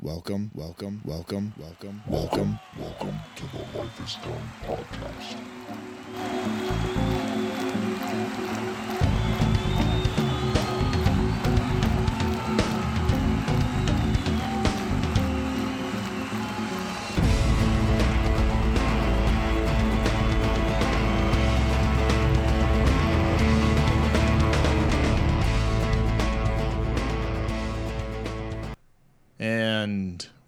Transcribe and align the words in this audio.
welcome, 0.00 0.50
welcome, 0.54 1.00
welcome, 1.04 1.52
welcome, 1.58 2.02
welcome, 2.08 2.58
welcome 2.78 3.20
to 3.36 3.42
the 3.52 3.78
Life 3.78 4.00
is 4.04 4.14
Done 4.16 4.50
podcast. 4.64 5.36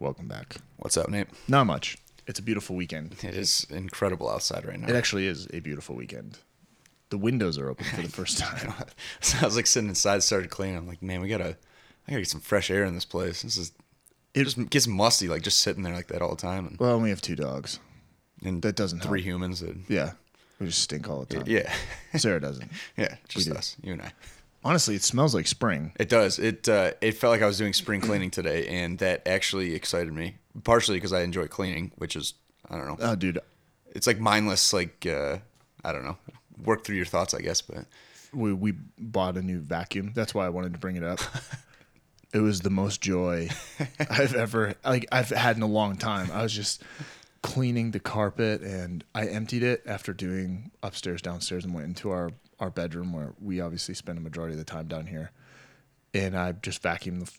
Welcome 0.03 0.27
back. 0.29 0.57
What's 0.79 0.97
up, 0.97 1.09
Nate? 1.09 1.29
Not 1.49 1.67
much. 1.67 1.97
It's 2.27 2.39
a 2.39 2.43
beautiful 2.43 2.77
weekend. 2.77 3.17
It 3.23 3.35
is 3.35 3.67
incredible 3.71 4.29
outside 4.29 4.65
right 4.67 4.79
now. 4.79 4.89
It 4.89 4.97
actually 4.97 5.27
is 5.27 5.47
a 5.53 5.61
beautiful 5.61 5.95
weekend. 5.97 6.39
The 7.11 7.19
windows 7.19 7.57
are 7.59 7.69
open 7.69 7.85
for 7.87 8.03
the 8.03 8.09
first 8.09 8.39
time. 8.41 8.73
so 9.21 9.39
I 9.41 9.45
was 9.45 9.57
like 9.57 9.67
sitting 9.67 9.89
inside, 9.89 10.23
started 10.23 10.51
cleaning. 10.51 10.77
I'm 10.77 10.89
like, 10.89 11.03
man, 11.03 11.21
we 11.21 11.29
gotta, 11.29 11.57
I 12.07 12.11
gotta 12.11 12.21
get 12.23 12.29
some 12.29 12.41
fresh 12.41 12.71
air 12.71 12.85
in 12.85 12.95
this 12.95 13.05
place. 13.05 13.43
This 13.43 13.57
is, 13.57 13.73
it 14.35 14.45
just 14.45 14.71
gets 14.71 14.87
musty, 14.87 15.29
like 15.29 15.43
just 15.43 15.59
sitting 15.59 15.83
there 15.83 15.95
like 15.95 16.09
that 16.09 16.23
all 16.23 16.31
the 16.31 16.37
time. 16.43 16.67
And, 16.67 16.79
Well, 16.79 16.99
we 17.01 17.11
have 17.11 17.23
two 17.23 17.37
dogs. 17.37 17.79
and 18.45 18.63
That 18.63 18.77
doesn't 18.77 19.01
three 19.01 19.21
help. 19.21 19.27
humans. 19.35 19.61
That, 19.61 19.77
Yeah. 19.89 20.13
We 20.59 20.67
just 20.67 20.83
stink 20.83 21.09
all 21.09 21.25
the 21.25 21.35
time. 21.37 21.45
yeah, 21.47 21.73
Sarah 22.17 22.41
doesn't. 22.41 22.71
yeah, 22.97 23.17
just 23.29 23.49
do. 23.49 23.55
us, 23.55 23.77
you 23.83 23.95
and 23.95 24.03
I. 24.03 24.13
Honestly, 24.65 24.95
it 24.95 25.03
smells 25.03 25.35
like 25.35 25.47
spring. 25.47 25.93
It 25.99 26.09
does. 26.09 26.39
It 26.39 26.69
uh, 26.69 26.93
it 27.01 27.13
felt 27.13 27.33
like 27.33 27.43
I 27.43 27.47
was 27.47 27.59
doing 27.59 27.73
spring 27.73 28.01
cleaning 28.01 28.31
today, 28.31 28.67
and 28.69 28.99
that 28.99 29.27
actually 29.27 29.75
excited 29.75 30.13
me. 30.13 30.37
Partially 30.65 30.99
because 30.99 31.13
I 31.13 31.23
enjoy 31.23 31.47
cleaning, 31.49 31.93
which 31.97 32.15
is 32.15 32.35
I 32.71 32.77
don't 32.77 32.87
know. 32.87 32.97
Oh, 33.01 33.15
dude. 33.17 33.39
It's 33.95 34.07
like 34.07 34.21
mindless, 34.21 34.73
like 34.73 35.07
uh, 35.07 35.39
I 35.85 35.93
don't 35.93 36.05
know. 36.05 36.17
Work 36.65 36.85
through 36.85 36.97
your 36.97 37.07
thoughts, 37.07 37.35
I 37.35 37.41
guess. 37.41 37.61
But 37.61 37.87
We, 38.33 38.53
we 38.53 38.73
bought 38.99 39.37
a 39.37 39.43
new 39.43 39.59
vacuum. 39.61 40.13
That's 40.15 40.35
why 40.35 40.47
I 40.47 40.51
wanted 40.51 40.73
to 40.75 40.79
bring 40.79 40.97
it 40.97 41.03
up. 41.05 41.21
it 42.33 42.39
was 42.39 42.61
the 42.61 42.71
most 42.71 43.01
joy 43.01 43.49
I've 44.11 44.35
ever 44.35 44.75
like 44.85 45.07
I've 45.11 45.31
had 45.31 45.57
in 45.57 45.63
a 45.63 45.67
long 45.67 45.97
time. 45.97 46.31
I 46.33 46.43
was 46.43 46.53
just 46.53 46.83
cleaning 47.43 47.91
the 47.91 47.99
carpet 48.01 48.63
and 48.63 49.03
I 49.15 49.27
emptied 49.27 49.65
it 49.65 49.83
after 49.87 50.13
doing 50.13 50.71
upstairs, 50.83 51.21
downstairs, 51.21 51.65
and 51.65 51.75
went 51.75 51.87
into 51.89 52.11
our 52.11 52.31
our 52.63 52.71
bedroom 52.71 53.13
where 53.13 53.35
we 53.43 53.61
obviously 53.61 53.93
spend 53.95 54.17
a 54.17 54.21
majority 54.23 54.53
of 54.55 54.59
the 54.59 54.65
time 54.65 54.87
down 54.87 55.07
here. 55.09 55.33
And 56.15 56.35
I 56.37 56.53
just 56.53 56.83
vacuumed 56.83 57.27
the 57.27 57.33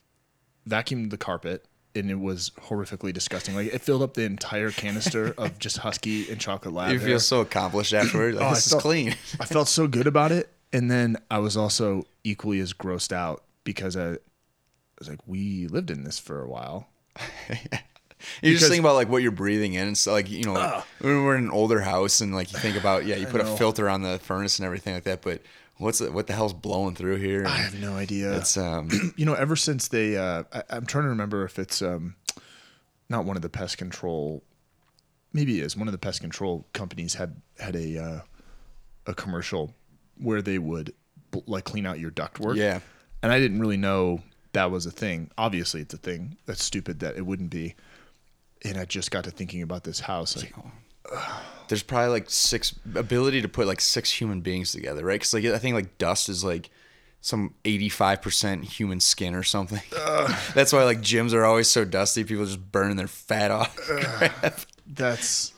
vacuumed 0.70 1.10
the 1.10 1.18
carpet. 1.18 1.66
And 1.96 2.10
it 2.10 2.20
was 2.20 2.52
horrifically 2.60 3.14
disgusting. 3.14 3.54
Like 3.56 3.72
it 3.74 3.82
filled 3.82 4.02
up 4.02 4.16
the 4.16 4.24
entire 4.24 4.72
canister 4.72 5.34
of 5.38 5.60
just 5.66 5.78
husky 5.78 6.30
and 6.32 6.42
chocolate 6.42 6.74
lab. 6.74 6.92
you 6.92 6.98
hair. 7.00 7.08
feel 7.08 7.20
so 7.20 7.42
accomplished 7.42 7.94
afterwards. 7.94 8.36
Like, 8.38 8.46
Oh, 8.46 8.54
this 8.56 8.66
is 8.68 8.74
clean. 8.74 9.16
I 9.40 9.46
felt 9.46 9.68
so 9.68 9.88
good 9.88 10.08
about 10.08 10.32
it, 10.32 10.52
and 10.74 10.90
then 10.90 11.18
I 11.30 11.38
was 11.38 11.56
also 11.56 12.06
equally 12.24 12.60
as 12.62 12.74
grossed 12.74 13.12
out 13.12 13.44
because 13.64 13.96
I, 13.96 14.14
I 14.14 14.18
was 14.98 15.08
like, 15.08 15.20
we 15.28 15.68
lived 15.68 15.92
in 15.92 16.04
this 16.04 16.18
for 16.20 16.42
a 16.42 16.48
while. 16.50 16.88
You 18.42 18.54
just 18.54 18.70
think 18.70 18.80
about 18.80 18.96
like 18.96 19.10
what 19.10 19.22
you're 19.22 19.32
breathing 19.32 19.74
in, 19.74 19.88
and 19.88 19.98
so 19.98 20.12
like 20.12 20.30
you 20.30 20.44
know, 20.44 20.54
like, 20.54 20.84
when 21.00 21.24
we're 21.24 21.36
in 21.36 21.46
an 21.46 21.52
older 21.52 21.82
house, 21.82 22.22
and 22.22 22.34
like 22.34 22.52
you 22.52 22.60
think 22.60 22.78
about 22.78 23.06
yeah, 23.06 23.16
you 23.16 23.28
put 23.28 23.42
a 23.42 23.46
filter 23.46 23.90
on 23.90 24.02
the 24.02 24.20
furnace 24.20 24.60
and 24.60 24.66
everything 24.66 24.94
like 24.94 25.04
that, 25.04 25.22
but 25.22 25.42
what's 25.78 26.00
the, 26.00 26.12
what 26.12 26.28
the 26.28 26.34
hell's 26.34 26.54
blowing 26.54 26.96
through 26.96 27.18
here? 27.18 27.46
I 27.46 27.58
have 27.58 27.80
no 27.80 27.96
idea. 27.96 28.36
It's 28.38 28.58
um, 28.58 28.90
you 29.18 29.26
know, 29.26 29.34
ever 29.34 29.56
since 29.56 29.88
they, 29.88 30.18
uh, 30.18 30.44
I, 30.54 30.64
I'm 30.70 30.86
trying 30.86 31.04
to 31.04 31.10
remember 31.10 31.44
if 31.44 31.60
it's 31.60 31.82
um, 31.82 32.16
not 33.10 33.26
one 33.26 33.36
of 33.36 33.42
the 33.42 33.50
pest 33.50 33.78
control, 33.78 34.44
maybe 35.34 35.60
it 35.60 35.66
is 35.66 35.78
one 35.78 35.88
of 35.88 35.92
the 35.92 35.98
pest 35.98 36.22
control 36.22 36.68
companies 36.74 37.16
had 37.16 37.42
had 37.60 37.76
a 37.76 38.04
uh, 38.04 38.22
a 39.06 39.14
commercial 39.14 39.74
where 40.18 40.42
they 40.42 40.58
would 40.58 40.94
like 41.46 41.64
clean 41.66 41.86
out 41.86 42.00
your 42.00 42.12
ductwork. 42.12 42.56
Yeah. 42.56 42.80
and 43.22 43.32
I 43.32 43.40
didn't 43.40 43.60
really 43.60 43.78
know 43.78 44.22
that 44.54 44.70
was 44.70 44.86
a 44.86 44.92
thing. 44.92 45.32
Obviously, 45.38 45.82
it's 45.82 45.94
a 45.94 45.98
thing. 45.98 46.38
That's 46.46 46.64
stupid 46.64 47.00
that 47.00 47.18
it 47.18 47.26
wouldn't 47.26 47.50
be. 47.50 47.76
And 48.64 48.78
I 48.78 48.86
just 48.86 49.12
got 49.12 49.26
to 49.26 49.32
thinking 49.32 49.62
about 49.62 49.84
this 49.84 50.00
house. 50.00 50.38
Like, 50.38 50.54
there's 51.68 51.84
probably 51.84 52.10
like 52.10 52.30
six 52.30 52.74
ability 52.96 53.42
to 53.42 53.50
put 53.50 53.68
like 53.68 53.82
six 53.82 54.12
human 54.12 54.42
beings 54.42 54.72
together, 54.72 55.04
right? 55.06 55.16
Because 55.16 55.34
like 55.34 55.46
I 55.46 55.58
think 55.58 55.76
like 55.76 55.98
dust 55.98 56.30
is 56.30 56.44
like 56.44 56.70
some 57.22 57.54
85% 57.64 58.66
human 58.66 59.00
skin 59.00 59.34
or 59.34 59.44
something. 59.44 59.82
That's 60.54 60.74
why 60.74 60.84
like 60.84 61.00
gyms 61.00 61.34
are 61.34 61.46
always 61.46 61.70
so 61.70 61.86
dusty. 61.86 62.24
People 62.24 62.46
just 62.46 62.72
burning 62.72 62.98
their 62.98 63.08
fat 63.08 63.52
off. 63.52 64.68
that's 64.86 65.54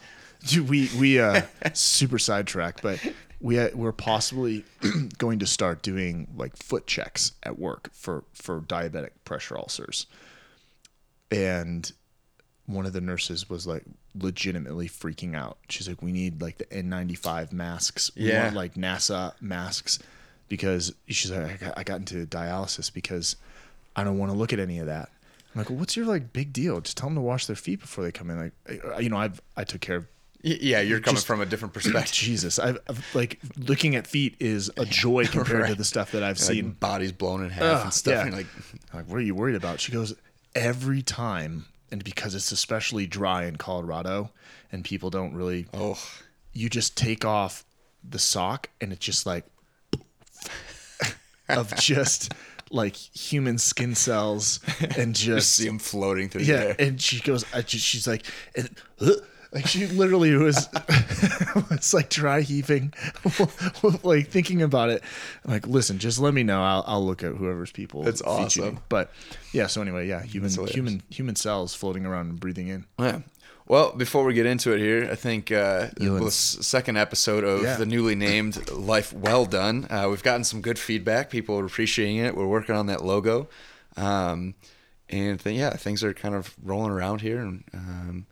dude, 0.45 0.69
we 0.69 0.89
we 0.99 1.19
uh 1.19 1.41
super 1.73 2.19
sidetracked, 2.19 2.83
but 2.83 2.99
we 3.41 3.59
uh, 3.59 3.69
we're 3.73 3.91
possibly 3.91 4.63
going 5.17 5.39
to 5.39 5.47
start 5.47 5.81
doing 5.81 6.27
like 6.37 6.55
foot 6.55 6.85
checks 6.87 7.31
at 7.43 7.57
work 7.57 7.89
for 7.93 8.23
for 8.33 8.61
diabetic 8.61 9.11
pressure 9.23 9.57
ulcers. 9.57 10.05
And 11.31 11.91
one 12.67 12.85
of 12.85 12.93
the 12.93 13.01
nurses 13.01 13.49
was 13.49 13.67
like 13.67 13.83
legitimately 14.19 14.87
freaking 14.89 15.35
out. 15.35 15.57
She's 15.69 15.87
like, 15.87 16.01
"We 16.01 16.11
need 16.11 16.41
like 16.41 16.57
the 16.57 16.65
N95 16.65 17.51
masks. 17.53 18.11
We 18.15 18.29
Yeah. 18.29 18.43
want 18.45 18.55
like 18.55 18.73
NASA 18.75 19.33
masks." 19.41 19.99
Because 20.47 20.93
she's 21.07 21.31
like, 21.31 21.51
I 21.63 21.65
got, 21.65 21.77
I 21.79 21.83
got 21.83 21.99
into 22.01 22.25
dialysis 22.27 22.93
because 22.93 23.35
I 23.95 24.03
don't 24.03 24.19
want 24.19 24.31
to 24.31 24.37
look 24.37 24.53
at 24.53 24.59
any 24.59 24.77
of 24.77 24.85
that. 24.85 25.09
I'm 25.55 25.61
like, 25.61 25.69
well, 25.71 25.79
what's 25.79 25.95
your 25.97 26.05
like 26.05 26.33
big 26.33 26.53
deal? 26.53 26.79
Just 26.81 26.97
tell 26.97 27.07
them 27.09 27.15
to 27.15 27.21
wash 27.21 27.47
their 27.47 27.55
feet 27.55 27.79
before 27.79 28.03
they 28.03 28.11
come 28.11 28.29
in. 28.29 28.37
Like, 28.67 29.01
you 29.01 29.09
know, 29.09 29.17
I've 29.17 29.41
I 29.57 29.63
took 29.63 29.81
care 29.81 29.95
of 29.97 30.07
yeah, 30.43 30.79
you're 30.81 30.99
coming 30.99 31.15
Just- 31.15 31.25
from 31.25 31.41
a 31.41 31.45
different 31.47 31.73
perspective. 31.73 32.11
Jesus. 32.13 32.59
I've, 32.59 32.77
I've 32.87 33.03
like 33.15 33.39
looking 33.57 33.95
at 33.95 34.05
feet 34.05 34.35
is 34.39 34.69
a 34.77 34.85
joy 34.85 35.25
compared 35.31 35.67
to 35.69 35.73
the 35.75 35.83
stuff 35.83 36.11
that 36.11 36.21
I've 36.21 36.37
Like 36.37 36.45
seen. 36.45 36.71
bodies 36.73 37.11
blown 37.11 37.43
in 37.43 37.49
half 37.49 37.63
Ugh, 37.63 37.83
and 37.85 37.93
stuff. 37.93 38.13
yeah. 38.13 38.21
And 38.27 38.31
like 38.33 38.45
like, 38.93 39.07
what 39.07 39.17
are 39.17 39.21
you 39.21 39.33
worried 39.33 39.55
about? 39.55 39.79
She 39.79 39.91
goes, 39.91 40.13
every 40.53 41.01
time, 41.01 41.65
and 41.95 42.03
because 42.03 42.35
it's 42.35 42.51
especially 42.51 43.07
dry 43.07 43.45
in 43.45 43.55
Colorado, 43.55 44.29
and 44.69 44.83
people 44.83 45.09
don't 45.09 45.33
really, 45.33 45.65
oh, 45.73 45.97
you 46.51 46.67
just 46.67 46.97
take 46.97 47.23
off 47.23 47.63
the 48.03 48.19
sock, 48.19 48.69
and 48.81 48.91
it's 48.91 49.05
just 49.05 49.25
like 49.25 49.45
of 51.47 51.73
just 51.77 52.33
like 52.69 52.97
human 52.97 53.57
skin 53.57 53.95
cells, 53.95 54.59
and 54.97 55.15
just 55.15 55.25
just 55.37 55.55
see 55.55 55.67
them 55.67 55.79
floating 55.79 56.27
through 56.27 56.41
yeah. 56.41 56.65
there. 56.65 56.75
And 56.79 56.99
she 57.01 57.21
goes, 57.21 57.45
I 57.53 57.61
just, 57.61 57.85
she's 57.85 58.09
like, 58.09 58.25
and, 58.57 58.69
uh, 58.99 59.11
like 59.55 59.65
she 59.67 59.87
literally 59.87 60.35
was, 60.35 60.67
was 61.71 61.93
like 61.93 62.09
dry 62.11 62.41
heaving, 62.41 62.93
like 64.03 64.27
thinking 64.27 64.61
about 64.61 64.89
it. 64.89 65.01
I'm 65.45 65.51
like, 65.51 65.65
listen, 65.67 65.97
just 65.97 66.19
let 66.19 66.33
me 66.33 66.43
know. 66.43 66.61
I'll, 66.61 66.83
I'll 66.85 67.05
look 67.05 67.23
at 67.23 67.33
whoever's 67.33 67.71
people. 67.71 68.03
That's 68.03 68.21
feed 68.21 68.27
you." 68.55 68.63
awesome. 68.63 68.79
But 68.89 69.11
yeah, 69.53 69.67
so 69.67 69.81
anyway, 69.81 70.07
yeah, 70.07 70.21
human, 70.23 70.51
human, 70.67 71.01
human 71.09 71.35
cells 71.35 71.73
floating 71.73 72.05
around 72.05 72.29
and 72.29 72.39
breathing 72.39 72.67
in. 72.67 72.85
Yeah. 72.99 73.21
Well, 73.67 73.93
before 73.93 74.25
we 74.25 74.35
get 74.35 74.45
into 74.45 74.73
it 74.73 74.79
here, 74.79 75.09
I 75.11 75.15
think 75.15 75.51
uh, 75.51 75.87
the 75.97 76.29
second 76.29 76.97
episode 76.97 77.43
of 77.43 77.63
Yeah. 77.63 77.77
the 77.77 77.85
newly 77.87 78.13
named 78.13 78.69
Life 78.69 79.11
Well 79.11 79.45
Done, 79.47 79.87
uh, 79.89 80.05
we've 80.07 80.21
gotten 80.21 80.43
some 80.43 80.61
good 80.61 80.77
feedback. 80.77 81.31
People 81.31 81.57
are 81.57 81.65
appreciating 81.65 82.17
it. 82.17 82.35
We're 82.37 82.45
working 82.45 82.75
on 82.75 82.85
that 82.87 83.03
logo. 83.03 83.49
Um, 83.97 84.53
and 85.09 85.39
th- 85.39 85.57
yeah, 85.57 85.71
things 85.71 86.03
are 86.03 86.13
kind 86.13 86.35
of 86.35 86.53
rolling 86.63 86.91
around 86.91 87.21
here. 87.21 87.39
And 87.39 87.63
um, 87.73 88.25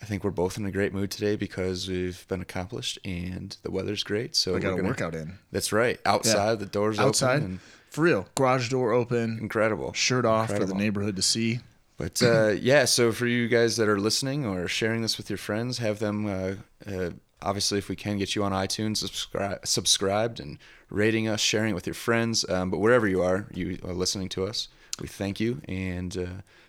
I 0.00 0.04
think 0.04 0.22
we're 0.22 0.30
both 0.30 0.56
in 0.56 0.64
a 0.64 0.70
great 0.70 0.92
mood 0.94 1.10
today 1.10 1.34
because 1.36 1.88
we've 1.88 2.26
been 2.28 2.40
accomplished 2.40 2.98
and 3.04 3.56
the 3.62 3.70
weather's 3.70 4.04
great. 4.04 4.36
So 4.36 4.54
I 4.56 4.60
got 4.60 4.74
a 4.74 4.76
gonna- 4.76 4.88
workout 4.88 5.14
in. 5.14 5.38
That's 5.50 5.72
right. 5.72 5.98
Outside, 6.06 6.60
the 6.60 6.66
doors 6.66 6.98
Outside, 6.98 7.38
open. 7.38 7.44
And 7.44 7.60
for 7.90 8.02
real, 8.02 8.26
garage 8.34 8.68
door 8.70 8.92
open, 8.92 9.38
incredible. 9.40 9.92
shirt 9.94 10.24
off 10.24 10.50
for 10.54 10.64
the 10.64 10.74
neighborhood 10.74 11.16
to 11.16 11.22
see. 11.22 11.60
But 11.96 12.22
uh, 12.22 12.48
yeah, 12.60 12.84
so 12.84 13.10
for 13.10 13.26
you 13.26 13.48
guys 13.48 13.76
that 13.76 13.88
are 13.88 13.98
listening 13.98 14.46
or 14.46 14.68
sharing 14.68 15.02
this 15.02 15.16
with 15.18 15.28
your 15.30 15.36
friends, 15.38 15.78
have 15.78 15.98
them 15.98 16.26
uh, 16.26 16.52
uh, 16.88 17.10
obviously, 17.42 17.78
if 17.78 17.88
we 17.88 17.96
can 17.96 18.18
get 18.18 18.34
you 18.34 18.44
on 18.44 18.52
iTunes, 18.52 18.98
subscribe, 18.98 19.66
subscribed 19.66 20.40
and 20.40 20.58
rating 20.90 21.28
us, 21.28 21.40
sharing 21.40 21.70
it 21.72 21.74
with 21.74 21.86
your 21.86 21.94
friends. 21.94 22.48
Um, 22.48 22.70
but 22.70 22.78
wherever 22.78 23.08
you 23.08 23.22
are, 23.22 23.46
you 23.52 23.78
are 23.84 23.92
listening 23.94 24.28
to 24.30 24.44
us, 24.44 24.68
we 25.00 25.08
thank 25.08 25.40
you 25.40 25.60
and 25.68 26.16
uh, 26.16 26.26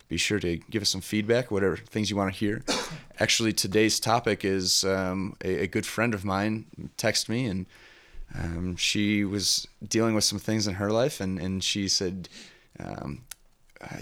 be 0.09 0.17
sure 0.17 0.39
to 0.39 0.57
give 0.69 0.81
us 0.81 0.89
some 0.89 1.01
feedback, 1.01 1.51
whatever 1.51 1.77
things 1.77 2.09
you 2.09 2.17
want 2.17 2.33
to 2.33 2.37
hear. 2.37 2.63
Actually, 3.19 3.53
today's 3.53 3.99
topic 3.99 4.43
is 4.43 4.83
um, 4.83 5.35
a, 5.43 5.63
a 5.63 5.67
good 5.67 5.85
friend 5.85 6.13
of 6.13 6.25
mine 6.25 6.65
texted 6.97 7.29
me 7.29 7.45
and 7.45 7.65
um, 8.35 8.75
she 8.75 9.23
was 9.23 9.67
dealing 9.87 10.15
with 10.15 10.23
some 10.23 10.39
things 10.39 10.67
in 10.67 10.75
her 10.75 10.91
life, 10.91 11.19
and, 11.19 11.39
and 11.39 11.63
she 11.63 11.87
said, 11.87 12.29
um, 12.79 13.23
uh, 13.81 13.97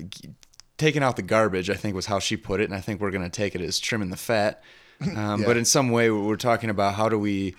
taking 0.78 1.04
out 1.04 1.16
the 1.16 1.22
garbage, 1.22 1.70
I 1.70 1.76
think 1.76 1.96
was 1.96 2.08
how 2.08 2.20
she 2.20 2.36
put 2.36 2.60
it, 2.60 2.66
and 2.66 2.76
I 2.76 2.82
think 2.82 3.00
we're 3.00 3.12
going 3.12 3.24
to 3.24 3.30
take 3.30 3.56
it 3.56 3.62
as 3.62 3.80
trimming 3.80 4.10
the 4.10 4.18
fat. 4.18 4.62
Um, 5.16 5.44
But 5.44 5.58
in 5.58 5.66
some 5.66 5.92
way, 5.92 6.10
we're 6.10 6.38
talking 6.38 6.72
about 6.72 6.96
how 6.96 7.08
do 7.08 7.20
we 7.20 7.56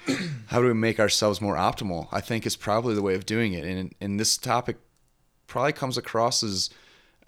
how 0.48 0.60
do 0.60 0.66
we 0.66 0.74
make 0.74 0.98
ourselves 0.98 1.40
more 1.40 1.54
optimal? 1.54 2.08
I 2.10 2.20
think 2.20 2.44
is 2.44 2.56
probably 2.56 2.96
the 2.96 3.02
way 3.02 3.14
of 3.14 3.26
doing 3.26 3.52
it, 3.52 3.64
and 3.64 3.94
and 4.00 4.18
this 4.18 4.36
topic 4.36 4.76
probably 5.46 5.72
comes 5.72 5.96
across 5.96 6.42
as 6.42 6.68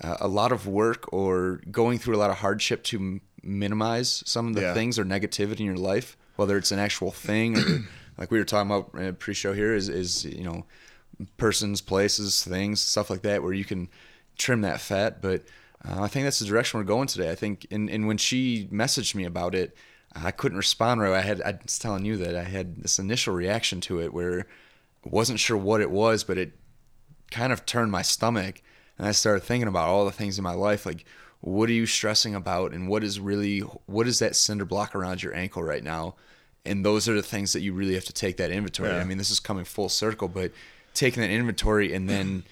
uh, 0.03 0.17
a 0.21 0.29
lot 0.29 0.53
of 0.53 0.67
work 0.67 1.13
or 1.13 1.61
going 1.71 1.99
through 1.99 2.17
a 2.17 2.19
lot 2.19 2.31
of 2.31 2.37
hardship 2.39 2.83
to 2.85 2.97
m- 2.99 3.21
minimize 3.43 4.23
some 4.27 4.47
of 4.49 4.55
the 4.55 4.63
Yeah. 4.63 4.75
things 4.75 4.99
or 4.99 5.05
negativity 5.05 5.61
in 5.61 5.67
your 5.67 5.77
life, 5.77 6.17
whether 6.37 6.57
it's 6.57 6.73
an 6.73 6.79
actual 6.79 7.11
thing 7.11 7.57
or 7.59 7.85
like 8.19 8.31
we 8.31 8.39
were 8.39 8.45
talking 8.45 8.71
about 8.71 8.95
in 9.01 9.07
a 9.09 9.13
pre-show 9.13 9.53
here 9.53 9.75
is 9.75 9.89
is 9.89 10.25
you 10.25 10.45
know 10.45 10.65
persons, 11.37 11.81
places, 11.81 12.43
things, 12.45 12.81
stuff 12.81 13.11
like 13.11 13.23
that, 13.23 13.43
where 13.43 13.53
you 13.53 13.65
can 13.65 13.89
trim 14.39 14.63
that 14.63 14.81
fat. 14.81 15.21
But 15.21 15.45
uh, 15.87 16.03
I 16.03 16.09
think 16.09 16.25
that's 16.25 16.39
the 16.39 16.47
direction 16.47 16.79
we're 16.79 16.85
going 16.85 17.09
today. 17.09 17.31
I 17.31 17.35
think, 17.35 17.67
and, 17.71 17.91
and 17.91 18.07
when 18.07 18.17
she 18.17 18.69
messaged 18.73 19.15
me 19.15 19.25
about 19.25 19.55
it, 19.55 19.77
I 20.15 20.31
couldn't 20.31 20.57
respond 20.59 21.01
right. 21.01 21.13
I 21.13 21.21
had 21.21 21.43
I 21.43 21.59
was 21.63 21.79
telling 21.79 22.05
you 22.05 22.17
that 22.19 22.35
I 22.35 22.45
had 22.45 22.83
this 22.83 22.99
initial 22.99 23.35
reaction 23.35 23.81
to 23.83 24.01
it 24.01 24.13
where 24.15 24.41
I 25.05 25.09
wasn't 25.11 25.41
sure 25.41 25.57
what 25.57 25.81
it 25.81 25.91
was, 25.91 26.25
but 26.25 26.39
it 26.39 26.53
kind 27.31 27.53
of 27.53 27.65
turned 27.67 27.93
my 27.93 28.03
stomach, 28.03 28.61
and 29.01 29.09
I 29.09 29.13
started 29.13 29.41
thinking 29.41 29.67
about 29.67 29.89
all 29.89 30.05
the 30.05 30.13
things 30.13 30.37
in 30.37 30.45
my 30.45 30.53
life, 30.53 30.85
like 30.85 31.07
what 31.41 31.71
are 31.71 31.73
you 31.73 31.87
stressing 31.87 32.35
about, 32.35 32.73
and 32.73 32.87
what 32.87 33.03
is 33.03 33.19
really 33.19 33.61
what 33.87 34.07
is 34.07 34.19
that 34.19 34.37
cinder 34.37 34.67
block 34.67 34.95
around 34.95 35.23
your 35.23 35.35
ankle 35.35 35.63
right 35.63 35.83
now, 35.83 36.17
and 36.67 36.85
those 36.85 37.09
are 37.09 37.15
the 37.15 37.23
things 37.23 37.55
that 37.55 37.63
you 37.63 37.73
really 37.73 37.95
have 37.95 38.05
to 38.05 38.13
take 38.13 38.37
that 38.37 38.51
inventory. 38.51 38.91
Yeah. 38.91 38.99
I 38.99 39.05
mean, 39.05 39.17
this 39.17 39.31
is 39.31 39.41
coming 39.41 39.65
full 39.65 39.89
circle, 39.89 40.29
but 40.29 40.53
taking 40.93 41.23
that 41.23 41.31
inventory 41.31 41.95
and 41.95 42.11
then 42.11 42.43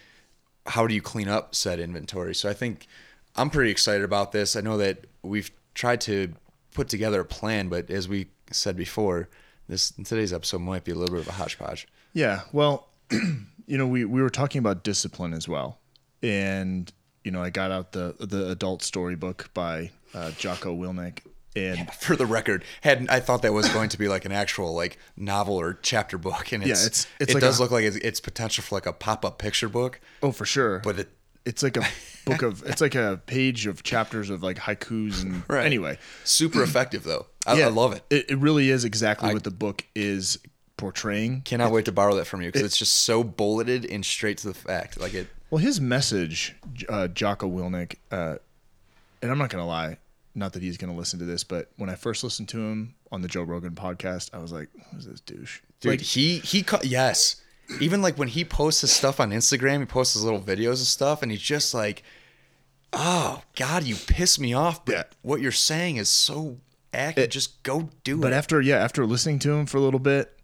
how 0.65 0.87
do 0.87 0.95
you 0.95 1.03
clean 1.03 1.29
up 1.29 1.55
said 1.55 1.81
inventory? 1.81 2.35
So 2.35 2.49
I 2.49 2.55
think 2.55 2.87
I'm 3.37 3.51
pretty 3.51 3.71
excited 3.71 4.05
about 4.05 4.33
this. 4.33 4.57
I 4.57 4.63
know 4.63 4.79
that 4.79 5.05
we've 5.23 5.51
tried 5.75 6.01
to 6.03 6.33
put 6.73 6.89
together 6.89 7.21
a 7.21 7.27
plan, 7.27 7.69
but 7.69 7.91
as 7.91 8.09
we 8.09 8.29
said 8.51 8.75
before, 8.75 9.29
this 9.69 9.91
today's 9.91 10.33
episode 10.33 10.61
might 10.61 10.85
be 10.85 10.93
a 10.93 10.95
little 10.95 11.15
bit 11.15 11.27
of 11.27 11.29
a 11.29 11.33
hodgepodge. 11.33 11.87
Yeah. 12.15 12.41
Well, 12.53 12.89
you 13.11 13.77
know, 13.77 13.87
we, 13.87 14.07
we 14.07 14.23
were 14.23 14.31
talking 14.31 14.61
about 14.61 14.83
discipline 14.83 15.35
as 15.35 15.47
well. 15.47 15.78
And, 16.23 16.93
you 17.25 17.31
know, 17.31 17.43
I 17.43 17.51
got 17.51 17.71
out 17.71 17.93
the 17.93 18.15
the 18.19 18.51
adult 18.51 18.83
storybook 18.83 19.51
by 19.55 19.91
uh, 20.15 20.31
Jocko 20.33 20.75
Willink. 20.77 21.21
And 21.57 21.91
For 21.95 22.15
the 22.15 22.27
record, 22.27 22.63
had 22.83 23.09
I 23.09 23.19
thought 23.21 23.43
that 23.43 23.53
was 23.53 23.69
going 23.71 23.89
to 23.89 23.99
be 23.99 24.07
like 24.07 24.25
an 24.25 24.31
actual 24.33 24.75
like 24.75 24.99
novel 25.17 25.55
or 25.57 25.79
chapter 25.83 26.17
book, 26.17 26.53
and 26.53 26.63
it's, 26.63 26.87
it's- 26.87 27.07
it's 27.19 27.31
it 27.33 27.35
like 27.35 27.41
does 27.41 27.59
a- 27.59 27.63
look 27.63 27.71
like 27.73 27.85
it's, 27.85 27.97
it's 27.97 28.21
potential 28.21 28.63
for 28.63 28.77
like 28.77 28.87
a 28.87 28.93
pop 28.93 29.25
up 29.25 29.39
picture 29.39 29.69
book, 29.69 30.01
oh, 30.23 30.31
for 30.31 30.45
sure. 30.45 30.79
but 30.81 30.99
it 31.01 31.09
it's 31.45 31.63
like 31.63 31.77
a 31.79 31.85
book 32.27 32.43
of, 32.43 32.63
it's 32.67 32.81
like 32.83 32.95
a 32.95 33.21
page 33.27 33.67
of 33.67 33.83
chapters 33.83 34.29
of 34.29 34.43
like 34.43 34.59
haikus. 34.59 35.23
And 35.23 35.43
Right. 35.49 35.65
anyway, 35.65 35.99
super 36.25 36.63
effective 36.63 37.03
though. 37.05 37.27
I, 37.47 37.63
I 37.63 37.69
love 37.69 37.95
it. 37.95 38.03
it. 38.11 38.31
It 38.31 38.39
really 38.39 38.69
is 38.71 38.85
exactly 38.85 39.33
what 39.33 39.45
the 39.45 39.51
book 39.51 39.85
is 39.97 40.39
portraying. 40.77 41.41
Cannot 41.41 41.73
wait 41.73 41.87
to 41.87 41.93
borrow 41.93 42.15
that 42.17 42.27
from 42.27 42.43
you 42.43 42.49
because 42.49 42.63
it's 42.63 42.77
just 42.77 42.99
so 42.99 43.25
bulleted 43.25 43.85
and 43.87 44.05
straight 44.05 44.39
to 44.39 44.49
the 44.49 44.55
fact. 44.55 45.01
Like 45.01 45.15
it, 45.15 45.27
Well, 45.51 45.59
his 45.59 45.81
message, 45.81 46.55
uh, 46.89 47.09
Jocko 47.09 47.49
Willink, 47.49 47.97
uh, 48.11 48.37
and 49.23 49.31
I'm 49.31 49.39
not 49.39 49.49
going 49.51 49.63
to 49.63 49.67
lie, 49.67 49.97
not 50.35 50.53
that 50.53 50.63
he's 50.63 50.77
going 50.77 50.93
to 50.93 50.99
listen 50.99 51.19
to 51.21 51.25
this, 51.25 51.43
but 51.43 51.71
when 51.77 51.89
I 51.89 51.95
first 51.95 52.23
listened 52.23 52.49
to 52.51 52.59
him 52.59 52.95
on 53.11 53.23
the 53.23 53.29
Joe 53.29 53.43
Rogan 53.43 53.73
podcast, 53.75 54.31
I 54.35 54.39
was 54.39 54.53
like, 54.53 54.69
who's 54.93 55.07
this 55.07 55.21
douche? 55.21 55.61
dude. 55.81 55.91
Like, 55.93 56.01
he 56.01 56.39
he 56.41 56.63
ca- 56.63 56.81
yes. 56.83 57.37
Even 57.81 58.03
like 58.03 58.19
when 58.19 58.29
he 58.29 58.45
posts 58.45 58.81
his 58.83 58.93
stuff 58.93 59.21
on 59.21 59.31
Instagram, 59.31 59.81
he 59.81 59.87
posts 59.87 60.15
his 60.15 60.25
little 60.25 60.41
videos 60.41 60.77
and 60.77 60.79
stuff, 60.79 61.23
and 61.23 61.31
he's 61.31 61.41
just 61.43 61.75
like, 61.75 62.03
"Oh 62.95 63.43
God, 63.57 63.85
you 63.85 63.95
piss 63.95 64.39
me 64.41 64.55
off." 64.55 64.85
But 64.87 64.93
Yeah. 64.95 65.03
what 65.23 65.41
you're 65.43 65.53
saying 65.53 65.97
is 65.97 66.09
so 66.09 66.57
accurate. 66.95 67.31
just 67.31 67.63
go 67.63 67.91
do 68.05 68.17
but 68.17 68.29
it. 68.29 68.31
But 68.31 68.33
after, 68.33 68.61
yeah, 68.63 68.77
after 68.83 69.05
listening 69.07 69.39
to 69.41 69.53
him 69.53 69.67
for 69.67 69.77
a 69.77 69.81
little 69.81 70.01
bit 70.01 70.39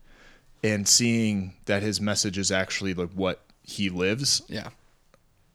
and 0.62 0.87
seeing 0.87 1.55
that 1.65 1.83
his 1.83 1.99
message 2.00 2.37
is 2.37 2.50
actually 2.53 2.93
like 2.95 3.11
what 3.15 3.41
he 3.62 3.89
lives, 3.89 4.43
yeah, 4.49 4.69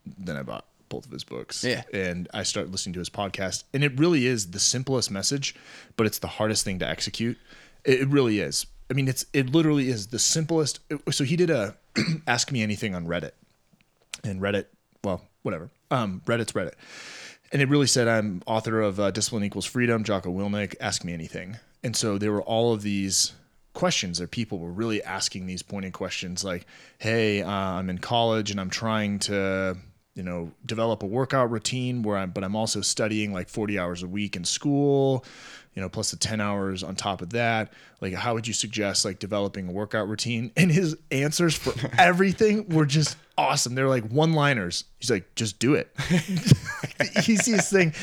then 0.05 0.35
I 0.35 0.43
bought 0.43 0.65
both 0.89 1.05
of 1.05 1.11
his 1.11 1.23
books. 1.23 1.63
Yeah. 1.63 1.83
And 1.93 2.27
I 2.33 2.43
started 2.43 2.71
listening 2.71 2.93
to 2.93 2.99
his 2.99 3.09
podcast. 3.09 3.63
And 3.73 3.83
it 3.83 3.97
really 3.97 4.25
is 4.25 4.51
the 4.51 4.59
simplest 4.59 5.09
message, 5.11 5.55
but 5.95 6.05
it's 6.05 6.19
the 6.19 6.27
hardest 6.27 6.65
thing 6.65 6.79
to 6.79 6.87
execute. 6.87 7.37
It, 7.85 8.07
really 8.09 8.39
is. 8.39 8.65
I 8.91 8.93
mean, 8.93 9.07
it's 9.07 9.25
it 9.33 9.51
literally 9.51 9.89
is 9.89 10.07
the 10.07 10.19
simplest. 10.19 10.79
So 11.11 11.23
he 11.23 11.35
did 11.35 11.49
a 11.49 11.75
ask 12.27 12.51
me 12.51 12.61
anything 12.61 12.93
on 12.95 13.05
Reddit. 13.05 13.31
And 14.23 14.41
Reddit, 14.41 14.65
well, 15.03 15.21
whatever. 15.43 15.69
Um, 15.91 16.21
Reddit's 16.25 16.51
Reddit. 16.51 16.73
And 17.51 17.61
it 17.61 17.69
really 17.69 17.87
said, 17.87 18.07
I'm 18.07 18.43
author 18.45 18.81
of 18.81 18.99
uh, 18.99 19.11
Discipline 19.11 19.43
Equals 19.43 19.65
Freedom, 19.65 20.03
Jocko 20.03 20.31
Willink, 20.31 20.75
Ask 20.79 21.03
Me 21.03 21.13
Anything. 21.13 21.57
And 21.83 21.95
so 21.95 22.17
there 22.17 22.31
were 22.31 22.43
all 22.43 22.73
of 22.73 22.81
these 22.81 23.33
questions 23.73 24.17
that 24.17 24.31
people 24.31 24.59
were 24.59 24.71
really 24.71 25.01
asking 25.03 25.45
these 25.45 25.63
pointed 25.63 25.93
questions 25.93 26.43
like, 26.43 26.67
hey, 26.99 27.41
uh, 27.41 27.49
I'm 27.49 27.89
in 27.89 27.97
college 27.97 28.51
and 28.51 28.59
I'm 28.59 28.69
trying 28.69 29.19
to, 29.19 29.77
you 30.19 30.25
know, 30.25 30.51
develop 30.65 31.01
a 31.01 31.05
workout 31.05 31.49
routine 31.49 32.03
where 32.03 32.17
I'm, 32.17 32.31
but 32.31 32.43
I'm 32.43 32.53
also 32.53 32.81
studying 32.81 33.31
like 33.31 33.47
40 33.47 33.79
hours 33.79 34.03
a 34.03 34.07
week 34.07 34.35
in 34.35 34.43
school, 34.43 35.23
you 35.73 35.81
know, 35.81 35.87
plus 35.87 36.11
the 36.11 36.17
10 36.17 36.41
hours 36.41 36.83
on 36.83 36.97
top 36.97 37.21
of 37.21 37.29
that. 37.29 37.71
Like, 38.01 38.13
how 38.13 38.33
would 38.33 38.45
you 38.45 38.53
suggest 38.53 39.05
like 39.05 39.19
developing 39.19 39.69
a 39.69 39.71
workout 39.71 40.09
routine? 40.09 40.51
And 40.57 40.69
his 40.69 40.97
answers 41.09 41.55
for 41.55 41.73
everything 41.97 42.67
were 42.67 42.85
just 42.85 43.15
awesome. 43.37 43.75
They're 43.75 43.87
like 43.87 44.09
one 44.09 44.33
liners. 44.33 44.83
He's 44.97 45.09
like, 45.09 45.33
just 45.35 45.57
do 45.57 45.75
it. 45.75 45.89
he 47.23 47.37
sees 47.37 47.45
this 47.45 47.69
thing 47.69 47.93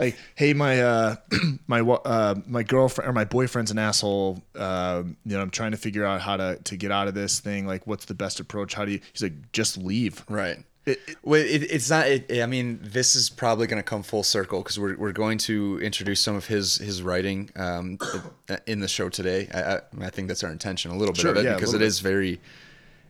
like, 0.00 0.16
hey, 0.34 0.54
my 0.54 0.80
uh, 0.80 1.16
my 1.66 1.80
uh, 1.80 2.36
my 2.46 2.62
girlfriend 2.62 3.10
or 3.10 3.12
my 3.12 3.26
boyfriend's 3.26 3.70
an 3.70 3.78
asshole. 3.78 4.42
Um, 4.54 5.18
you 5.26 5.36
know, 5.36 5.42
I'm 5.42 5.50
trying 5.50 5.72
to 5.72 5.76
figure 5.76 6.06
out 6.06 6.22
how 6.22 6.38
to 6.38 6.58
to 6.64 6.76
get 6.78 6.90
out 6.90 7.06
of 7.06 7.12
this 7.12 7.38
thing. 7.38 7.66
Like, 7.66 7.86
what's 7.86 8.06
the 8.06 8.14
best 8.14 8.40
approach? 8.40 8.72
How 8.72 8.86
do 8.86 8.92
you? 8.92 9.00
He's 9.12 9.22
like, 9.22 9.52
just 9.52 9.76
leave. 9.76 10.24
right. 10.30 10.64
It- 10.86 11.00
it- 11.08 11.16
Well, 11.22 11.42
it's 11.44 11.90
not. 11.90 12.06
It, 12.08 12.40
I 12.40 12.46
mean, 12.46 12.78
this 12.82 13.16
is 13.16 13.28
probably 13.28 13.66
going 13.66 13.82
to 13.82 13.88
come 13.88 14.02
full 14.02 14.22
circle 14.22 14.62
because 14.62 14.78
we're, 14.78 14.96
we're 14.96 15.12
going 15.12 15.38
to 15.38 15.80
introduce 15.82 16.20
some 16.20 16.36
of 16.36 16.46
his 16.46 16.76
his 16.76 17.02
writing 17.02 17.50
um, 17.56 17.98
in 18.66 18.80
the 18.80 18.88
show 18.88 19.08
today. 19.08 19.48
I, 19.52 19.60
I, 19.60 20.06
I 20.06 20.10
think 20.10 20.28
that's 20.28 20.44
our 20.44 20.50
intention 20.52 20.92
a 20.92 20.96
little 20.96 21.12
bit 21.12 21.22
Sure, 21.22 21.32
of 21.32 21.38
it 21.38 21.44
yeah, 21.44 21.54
because 21.54 21.74
it 21.74 21.78
bit. 21.80 21.86
is 21.86 22.00
very. 22.00 22.40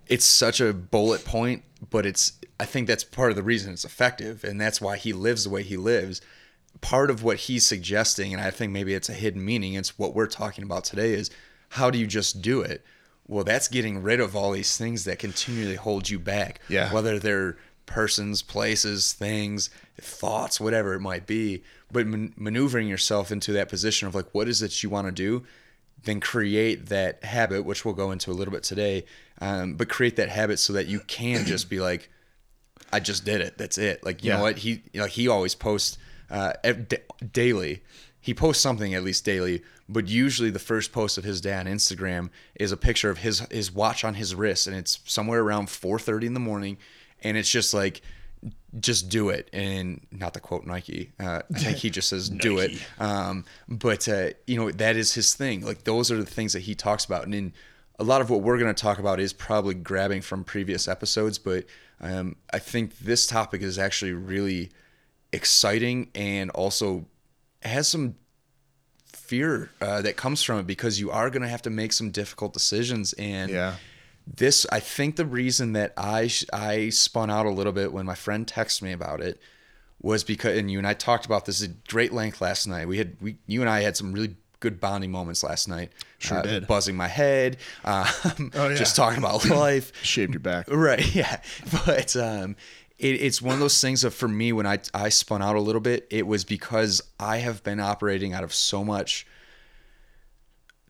It's 0.08 0.24
such 0.24 0.60
a 0.60 0.72
bullet 0.72 1.24
point, 1.24 1.62
but 1.90 2.06
it's. 2.06 2.32
I 2.58 2.64
think 2.64 2.86
that's 2.88 3.04
part 3.04 3.30
of 3.30 3.36
the 3.36 3.42
reason 3.42 3.72
it's 3.72 3.84
effective, 3.84 4.42
and 4.42 4.58
that's 4.58 4.80
why 4.80 4.96
he 4.96 5.12
lives 5.12 5.44
the 5.44 5.50
way 5.50 5.62
he 5.62 5.76
lives. 5.76 6.22
Part 6.80 7.10
of 7.10 7.22
what 7.22 7.36
he's 7.38 7.66
suggesting, 7.66 8.32
and 8.32 8.42
I 8.42 8.50
think 8.50 8.72
maybe 8.72 8.94
it's 8.94 9.08
a 9.10 9.14
hidden 9.14 9.44
meaning. 9.44 9.74
It's 9.74 9.98
what 9.98 10.14
we're 10.14 10.26
talking 10.26 10.64
about 10.64 10.84
today. 10.84 11.12
Is 11.12 11.30
how 11.70 11.90
do 11.90 11.98
you 11.98 12.06
just 12.06 12.40
do 12.40 12.60
it? 12.62 12.82
Well, 13.28 13.44
that's 13.44 13.68
getting 13.68 14.02
rid 14.02 14.20
of 14.20 14.36
all 14.36 14.52
these 14.52 14.76
things 14.76 15.04
that 15.04 15.18
continually 15.18 15.74
hold 15.76 16.08
you 16.08 16.18
back. 16.18 16.60
Yeah. 16.68 16.92
Whether 16.92 17.18
they're 17.18 17.56
persons, 17.86 18.42
places, 18.42 19.12
things, 19.12 19.70
thoughts, 20.00 20.60
whatever 20.60 20.94
it 20.94 21.00
might 21.00 21.26
be, 21.26 21.62
but 21.90 22.06
man- 22.06 22.34
maneuvering 22.36 22.88
yourself 22.88 23.30
into 23.32 23.52
that 23.52 23.68
position 23.68 24.06
of 24.08 24.14
like, 24.14 24.26
what 24.32 24.48
is 24.48 24.62
it 24.62 24.82
you 24.82 24.90
want 24.90 25.06
to 25.06 25.12
do? 25.12 25.44
Then 26.04 26.20
create 26.20 26.86
that 26.86 27.24
habit, 27.24 27.64
which 27.64 27.84
we'll 27.84 27.94
go 27.94 28.10
into 28.12 28.30
a 28.30 28.34
little 28.34 28.52
bit 28.52 28.62
today. 28.62 29.04
Um, 29.40 29.74
but 29.74 29.88
create 29.88 30.16
that 30.16 30.28
habit 30.28 30.58
so 30.58 30.72
that 30.74 30.86
you 30.86 31.00
can 31.00 31.44
just 31.46 31.68
be 31.68 31.80
like, 31.80 32.10
I 32.92 33.00
just 33.00 33.24
did 33.24 33.40
it. 33.40 33.58
That's 33.58 33.78
it. 33.78 34.04
Like 34.04 34.22
you 34.22 34.30
Yeah. 34.30 34.36
know 34.36 34.42
what 34.44 34.58
he 34.58 34.82
you 34.92 35.00
know 35.00 35.06
he 35.06 35.26
always 35.28 35.54
posts 35.56 35.98
uh, 36.30 36.52
daily. 37.32 37.82
He 38.26 38.34
posts 38.34 38.60
something 38.60 38.92
at 38.92 39.04
least 39.04 39.24
daily, 39.24 39.62
but 39.88 40.08
usually 40.08 40.50
the 40.50 40.58
first 40.58 40.90
post 40.90 41.16
of 41.16 41.22
his 41.22 41.40
day 41.40 41.54
on 41.54 41.66
Instagram 41.66 42.30
is 42.56 42.72
a 42.72 42.76
picture 42.76 43.08
of 43.08 43.18
his 43.18 43.38
his 43.52 43.70
watch 43.70 44.02
on 44.02 44.14
his 44.14 44.34
wrist, 44.34 44.66
and 44.66 44.74
it's 44.74 44.98
somewhere 45.04 45.40
around 45.40 45.70
four 45.70 45.96
thirty 46.00 46.26
in 46.26 46.34
the 46.34 46.40
morning, 46.40 46.76
and 47.22 47.36
it's 47.36 47.48
just 47.50 47.72
like. 47.72 48.02
Just 48.78 49.08
do 49.08 49.30
it, 49.30 49.48
and 49.54 50.06
not 50.12 50.34
to 50.34 50.40
quote 50.40 50.66
Nike. 50.66 51.10
Uh, 51.18 51.40
I 51.52 51.58
think 51.58 51.78
he 51.78 51.88
just 51.88 52.10
says 52.10 52.28
"do 52.46 52.58
it." 52.58 52.72
Um, 52.98 53.46
but 53.66 54.06
uh, 54.06 54.30
you 54.46 54.56
know 54.58 54.70
that 54.70 54.96
is 54.96 55.14
his 55.14 55.34
thing. 55.34 55.64
Like 55.64 55.84
those 55.84 56.12
are 56.12 56.18
the 56.18 56.26
things 56.26 56.52
that 56.52 56.60
he 56.60 56.74
talks 56.74 57.06
about, 57.06 57.24
and 57.24 57.34
in 57.34 57.52
a 57.98 58.04
lot 58.04 58.20
of 58.20 58.28
what 58.28 58.42
we're 58.42 58.58
going 58.58 58.72
to 58.72 58.80
talk 58.80 58.98
about 58.98 59.18
is 59.18 59.32
probably 59.32 59.74
grabbing 59.74 60.20
from 60.20 60.44
previous 60.44 60.86
episodes. 60.86 61.38
But 61.38 61.64
um, 62.00 62.36
I 62.52 62.58
think 62.58 62.98
this 62.98 63.26
topic 63.26 63.62
is 63.62 63.78
actually 63.78 64.12
really 64.12 64.70
exciting 65.32 66.10
and 66.14 66.50
also 66.50 67.06
has 67.68 67.88
some 67.88 68.14
fear 69.12 69.70
uh, 69.80 70.02
that 70.02 70.16
comes 70.16 70.42
from 70.42 70.58
it 70.60 70.66
because 70.66 71.00
you 71.00 71.10
are 71.10 71.30
going 71.30 71.42
to 71.42 71.48
have 71.48 71.62
to 71.62 71.70
make 71.70 71.92
some 71.92 72.10
difficult 72.10 72.52
decisions 72.52 73.12
and 73.14 73.50
Yeah. 73.50 73.74
this 74.26 74.66
i 74.70 74.78
think 74.80 75.16
the 75.16 75.24
reason 75.26 75.72
that 75.72 75.92
i 75.96 76.26
sh- 76.28 76.44
i 76.52 76.90
spun 76.90 77.30
out 77.30 77.46
a 77.46 77.50
little 77.50 77.72
bit 77.72 77.92
when 77.92 78.06
my 78.06 78.14
friend 78.14 78.46
texted 78.46 78.82
me 78.82 78.92
about 78.92 79.20
it 79.20 79.40
was 80.00 80.22
because 80.22 80.56
and 80.58 80.70
you 80.70 80.78
and 80.78 80.86
i 80.86 80.94
talked 80.94 81.26
about 81.26 81.44
this 81.44 81.62
at 81.62 81.84
great 81.88 82.12
length 82.12 82.40
last 82.40 82.66
night 82.66 82.86
we 82.86 82.98
had 82.98 83.16
we 83.20 83.36
you 83.46 83.60
and 83.62 83.70
i 83.70 83.80
had 83.80 83.96
some 83.96 84.12
really 84.12 84.36
good 84.60 84.80
bonding 84.80 85.10
moments 85.10 85.42
last 85.42 85.68
night 85.68 85.90
Sure 86.18 86.38
uh, 86.38 86.42
did. 86.42 86.66
buzzing 86.66 86.96
my 86.96 87.08
head 87.08 87.56
um, 87.84 88.06
Oh, 88.54 88.68
yeah. 88.68 88.74
just 88.74 88.94
talking 88.96 89.18
about 89.18 89.44
life 89.50 89.92
Shaved 90.02 90.32
your 90.34 90.40
back. 90.40 90.68
Right. 90.70 91.14
Yeah. 91.14 91.40
But 91.84 92.14
um, 92.16 92.56
it, 92.98 93.20
it's 93.22 93.42
one 93.42 93.54
of 93.54 93.60
those 93.60 93.80
things 93.80 94.02
that 94.02 94.12
for 94.12 94.28
me, 94.28 94.52
when 94.52 94.66
I, 94.66 94.78
I 94.94 95.08
spun 95.10 95.42
out 95.42 95.56
a 95.56 95.60
little 95.60 95.80
bit, 95.80 96.06
it 96.10 96.26
was 96.26 96.44
because 96.44 97.02
I 97.20 97.38
have 97.38 97.62
been 97.62 97.80
operating 97.80 98.32
out 98.32 98.42
of 98.44 98.54
so 98.54 98.84
much 98.84 99.26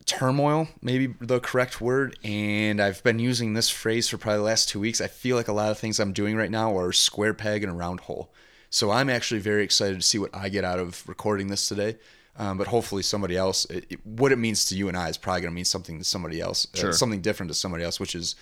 turmoil, 0.05 0.69
maybe 0.81 1.13
the 1.19 1.39
correct 1.39 1.81
word. 1.81 2.17
And 2.23 2.81
I've 2.81 3.03
been 3.03 3.19
using 3.19 3.53
this 3.53 3.69
phrase 3.69 4.07
for 4.07 4.17
probably 4.17 4.37
the 4.37 4.43
last 4.43 4.69
two 4.69 4.79
weeks. 4.79 5.01
I 5.01 5.07
feel 5.07 5.35
like 5.35 5.47
a 5.49 5.53
lot 5.53 5.69
of 5.71 5.77
things 5.77 5.99
I'm 5.99 6.13
doing 6.13 6.35
right 6.37 6.51
now 6.51 6.77
are 6.77 6.91
square 6.93 7.33
peg 7.33 7.63
and 7.63 7.71
a 7.71 7.75
round 7.75 8.01
hole. 8.01 8.31
So 8.69 8.91
I'm 8.91 9.09
actually 9.09 9.39
very 9.41 9.63
excited 9.63 9.95
to 9.99 10.05
see 10.05 10.17
what 10.17 10.33
I 10.35 10.49
get 10.49 10.63
out 10.63 10.79
of 10.79 11.03
recording 11.07 11.47
this 11.47 11.67
today. 11.67 11.97
Um, 12.39 12.57
but 12.57 12.67
hopefully 12.67 13.01
somebody 13.01 13.35
else, 13.35 13.65
it, 13.65 13.85
it- 13.89 14.05
what 14.05 14.31
it 14.31 14.35
means 14.37 14.65
to 14.65 14.75
you 14.75 14.87
and 14.87 14.95
I 14.95 15.09
is 15.09 15.17
probably 15.17 15.41
going 15.41 15.51
to 15.51 15.55
mean 15.55 15.65
something 15.65 15.97
to 15.97 16.03
somebody 16.05 16.39
else, 16.39 16.67
uh, 16.75 16.77
something 16.93 17.19
different 17.21 17.49
to 17.51 17.55
somebody 17.55 17.83
else, 17.83 17.99
which 17.99 18.13
is 18.15 18.35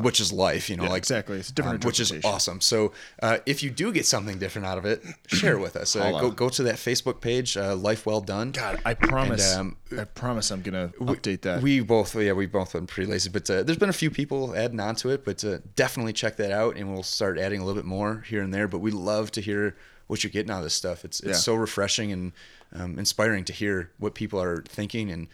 which 0.00 0.20
is 0.20 0.32
life, 0.32 0.70
you 0.70 0.76
know, 0.76 0.84
like 0.84 0.98
exactly. 0.98 1.38
It's 1.38 1.50
a 1.50 1.52
different 1.54 1.84
um, 1.84 1.88
which 1.88 1.98
is 1.98 2.12
awesome. 2.24 2.60
So 2.60 2.92
uh, 3.22 3.38
if 3.46 3.62
you 3.62 3.70
do 3.70 3.92
get 3.92 4.06
something 4.06 4.38
different 4.38 4.66
out 4.66 4.78
of 4.78 4.84
it, 4.84 5.02
share 5.26 5.56
it 5.56 5.60
with 5.60 5.76
us. 5.76 5.96
Uh, 5.96 6.12
go 6.20 6.30
go 6.30 6.48
to 6.50 6.62
that 6.64 6.76
Facebook 6.76 7.20
page, 7.20 7.56
uh, 7.56 7.74
Life 7.74 8.06
Well 8.06 8.20
Done. 8.20 8.52
God, 8.52 8.80
I 8.84 8.94
promise. 8.94 9.54
um, 9.56 9.76
I 9.98 10.04
promise 10.04 10.50
I'm 10.50 10.62
gonna 10.62 10.92
update 11.00 11.40
that. 11.42 11.62
We 11.62 11.80
both, 11.80 12.14
yeah, 12.14 12.32
we 12.32 12.46
both 12.46 12.72
been 12.74 12.86
pretty 12.86 13.10
lazy, 13.10 13.30
but 13.30 13.48
uh, 13.50 13.62
there's 13.62 13.78
been 13.78 13.88
a 13.88 13.92
few 13.94 14.10
people 14.10 14.54
adding 14.54 14.78
on 14.80 14.94
to 14.96 15.10
it. 15.10 15.24
But 15.24 15.44
uh, 15.44 15.58
definitely 15.74 16.12
check 16.12 16.36
that 16.36 16.52
out, 16.52 16.76
and 16.76 16.92
we'll 16.92 17.02
start 17.02 17.38
adding 17.38 17.60
a 17.60 17.64
little 17.64 17.80
bit 17.80 17.86
more 17.86 18.24
here 18.28 18.42
and 18.42 18.52
there. 18.54 18.68
But 18.68 18.78
we 18.80 18.90
love 18.90 19.30
to 19.32 19.40
hear 19.40 19.76
what 20.06 20.22
you're 20.22 20.30
getting 20.30 20.50
out 20.50 20.58
of 20.58 20.64
this 20.64 20.74
stuff. 20.74 21.04
It's 21.04 21.20
it's 21.20 21.28
Yeah. 21.28 21.34
so 21.34 21.54
refreshing 21.54 22.12
and 22.12 22.32
um, 22.74 22.98
inspiring 22.98 23.44
to 23.46 23.52
hear 23.52 23.90
what 23.98 24.14
people 24.14 24.40
are 24.40 24.62
thinking, 24.68 25.10
and 25.10 25.28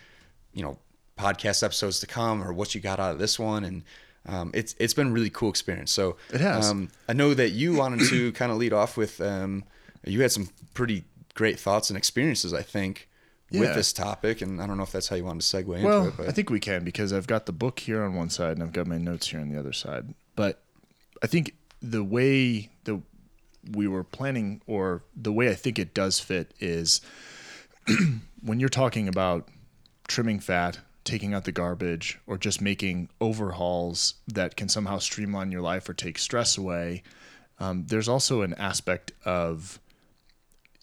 you 0.55 0.63
know, 0.63 0.79
podcast 1.19 1.63
episodes 1.63 2.01
to 2.01 2.07
come, 2.07 2.43
or 2.43 2.53
what 2.53 2.75
you 2.75 2.81
got 2.81 2.99
out 2.99 3.13
of 3.13 3.19
this 3.19 3.39
one, 3.39 3.65
and 3.65 3.83
um, 4.29 4.51
it's 4.55 4.75
it's 4.79 4.95
been 4.95 5.09
a 5.09 5.11
really 5.11 5.31
cool 5.31 5.51
experience. 5.51 5.91
So 5.91 6.17
It 6.33 6.41
has. 6.41 6.71
Um, 6.71 6.91
I 7.09 7.15
know 7.15 7.35
that 7.35 7.51
you 7.51 7.75
wanted 7.75 8.09
to 8.09 8.33
kind 8.41 8.53
of 8.53 8.59
lead 8.59 8.73
off 8.73 8.97
with. 8.97 9.21
Um, 9.21 9.65
you 10.05 10.23
had 10.23 10.31
some 10.31 10.51
pretty 10.75 11.05
great 11.35 11.59
thoughts 11.59 11.91
and 11.91 11.97
experiences, 11.97 12.55
I 12.55 12.63
think. 12.63 13.09
With 13.51 13.75
this 13.75 13.95
topic, 13.95 14.43
and 14.43 14.61
I 14.61 14.67
don't 14.67 14.77
know 14.77 14.83
if 14.83 14.93
that's 14.93 15.09
how 15.09 15.17
you 15.17 15.25
wanted 15.25 15.41
to 15.41 15.57
segue 15.57 15.75
into 15.77 15.87
well, 15.87 16.09
it. 16.09 16.15
But 16.19 16.29
I 16.29 16.33
think 16.33 16.51
we 16.51 16.61
can 16.61 16.85
because 16.85 17.15
I've 17.15 17.27
got 17.27 17.47
the 17.47 17.53
book 17.53 17.79
here 17.79 18.03
on 18.03 18.15
one 18.15 18.29
side 18.29 18.53
and 18.53 18.63
I've 18.63 18.75
got 18.75 18.87
my 18.87 18.99
notes 18.99 19.29
here 19.29 19.41
on 19.41 19.49
the 19.49 19.59
other 19.59 19.73
side. 19.73 20.13
But 20.37 20.61
I 21.23 21.29
think 21.29 21.55
the 21.81 22.05
way 22.05 22.69
the 22.85 23.01
we 23.73 23.89
were 23.89 24.05
planning, 24.05 24.61
or 24.67 25.03
the 25.17 25.33
way 25.33 25.49
I 25.49 25.55
think 25.55 25.79
it 25.79 25.95
does 25.95 26.21
fit, 26.21 26.53
is 26.61 27.01
when 28.43 28.61
you're 28.61 28.69
talking 28.69 29.09
about 29.09 29.49
trimming 30.09 30.41
fat, 30.41 30.81
taking 31.09 31.33
out 31.33 31.45
the 31.45 31.53
garbage, 31.53 32.19
or 32.27 32.37
just 32.37 32.61
making 32.61 33.09
overhauls 33.19 34.15
that 34.27 34.57
can 34.57 34.69
somehow 34.69 34.99
streamline 34.99 35.51
your 35.51 35.63
life 35.63 35.89
or 35.89 35.95
take 35.95 36.19
stress 36.19 36.59
away. 36.59 37.03
Um, 37.59 37.87
there's 37.87 38.09
also 38.09 38.43
an 38.43 38.53
aspect 38.55 39.13
of 39.25 39.81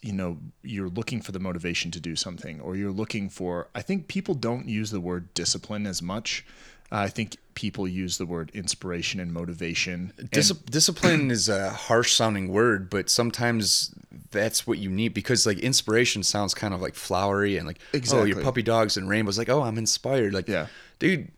you 0.02 0.14
know 0.14 0.38
you're 0.64 0.90
looking 0.90 1.22
for 1.22 1.32
the 1.32 1.40
motivation 1.40 1.92
to 1.92 2.00
do 2.00 2.16
something 2.16 2.60
or 2.60 2.76
you're 2.76 2.92
looking 2.92 3.28
for 3.28 3.70
i 3.74 3.82
think 3.82 4.08
people 4.08 4.36
don't 4.36 4.68
use 4.68 4.92
the 4.92 5.00
word 5.00 5.34
discipline 5.34 5.88
as 5.88 6.00
much 6.00 6.46
i 6.92 7.08
think 7.10 7.38
people 7.56 7.88
use 7.88 8.18
the 8.18 8.26
word 8.26 8.52
inspiration 8.54 9.22
and 9.22 9.32
motivation. 9.32 10.12
And- 10.18 10.30
discipline 10.30 11.32
is 11.32 11.48
a 11.48 11.70
harsh 11.70 12.12
sounding 12.12 12.50
word, 12.50 12.90
but 12.90 13.10
sometimes 13.10 13.96
that's 14.30 14.68
what 14.68 14.78
you 14.78 14.90
need 14.90 15.14
because 15.14 15.46
like 15.46 15.58
inspiration 15.60 16.22
sounds 16.22 16.54
kind 16.54 16.74
of 16.74 16.82
like 16.82 16.96
flowery 16.96 17.56
and 17.56 17.66
like 17.66 17.80
oh 18.12 18.26
your 18.26 18.42
puppy 18.42 18.62
dogs 18.62 18.98
and 18.98 19.08
rainbows 19.08 19.38
like 19.38 19.48
oh 19.48 19.62
I'm 19.64 19.78
inspired. 19.78 20.34
Like 20.34 20.50
Yeah. 20.50 20.68
dude 21.00 21.32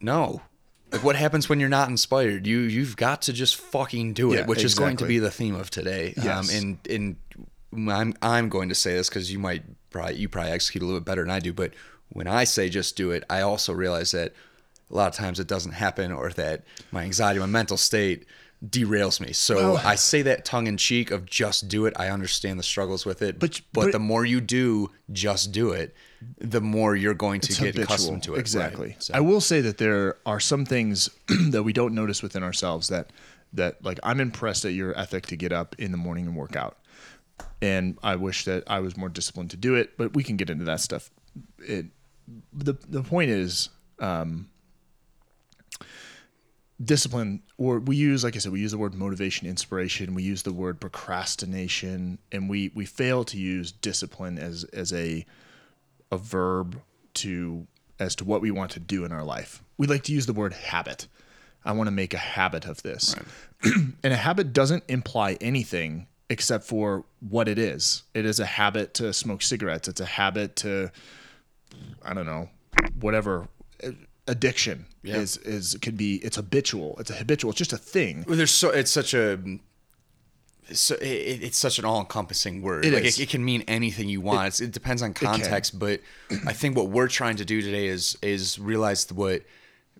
no. 0.00 0.42
Like 0.92 1.02
what 1.02 1.16
happens 1.16 1.48
when 1.48 1.58
you're 1.58 1.68
not 1.70 1.88
inspired? 1.88 2.46
You 2.46 2.58
you've 2.58 2.96
got 2.96 3.22
to 3.22 3.32
just 3.32 3.56
fucking 3.56 4.12
do 4.12 4.32
it 4.34 4.40
Yeah, 4.40 4.46
which 4.46 4.62
is 4.62 4.74
going 4.74 4.98
to 4.98 5.06
be 5.06 5.18
the 5.18 5.30
theme 5.30 5.54
of 5.54 5.70
today. 5.70 6.12
Um, 6.18 6.24
Yes. 6.24 6.54
and 6.60 6.78
and 6.90 7.16
I'm 7.90 8.14
I'm 8.20 8.50
going 8.50 8.68
to 8.68 8.74
say 8.74 8.92
this 8.94 9.08
because 9.08 9.32
you 9.32 9.38
might 9.38 9.62
probably 9.90 10.16
you 10.16 10.28
probably 10.28 10.52
execute 10.52 10.82
a 10.82 10.86
little 10.86 11.00
bit 11.00 11.06
better 11.06 11.22
than 11.22 11.30
I 11.30 11.38
do 11.40 11.54
but 11.54 11.72
when 12.10 12.26
I 12.26 12.44
say 12.44 12.68
just 12.68 12.94
do 12.96 13.10
it 13.12 13.24
I 13.30 13.40
also 13.40 13.72
realize 13.72 14.10
that 14.10 14.34
a 14.90 14.94
lot 14.94 15.08
of 15.08 15.14
times 15.14 15.38
it 15.38 15.46
doesn't 15.46 15.72
happen 15.72 16.12
or 16.12 16.30
that 16.30 16.64
my 16.92 17.02
anxiety 17.04 17.38
my 17.40 17.46
mental 17.46 17.76
state 17.76 18.26
derails 18.66 19.20
me. 19.20 19.32
So 19.32 19.56
Well- 19.56 19.76
I 19.78 19.94
say 19.94 20.20
that 20.22 20.44
tongue 20.44 20.66
in 20.66 20.76
cheek 20.76 21.10
of 21.10 21.24
just 21.24 21.68
do 21.68 21.86
it. 21.86 21.94
I 21.96 22.08
understand 22.10 22.58
the 22.58 22.62
struggles 22.62 23.06
with 23.06 23.22
it. 23.22 23.38
But- 23.38 23.60
but, 23.72 23.84
but- 23.84 23.92
the 23.92 23.98
more 23.98 24.24
you 24.24 24.40
do 24.40 24.90
just 25.12 25.52
do 25.52 25.70
it 25.72 25.94
the 26.38 26.60
more 26.60 26.94
you're 26.94 27.14
going 27.14 27.40
to 27.40 27.48
get 27.48 27.58
habitual. 27.74 27.84
accustomed 27.84 28.22
to 28.24 28.32
it. 28.32 28.36
Right? 28.36 28.40
exactly. 28.40 28.96
So- 28.98 29.14
i 29.14 29.20
will 29.20 29.40
say 29.40 29.62
that 29.62 29.78
there 29.78 30.18
are 30.26 30.38
some 30.40 30.66
things 30.66 31.08
that 31.50 31.62
we 31.62 31.72
don't 31.72 31.94
notice 31.94 32.22
within 32.22 32.42
ourselves 32.42 32.88
that 32.88 33.10
that 33.54 33.82
like 33.82 33.98
i'm 34.02 34.20
impressed 34.20 34.64
at 34.66 34.72
your 34.74 34.96
ethic 34.98 35.24
to 35.26 35.36
get 35.36 35.50
up 35.52 35.74
in 35.78 35.90
the 35.92 35.96
morning 35.96 36.26
and 36.26 36.36
work 36.36 36.56
out. 36.56 36.76
And 37.62 37.96
i 38.02 38.16
wish 38.16 38.44
that 38.44 38.64
i 38.66 38.80
was 38.80 38.96
more 38.98 39.08
disciplined 39.08 39.50
to 39.52 39.56
do 39.56 39.74
it 39.76 39.96
but 39.96 40.14
we 40.14 40.22
can 40.22 40.36
get 40.36 40.50
into 40.50 40.64
that 40.66 40.80
stuff. 40.80 41.10
It 41.60 41.86
the 42.52 42.74
the 42.88 43.02
point 43.02 43.30
is 43.30 43.70
um, 43.98 44.48
discipline 46.82 47.42
or 47.58 47.78
we 47.78 47.94
use 47.94 48.24
like 48.24 48.34
i 48.36 48.38
said 48.38 48.50
we 48.50 48.60
use 48.60 48.70
the 48.70 48.78
word 48.78 48.94
motivation 48.94 49.46
inspiration 49.46 50.14
we 50.14 50.22
use 50.22 50.42
the 50.44 50.52
word 50.52 50.80
procrastination 50.80 52.18
and 52.32 52.48
we 52.48 52.70
we 52.74 52.86
fail 52.86 53.22
to 53.22 53.36
use 53.36 53.70
discipline 53.70 54.38
as 54.38 54.64
as 54.72 54.90
a 54.94 55.26
a 56.10 56.16
verb 56.16 56.80
to 57.14 57.66
as 57.98 58.14
to 58.16 58.24
what 58.24 58.40
we 58.40 58.50
want 58.50 58.70
to 58.72 58.80
do 58.80 59.04
in 59.04 59.12
our 59.12 59.22
life. 59.22 59.62
We 59.76 59.86
like 59.86 60.04
to 60.04 60.12
use 60.12 60.26
the 60.26 60.32
word 60.32 60.54
habit. 60.54 61.06
I 61.64 61.72
want 61.72 61.88
to 61.88 61.92
make 61.92 62.14
a 62.14 62.18
habit 62.18 62.64
of 62.64 62.82
this. 62.82 63.14
And 64.02 64.14
a 64.14 64.16
habit 64.16 64.54
doesn't 64.54 64.84
imply 64.88 65.36
anything 65.42 66.06
except 66.30 66.64
for 66.64 67.04
what 67.28 67.46
it 67.46 67.58
is. 67.58 68.04
It 68.14 68.24
is 68.24 68.40
a 68.40 68.46
habit 68.46 68.94
to 68.94 69.12
smoke 69.12 69.42
cigarettes. 69.42 69.86
It's 69.86 70.00
a 70.00 70.06
habit 70.06 70.56
to 70.56 70.90
I 72.02 72.14
don't 72.14 72.26
know, 72.26 72.48
whatever 72.98 73.48
addiction 74.26 74.86
is 75.02 75.36
is 75.38 75.76
could 75.82 75.96
be 75.96 76.16
it's 76.16 76.36
habitual. 76.36 76.96
It's 76.98 77.10
a 77.10 77.14
habitual. 77.14 77.50
It's 77.50 77.58
just 77.58 77.72
a 77.72 77.78
thing. 77.78 78.24
Well, 78.26 78.36
there's 78.36 78.50
so 78.50 78.70
it's 78.70 78.90
such 78.90 79.14
a 79.14 79.38
so- 80.72 80.94
it, 80.96 81.42
it's 81.42 81.58
such 81.58 81.78
an 81.78 81.84
all-encompassing 81.84 82.62
word. 82.62 82.84
It 82.84 82.92
like 82.92 83.04
is. 83.04 83.18
It, 83.18 83.24
it 83.24 83.28
can 83.30 83.44
mean 83.44 83.64
anything 83.66 84.08
you 84.08 84.20
want. 84.20 84.48
It's, 84.48 84.60
it 84.60 84.72
depends 84.72 85.02
on 85.02 85.14
context, 85.14 85.78
but 85.78 86.00
I 86.46 86.52
think 86.52 86.76
what 86.76 86.88
we're 86.88 87.08
trying 87.08 87.36
to 87.36 87.44
do 87.44 87.60
today 87.62 87.86
is 87.88 88.16
is 88.22 88.58
realize 88.58 89.10
what 89.12 89.42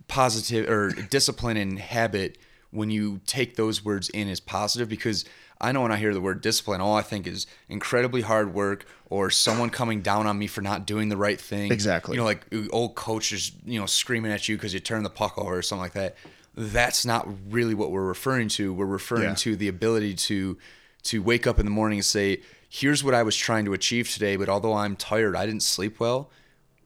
positive 0.08 0.68
or 0.68 0.90
discipline 0.90 1.56
and 1.56 1.78
habit 1.78 2.38
when 2.70 2.90
you 2.90 3.20
take 3.26 3.56
those 3.56 3.84
words 3.84 4.08
in 4.10 4.28
as 4.28 4.40
positive 4.40 4.88
because 4.88 5.24
I 5.60 5.72
know 5.72 5.82
when 5.82 5.92
I 5.92 5.96
hear 5.98 6.14
the 6.14 6.20
word 6.20 6.40
discipline, 6.40 6.80
all 6.80 6.96
I 6.96 7.02
think 7.02 7.26
is 7.26 7.46
incredibly 7.68 8.22
hard 8.22 8.54
work 8.54 8.86
or 9.10 9.30
someone 9.30 9.68
coming 9.70 10.00
down 10.00 10.26
on 10.26 10.38
me 10.38 10.46
for 10.46 10.62
not 10.62 10.86
doing 10.86 11.08
the 11.10 11.16
right 11.16 11.38
thing. 11.40 11.70
Exactly. 11.70 12.14
You 12.14 12.20
know, 12.20 12.24
like 12.24 12.46
old 12.72 12.94
coaches, 12.94 13.52
you 13.66 13.78
know, 13.78 13.86
screaming 13.86 14.32
at 14.32 14.48
you 14.48 14.56
because 14.56 14.72
you 14.72 14.80
turn 14.80 15.02
the 15.02 15.10
puck 15.10 15.36
over 15.36 15.58
or 15.58 15.62
something 15.62 15.82
like 15.82 15.92
that. 15.92 16.16
That's 16.54 17.04
not 17.04 17.28
really 17.50 17.74
what 17.74 17.90
we're 17.90 18.06
referring 18.06 18.48
to. 18.50 18.72
We're 18.72 18.86
referring 18.86 19.30
Yeah. 19.30 19.34
to 19.34 19.56
the 19.56 19.68
ability 19.68 20.14
to 20.14 20.56
to 21.02 21.22
wake 21.22 21.46
up 21.46 21.58
in 21.58 21.64
the 21.64 21.70
morning 21.70 21.98
and 21.98 22.04
say, 22.04 22.42
"Here's 22.68 23.02
what 23.02 23.14
I 23.14 23.22
was 23.22 23.34
trying 23.34 23.64
to 23.64 23.72
achieve 23.72 24.10
today, 24.10 24.36
but 24.36 24.50
although 24.50 24.74
I'm 24.74 24.96
tired, 24.96 25.34
I 25.34 25.46
didn't 25.46 25.62
sleep 25.62 25.98
well." 25.98 26.30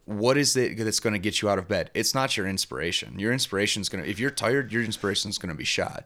What 0.07 0.37
is 0.37 0.57
it 0.57 0.77
that's 0.77 1.01
going 1.01 1.15
to 1.15 1.19
get 1.19 1.41
you 1.41 1.49
out 1.49 1.59
of 1.59 1.67
bed? 1.69 1.91
It's 1.95 2.15
not 2.15 2.37
your 2.37 2.47
inspiration. 2.47 3.19
Your 3.19 3.33
inspiration 3.33 3.81
is 3.81 3.89
going 3.89 4.05
to 4.05 4.11
if 4.11 4.19
you're 4.19 4.31
tired, 4.31 4.71
your 4.73 4.83
inspiration 4.83 5.31
is 5.31 5.39
going 5.39 5.49
to 5.51 5.55
be 5.57 5.65
shot. 5.65 6.05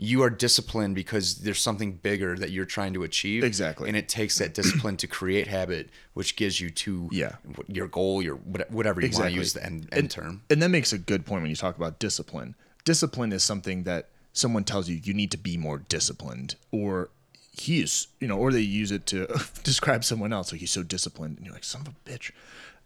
You 0.00 0.22
are 0.22 0.30
disciplined 0.30 0.94
because 0.94 1.36
there's 1.38 1.58
something 1.60 1.94
bigger 1.94 2.36
that 2.36 2.50
you're 2.50 2.66
trying 2.66 2.94
to 2.94 3.02
achieve. 3.02 3.42
Exactly. 3.42 3.88
And 3.88 3.96
it 3.96 4.08
takes 4.08 4.38
that 4.38 4.54
discipline 4.54 4.96
to 4.98 5.08
create 5.08 5.48
habit, 5.48 5.88
which 6.14 6.36
gives 6.36 6.60
you 6.60 6.70
to 6.70 7.08
Yeah. 7.10 7.36
your 7.66 7.88
goal, 7.88 8.22
your 8.22 8.36
whatever 8.36 9.00
you 9.00 9.10
want 9.12 9.24
to 9.30 9.32
use 9.32 9.54
the 9.54 9.64
end, 9.64 9.88
end 9.90 10.10
term. 10.12 10.42
And 10.50 10.62
that 10.62 10.68
makes 10.68 10.92
a 10.92 10.98
good 10.98 11.26
point 11.26 11.42
when 11.42 11.50
you 11.50 11.56
talk 11.56 11.76
about 11.76 11.98
discipline. 11.98 12.54
Discipline 12.84 13.32
is 13.32 13.42
something 13.42 13.82
that 13.84 14.10
someone 14.32 14.62
tells 14.62 14.88
you 14.88 15.00
you 15.02 15.12
need 15.14 15.32
to 15.32 15.38
be 15.38 15.56
more 15.56 15.78
disciplined 15.78 16.54
or 16.70 17.08
he 17.50 17.80
is, 17.80 18.06
you 18.20 18.28
know, 18.28 18.38
or 18.38 18.52
they 18.52 18.60
use 18.60 18.92
it 18.92 19.04
to 19.06 19.26
describe 19.64 20.04
someone 20.04 20.32
else 20.32 20.52
like 20.52 20.60
he's 20.60 20.70
so 20.70 20.84
disciplined 20.84 21.38
and 21.38 21.46
you're 21.46 21.54
like 21.54 21.64
son 21.64 21.80
of 21.80 21.88
a 21.88 22.08
bitch. 22.08 22.30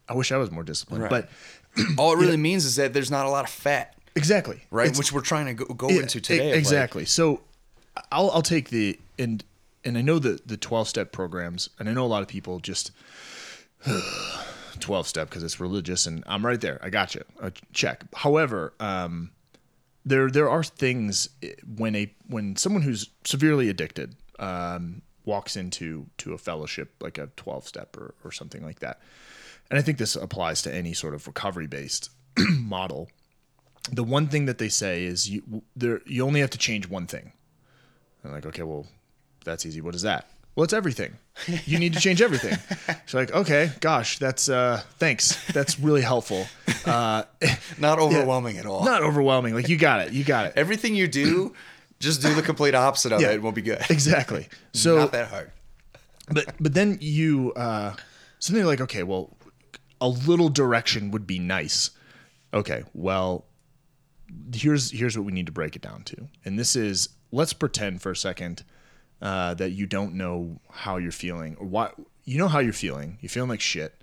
I 0.09 0.15
wish 0.15 0.33
I 0.33 0.37
was 0.37 0.51
more 0.51 0.63
disciplined. 0.65 1.05
Right. 1.05 1.11
But 1.77 1.97
All 1.99 2.13
it 2.13 2.19
really 2.23 2.37
means 2.37 2.65
is 2.65 2.77
that 2.77 2.93
there's 2.93 3.11
not 3.11 3.27
a 3.27 3.31
lot 3.31 3.45
of 3.45 3.51
fat, 3.51 3.95
exactly. 4.15 4.63
right? 4.71 4.87
It's- 4.87 4.99
Which 4.99 5.13
we're 5.13 5.21
trying 5.23 5.47
to 5.47 5.55
go, 5.65 5.75
go 5.75 5.89
into 5.89 6.21
today. 6.21 6.51
like, 6.51 6.59
exactly. 6.59 7.05
so 7.07 7.41
I'll 8.11 8.31
I'll 8.31 8.43
take 8.43 8.71
the 8.71 8.99
and 9.19 9.45
and 9.85 9.97
I 9.99 10.03
know 10.03 10.19
the 10.19 10.41
the 10.47 10.57
twelve 10.57 10.89
step 10.89 11.13
programs, 11.13 11.69
and 11.79 11.89
I 11.89 11.93
know 11.93 12.05
a 12.05 12.09
lot 12.09 12.23
of 12.23 12.29
people 12.29 12.59
just 12.61 12.91
twelve 14.81 15.07
step 15.07 15.29
because 15.29 15.43
it's 15.43 15.61
religious, 15.61 16.07
and 16.07 16.23
I'm 16.27 16.45
right 16.45 16.61
there. 16.61 16.79
I 16.83 16.91
got 16.91 17.15
you. 17.15 17.23
Uh, 17.41 17.51
check. 17.73 18.05
However, 18.15 18.73
um, 18.81 19.31
there 20.05 20.31
there 20.31 20.49
are 20.51 20.63
things 20.65 21.29
eh, 21.43 21.53
when 21.77 21.95
a 21.95 22.13
when 22.29 22.57
someone 22.57 22.83
who's 22.83 23.11
severely 23.25 23.69
addicted 23.69 24.17
um, 24.39 25.03
walks 25.25 25.57
into 25.57 26.07
to 26.19 26.33
a 26.33 26.39
fellowship 26.39 26.93
like 27.01 27.19
a 27.19 27.29
twelve 27.37 27.67
step 27.67 27.97
or 27.97 28.15
or 28.25 28.33
something 28.33 28.65
like 28.65 28.81
that, 28.81 29.01
and 29.71 29.79
I 29.79 29.83
think 29.83 29.99
this 29.99 30.17
applies 30.17 30.63
to 30.63 30.75
any 30.75 30.93
sort 30.93 31.15
of 31.15 31.27
recovery 31.27 31.67
based 31.67 32.11
model 32.51 33.09
the 33.91 34.05
one 34.05 34.29
thing 34.29 34.47
that 34.47 34.59
they 34.59 34.69
say 34.69 35.05
is 35.05 35.29
you 35.29 35.63
there 35.75 36.01
you 36.07 36.25
only 36.25 36.39
have 36.41 36.51
to 36.51 36.59
change 36.59 36.89
one 36.89 37.07
thing. 37.09 37.33
I'm 38.25 38.31
like, 38.31 38.47
okay, 38.47 38.63
well, 38.63 38.87
that's 39.45 39.67
easy. 39.67 39.81
What 39.81 39.97
is 39.97 40.03
that? 40.03 40.29
Well, 40.55 40.63
it's 40.63 40.73
everything. 40.73 41.17
You 41.65 41.81
need 41.81 41.93
to 41.95 41.99
change 41.99 42.23
everything. 42.23 42.57
She's 43.07 43.15
like, 43.15 43.33
okay, 43.33 43.73
gosh, 43.81 44.19
that's 44.21 44.49
uh, 44.49 44.83
thanks. 44.99 45.45
That's 45.53 45.81
really 45.81 46.03
helpful. 46.03 46.47
Uh, 46.87 47.25
Not 47.79 47.99
overwhelming 47.99 48.59
at 48.59 48.67
all. 48.67 48.85
not 48.85 49.03
overwhelming. 49.03 49.55
Like 49.55 49.69
you 49.69 49.77
got 49.77 50.07
it. 50.07 50.13
You 50.13 50.23
got 50.23 50.47
it. 50.47 50.53
Everything 50.55 50.95
you 50.95 51.09
do, 51.09 51.53
Just 51.99 52.23
do 52.23 52.33
the 52.35 52.43
complete 52.43 52.77
opposite 52.77 53.11
of 53.13 53.21
Yeah. 53.21 53.31
it, 53.31 53.35
and 53.35 53.43
we'll 53.43 53.51
be 53.51 53.63
good. 53.63 53.83
exactly. 53.91 54.49
So 54.75 54.97
Not 54.99 55.11
that 55.13 55.27
hard. 55.29 55.51
but 56.31 56.55
but 56.61 56.73
then 56.75 56.99
you 57.01 57.53
uh 57.57 57.95
so 58.39 58.53
then 58.53 58.61
you're 58.61 58.71
like 58.71 58.81
okay 58.83 59.03
well 59.03 59.37
a 60.03 60.09
little 60.09 60.51
direction 60.51 61.11
would 61.13 61.27
be 61.27 61.39
nice. 61.39 61.91
Okay 62.53 62.83
well 62.93 63.47
here's 64.55 64.91
here's 64.91 65.17
what 65.17 65.25
we 65.25 65.33
need 65.33 65.47
to 65.47 65.53
break 65.53 65.77
it 65.77 65.83
down 65.83 66.03
to. 66.05 66.29
And 66.45 66.59
this 66.59 66.77
is 66.77 67.09
let's 67.31 67.53
pretend 67.53 68.03
for 68.03 68.11
a 68.11 68.17
second 68.17 68.65
uh, 69.21 69.55
that 69.55 69.71
you 69.71 69.87
don't 69.87 70.15
know 70.15 70.61
how 70.71 70.97
you're 70.97 71.13
feeling 71.13 71.57
or 71.59 71.67
why 71.67 71.91
you 72.25 72.39
know 72.39 72.49
how 72.49 72.59
you're 72.59 72.73
feeling. 72.73 73.19
You're 73.21 73.31
feeling 73.31 73.51
like 73.51 73.61
shit 73.61 74.03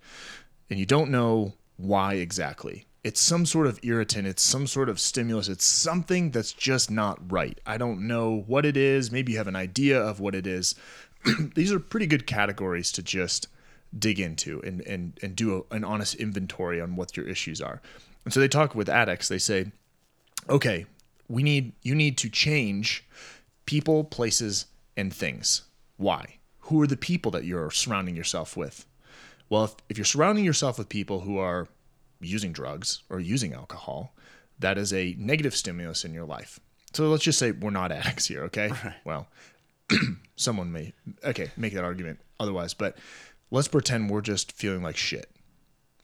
and 0.69 0.79
you 0.79 0.85
don't 0.85 1.11
know 1.11 1.53
why 1.77 2.15
exactly. 2.15 2.85
It's 3.03 3.21
some 3.21 3.45
sort 3.45 3.67
of 3.67 3.79
irritant. 3.81 4.27
It's 4.27 4.43
some 4.43 4.67
sort 4.67 4.89
of 4.89 4.99
stimulus. 4.99 5.47
It's 5.47 5.65
something 5.65 6.31
that's 6.31 6.51
just 6.51 6.91
not 6.91 7.31
right. 7.31 7.57
I 7.65 7.77
don't 7.77 8.07
know 8.07 8.43
what 8.45 8.65
it 8.65 8.75
is. 8.75 9.11
Maybe 9.11 9.31
you 9.31 9.37
have 9.37 9.47
an 9.47 9.55
idea 9.55 9.99
of 10.01 10.19
what 10.19 10.35
it 10.35 10.45
is. 10.45 10.75
These 11.55 11.71
are 11.71 11.79
pretty 11.79 12.07
good 12.07 12.27
categories 12.27 12.91
to 12.93 13.03
just 13.03 13.47
dig 13.97 14.19
into 14.19 14.61
and 14.61 14.81
and 14.81 15.19
and 15.21 15.35
do 15.35 15.65
a, 15.71 15.75
an 15.75 15.83
honest 15.83 16.15
inventory 16.15 16.79
on 16.79 16.95
what 16.95 17.17
your 17.17 17.27
issues 17.27 17.61
are. 17.61 17.81
And 18.25 18.33
so 18.33 18.39
they 18.39 18.47
talk 18.47 18.75
with 18.75 18.89
addicts. 18.89 19.27
They 19.27 19.37
say, 19.37 19.71
okay, 20.49 20.85
we 21.27 21.43
need 21.43 21.73
you 21.81 21.95
need 21.95 22.17
to 22.19 22.29
change 22.29 23.05
people, 23.65 24.03
places, 24.03 24.65
and 24.97 25.13
things. 25.13 25.63
Why? 25.97 26.37
Who 26.61 26.81
are 26.81 26.87
the 26.87 26.97
people 26.97 27.31
that 27.31 27.45
you're 27.45 27.71
surrounding 27.71 28.15
yourself 28.15 28.55
with? 28.55 28.85
Well, 29.49 29.63
if, 29.63 29.75
if 29.89 29.97
you're 29.97 30.05
surrounding 30.05 30.45
yourself 30.45 30.77
with 30.77 30.89
people 30.89 31.21
who 31.21 31.37
are 31.37 31.67
using 32.21 32.51
drugs 32.51 33.01
or 33.09 33.19
using 33.19 33.53
alcohol, 33.53 34.13
that 34.59 34.77
is 34.77 34.93
a 34.93 35.15
negative 35.17 35.55
stimulus 35.55 36.05
in 36.05 36.13
your 36.13 36.25
life. 36.25 36.59
So 36.93 37.07
let's 37.09 37.23
just 37.23 37.39
say 37.39 37.51
we're 37.51 37.69
not 37.69 37.91
addicts 37.91 38.27
here, 38.27 38.43
okay? 38.43 38.71
Well, 39.05 39.27
someone 40.35 40.71
may 40.71 40.93
okay 41.23 41.51
make 41.57 41.73
that 41.73 41.83
argument 41.83 42.19
otherwise 42.39 42.73
but 42.73 42.97
let's 43.51 43.67
pretend 43.67 44.09
we're 44.09 44.21
just 44.21 44.51
feeling 44.51 44.83
like 44.83 44.97
shit 44.97 45.29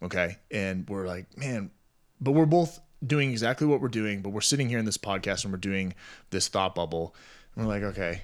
okay? 0.06 0.38
And 0.52 0.88
we're 0.90 1.08
like 1.08 1.38
man 1.38 1.72
but 2.22 2.32
we're 2.32 2.46
both 2.46 2.80
doing 3.06 3.32
exactly 3.32 3.68
what 3.68 3.82
we're 3.82 3.88
doing 3.88 4.22
but 4.22 4.30
we're 4.30 4.42
sitting 4.42 4.70
here 4.70 4.80
in 4.80 4.86
this 4.86 4.98
podcast 4.98 5.44
and 5.44 5.54
we're 5.54 5.60
doing 5.60 5.94
this 6.30 6.48
thought 6.48 6.76
bubble. 6.76 7.16
And 7.56 7.66
we're 7.66 7.74
like 7.74 7.84
okay 7.84 8.22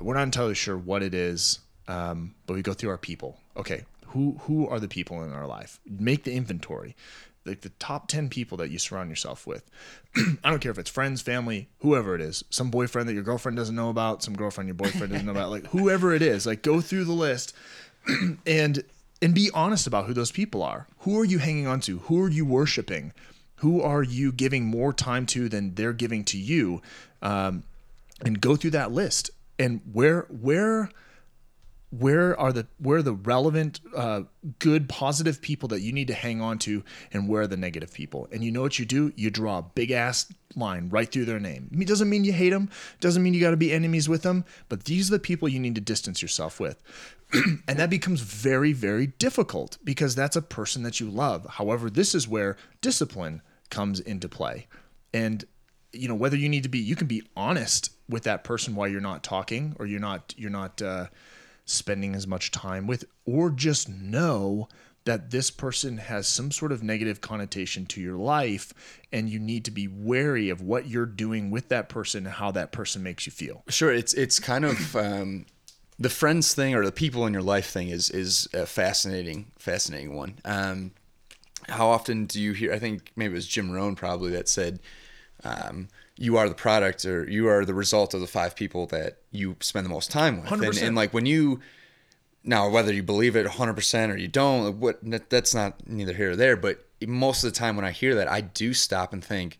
we're 0.00 0.14
not 0.14 0.22
entirely 0.22 0.54
sure 0.54 0.76
what 0.76 1.02
it 1.02 1.14
is 1.14 1.60
um, 1.86 2.34
but 2.46 2.54
we 2.54 2.62
go 2.62 2.72
through 2.72 2.90
our 2.90 2.98
people. 2.98 3.38
Okay 3.56 3.84
who 4.08 4.38
who 4.42 4.68
are 4.68 4.80
the 4.80 4.88
people 4.88 5.22
in 5.22 5.32
our 5.32 5.46
life? 5.46 5.80
Make 5.86 6.24
the 6.24 6.34
inventory. 6.34 6.96
Like 7.46 7.60
the 7.60 7.68
top 7.68 8.08
10 8.08 8.30
people 8.30 8.56
that 8.56 8.70
you 8.70 8.78
surround 8.78 9.10
yourself 9.10 9.46
with. 9.46 9.70
I 10.16 10.48
don't 10.48 10.60
care 10.60 10.70
if 10.70 10.78
it's 10.78 10.88
friends 10.88 11.20
family 11.20 11.68
whoever 11.80 12.14
it 12.14 12.22
is. 12.22 12.42
Some 12.48 12.70
boyfriend 12.70 13.06
that 13.06 13.12
your 13.12 13.22
girlfriend 13.22 13.58
doesn't 13.58 13.74
know 13.74 13.90
about 13.90 14.22
some 14.22 14.34
girlfriend 14.34 14.68
your 14.68 14.76
boyfriend 14.76 15.12
doesn't 15.12 15.26
know 15.26 15.32
about. 15.32 15.50
Like 15.50 15.66
whoever 15.66 16.14
it 16.14 16.22
is 16.22 16.46
like 16.46 16.62
go 16.62 16.80
through 16.80 17.04
the 17.04 17.12
list 17.12 17.54
and 18.46 18.84
and 19.22 19.34
be 19.34 19.50
honest 19.54 19.86
about 19.86 20.06
who 20.06 20.12
those 20.12 20.32
people 20.32 20.62
are. 20.62 20.86
Who 21.00 21.18
are 21.18 21.24
you 21.24 21.38
hanging 21.38 21.66
on 21.66 21.80
to? 21.80 21.98
Who 22.00 22.20
are 22.20 22.28
you 22.28 22.44
worshiping? 22.44 23.12
Who 23.56 23.80
are 23.80 24.02
you 24.02 24.32
giving 24.32 24.66
more 24.66 24.92
time 24.92 25.24
to 25.26 25.48
than 25.48 25.74
they're 25.74 25.92
giving 25.94 26.24
to 26.24 26.38
you? 26.38 26.82
Um, 27.22 27.62
and 28.22 28.40
go 28.40 28.56
through 28.56 28.72
that 28.72 28.92
list. 28.92 29.30
And 29.58 29.80
where 29.92 30.22
where 30.28 30.90
where 31.98 32.38
are 32.38 32.52
the 32.52 32.66
where 32.78 32.98
are 32.98 33.02
the 33.02 33.12
relevant 33.12 33.80
uh, 33.94 34.22
good 34.58 34.88
positive 34.88 35.40
people 35.40 35.68
that 35.68 35.80
you 35.80 35.92
need 35.92 36.08
to 36.08 36.14
hang 36.14 36.40
on 36.40 36.58
to 36.60 36.82
and 37.12 37.28
where 37.28 37.42
are 37.42 37.46
the 37.46 37.56
negative 37.56 37.92
people? 37.92 38.28
And 38.32 38.42
you 38.42 38.50
know 38.50 38.62
what 38.62 38.78
you 38.78 38.84
do? 38.84 39.12
You 39.16 39.30
draw 39.30 39.58
a 39.58 39.62
big 39.62 39.90
ass 39.90 40.32
line 40.56 40.88
right 40.88 41.10
through 41.10 41.26
their 41.26 41.40
name. 41.40 41.70
It 41.78 41.88
doesn't 41.88 42.08
mean 42.08 42.24
you 42.24 42.32
hate 42.32 42.50
them 42.50 42.70
doesn't 43.00 43.22
mean 43.22 43.34
you 43.34 43.40
got 43.40 43.50
to 43.50 43.56
be 43.56 43.72
enemies 43.72 44.08
with 44.08 44.22
them 44.22 44.44
but 44.68 44.84
these 44.84 45.08
are 45.08 45.12
the 45.12 45.18
people 45.18 45.48
you 45.48 45.60
need 45.60 45.74
to 45.74 45.80
distance 45.80 46.22
yourself 46.22 46.58
with. 46.58 46.82
And 47.68 47.78
that 47.78 47.90
becomes 47.90 48.20
very 48.20 48.72
very 48.72 49.08
difficult 49.08 49.78
because 49.84 50.14
that's 50.14 50.36
a 50.36 50.42
person 50.42 50.82
that 50.82 51.00
you 51.00 51.10
love. 51.10 51.46
However 51.50 51.90
this 51.90 52.14
is 52.14 52.28
where 52.28 52.56
discipline 52.80 53.42
comes 53.70 54.00
into 54.00 54.28
play. 54.28 54.66
And 55.12 55.44
you 55.92 56.08
know 56.08 56.14
whether 56.14 56.36
you 56.36 56.48
need 56.48 56.64
to 56.64 56.68
be 56.68 56.78
you 56.78 56.96
can 56.96 57.06
be 57.06 57.22
honest 57.36 57.90
with 58.08 58.24
that 58.24 58.44
person 58.44 58.74
while 58.74 58.88
you're 58.88 59.00
not 59.00 59.22
talking 59.22 59.76
or 59.78 59.86
you're 59.86 60.00
not 60.00 60.34
you're 60.36 60.50
not 60.50 60.82
uh, 60.82 61.06
spending 61.64 62.14
as 62.14 62.26
much 62.26 62.50
time 62.50 62.86
with 62.86 63.04
or 63.24 63.50
just 63.50 63.88
know 63.88 64.68
that 65.04 65.30
this 65.30 65.50
person 65.50 65.98
has 65.98 66.26
some 66.26 66.50
sort 66.50 66.72
of 66.72 66.82
negative 66.82 67.20
connotation 67.20 67.84
to 67.84 68.00
your 68.00 68.16
life 68.16 68.72
and 69.12 69.28
you 69.28 69.38
need 69.38 69.64
to 69.64 69.70
be 69.70 69.86
wary 69.86 70.48
of 70.48 70.62
what 70.62 70.86
you're 70.86 71.06
doing 71.06 71.50
with 71.50 71.68
that 71.68 71.88
person 71.88 72.26
and 72.26 72.34
how 72.36 72.50
that 72.50 72.72
person 72.72 73.02
makes 73.02 73.26
you 73.26 73.32
feel 73.32 73.62
Sure, 73.68 73.92
it's 73.92 74.14
it's 74.14 74.38
kind 74.38 74.64
of 74.64 74.96
um, 74.96 75.46
the 75.98 76.10
friends 76.10 76.54
thing 76.54 76.74
or 76.74 76.84
the 76.84 76.92
people 76.92 77.26
in 77.26 77.32
your 77.32 77.42
life 77.42 77.70
thing 77.70 77.88
is 77.88 78.10
is 78.10 78.48
a 78.52 78.66
fascinating 78.66 79.52
fascinating 79.58 80.14
one. 80.14 80.38
Um, 80.44 80.92
how 81.68 81.88
often 81.88 82.26
do 82.26 82.40
you 82.40 82.52
hear? 82.52 82.72
I 82.72 82.78
think 82.78 83.12
maybe 83.16 83.32
it 83.32 83.36
was 83.36 83.46
Jim 83.46 83.70
Rohn 83.70 83.94
probably 83.94 84.32
that 84.32 84.48
said, 84.48 84.80
um, 85.44 85.88
"You 86.16 86.36
are 86.36 86.48
the 86.48 86.54
product, 86.54 87.04
or 87.04 87.28
you 87.28 87.48
are 87.48 87.64
the 87.64 87.74
result 87.74 88.14
of 88.14 88.20
the 88.20 88.26
five 88.26 88.54
people 88.56 88.86
that 88.86 89.18
you 89.30 89.56
spend 89.60 89.84
the 89.84 89.90
most 89.90 90.10
time 90.10 90.42
with." 90.42 90.50
And, 90.52 90.78
and 90.78 90.96
like 90.96 91.12
when 91.12 91.26
you 91.26 91.60
now 92.46 92.68
whether 92.68 92.92
you 92.92 93.02
believe 93.02 93.36
it 93.36 93.46
100% 93.46 94.12
or 94.12 94.16
you 94.18 94.28
don't 94.28 94.78
what 94.78 94.98
that's 95.30 95.54
not 95.54 95.88
neither 95.88 96.12
here 96.12 96.32
or 96.32 96.36
there 96.36 96.56
but 96.56 96.84
most 97.06 97.42
of 97.42 97.50
the 97.50 97.58
time 97.58 97.74
when 97.74 97.86
i 97.86 97.90
hear 97.90 98.14
that 98.14 98.30
i 98.30 98.42
do 98.42 98.74
stop 98.74 99.14
and 99.14 99.24
think 99.24 99.58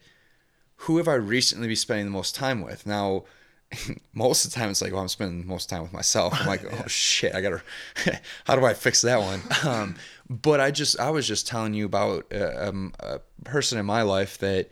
who 0.77 0.99
have 0.99 1.09
i 1.09 1.15
recently 1.15 1.67
been 1.67 1.77
spending 1.77 2.07
the 2.07 2.13
most 2.13 2.35
time 2.35 2.61
with? 2.61 2.87
Now 2.87 3.25
most 4.13 4.45
of 4.45 4.53
the 4.53 4.55
time 4.55 4.71
it's 4.71 4.83
like 4.83 4.93
well 4.93 5.03
i'm 5.03 5.09
spending 5.09 5.41
the 5.41 5.47
most 5.47 5.69
time 5.69 5.83
with 5.83 5.93
myself. 5.93 6.35
I'm 6.39 6.47
like 6.47 6.65
oh 6.73 6.87
shit 6.87 7.35
i 7.35 7.41
gotta 7.41 7.63
how 8.45 8.57
do 8.57 8.65
i 8.65 8.75
fix 8.75 9.01
that 9.03 9.21
one? 9.21 9.43
Um, 9.65 9.97
but 10.29 10.61
i 10.61 10.71
just 10.71 10.99
i 11.01 11.11
was 11.11 11.27
just 11.27 11.47
telling 11.47 11.75
you 11.75 11.87
about 11.87 12.27
uh, 12.33 12.69
um, 12.69 12.93
a 13.01 13.21
person 13.45 13.79
in 13.79 13.87
my 13.87 14.03
life 14.03 14.39
that 14.39 14.69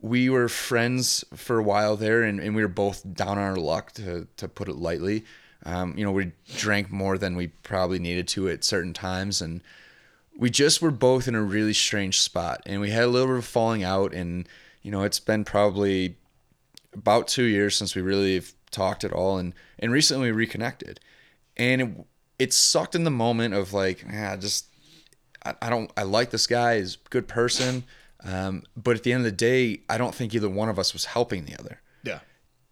we 0.00 0.30
were 0.30 0.48
friends 0.48 1.24
for 1.34 1.58
a 1.58 1.62
while 1.62 1.96
there 1.96 2.22
and, 2.22 2.40
and 2.40 2.54
we 2.54 2.62
were 2.62 2.68
both 2.68 3.02
down 3.14 3.38
on 3.38 3.38
our 3.38 3.56
luck 3.56 3.92
to, 3.92 4.26
to 4.36 4.48
put 4.48 4.68
it 4.68 4.76
lightly. 4.76 5.24
Um, 5.66 5.96
you 5.96 6.04
know 6.04 6.12
we 6.12 6.32
drank 6.56 6.90
more 6.90 7.18
than 7.18 7.36
we 7.36 7.48
probably 7.48 7.98
needed 7.98 8.26
to 8.28 8.48
at 8.48 8.64
certain 8.64 8.94
times 8.94 9.42
and 9.42 9.60
we 10.38 10.48
just 10.48 10.80
were 10.80 10.90
both 10.90 11.28
in 11.28 11.34
a 11.34 11.42
really 11.42 11.74
strange 11.74 12.18
spot 12.18 12.62
and 12.64 12.80
we 12.80 12.90
had 12.90 13.04
a 13.04 13.08
little 13.08 13.28
bit 13.28 13.36
of 13.36 13.44
falling 13.44 13.84
out 13.84 14.14
and 14.14 14.48
you 14.80 14.90
know 14.90 15.02
it's 15.02 15.20
been 15.20 15.44
probably 15.44 16.16
about 16.94 17.28
two 17.28 17.44
years 17.44 17.76
since 17.76 17.94
we 17.94 18.02
really 18.02 18.42
talked 18.70 19.04
at 19.04 19.12
all 19.12 19.38
and 19.38 19.54
and 19.78 19.92
recently 19.92 20.30
we 20.30 20.32
reconnected. 20.32 21.00
And 21.56 21.82
it, 21.82 22.06
it 22.38 22.52
sucked 22.52 22.94
in 22.94 23.04
the 23.04 23.10
moment 23.10 23.54
of 23.54 23.72
like 23.72 24.04
ah, 24.12 24.36
just 24.36 24.66
I, 25.44 25.54
I 25.62 25.70
don't 25.70 25.90
I 25.96 26.02
like 26.04 26.30
this 26.30 26.46
guy 26.46 26.78
he's 26.78 26.94
a 26.94 27.08
good 27.10 27.28
person 27.28 27.84
um, 28.24 28.62
but 28.76 28.96
at 28.96 29.02
the 29.02 29.12
end 29.12 29.20
of 29.20 29.24
the 29.24 29.36
day 29.36 29.80
I 29.88 29.98
don't 29.98 30.14
think 30.14 30.34
either 30.34 30.48
one 30.48 30.68
of 30.68 30.78
us 30.78 30.92
was 30.92 31.06
helping 31.06 31.44
the 31.44 31.58
other 31.58 31.80
yeah 32.02 32.20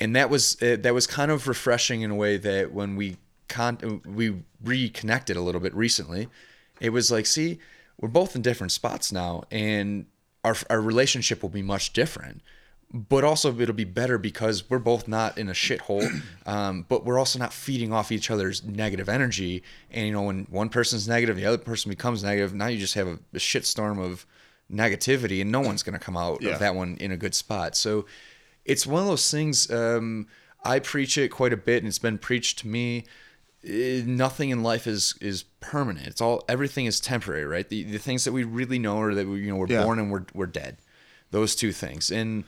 and 0.01 0.15
that 0.17 0.31
was 0.31 0.61
uh, 0.63 0.77
that 0.81 0.95
was 0.95 1.07
kind 1.07 1.31
of 1.31 1.49
refreshing 1.49 2.03
in 2.03 2.11
a 2.11 2.15
way 2.15 2.37
that 2.37 2.73
when 2.73 2.97
we 2.97 3.17
con- 3.49 4.01
we 4.05 4.43
reconnected 4.63 5.37
a 5.37 5.41
little 5.41 5.61
bit 5.61 5.75
recently, 5.75 6.29
it 6.81 6.91
was 6.91 7.11
like, 7.11 7.27
see, 7.27 7.59
we're 8.01 8.09
both 8.09 8.37
in 8.37 8.43
different 8.43 8.73
spots 8.73 9.11
now, 9.13 9.45
and 9.51 10.07
our 10.45 10.57
our 10.71 10.81
relationship 10.81 11.43
will 11.43 11.51
be 11.51 11.63
much 11.63 11.93
different. 11.93 12.43
But 12.91 13.23
also, 13.23 13.59
it'll 13.61 13.75
be 13.75 13.85
better 13.85 14.17
because 14.17 14.71
we're 14.71 14.79
both 14.79 15.09
not 15.09 15.37
in 15.37 15.51
a 15.51 15.53
shithole, 15.53 16.23
um, 16.47 16.87
but 16.89 17.05
we're 17.05 17.19
also 17.19 17.39
not 17.39 17.53
feeding 17.53 17.93
off 17.93 18.13
each 18.13 18.31
other's 18.31 18.65
negative 18.65 19.09
energy. 19.09 19.63
And 19.91 20.07
you 20.07 20.13
know, 20.13 20.23
when 20.23 20.47
one 20.49 20.69
person's 20.69 21.09
negative, 21.09 21.37
the 21.37 21.45
other 21.45 21.59
person 21.59 21.91
becomes 21.91 22.23
negative. 22.23 22.55
Now 22.55 22.69
you 22.69 22.79
just 22.79 22.95
have 22.95 23.09
a, 23.09 23.19
a 23.35 23.39
shitstorm 23.39 24.03
of 24.03 24.27
negativity, 24.73 25.41
and 25.41 25.51
no 25.51 25.61
one's 25.61 25.83
going 25.83 25.99
to 25.99 26.05
come 26.05 26.17
out 26.17 26.43
Yeah. 26.43 26.51
of 26.53 26.59
that 26.61 26.75
one 26.75 26.97
in 27.01 27.11
a 27.13 27.17
good 27.17 27.35
spot. 27.35 27.77
So 27.77 28.05
it's 28.65 28.87
one 28.87 29.03
of 29.03 29.09
those 29.09 29.31
things. 29.31 29.71
Um, 29.71 30.27
I 30.65 30.79
preach 30.79 31.17
it 31.17 31.29
quite 31.31 31.53
a 31.53 31.57
bit, 31.57 31.79
and 31.79 31.89
it's 31.89 31.99
been 31.99 32.19
preached 32.19 32.59
to 32.61 32.69
me. 32.69 33.05
Eh, 33.65 34.03
nothing 34.07 34.51
in 34.51 34.63
life 34.63 34.87
is 34.87 35.15
is 35.21 35.45
permanent. 35.61 36.07
It's 36.07 36.21
all 36.21 36.45
everything 36.49 36.87
is 36.87 37.01
temporary, 37.01 37.45
right? 37.45 37.69
The 37.69 37.83
the 37.85 37.99
things 37.99 38.25
that 38.25 38.33
we 38.33 38.45
really 38.45 38.79
know 38.79 39.01
are 39.01 39.15
that 39.15 39.27
we 39.27 39.41
you 39.41 39.51
know 39.51 39.57
we're 39.57 39.67
Yeah. 39.69 39.85
born 39.85 39.99
and 39.99 40.11
we're 40.11 40.27
we're 40.35 40.47
dead. 40.47 40.77
Those 41.31 41.55
two 41.57 41.73
things, 41.73 42.11
and 42.11 42.45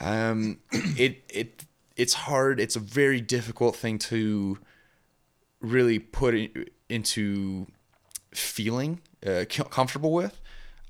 um, 0.00 0.58
it 0.72 1.22
it 1.30 1.64
it's 1.96 2.14
hard. 2.14 2.58
It's 2.60 2.76
a 2.76 2.80
very 2.80 3.20
difficult 3.20 3.76
thing 3.76 3.98
to 4.00 4.58
really 5.60 5.98
put 5.98 6.34
it 6.34 6.72
into 6.88 7.66
feeling 8.34 9.00
uh, 9.26 9.44
comfortable 9.48 10.12
with. 10.12 10.40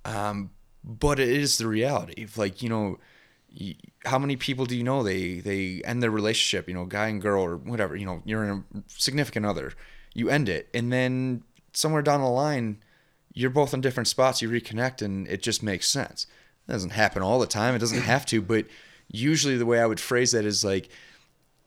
Um, 0.04 0.50
but 0.84 1.18
it 1.18 1.28
is 1.28 1.58
the 1.58 1.66
reality. 1.66 2.26
Like 2.36 2.62
you 2.62 2.68
know, 2.68 2.98
how 4.04 4.18
many 4.18 4.36
people 4.36 4.66
do 4.66 4.76
you 4.76 4.84
know 4.84 5.02
they 5.02 5.40
they 5.40 5.82
end 5.84 6.02
their 6.02 6.10
relationship? 6.10 6.68
You 6.68 6.74
know, 6.74 6.84
guy 6.84 7.08
and 7.08 7.20
girl 7.20 7.42
or 7.42 7.56
whatever. 7.56 7.96
You 7.96 8.06
know, 8.06 8.22
you're 8.24 8.44
in 8.44 8.64
a 8.74 8.82
significant 8.88 9.46
other. 9.46 9.72
You 10.14 10.28
end 10.28 10.48
it, 10.48 10.68
and 10.74 10.92
then 10.92 11.44
somewhere 11.72 12.02
down 12.02 12.20
the 12.20 12.28
line, 12.28 12.82
you're 13.32 13.50
both 13.50 13.74
in 13.74 13.80
different 13.80 14.08
spots. 14.08 14.42
You 14.42 14.48
reconnect, 14.48 15.02
and 15.02 15.28
it 15.28 15.42
just 15.42 15.62
makes 15.62 15.88
sense. 15.88 16.26
It 16.68 16.72
doesn't 16.72 16.90
happen 16.90 17.22
all 17.22 17.38
the 17.38 17.46
time. 17.46 17.74
It 17.74 17.78
doesn't 17.78 18.00
mm. 18.00 18.04
have 18.04 18.26
to, 18.26 18.42
but 18.42 18.66
usually 19.08 19.56
the 19.56 19.66
way 19.66 19.80
I 19.80 19.86
would 19.86 20.00
phrase 20.00 20.32
that 20.32 20.44
is 20.44 20.64
like 20.64 20.88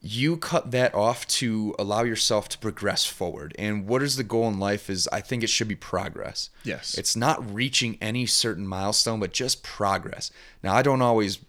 you 0.05 0.35
cut 0.35 0.71
that 0.71 0.93
off 0.93 1.25
to 1.25 1.73
allow 1.79 2.03
yourself 2.03 2.49
to 2.49 2.57
progress 2.57 3.05
forward. 3.05 3.55
And 3.57 3.87
what 3.87 4.03
is 4.03 4.17
the 4.17 4.23
goal 4.23 4.49
in 4.49 4.59
life 4.59 4.89
is 4.89 5.07
I 5.13 5.21
think 5.21 5.43
it 5.43 5.49
should 5.49 5.69
be 5.69 5.75
progress. 5.75 6.49
Yes. 6.65 6.97
It's 6.97 7.15
not 7.15 7.53
reaching 7.53 7.97
any 8.01 8.25
certain 8.25 8.67
milestone, 8.67 9.21
but 9.21 9.31
just 9.31 9.63
progress. 9.63 10.29
Now, 10.61 10.75
I 10.75 10.81
don't 10.81 11.01
always 11.01 11.39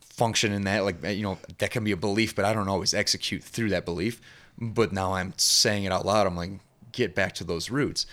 function 0.00 0.52
in 0.52 0.64
that 0.64 0.84
like 0.84 1.00
you 1.04 1.22
know 1.22 1.38
that 1.58 1.70
can 1.70 1.84
be 1.84 1.92
a 1.92 1.96
belief 1.96 2.34
but 2.34 2.44
i 2.44 2.52
don't 2.52 2.68
always 2.68 2.92
execute 2.92 3.40
through 3.40 3.68
that 3.68 3.84
belief 3.84 4.20
but 4.60 4.92
now 4.92 5.14
i'm 5.14 5.32
saying 5.36 5.84
it 5.84 5.92
out 5.92 6.04
loud 6.04 6.26
i'm 6.26 6.34
like 6.34 6.50
get 6.90 7.14
back 7.14 7.32
to 7.32 7.44
those 7.44 7.70
roots 7.70 8.04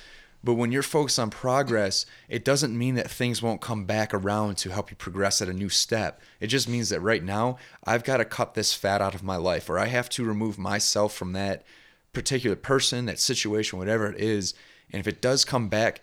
but 0.46 0.54
when 0.54 0.72
you're 0.72 0.82
focused 0.82 1.20
on 1.20 1.30
progress 1.30 2.06
it 2.30 2.46
doesn't 2.46 2.78
mean 2.78 2.96
that 2.96 3.10
things 3.10 3.42
won't 3.42 3.62
come 3.62 3.86
back 3.86 4.14
around 4.14 4.56
to 4.56 4.70
help 4.70 4.90
you 4.90 4.96
progress 4.96 5.42
at 5.42 5.50
a 5.50 5.54
new 5.54 5.70
step 5.70 6.22
it 6.40 6.48
just 6.48 6.70
means 6.70 6.90
that 6.90 7.02
right 7.02 7.24
now 7.24 7.58
i've 7.86 8.04
got 8.04 8.18
to 8.18 8.26
cut 8.26 8.54
this 8.54 8.74
fat 8.74 9.02
out 9.02 9.16
of 9.16 9.24
my 9.24 9.36
life 9.36 9.70
or 9.70 9.78
i 9.78 9.88
have 9.88 10.10
to 10.10 10.24
remove 10.24 10.58
myself 10.58 11.14
from 11.14 11.34
that 11.34 11.66
particular 12.14 12.56
person 12.56 13.06
that 13.06 13.20
situation 13.20 13.78
whatever 13.78 14.08
it 14.08 14.20
is 14.20 14.54
and 14.92 15.00
if 15.00 15.08
it 15.08 15.22
does 15.22 15.44
come 15.44 15.68
back 15.68 16.02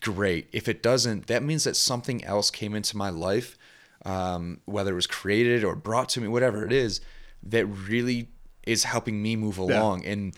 great 0.00 0.48
if 0.52 0.68
it 0.68 0.82
doesn't 0.82 1.26
that 1.28 1.42
means 1.42 1.64
that 1.64 1.76
something 1.76 2.22
else 2.24 2.50
came 2.50 2.74
into 2.74 2.96
my 2.96 3.08
life 3.08 3.56
um, 4.04 4.60
whether 4.66 4.92
it 4.92 4.94
was 4.94 5.06
created 5.06 5.64
or 5.64 5.74
brought 5.74 6.10
to 6.10 6.20
me, 6.20 6.28
whatever 6.28 6.64
it 6.64 6.72
is, 6.72 7.00
that 7.44 7.66
really 7.66 8.28
is 8.66 8.84
helping 8.84 9.22
me 9.22 9.36
move 9.36 9.58
along. 9.58 10.02
Yeah. 10.02 10.10
And 10.10 10.36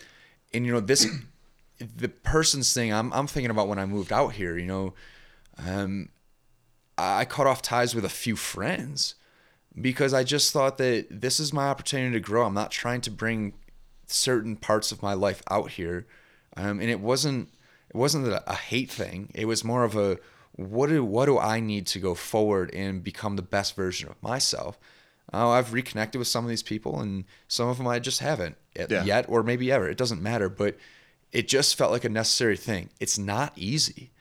and 0.53 0.65
you 0.65 0.71
know 0.71 0.79
this, 0.79 1.05
the 1.79 2.09
person's 2.09 2.73
thing. 2.73 2.93
I'm 2.93 3.11
I'm 3.13 3.27
thinking 3.27 3.51
about 3.51 3.67
when 3.67 3.79
I 3.79 3.85
moved 3.85 4.11
out 4.11 4.33
here. 4.33 4.57
You 4.57 4.65
know, 4.65 4.93
um, 5.57 6.09
I 6.97 7.25
cut 7.25 7.47
off 7.47 7.61
ties 7.61 7.93
with 7.93 8.05
a 8.05 8.09
few 8.09 8.35
friends 8.35 9.15
because 9.79 10.13
I 10.13 10.23
just 10.23 10.51
thought 10.51 10.77
that 10.79 11.07
this 11.09 11.39
is 11.39 11.53
my 11.53 11.67
opportunity 11.67 12.13
to 12.13 12.19
grow. 12.19 12.45
I'm 12.45 12.53
not 12.53 12.71
trying 12.71 13.01
to 13.01 13.11
bring 13.11 13.53
certain 14.07 14.55
parts 14.55 14.91
of 14.91 15.03
my 15.03 15.13
life 15.13 15.43
out 15.49 15.71
here, 15.71 16.07
um, 16.55 16.79
and 16.79 16.89
it 16.89 16.99
wasn't 16.99 17.49
it 17.89 17.95
wasn't 17.95 18.27
a, 18.27 18.49
a 18.49 18.55
hate 18.55 18.89
thing. 18.89 19.31
It 19.33 19.45
was 19.45 19.63
more 19.63 19.83
of 19.83 19.95
a 19.95 20.17
what 20.53 20.89
do 20.89 21.03
what 21.03 21.25
do 21.25 21.37
I 21.37 21.59
need 21.59 21.85
to 21.87 21.99
go 21.99 22.15
forward 22.15 22.73
and 22.73 23.03
become 23.03 23.35
the 23.35 23.41
best 23.41 23.75
version 23.75 24.09
of 24.09 24.21
myself? 24.23 24.79
Oh, 25.33 25.49
I've 25.49 25.73
reconnected 25.73 26.17
with 26.17 26.27
some 26.27 26.45
of 26.45 26.49
these 26.49 26.63
people, 26.63 27.01
and 27.01 27.25
some 27.47 27.67
of 27.67 27.77
them 27.77 27.87
I 27.87 27.99
just 27.99 28.21
haven't 28.21 28.55
yeah. 28.75 29.03
yet, 29.03 29.25
or 29.27 29.43
maybe 29.43 29.71
ever. 29.71 29.89
It 29.89 29.97
doesn't 29.97 30.21
matter, 30.21 30.47
but 30.47 30.77
it 31.31 31.47
just 31.47 31.75
felt 31.75 31.91
like 31.91 32.03
a 32.03 32.09
necessary 32.09 32.57
thing. 32.57 32.89
It's 32.99 33.17
not 33.17 33.53
easy, 33.55 34.11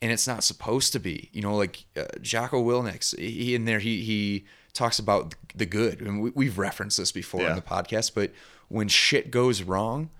and 0.00 0.10
it's 0.10 0.26
not 0.26 0.44
supposed 0.44 0.92
to 0.92 1.00
be. 1.00 1.30
You 1.32 1.42
know, 1.42 1.56
like 1.56 1.84
uh, 1.96 2.04
Jocko 2.20 2.62
Willink, 2.62 3.18
he 3.18 3.54
in 3.54 3.64
there 3.64 3.78
he 3.78 4.02
he 4.02 4.44
talks 4.72 4.98
about 4.98 5.34
the 5.54 5.66
good, 5.66 6.00
and 6.00 6.34
we, 6.34 6.46
have 6.46 6.58
referenced 6.58 6.98
this 6.98 7.12
before 7.12 7.42
yeah. 7.42 7.50
in 7.50 7.56
the 7.56 7.62
podcast. 7.62 8.12
But 8.14 8.32
when 8.68 8.88
shit 8.88 9.30
goes 9.30 9.62
wrong, 9.62 10.10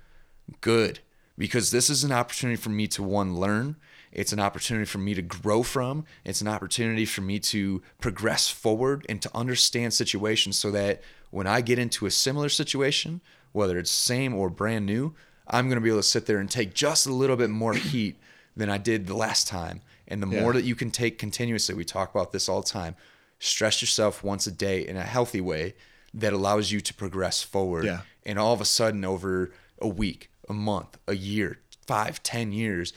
good, 0.60 1.00
because 1.36 1.70
this 1.70 1.90
is 1.90 2.04
an 2.04 2.12
opportunity 2.12 2.60
for 2.60 2.70
me 2.70 2.86
to 2.88 3.02
one 3.02 3.36
learn 3.36 3.76
it's 4.14 4.32
an 4.32 4.38
opportunity 4.38 4.86
for 4.86 4.98
me 4.98 5.12
to 5.14 5.22
grow 5.22 5.62
from. 5.64 6.04
It's 6.24 6.40
an 6.40 6.48
opportunity 6.48 7.04
for 7.04 7.20
me 7.20 7.40
to 7.40 7.82
progress 8.00 8.48
forward 8.48 9.04
and 9.08 9.20
to 9.20 9.30
understand 9.36 9.92
situations 9.92 10.56
so 10.56 10.70
that 10.70 11.02
when 11.30 11.48
I 11.48 11.60
get 11.60 11.80
into 11.80 12.06
a 12.06 12.10
similar 12.12 12.48
situation, 12.48 13.20
whether 13.52 13.76
it's 13.76 13.90
same 13.90 14.32
or 14.34 14.48
brand 14.48 14.86
new, 14.86 15.14
I'm 15.46 15.68
going 15.68 15.76
to 15.76 15.82
be 15.82 15.88
able 15.88 16.00
to 16.00 16.02
sit 16.02 16.26
there 16.26 16.38
and 16.38 16.50
take 16.50 16.74
just 16.74 17.06
a 17.06 17.12
little 17.12 17.36
bit 17.36 17.50
more 17.50 17.74
heat 17.74 18.16
than 18.56 18.70
I 18.70 18.78
did 18.78 19.06
the 19.06 19.16
last 19.16 19.48
time. 19.48 19.80
And 20.06 20.22
the 20.22 20.28
yeah. 20.28 20.40
more 20.42 20.52
that 20.52 20.64
you 20.64 20.74
can 20.74 20.90
take 20.90 21.18
continuously, 21.18 21.74
we 21.74 21.84
talk 21.84 22.14
about 22.14 22.32
this 22.32 22.48
all 22.48 22.60
the 22.60 22.68
time. 22.68 22.94
Stress 23.38 23.82
yourself 23.82 24.22
once 24.22 24.46
a 24.46 24.52
day 24.52 24.86
in 24.86 24.96
a 24.96 25.02
healthy 25.02 25.40
way 25.40 25.74
that 26.12 26.32
allows 26.32 26.70
you 26.70 26.80
to 26.80 26.94
progress 26.94 27.42
forward. 27.42 27.84
Yeah. 27.84 28.00
And 28.24 28.38
all 28.38 28.52
of 28.52 28.60
a 28.60 28.64
sudden, 28.64 29.04
over 29.04 29.50
a 29.80 29.88
week, 29.88 30.30
a 30.48 30.52
month, 30.52 30.98
a 31.08 31.16
year, 31.16 31.58
five, 31.86 32.22
ten 32.22 32.52
years, 32.52 32.92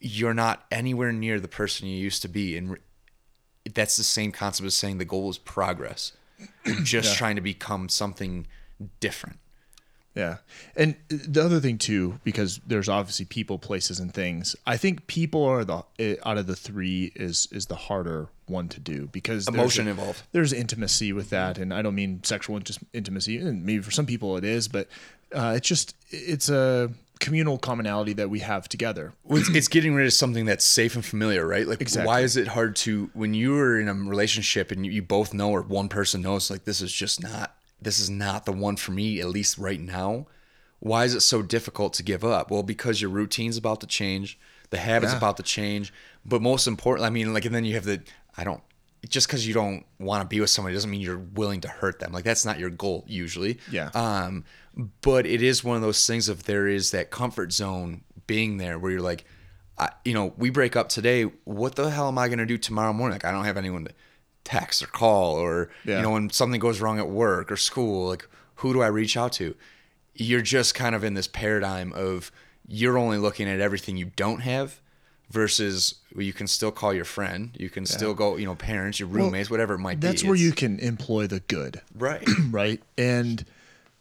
you're 0.00 0.34
not 0.34 0.64
anywhere 0.70 1.12
near 1.12 1.40
the 1.40 1.48
person 1.48 1.88
you 1.88 1.96
used 1.96 2.22
to 2.22 2.28
be 2.28 2.56
and 2.56 2.76
that's 3.74 3.96
the 3.96 4.04
same 4.04 4.32
concept 4.32 4.66
as 4.66 4.74
saying 4.74 4.98
the 4.98 5.04
goal 5.04 5.30
is 5.30 5.38
progress 5.38 6.12
you're 6.64 6.76
just 6.76 7.12
yeah. 7.12 7.18
trying 7.18 7.36
to 7.36 7.42
become 7.42 7.88
something 7.88 8.46
different 9.00 9.38
yeah 10.18 10.38
and 10.76 10.96
the 11.08 11.42
other 11.42 11.60
thing 11.60 11.78
too 11.78 12.18
because 12.24 12.60
there's 12.66 12.88
obviously 12.88 13.24
people 13.24 13.58
places 13.58 14.00
and 14.00 14.12
things 14.12 14.56
i 14.66 14.76
think 14.76 15.06
people 15.06 15.44
are 15.44 15.64
the 15.64 15.82
eh, 16.00 16.16
out 16.26 16.36
of 16.36 16.46
the 16.48 16.56
three 16.56 17.12
is 17.14 17.46
is 17.52 17.66
the 17.66 17.76
harder 17.76 18.28
one 18.46 18.68
to 18.68 18.80
do 18.80 19.06
because 19.12 19.46
emotion 19.46 19.84
there's, 19.84 19.96
involved 19.96 20.22
there's 20.32 20.52
intimacy 20.52 21.12
with 21.12 21.30
that 21.30 21.56
and 21.56 21.72
i 21.72 21.80
don't 21.80 21.94
mean 21.94 22.20
sexual 22.24 22.58
just 22.58 22.80
intimacy 22.92 23.38
and 23.38 23.64
maybe 23.64 23.80
for 23.80 23.92
some 23.92 24.06
people 24.06 24.36
it 24.36 24.44
is 24.44 24.66
but 24.66 24.88
uh, 25.34 25.52
it's 25.54 25.68
just 25.68 25.94
it's 26.10 26.48
a 26.48 26.90
communal 27.20 27.58
commonality 27.58 28.12
that 28.12 28.30
we 28.30 28.38
have 28.38 28.68
together. 28.68 29.12
It's, 29.28 29.48
it's, 29.50 29.68
getting 29.68 29.94
rid 29.94 30.06
of 30.06 30.12
something 30.12 30.44
that's 30.44 30.64
safe 30.64 30.94
and 30.94 31.04
familiar, 31.04 31.46
right? 31.46 31.66
Like, 31.66 31.80
exactly. 31.80 32.06
why 32.06 32.20
is 32.20 32.36
it 32.36 32.46
hard 32.46 32.76
to 32.76 33.10
when 33.12 33.34
you 33.34 33.58
are 33.58 33.78
in 33.78 33.88
a 33.88 33.94
relationship 33.94 34.70
and 34.70 34.86
you 34.86 35.02
both 35.02 35.34
know 35.34 35.50
or 35.50 35.62
one 35.62 35.88
person 35.88 36.22
knows 36.22 36.50
like 36.50 36.64
this 36.64 36.80
is 36.80 36.92
just 36.92 37.22
not 37.22 37.57
this 37.80 37.98
is 37.98 38.10
not 38.10 38.44
the 38.44 38.52
one 38.52 38.76
for 38.76 38.92
me 38.92 39.20
at 39.20 39.28
least 39.28 39.58
right 39.58 39.80
now. 39.80 40.26
Why 40.80 41.04
is 41.04 41.14
it 41.14 41.20
so 41.20 41.42
difficult 41.42 41.92
to 41.94 42.02
give 42.02 42.24
up? 42.24 42.50
Well, 42.50 42.62
because 42.62 43.00
your 43.00 43.10
routine's 43.10 43.56
about 43.56 43.80
to 43.80 43.86
change, 43.86 44.38
the 44.70 44.78
habits 44.78 45.12
yeah. 45.12 45.18
about 45.18 45.36
to 45.38 45.42
change, 45.42 45.92
but 46.24 46.40
most 46.40 46.66
important, 46.66 47.06
I 47.06 47.10
mean, 47.10 47.32
like, 47.34 47.44
and 47.44 47.54
then 47.54 47.64
you 47.64 47.74
have 47.74 47.84
the 47.84 48.02
I 48.36 48.44
don't 48.44 48.62
just 49.08 49.26
because 49.26 49.46
you 49.46 49.54
don't 49.54 49.84
want 49.98 50.22
to 50.22 50.28
be 50.28 50.40
with 50.40 50.50
somebody 50.50 50.74
doesn't 50.74 50.90
mean 50.90 51.00
you're 51.00 51.18
willing 51.18 51.60
to 51.60 51.68
hurt 51.68 52.00
them. 52.00 52.12
Like 52.12 52.24
that's 52.24 52.44
not 52.44 52.58
your 52.58 52.70
goal 52.70 53.04
usually. 53.06 53.58
Yeah. 53.70 53.90
Um, 53.94 54.44
but 55.02 55.26
it 55.26 55.42
is 55.42 55.62
one 55.62 55.76
of 55.76 55.82
those 55.82 56.04
things 56.06 56.28
if 56.28 56.42
there 56.44 56.66
is 56.66 56.90
that 56.90 57.10
comfort 57.10 57.52
zone 57.52 58.02
being 58.26 58.58
there 58.58 58.78
where 58.78 58.90
you're 58.90 59.00
like, 59.00 59.24
I, 59.78 59.90
you 60.04 60.14
know, 60.14 60.34
we 60.36 60.50
break 60.50 60.74
up 60.74 60.88
today. 60.88 61.22
What 61.44 61.76
the 61.76 61.90
hell 61.90 62.08
am 62.08 62.18
I 62.18 62.28
going 62.28 62.38
to 62.38 62.46
do 62.46 62.58
tomorrow 62.58 62.92
morning? 62.92 63.14
Like 63.14 63.24
I 63.24 63.30
don't 63.30 63.44
have 63.44 63.56
anyone 63.56 63.84
to 63.84 63.92
text 64.48 64.82
or 64.82 64.86
call 64.86 65.34
or, 65.36 65.68
yeah. 65.84 65.96
you 65.96 66.02
know, 66.02 66.10
when 66.10 66.30
something 66.30 66.58
goes 66.58 66.80
wrong 66.80 66.98
at 66.98 67.08
work 67.08 67.52
or 67.52 67.56
school, 67.56 68.08
like 68.08 68.26
who 68.56 68.72
do 68.72 68.80
I 68.80 68.86
reach 68.86 69.16
out 69.16 69.32
to? 69.34 69.54
You're 70.14 70.42
just 70.42 70.74
kind 70.74 70.94
of 70.94 71.04
in 71.04 71.14
this 71.14 71.28
paradigm 71.28 71.92
of 71.92 72.32
you're 72.66 72.98
only 72.98 73.18
looking 73.18 73.48
at 73.48 73.60
everything 73.60 73.96
you 73.96 74.10
don't 74.16 74.40
have 74.40 74.80
versus 75.30 75.96
you 76.16 76.32
can 76.32 76.46
still 76.46 76.70
call 76.70 76.94
your 76.94 77.04
friend 77.04 77.50
you 77.58 77.68
can 77.68 77.82
yeah. 77.82 77.90
still 77.90 78.14
go 78.14 78.36
you 78.36 78.46
know 78.46 78.54
parents 78.54 78.98
your 78.98 79.08
roommates 79.08 79.50
well, 79.50 79.58
whatever 79.58 79.74
it 79.74 79.78
might 79.78 80.00
that's 80.00 80.00
be 80.00 80.16
that's 80.16 80.24
where 80.24 80.34
it's, 80.34 80.42
you 80.42 80.52
can 80.52 80.78
employ 80.78 81.26
the 81.26 81.40
good 81.40 81.82
right 81.94 82.26
right 82.50 82.82
and 82.96 83.44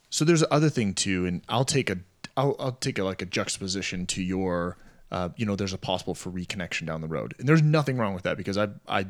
so 0.10 0.23
there's 0.23 0.43
other 0.49 0.69
thing 0.69 0.93
too 0.93 1.25
and 1.25 1.41
i'll 1.49 1.65
take 1.65 1.89
a 1.89 1.97
i'll, 2.38 2.55
I'll 2.60 2.71
take 2.71 2.97
a, 2.97 3.03
like 3.03 3.21
a 3.21 3.25
juxtaposition 3.25 4.05
to 4.07 4.23
your 4.23 4.77
uh, 5.12 5.29
you 5.36 5.45
know 5.45 5.55
there's 5.55 5.73
a 5.73 5.77
possible 5.77 6.15
for 6.15 6.31
reconnection 6.31 6.86
down 6.86 7.01
the 7.01 7.07
road 7.07 7.33
and 7.39 7.47
there's 7.47 7.62
nothing 7.62 7.97
wrong 7.97 8.13
with 8.13 8.23
that 8.23 8.38
because 8.38 8.57
i 8.57 8.69
i 8.88 9.05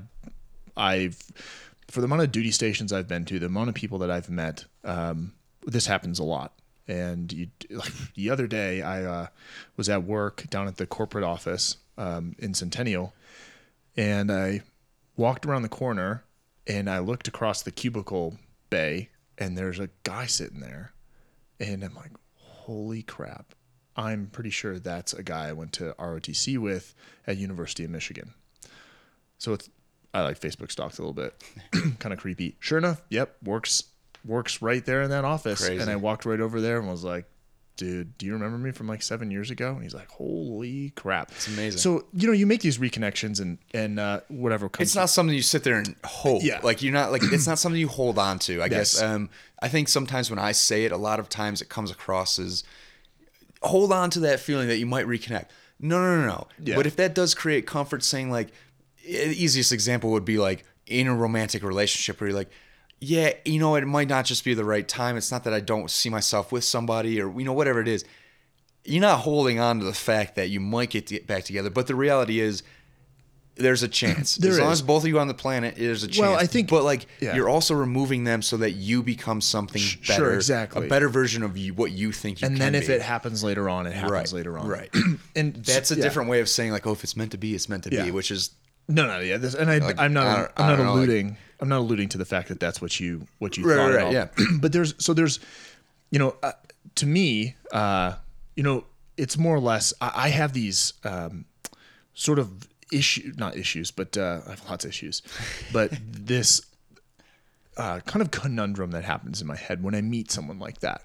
i've 0.78 1.20
for 1.90 2.02
the 2.02 2.06
amount 2.06 2.22
of 2.22 2.32
duty 2.32 2.52
stations 2.52 2.94
i've 2.94 3.08
been 3.08 3.26
to 3.26 3.40
the 3.40 3.48
amount 3.48 3.70
of 3.70 3.76
people 3.76 3.98
that 3.98 4.12
i've 4.12 4.30
met 4.30 4.66
um, 4.84 5.34
this 5.66 5.88
happens 5.88 6.20
a 6.20 6.24
lot 6.24 6.54
and 6.88 7.34
you, 7.34 7.48
the 8.16 8.30
other 8.30 8.48
day 8.48 8.82
i 8.82 9.04
uh, 9.04 9.28
was 9.76 9.90
at 9.90 10.04
work 10.04 10.50
down 10.50 10.68
at 10.68 10.78
the 10.78 10.86
corporate 10.86 11.24
office 11.24 11.78
um, 11.98 12.36
in 12.40 12.54
Centennial, 12.54 13.14
and 13.96 14.32
I 14.32 14.62
walked 15.16 15.46
around 15.46 15.64
the 15.64 15.70
corner 15.70 16.24
and 16.68 16.90
I 16.90 17.00
looked 17.00 17.28
across 17.28 17.64
the 17.64 17.72
cubicle 17.72 18.38
bay, 18.70 19.10
and 19.38 19.58
there's 19.58 19.80
a 19.80 19.90
guy 20.04 20.26
sitting 20.26 20.60
there, 20.60 20.92
and 21.60 21.84
I'm 21.84 21.96
like, 21.96 22.12
holy 22.36 23.02
crap! 23.04 23.56
I'm 23.96 24.28
pretty 24.28 24.50
sure 24.50 24.78
that's 24.78 25.14
a 25.14 25.24
guy 25.24 25.48
I 25.48 25.54
went 25.54 25.74
to 25.74 25.96
ROTC 25.98 26.58
with 26.58 26.94
at 27.26 27.38
University 27.38 27.84
of 27.86 27.90
Michigan. 27.90 28.34
So 29.38 29.54
it's 29.54 29.70
I 30.18 30.24
like 30.24 30.40
Facebook 30.40 30.72
stalks 30.72 30.98
a 30.98 31.04
little 31.04 31.14
bit, 31.14 31.44
kind 32.00 32.14
of 32.14 32.20
creepy. 32.20 32.56
Sure 32.60 32.78
enough, 32.78 33.02
yep, 33.10 33.38
works 33.44 33.84
works 34.26 34.62
right 34.62 34.84
there 34.86 35.02
in 35.04 35.10
that 35.12 35.26
office. 35.26 35.66
Crazy. 35.66 35.82
And 35.82 35.90
I 35.90 35.96
walked 35.96 36.26
right 36.26 36.40
over 36.40 36.60
there 36.60 36.80
and 36.80 36.88
was 36.88 37.04
like, 37.04 37.26
dude, 37.78 38.18
do 38.18 38.26
you 38.26 38.34
remember 38.34 38.58
me 38.58 38.72
from 38.72 38.88
like 38.88 39.02
seven 39.02 39.32
years 39.32 39.52
ago? 39.52 39.72
And 39.74 39.84
he's 39.84 39.94
like, 39.94 40.10
holy 40.10 40.90
crap. 40.92 41.32
It's 41.32 41.48
amazing. 41.48 41.80
So, 41.80 42.06
you 42.14 42.28
know, 42.28 42.34
you 42.34 42.46
make 42.46 42.62
these 42.62 42.80
reconnections 42.80 43.40
and, 43.40 43.60
and, 43.74 44.00
uh, 44.00 44.22
whatever 44.28 44.68
comes. 44.68 44.90
It's 44.90 44.96
not 44.96 45.10
something 45.10 45.34
you 45.34 45.44
sit 45.44 45.64
there 45.64 45.78
and 45.78 45.96
hold. 46.04 46.44
Yeah. 46.44 46.60
Like 46.64 46.82
you're 46.82 46.94
not 46.94 47.12
like, 47.12 47.22
it's 47.24 47.48
not 47.48 47.60
something 47.60 47.80
you 47.80 47.88
hold 47.88 48.18
on 48.18 48.40
to, 48.40 48.62
I 48.62 48.66
yes. 48.66 48.96
guess. 48.96 49.02
Um, 49.02 49.30
I 49.62 49.70
think 49.70 49.88
sometimes 49.88 50.30
when 50.30 50.40
I 50.40 50.52
say 50.52 50.86
it, 50.86 50.92
a 50.92 50.98
lot 50.98 51.20
of 51.20 51.30
times 51.30 51.62
it 51.62 51.70
comes 51.70 51.92
across 51.92 52.40
as 52.40 52.64
hold 53.62 53.92
on 53.94 54.10
to 54.12 54.20
that 54.22 54.40
feeling 54.40 54.68
that 54.68 54.78
you 54.78 54.86
might 54.86 55.06
reconnect. 55.06 55.48
No, 55.80 56.02
no, 56.02 56.22
no, 56.22 56.28
no. 56.28 56.48
Yeah. 56.60 56.76
But 56.76 56.88
if 56.88 56.96
that 56.96 57.14
does 57.14 57.36
create 57.36 57.68
comfort, 57.68 58.04
saying 58.04 58.32
like, 58.32 58.50
easiest 59.08 59.72
example 59.72 60.12
would 60.12 60.26
be 60.26 60.38
like 60.38 60.66
in 60.86 61.08
a 61.08 61.16
romantic 61.16 61.64
relationship 61.64 62.20
where 62.20 62.30
you're 62.30 62.38
like, 62.38 62.50
yeah, 63.00 63.34
you 63.46 63.60
know, 63.60 63.76
it 63.76 63.86
might 63.86 64.08
not 64.08 64.26
just 64.26 64.44
be 64.44 64.54
the 64.54 64.66
right 64.66 64.88
time. 64.88 65.18
It's 65.18 65.32
not 65.32 65.44
that 65.44 65.54
I 65.54 65.60
don't 65.60 65.90
see 65.92 66.10
myself 66.10 66.52
with 66.52 66.64
somebody 66.64 67.22
or, 67.22 67.32
you 67.38 67.46
know, 67.46 67.54
whatever 67.54 67.80
it 67.80 67.88
is. 67.88 68.04
You're 68.86 69.02
not 69.02 69.20
holding 69.20 69.60
on 69.60 69.80
to 69.80 69.86
the 69.86 69.94
fact 69.94 70.36
that 70.36 70.50
you 70.50 70.60
might 70.60 70.90
get, 70.90 71.08
to 71.08 71.14
get 71.16 71.28
back 71.28 71.44
together. 71.44 71.70
But 71.70 71.88
the 71.88 71.96
reality 71.96 72.40
is, 72.40 72.64
there's 73.56 73.84
a 73.84 73.88
chance. 73.88 74.38
There 74.38 74.52
as 74.52 74.60
long 74.60 74.72
is. 74.72 74.80
as 74.80 74.82
both 74.84 75.04
of 75.04 75.10
you 75.10 75.20
on 75.20 75.28
the 75.28 75.34
planet, 75.34 75.76
there's 75.78 76.04
a 76.04 76.08
chance. 76.08 76.20
Well, 76.20 76.36
I 76.36 76.46
think- 76.46 76.70
but 76.70 76.84
like 76.84 77.08
yeah. 77.20 77.36
you're 77.36 77.50
also 77.50 77.74
removing 77.74 78.24
them 78.24 78.42
so 78.42 78.58
that 78.58 78.72
you 78.72 79.04
become 79.04 79.42
something 79.42 79.82
sure, 79.82 80.16
better, 80.16 80.34
exactly. 80.36 80.86
a 80.86 80.90
better 80.90 81.10
version 81.10 81.44
of 81.44 81.58
you, 81.58 81.74
what 81.74 81.92
you 81.92 82.12
think 82.12 82.42
you 82.42 82.48
and 82.48 82.58
then 82.58 82.76
if 82.76 82.88
be. 82.88 82.94
it 82.94 83.02
happens 83.02 83.44
later 83.44 83.68
on, 83.68 83.88
it 83.88 83.94
happens 83.94 84.12
right, 84.12 84.32
later 84.32 84.58
on. 84.58 84.68
right, 84.68 84.90
And 85.36 85.56
that's 85.56 85.92
a 85.92 85.96
yeah. 85.96 86.04
different 86.04 86.30
way 86.30 86.40
of 86.40 86.48
saying 86.50 86.72
like, 86.72 86.86
oh, 86.86 86.92
if 86.94 87.04
it's 87.04 87.18
meant 87.18 87.32
to 87.32 87.38
be, 87.38 87.56
it's 87.56 87.68
meant 87.68 87.84
to 87.86 87.92
Yeah. 87.94 88.06
be, 88.06 88.12
which 88.12 88.30
is 88.32 88.52
No, 88.88 89.06
no, 89.08 89.20
yeah. 89.20 89.38
This, 89.38 89.54
and 89.54 89.70
I, 89.70 89.80
Like, 89.80 90.00
I'm 90.00 90.14
not. 90.14 90.26
I 90.26 90.64
I'm 90.64 90.70
not 90.70 90.76
don't 90.78 90.86
know, 90.86 90.94
like- 90.94 90.98
alluding. 91.08 91.38
I'm 91.60 91.70
not 91.70 91.80
alluding 91.80 92.10
to 92.10 92.18
the 92.20 92.26
fact 92.26 92.50
that 92.50 92.60
that's 92.60 92.82
what 92.82 93.00
you 93.00 93.26
what 93.40 93.58
you 93.58 93.66
Right, 93.68 93.76
thought. 93.76 93.94
right, 93.94 94.04
right, 94.16 94.30
all. 94.40 94.58
but 94.60 94.72
there's 94.72 94.94
so 95.04 95.14
there's, 95.14 95.40
you 96.12 96.20
know, 96.20 96.36
uh, 96.44 96.52
to 96.96 97.06
me, 97.08 97.56
uh, 97.72 98.14
you 98.56 98.62
know, 98.64 98.86
it's 99.18 99.38
more 99.38 99.56
or 99.56 99.60
less. 99.60 99.94
I, 100.00 100.12
I 100.16 100.30
have 100.30 100.54
these 100.54 100.94
um, 101.04 101.46
sort 102.14 102.38
of 102.40 102.68
issue, 102.92 103.34
not 103.38 103.58
issues, 103.58 103.90
but 103.92 104.16
uh, 104.18 104.42
I 104.46 104.52
have 104.52 104.70
lots 104.70 104.86
of 104.86 104.90
issues, 104.90 105.22
but 105.74 105.92
this 106.12 106.62
uh, 107.76 108.00
kind 108.02 108.22
of 108.22 108.32
conundrum 108.32 108.92
that 108.92 109.04
happens 109.04 109.42
in 109.42 109.48
my 109.48 109.56
head 109.56 109.84
when 109.84 109.96
I 109.96 110.02
meet 110.02 110.32
someone 110.32 110.60
like 110.60 110.80
that, 110.82 111.02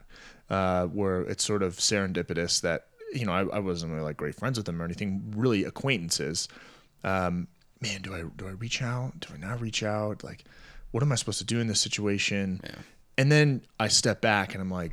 uh, 0.51 0.87
where 0.87 1.23
it's 1.23 1.45
sort 1.45 1.63
of 1.63 1.77
serendipitous 1.77 2.61
that 2.61 2.87
you 3.15 3.25
know 3.27 3.33
I, 3.33 3.57
I 3.57 3.59
wasn't 3.59 3.93
really 3.93 4.05
like 4.05 4.17
great 4.19 4.35
friends 4.35 4.59
with 4.59 4.67
them 4.67 4.81
or 4.81 4.85
anything, 4.85 5.33
really 5.35 5.65
acquaintances. 5.65 6.47
Um, 7.05 7.49
man, 7.83 8.01
do 8.03 8.15
I 8.15 8.23
do 8.37 8.47
I 8.47 8.53
reach 8.53 8.81
out? 8.81 9.21
Do 9.21 9.29
I 9.35 9.37
not 9.37 9.61
reach 9.61 9.83
out? 9.83 10.23
Like, 10.23 10.45
what 10.93 11.03
am 11.03 11.13
I 11.13 11.17
supposed 11.17 11.39
to 11.39 11.45
do 11.45 11.61
in 11.61 11.67
this 11.67 11.81
situation? 11.81 12.61
And 13.19 13.31
then 13.31 13.63
I 13.79 13.89
step 13.89 14.21
back 14.21 14.55
and 14.55 14.63
I'm 14.63 14.71
like, 14.71 14.93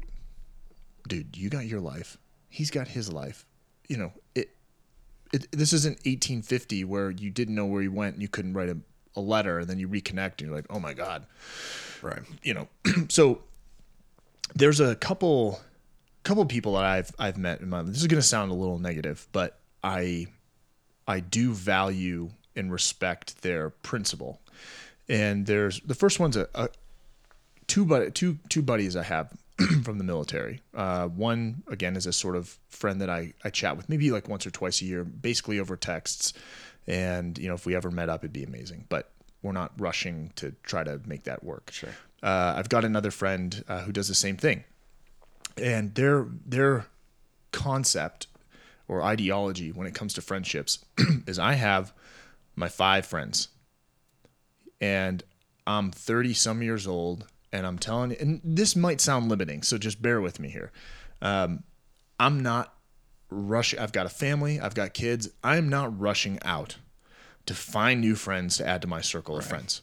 dude, 1.07 1.37
you 1.37 1.49
got 1.49 1.65
your 1.65 1.79
life. 1.79 2.17
He's 2.49 2.71
got 2.71 2.87
his 2.89 3.13
life. 3.13 3.45
You 3.87 3.97
know, 3.97 4.13
it. 4.35 4.49
It, 5.31 5.51
this 5.51 5.73
isn't 5.73 5.97
1850 5.97 6.83
where 6.85 7.11
you 7.11 7.29
didn't 7.29 7.53
know 7.53 7.67
where 7.67 7.83
you 7.83 7.91
went 7.91 8.15
and 8.15 8.21
you 8.21 8.27
couldn't 8.27 8.53
write 8.53 8.69
a, 8.69 8.77
a 9.15 9.21
letter 9.21 9.59
and 9.59 9.67
then 9.67 9.77
you 9.77 9.87
reconnect 9.87 10.39
and 10.39 10.47
you're 10.47 10.55
like, 10.55 10.65
oh 10.71 10.79
my 10.79 10.95
god, 10.95 11.27
right. 12.01 12.23
you 12.41 12.55
know 12.55 12.67
so 13.09 13.43
there's 14.55 14.79
a 14.79 14.95
couple 14.95 15.61
couple 16.23 16.43
people 16.45 16.73
that 16.73 16.83
I've 16.83 17.11
I've 17.19 17.37
met 17.37 17.61
in 17.61 17.69
my 17.69 17.83
this 17.83 17.97
is 17.97 18.07
going 18.07 18.21
to 18.21 18.27
sound 18.27 18.51
a 18.51 18.55
little 18.55 18.79
negative 18.79 19.27
but 19.31 19.59
I 19.83 20.27
I 21.07 21.19
do 21.19 21.53
value 21.53 22.31
and 22.59 22.71
respect 22.71 23.41
their 23.41 23.69
principle 23.69 24.39
and 25.09 25.47
there's 25.47 25.81
the 25.81 25.95
first 25.95 26.19
one's 26.19 26.37
a, 26.37 26.47
a 26.53 26.69
two 27.67 27.83
but 27.83 28.13
two 28.15 28.37
two 28.47 28.61
buddies 28.61 28.95
I 28.95 29.03
have 29.03 29.33
from 29.83 29.97
the 29.97 30.03
military. 30.03 30.61
Uh, 30.73 31.07
one 31.07 31.63
again 31.67 31.95
is 31.95 32.05
a 32.05 32.13
sort 32.13 32.35
of 32.35 32.57
friend 32.69 33.01
that 33.01 33.09
I 33.09 33.33
I 33.43 33.49
chat 33.49 33.75
with 33.75 33.89
maybe 33.89 34.11
like 34.11 34.29
once 34.29 34.45
or 34.45 34.51
twice 34.51 34.81
a 34.81 34.85
year, 34.85 35.03
basically 35.03 35.59
over 35.59 35.75
texts. 35.75 36.33
And 36.87 37.37
you 37.37 37.47
know, 37.47 37.55
if 37.55 37.65
we 37.65 37.75
ever 37.75 37.91
met 37.91 38.09
up, 38.09 38.23
it'd 38.23 38.33
be 38.33 38.43
amazing. 38.43 38.85
But 38.87 39.11
we're 39.41 39.51
not 39.51 39.71
rushing 39.77 40.31
to 40.35 40.53
try 40.63 40.83
to 40.83 41.01
make 41.05 41.23
that 41.23 41.43
work. 41.43 41.71
Sure. 41.71 41.89
Uh, 42.21 42.55
I've 42.57 42.69
got 42.69 42.83
another 42.83 43.11
friend 43.11 43.63
uh, 43.67 43.81
who 43.81 43.91
does 43.91 44.07
the 44.07 44.15
same 44.15 44.37
thing, 44.37 44.63
and 45.57 45.95
their 45.95 46.27
their 46.45 46.85
concept 47.51 48.27
or 48.87 49.01
ideology 49.01 49.71
when 49.71 49.87
it 49.87 49.95
comes 49.95 50.13
to 50.13 50.21
friendships 50.21 50.83
is 51.27 51.39
I 51.39 51.53
have 51.53 51.93
my 52.59 52.67
five 52.67 53.05
friends 53.05 53.47
and 54.81 55.23
I'm 55.65 55.91
30 55.91 56.33
some 56.33 56.61
years 56.61 56.85
old 56.85 57.25
and 57.51 57.65
I'm 57.65 57.79
telling 57.79 58.11
you, 58.11 58.17
and 58.19 58.41
this 58.43 58.75
might 58.75 59.01
sound 59.01 59.29
limiting, 59.29 59.63
so 59.63 59.77
just 59.77 60.01
bear 60.01 60.21
with 60.21 60.39
me 60.39 60.49
here. 60.49 60.71
Um, 61.21 61.63
I'm 62.19 62.41
not 62.41 62.75
rushing. 63.29 63.79
I've 63.79 63.91
got 63.91 64.05
a 64.05 64.09
family, 64.09 64.59
I've 64.59 64.75
got 64.75 64.93
kids. 64.93 65.29
I'm 65.43 65.69
not 65.69 65.99
rushing 65.99 66.37
out 66.43 66.77
to 67.45 67.55
find 67.55 68.01
new 68.01 68.15
friends 68.15 68.57
to 68.57 68.67
add 68.67 68.81
to 68.83 68.87
my 68.87 69.01
circle 69.01 69.37
of 69.37 69.45
friends. 69.45 69.81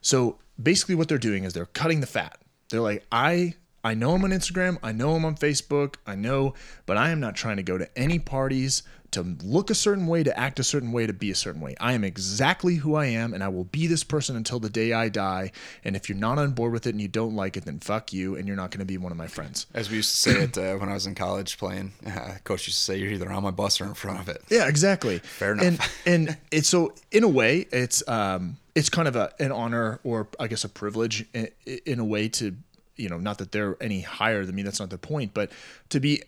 So 0.00 0.38
basically, 0.60 0.94
what 0.94 1.08
they're 1.08 1.18
doing 1.18 1.44
is 1.44 1.52
they're 1.52 1.66
cutting 1.66 2.00
the 2.00 2.06
fat. 2.06 2.38
They're 2.70 2.80
like, 2.80 3.06
I 3.12 3.54
I 3.84 3.94
know 3.94 4.14
I'm 4.14 4.24
on 4.24 4.30
Instagram, 4.30 4.78
I 4.82 4.92
know 4.92 5.14
I'm 5.14 5.24
on 5.24 5.36
Facebook, 5.36 5.96
I 6.06 6.14
know, 6.14 6.54
but 6.86 6.96
I 6.96 7.10
am 7.10 7.20
not 7.20 7.36
trying 7.36 7.56
to 7.58 7.62
go 7.62 7.78
to 7.78 7.88
any 7.98 8.18
parties 8.18 8.82
to 9.10 9.22
look 9.42 9.70
a 9.70 9.74
certain 9.74 10.06
way, 10.06 10.22
to 10.22 10.38
act 10.38 10.58
a 10.58 10.64
certain 10.64 10.92
way, 10.92 11.06
to 11.06 11.12
be 11.12 11.30
a 11.30 11.34
certain 11.34 11.60
way. 11.60 11.74
I 11.80 11.94
am 11.94 12.04
exactly 12.04 12.76
who 12.76 12.94
I 12.94 13.06
am, 13.06 13.32
and 13.32 13.42
I 13.42 13.48
will 13.48 13.64
be 13.64 13.86
this 13.86 14.04
person 14.04 14.36
until 14.36 14.60
the 14.60 14.68
day 14.68 14.92
I 14.92 15.08
die. 15.08 15.52
And 15.82 15.96
if 15.96 16.08
you're 16.08 16.18
not 16.18 16.38
on 16.38 16.52
board 16.52 16.72
with 16.72 16.86
it 16.86 16.90
and 16.90 17.00
you 17.00 17.08
don't 17.08 17.34
like 17.34 17.56
it, 17.56 17.64
then 17.64 17.78
fuck 17.78 18.12
you, 18.12 18.36
and 18.36 18.46
you're 18.46 18.56
not 18.56 18.70
going 18.70 18.80
to 18.80 18.84
be 18.84 18.98
one 18.98 19.12
of 19.12 19.18
my 19.18 19.26
friends. 19.26 19.66
As 19.72 19.88
we 19.88 19.96
used 19.96 20.10
to 20.10 20.16
say 20.16 20.42
it 20.42 20.58
uh, 20.58 20.76
when 20.76 20.88
I 20.88 20.94
was 20.94 21.06
in 21.06 21.14
college 21.14 21.58
playing, 21.58 21.92
uh, 22.06 22.34
coach 22.44 22.66
used 22.66 22.78
to 22.78 22.84
say, 22.84 22.98
"You're 22.98 23.12
either 23.12 23.30
on 23.30 23.42
my 23.42 23.50
bus 23.50 23.80
or 23.80 23.86
in 23.86 23.94
front 23.94 24.20
of 24.20 24.28
it." 24.28 24.42
Yeah, 24.50 24.68
exactly. 24.68 25.18
Fair 25.18 25.52
enough. 25.52 25.64
And 26.06 26.28
and 26.28 26.36
it's 26.50 26.68
so 26.68 26.92
in 27.10 27.24
a 27.24 27.28
way, 27.28 27.66
it's 27.72 28.06
um 28.08 28.58
it's 28.74 28.88
kind 28.88 29.08
of 29.08 29.16
a 29.16 29.32
an 29.40 29.52
honor 29.52 30.00
or 30.04 30.28
I 30.38 30.46
guess 30.46 30.64
a 30.64 30.68
privilege 30.68 31.24
in, 31.32 31.48
in 31.86 31.98
a 31.98 32.04
way 32.04 32.28
to 32.28 32.54
you 32.98 33.08
know 33.08 33.18
not 33.18 33.38
that 33.38 33.52
they're 33.52 33.76
any 33.80 34.00
higher 34.02 34.44
than 34.44 34.54
me. 34.54 34.62
That's 34.62 34.80
not 34.80 34.90
the 34.90 34.98
point, 34.98 35.32
but 35.32 35.50
to 35.90 36.00
be 36.00 36.22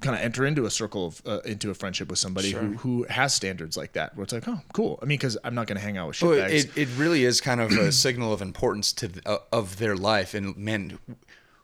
kind 0.00 0.14
of 0.16 0.22
enter 0.22 0.44
into 0.44 0.66
a 0.66 0.70
circle 0.70 1.06
of 1.06 1.22
uh, 1.26 1.38
into 1.44 1.70
a 1.70 1.74
friendship 1.74 2.08
with 2.10 2.18
somebody 2.18 2.50
who 2.50 2.72
who 2.78 3.04
has 3.08 3.34
standards 3.34 3.76
like 3.76 3.92
that, 3.94 4.14
where 4.16 4.24
it's 4.24 4.32
like, 4.32 4.46
oh, 4.48 4.60
cool. 4.72 4.98
I 5.02 5.06
mean, 5.06 5.18
because 5.18 5.36
I'm 5.44 5.54
not 5.54 5.66
going 5.66 5.76
to 5.78 5.82
hang 5.84 5.96
out 5.96 6.08
with 6.08 6.22
Well, 6.22 6.32
shitbags. 6.32 6.50
it, 6.76 6.76
it 6.76 6.88
really 6.96 7.24
is 7.24 7.40
kind 7.40 7.60
of 7.60 7.72
a 7.72 7.90
signal 8.06 8.32
of 8.32 8.42
importance 8.42 8.92
to 8.94 9.08
the, 9.08 9.28
uh, 9.28 9.38
of 9.52 9.78
their 9.78 9.96
life 9.96 10.34
and 10.34 10.56
man 10.56 10.98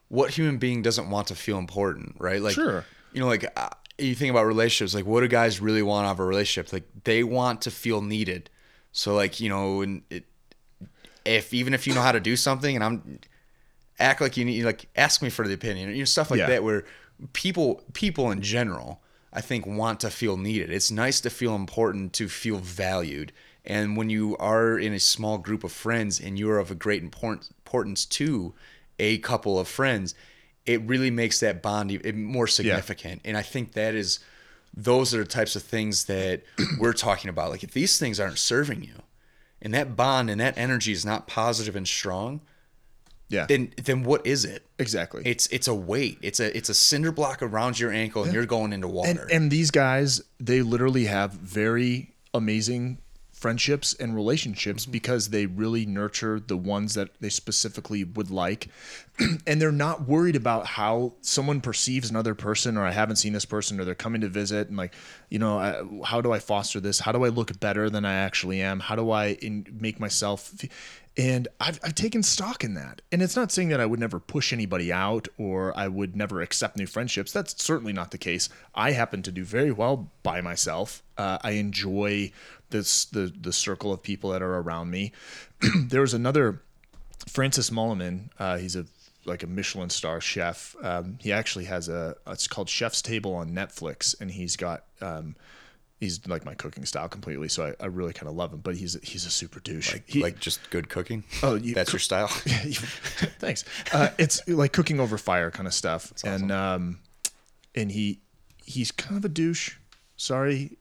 what 0.08 0.30
human 0.32 0.58
being 0.58 0.82
doesn't 0.82 1.08
want 1.08 1.28
to 1.28 1.34
feel 1.36 1.56
important 1.58 2.16
right 2.18 2.40
like 2.42 2.54
Sure. 2.54 2.84
you 3.12 3.20
know 3.20 3.26
like 3.28 3.44
uh, 3.56 3.68
you 3.98 4.14
think 4.16 4.30
about 4.30 4.44
relationships 4.46 4.92
like 4.94 5.04
what 5.06 5.20
do 5.20 5.28
guys 5.28 5.60
really 5.60 5.82
want 5.82 6.06
out 6.06 6.12
of 6.12 6.20
a 6.20 6.24
relationship 6.24 6.72
like 6.72 6.82
they 7.04 7.22
want 7.22 7.60
to 7.62 7.70
feel 7.70 8.00
needed 8.02 8.50
so 8.90 9.14
like 9.14 9.38
you 9.38 9.48
know 9.48 9.82
and 9.82 10.02
it, 10.10 10.24
if 11.24 11.54
even 11.54 11.74
if 11.74 11.86
you 11.86 11.94
know 11.94 12.00
how 12.02 12.10
to 12.10 12.18
do 12.18 12.34
something 12.34 12.74
and 12.74 12.82
i'm 12.84 13.20
act 14.00 14.20
like 14.20 14.36
you 14.36 14.44
need 14.44 14.64
like 14.64 14.88
ask 14.96 15.22
me 15.22 15.30
for 15.30 15.46
the 15.46 15.54
opinion 15.54 15.90
you 15.90 15.98
know 15.98 16.04
stuff 16.04 16.30
like 16.30 16.38
Yeah. 16.38 16.46
that 16.48 16.64
where 16.64 16.84
people 17.32 17.82
people 17.92 18.30
in 18.30 18.40
general 18.42 19.00
i 19.32 19.40
think 19.40 19.66
want 19.66 20.00
to 20.00 20.10
feel 20.10 20.36
needed. 20.36 20.70
It's 20.70 20.90
nice 20.90 21.20
to 21.20 21.30
feel 21.30 21.54
important 21.54 22.12
to 22.14 22.28
feel 22.28 22.56
valued. 22.56 23.32
And 23.64 23.96
when 23.96 24.08
you 24.10 24.36
are 24.38 24.78
in 24.78 24.92
a 24.94 24.98
small 24.98 25.36
group 25.38 25.62
of 25.64 25.70
friends 25.70 26.18
and 26.18 26.38
you 26.38 26.50
are 26.50 26.58
of 26.58 26.70
a 26.70 26.74
great 26.74 27.02
import- 27.02 27.48
importance 27.64 28.06
to 28.06 28.54
a 28.98 29.18
couple 29.18 29.58
of 29.60 29.68
friends 29.68 30.14
it 30.66 30.80
really 30.82 31.10
makes 31.10 31.40
that 31.40 31.62
bond 31.62 31.88
more 32.14 32.46
significant. 32.46 33.20
And 33.24 33.36
i 33.36 33.42
think 33.42 33.72
that 33.72 33.94
is 33.94 34.18
those 34.74 35.14
are 35.14 35.18
the 35.18 35.24
types 35.24 35.54
of 35.56 35.62
things 35.62 36.04
that 36.06 36.42
we're 36.78 36.92
talking 36.92 37.28
about. 37.28 37.50
Like 37.50 37.62
if 37.64 37.72
these 37.72 37.98
things 37.98 38.18
aren't 38.20 38.38
serving 38.38 38.82
you 38.84 38.94
and 39.62 39.74
that 39.74 39.94
bond 39.96 40.30
and 40.30 40.40
that 40.40 40.56
energy 40.56 40.92
is 40.92 41.04
not 41.04 41.26
positive 41.26 41.76
and 41.76 41.86
strong 41.86 42.40
yeah, 43.30 43.46
then 43.46 43.72
then 43.82 44.02
what 44.02 44.26
is 44.26 44.44
it? 44.44 44.66
exactly. 44.78 45.22
It's 45.24 45.46
it's 45.46 45.68
a 45.68 45.74
weight. 45.74 46.18
It's 46.20 46.40
a 46.40 46.54
it's 46.56 46.68
a 46.68 46.74
cinder 46.74 47.12
block 47.12 47.42
around 47.42 47.78
your 47.78 47.92
ankle, 47.92 48.24
and 48.24 48.34
you're 48.34 48.44
going 48.46 48.72
into 48.72 48.88
water. 48.88 49.10
and 49.32 49.50
these 49.50 49.70
guys 49.70 50.20
they 50.38 50.62
literally 50.62 51.04
have 51.06 51.32
very 51.32 52.14
amazing 52.34 52.98
friendships 53.40 53.94
and 53.94 54.14
relationships 54.14 54.82
mm-hmm. 54.82 54.92
because 54.92 55.30
they 55.30 55.46
really 55.46 55.86
nurture 55.86 56.38
the 56.38 56.56
ones 56.58 56.92
that 56.92 57.08
they 57.20 57.30
specifically 57.30 58.04
would 58.04 58.30
like 58.30 58.68
and 59.46 59.62
they're 59.62 59.72
not 59.72 60.06
worried 60.06 60.36
about 60.36 60.66
how 60.66 61.14
someone 61.22 61.58
perceives 61.58 62.10
another 62.10 62.34
person 62.34 62.76
or 62.76 62.84
i 62.84 62.90
haven't 62.90 63.16
seen 63.16 63.32
this 63.32 63.46
person 63.46 63.80
or 63.80 63.84
they're 63.86 63.94
coming 63.94 64.20
to 64.20 64.28
visit 64.28 64.68
and 64.68 64.76
like 64.76 64.92
you 65.30 65.38
know 65.38 65.58
I, 65.58 65.82
how 66.04 66.20
do 66.20 66.32
i 66.32 66.38
foster 66.38 66.80
this 66.80 67.00
how 67.00 67.12
do 67.12 67.24
i 67.24 67.28
look 67.28 67.58
better 67.58 67.88
than 67.88 68.04
i 68.04 68.12
actually 68.12 68.60
am 68.60 68.78
how 68.78 68.94
do 68.94 69.10
i 69.10 69.28
in, 69.40 69.66
make 69.72 69.98
myself 69.98 70.52
and 71.20 71.48
I've, 71.60 71.78
I've 71.84 71.94
taken 71.94 72.22
stock 72.22 72.64
in 72.64 72.72
that. 72.74 73.02
And 73.12 73.20
it's 73.20 73.36
not 73.36 73.52
saying 73.52 73.68
that 73.68 73.80
i 73.80 73.84
would 73.84 74.00
never 74.00 74.18
push 74.18 74.54
anybody 74.54 74.90
out 74.90 75.28
or 75.36 75.76
i 75.76 75.86
would 75.86 76.16
never 76.16 76.40
accept 76.40 76.78
new 76.78 76.86
friendships. 76.86 77.30
That's 77.30 77.62
certainly 77.62 77.92
not 77.92 78.10
the 78.10 78.18
case. 78.18 78.48
I 78.74 78.92
happen 78.92 79.22
to 79.24 79.32
do 79.32 79.44
very 79.44 79.70
well 79.70 80.10
by 80.22 80.40
myself. 80.40 81.02
Uh, 81.18 81.36
i 81.42 81.52
enjoy 81.52 82.32
this 82.70 83.04
the 83.04 83.32
the 83.38 83.52
circle 83.52 83.92
of 83.92 84.02
people 84.02 84.30
that 84.30 84.40
are 84.40 84.56
around 84.56 84.90
me. 84.90 85.12
There 85.88 86.00
was 86.00 86.14
another 86.14 86.62
francis 87.28 87.68
mallmann 87.68 88.30
uh, 88.38 88.56
he's 88.56 88.76
a 88.76 88.86
like 89.26 89.42
a 89.42 89.46
michelin 89.46 89.90
star 89.90 90.18
chef. 90.22 90.74
Um, 90.82 91.18
he 91.20 91.30
actually 91.30 91.66
has 91.66 91.90
a 91.90 92.16
it's 92.28 92.48
called 92.48 92.70
chef's 92.70 93.02
table 93.02 93.34
on 93.34 93.50
netflix 93.50 94.18
and 94.18 94.30
he's 94.30 94.56
got 94.56 94.84
um, 95.02 95.36
he's 96.00 96.26
like 96.26 96.44
my 96.46 96.54
cooking 96.54 96.84
style 96.86 97.08
completely 97.08 97.46
so 97.48 97.66
i, 97.66 97.84
I 97.84 97.86
really 97.86 98.12
kind 98.14 98.26
of 98.28 98.34
love 98.34 98.52
him 98.52 98.60
but 98.60 98.74
he's 98.74 98.96
he's 99.02 99.26
a 99.26 99.30
super 99.30 99.60
douche 99.60 99.94
He- 100.06 100.22
like 100.22 100.40
just 100.40 100.70
good 100.70 100.88
cooking. 100.88 101.24
Oh, 101.42 101.54
you 101.56 101.74
that's 101.74 101.90
cook- 101.90 101.94
your 101.94 102.00
style. 102.00 102.26
Thanks. 103.38 103.64
Uh, 103.92 104.08
it's 104.18 104.40
like 104.48 104.72
cooking 104.72 104.98
over 104.98 105.18
fire 105.18 105.50
kind 105.50 105.66
of 105.66 105.74
stuff, 105.74 106.12
and 106.24 106.50
um, 106.50 106.98
and 107.74 107.92
he 107.92 108.20
he's 108.64 108.90
kind 108.90 109.16
of 109.16 109.24
a 109.24 109.28
douche. 109.28 109.76
Sorry, 110.16 110.76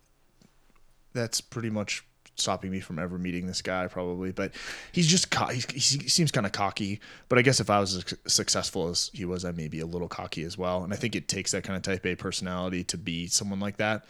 that's 1.13 1.41
pretty 1.41 1.69
much 1.69 2.03
stopping 2.36 2.71
me 2.71 2.79
from 2.79 2.99
ever 2.99 3.17
meeting 3.17 3.47
this 3.47 3.62
guy 3.62 3.88
probably. 3.88 4.32
But 4.32 4.53
he's 4.91 5.08
just 5.08 5.29
co- 5.32 5.47
he's, 5.47 5.65
he 5.65 6.08
seems 6.10 6.32
kind 6.32 6.45
of 6.45 6.51
cocky. 6.51 6.99
But 7.27 7.38
I 7.39 7.41
guess 7.41 7.60
if 7.60 7.69
I 7.69 7.79
was 7.79 7.95
as 7.95 8.05
successful 8.27 8.89
as 8.89 9.10
he 9.13 9.25
was, 9.25 9.45
I 9.45 9.51
may 9.51 9.67
be 9.67 9.79
a 9.82 9.86
little 9.86 10.08
cocky 10.08 10.43
as 10.43 10.58
well. 10.58 10.84
And 10.84 10.93
I 10.93 10.95
think 10.95 11.15
it 11.15 11.27
takes 11.27 11.51
that 11.51 11.63
kind 11.63 11.75
of 11.77 11.84
type 11.84 12.05
A 12.05 12.15
personality 12.15 12.84
to 12.86 12.97
be 12.97 13.27
someone 13.27 13.60
like 13.60 13.77
that. 13.77 14.05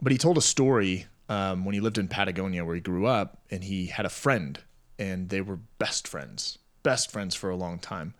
But 0.00 0.12
he 0.12 0.18
told 0.18 0.38
a 0.38 0.42
story 0.42 1.06
um, 1.28 1.64
when 1.64 1.74
he 1.74 1.80
lived 1.80 1.98
in 1.98 2.08
Patagonia, 2.08 2.64
where 2.64 2.74
he 2.74 2.80
grew 2.80 3.06
up, 3.06 3.38
and 3.50 3.64
he 3.64 3.86
had 3.86 4.06
a 4.06 4.10
friend, 4.10 4.58
and 4.98 5.28
they 5.28 5.40
were 5.40 5.58
best 5.78 6.06
friends, 6.06 6.58
best 6.82 7.10
friends 7.10 7.34
for 7.34 7.50
a 7.50 7.56
long 7.56 7.78
time. 7.78 8.14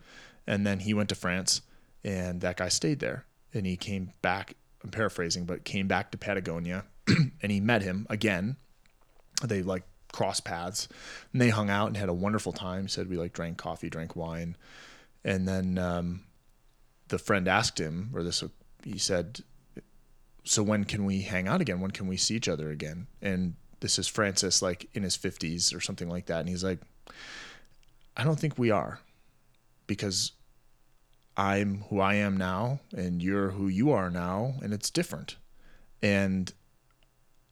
And 0.47 0.67
then 0.67 0.81
he 0.81 0.95
went 0.95 1.09
to 1.11 1.15
France, 1.15 1.63
and 2.05 2.41
that 2.41 2.57
guy 2.57 2.69
stayed 2.69 3.01
there, 3.01 3.27
and 3.53 3.67
he 3.67 3.77
came 3.77 4.13
back. 4.23 4.55
I'm 4.83 4.91
paraphrasing, 4.91 5.45
but 5.45 5.65
came 5.65 5.89
back 5.89 6.11
to 6.11 6.19
Patagonia, 6.19 6.85
and 7.09 7.53
he 7.53 7.61
met 7.61 7.83
him 7.83 8.07
again. 8.09 8.57
They 9.45 9.63
like 9.63 9.85
crossed 10.13 10.45
paths, 10.45 10.89
and 11.33 11.43
they 11.43 11.51
hung 11.51 11.71
out 11.71 11.89
and 11.89 11.97
had 11.97 12.09
a 12.09 12.15
wonderful 12.15 12.53
time. 12.53 12.83
He 12.83 12.89
said 12.89 13.09
we 13.09 13.17
like 13.17 13.33
drank 13.33 13.59
coffee, 13.59 13.91
drank 13.91 14.17
wine, 14.17 14.57
and 15.25 15.47
then 15.47 15.79
um, 15.79 16.25
the 17.09 17.19
friend 17.19 17.47
asked 17.49 17.79
him, 17.79 18.11
or 18.15 18.23
this, 18.23 18.43
he 18.83 18.99
said, 18.99 19.41
so 20.47 20.63
when 20.63 20.85
can 20.85 21.05
we 21.05 21.23
hang 21.23 21.49
out 21.49 21.61
again? 21.61 21.81
When 21.81 21.91
can 21.91 22.07
we 22.07 22.17
see 22.17 22.37
each 22.37 22.49
other 22.49 22.71
again? 22.71 23.09
And 23.21 23.55
this 23.81 23.99
is 23.99 24.07
Francis, 24.07 24.63
like 24.63 24.89
in 24.95 25.03
his 25.03 25.17
50s 25.17 25.75
or 25.75 25.81
something 25.81 26.09
like 26.09 26.27
that. 26.27 26.41
And 26.41 26.49
he's 26.49 26.65
like, 26.65 26.81
I 28.17 28.25
don't 28.25 28.39
think 28.39 28.57
we 28.57 28.71
are 28.71 29.01
because 29.87 30.33
I'm 31.37 31.83
who 31.91 32.01
I 32.01 32.15
am 32.15 32.37
now 32.37 32.81
and 32.97 33.23
you're 33.23 33.51
who 33.51 33.69
you 33.69 33.91
are 33.91 34.09
now, 34.09 34.55
and 34.63 34.73
it's 34.73 34.89
different. 34.89 35.37
And 36.01 36.53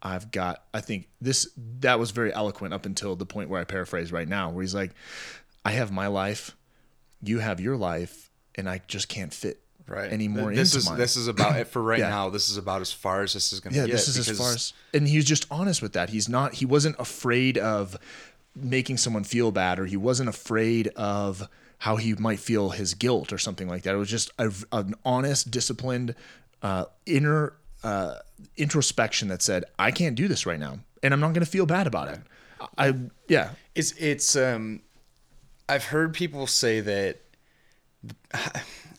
I've 0.01 0.31
got, 0.31 0.65
I 0.73 0.81
think 0.81 1.09
this, 1.21 1.51
that 1.81 1.99
was 1.99 2.13
very 2.13 2.33
eloquent 2.33 2.75
up 2.75 2.87
until 2.87 3.17
the 3.17 3.27
point 3.27 3.51
where 3.51 3.61
I 3.61 3.65
paraphrase 3.65 4.13
right 4.13 4.29
now, 4.29 4.51
where 4.51 4.63
he's 4.63 4.75
like, 4.75 4.93
I 5.65 5.73
have 5.73 5.91
my 5.91 6.07
life, 6.07 6.57
you 7.23 7.41
have 7.41 7.59
your 7.59 7.77
life, 7.77 8.31
and 8.55 8.69
I 8.69 8.83
just 8.87 9.09
can't 9.09 9.35
fit 9.35 9.64
right. 9.87 10.13
anymore 10.13 10.55
this 10.55 10.75
is 10.75 10.89
mine. 10.89 10.99
this 10.99 11.17
is 11.17 11.29
about 11.29 11.57
it 11.59 11.69
for 11.69 11.83
right 11.83 11.99
Yeah. 11.99 12.09
now. 12.09 12.31
This 12.31 12.49
is 12.51 12.57
about 12.57 12.81
as 12.81 12.93
far 12.93 13.23
as 13.23 13.33
this 13.35 13.53
is 13.53 13.61
going 13.61 13.73
to 13.75 13.81
yeah 13.81 13.87
get 13.87 13.93
this 13.93 14.09
is 14.09 14.29
as 14.29 14.39
far 14.39 14.53
as 14.53 14.73
and 14.93 15.07
he 15.09 15.17
was 15.17 15.25
just 15.25 15.47
honest 15.51 15.83
with 15.83 15.93
that. 15.95 16.11
He's 16.11 16.29
not 16.29 16.55
he 16.55 16.65
wasn't 16.67 16.97
afraid 16.99 17.59
of 17.59 17.97
making 18.57 18.97
someone 18.99 19.25
feel 19.25 19.51
bad 19.51 19.79
or 19.79 19.87
he 19.87 19.97
wasn't 19.97 20.29
afraid 20.29 20.89
of 20.89 21.49
how 21.79 21.97
he 21.97 22.15
might 22.15 22.39
feel 22.41 22.71
his 22.71 22.95
guilt 22.95 23.33
or 23.33 23.39
something 23.39 23.69
like 23.69 23.83
that. 23.83 23.95
It 23.95 23.99
was 23.99 24.09
just 24.09 24.31
a, 24.39 24.53
an 24.73 24.95
honest 25.05 25.51
disciplined 25.51 26.15
uh, 26.63 26.85
inner 27.05 27.55
uh, 27.83 28.15
introspection 28.57 29.29
that 29.29 29.43
said 29.43 29.65
i 29.79 29.91
can't 29.91 30.17
do 30.17 30.27
this 30.27 30.47
right 30.47 30.59
now 30.59 30.79
and 31.03 31.13
i'm 31.13 31.21
not 31.21 31.35
going 31.35 31.45
to 31.45 31.51
feel 31.51 31.67
bad 31.67 31.87
about 31.87 32.09
it. 32.09 32.21
I 32.79 32.95
yeah. 33.29 33.51
It's 33.75 33.93
it's 33.93 34.37
um 34.37 34.81
I've 35.69 35.85
heard 35.85 36.15
people 36.15 36.47
say 36.47 36.81
that 36.81 37.21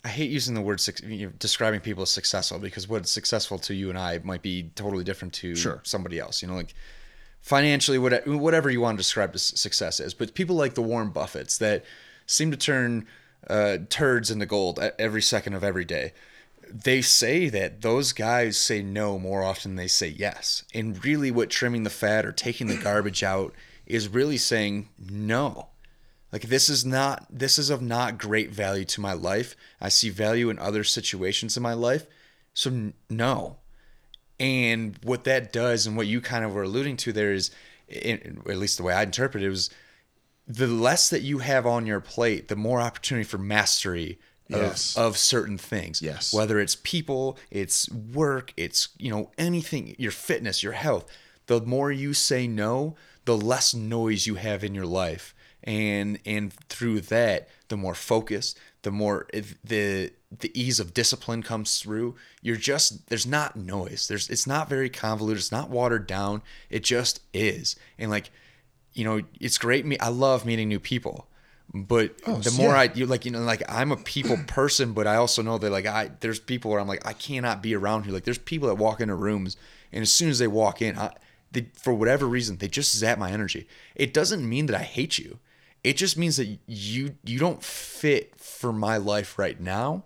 I 0.05 0.09
hate 0.09 0.29
using 0.29 0.53
the 0.53 0.61
word 0.61 0.79
you 1.03 1.25
know, 1.25 1.33
describing 1.39 1.79
people 1.79 2.03
as 2.03 2.11
successful 2.11 2.59
because 2.59 2.87
what's 2.87 3.09
successful 3.09 3.57
to 3.59 3.73
you 3.73 3.89
and 3.89 3.97
I 3.97 4.19
might 4.23 4.43
be 4.43 4.69
totally 4.75 5.03
different 5.03 5.33
to 5.35 5.55
Sure. 5.55 5.81
somebody 5.83 6.19
else. 6.19 6.43
You 6.43 6.47
know, 6.47 6.53
like 6.53 6.75
financially, 7.41 7.97
whatever, 7.97 8.37
whatever 8.37 8.69
you 8.69 8.81
want 8.81 8.97
to 8.97 8.99
describe 8.99 9.31
as 9.33 9.41
success 9.41 9.99
is. 9.99 10.13
But 10.13 10.35
people 10.35 10.55
like 10.55 10.75
the 10.75 10.83
Warren 10.83 11.11
Buffetts 11.11 11.57
that 11.57 11.83
seem 12.27 12.51
to 12.51 12.57
turn 12.57 13.07
uh, 13.49 13.79
turds 13.89 14.29
into 14.29 14.45
gold 14.45 14.79
every 14.99 15.23
second 15.23 15.53
of 15.53 15.63
every 15.63 15.85
day. 15.85 16.13
They 16.71 17.01
say 17.01 17.49
that 17.49 17.81
those 17.81 18.11
guys 18.11 18.59
say 18.59 18.83
no 18.83 19.17
more 19.17 19.43
often 19.43 19.71
than 19.71 19.75
they 19.77 19.87
say 19.87 20.07
yes. 20.07 20.63
And 20.73 21.03
really, 21.03 21.31
what 21.31 21.49
trimming 21.49 21.81
the 21.81 21.89
fat 21.89 22.27
or 22.27 22.31
taking 22.31 22.67
the 22.67 22.77
garbage 22.77 23.23
out 23.23 23.55
is 23.87 24.07
really 24.07 24.37
saying 24.37 24.89
no. 24.99 25.69
Like 26.35 26.49
this 26.49 26.67
is 26.67 26.83
not 26.83 27.25
this 27.29 27.57
is 27.57 27.69
of 27.69 27.81
not 27.81 28.17
great 28.17 28.49
value 28.51 28.83
to 28.83 28.99
my 28.99 29.13
life. 29.13 29.55
I 29.79 29.87
see 29.87 30.09
value 30.09 30.49
in 30.49 30.59
other 30.59 30.83
situations 30.83 31.55
in 31.55 31.63
my 31.63 31.71
life. 31.71 32.07
So 32.53 32.91
no. 33.09 33.59
And 34.37 34.99
what 35.01 35.23
that 35.23 35.53
does 35.53 35.87
and 35.87 35.95
what 35.95 36.07
you 36.07 36.19
kind 36.19 36.43
of 36.43 36.53
were 36.53 36.63
alluding 36.63 36.97
to 36.97 37.13
there 37.13 37.31
is 37.31 37.51
in, 37.87 38.41
at 38.49 38.57
least 38.57 38.75
the 38.75 38.83
way 38.83 38.93
I 38.93 39.03
interpret 39.03 39.45
it 39.45 39.49
was 39.49 39.69
the 40.45 40.67
less 40.67 41.09
that 41.09 41.21
you 41.21 41.37
have 41.37 41.65
on 41.65 41.85
your 41.85 42.01
plate, 42.01 42.49
the 42.49 42.57
more 42.57 42.81
opportunity 42.81 43.23
for 43.23 43.37
mastery 43.37 44.19
of, 44.51 44.59
Yes. 44.61 44.97
of 44.97 45.17
certain 45.17 45.57
things. 45.57 46.01
Yes. 46.01 46.33
Whether 46.33 46.59
it's 46.59 46.75
people, 46.83 47.37
it's 47.49 47.89
work, 47.89 48.53
it's 48.57 48.89
you 48.97 49.09
know 49.09 49.31
anything, 49.37 49.95
your 49.97 50.11
fitness, 50.11 50.61
your 50.63 50.73
health. 50.73 51.05
The 51.45 51.61
more 51.61 51.93
you 51.93 52.13
say 52.13 52.45
no, 52.45 52.97
the 53.23 53.37
less 53.37 53.73
noise 53.73 54.27
you 54.27 54.35
have 54.35 54.65
in 54.65 54.75
your 54.75 54.85
life, 54.85 55.33
and 55.65 56.19
and 56.25 56.53
through 56.69 57.01
that, 57.01 57.49
the 57.67 57.77
more 57.77 57.95
focus, 57.95 58.55
the 58.83 58.91
more 58.91 59.27
the 59.63 60.11
the 60.39 60.51
ease 60.59 60.79
of 60.79 60.93
discipline 60.93 61.41
comes 61.41 61.79
through. 61.79 62.15
You're 62.41 62.55
just 62.55 63.09
there's 63.09 63.25
not 63.25 63.55
noise. 63.55 64.07
There's 64.07 64.29
it's 64.29 64.47
not 64.47 64.69
very 64.69 64.89
convoluted. 64.89 65.39
It's 65.39 65.51
not 65.51 65.69
watered 65.69 66.07
down. 66.07 66.43
It 66.69 66.83
just 66.83 67.21
is, 67.33 67.75
and 67.97 68.11
like 68.11 68.29
you 68.93 69.03
know, 69.03 69.21
it's 69.39 69.57
great. 69.57 69.85
Me, 69.85 69.97
I 69.99 70.07
love 70.07 70.45
meeting 70.45 70.69
new 70.69 70.79
people, 70.79 71.27
but 71.73 72.15
oh, 72.25 72.37
the 72.37 72.51
so 72.51 72.61
more 72.61 72.71
yeah. 72.71 72.81
I 72.81 72.91
you 72.93 73.05
like, 73.07 73.25
you 73.25 73.31
know, 73.31 73.41
like 73.41 73.63
I'm 73.67 73.91
a 73.91 73.97
people 73.97 74.37
person, 74.47 74.93
but 74.93 75.07
I 75.07 75.15
also 75.15 75.41
know 75.41 75.57
that 75.57 75.71
like 75.71 75.87
I 75.87 76.11
there's 76.19 76.39
people 76.39 76.71
where 76.71 76.79
I'm 76.79 76.87
like 76.87 77.05
I 77.05 77.13
cannot 77.13 77.63
be 77.63 77.75
around 77.75 78.03
here. 78.03 78.13
Like 78.13 78.23
there's 78.23 78.37
people 78.37 78.67
that 78.69 78.75
walk 78.75 79.01
into 79.01 79.15
rooms, 79.15 79.57
and 79.91 80.03
as 80.03 80.11
soon 80.11 80.29
as 80.29 80.37
they 80.39 80.47
walk 80.47 80.81
in, 80.81 80.97
I, 80.97 81.13
they, 81.51 81.67
for 81.73 81.93
whatever 81.93 82.27
reason, 82.27 82.57
they 82.57 82.67
just 82.67 82.95
zap 82.95 83.17
my 83.17 83.31
energy. 83.31 83.67
It 83.95 84.13
doesn't 84.13 84.47
mean 84.47 84.67
that 84.67 84.75
I 84.75 84.83
hate 84.83 85.17
you. 85.17 85.39
It 85.85 85.97
just 85.97 86.17
means 86.17 86.37
that 86.37 86.57
you 86.65 87.15
you 87.23 87.37
don't 87.37 87.61
fit 87.63 88.39
for 88.39 88.73
my 88.73 88.97
life 88.97 89.37
right 89.37 89.59
now, 89.59 90.03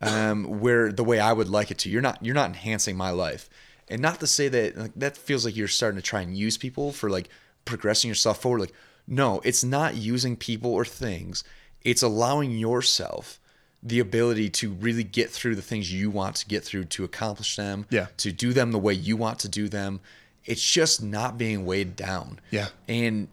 um, 0.00 0.60
where 0.60 0.92
the 0.92 1.02
way 1.02 1.18
I 1.18 1.32
would 1.32 1.48
like 1.48 1.72
it 1.72 1.78
to. 1.78 1.90
You're 1.90 2.00
not 2.00 2.24
you're 2.24 2.34
not 2.34 2.50
enhancing 2.50 2.96
my 2.96 3.10
life, 3.10 3.50
and 3.88 4.00
not 4.00 4.20
to 4.20 4.28
say 4.28 4.46
that 4.46 4.78
like, 4.78 4.92
that 4.94 5.16
feels 5.16 5.44
like 5.44 5.56
you're 5.56 5.66
starting 5.66 5.96
to 5.96 6.02
try 6.02 6.20
and 6.20 6.36
use 6.36 6.56
people 6.56 6.92
for 6.92 7.10
like 7.10 7.28
progressing 7.64 8.06
yourself 8.06 8.40
forward. 8.40 8.60
Like 8.60 8.72
no, 9.08 9.40
it's 9.42 9.64
not 9.64 9.96
using 9.96 10.36
people 10.36 10.72
or 10.72 10.84
things. 10.84 11.42
It's 11.82 12.02
allowing 12.02 12.52
yourself 12.52 13.40
the 13.82 13.98
ability 13.98 14.50
to 14.50 14.72
really 14.74 15.04
get 15.04 15.30
through 15.30 15.56
the 15.56 15.62
things 15.62 15.92
you 15.92 16.08
want 16.08 16.36
to 16.36 16.46
get 16.46 16.62
through 16.62 16.84
to 16.84 17.02
accomplish 17.02 17.56
them. 17.56 17.86
Yeah. 17.90 18.06
To 18.18 18.30
do 18.30 18.52
them 18.52 18.70
the 18.70 18.78
way 18.78 18.94
you 18.94 19.16
want 19.16 19.40
to 19.40 19.48
do 19.48 19.68
them. 19.68 20.00
It's 20.44 20.62
just 20.70 21.02
not 21.02 21.36
being 21.36 21.66
weighed 21.66 21.96
down. 21.96 22.38
Yeah. 22.52 22.68
And 22.88 23.26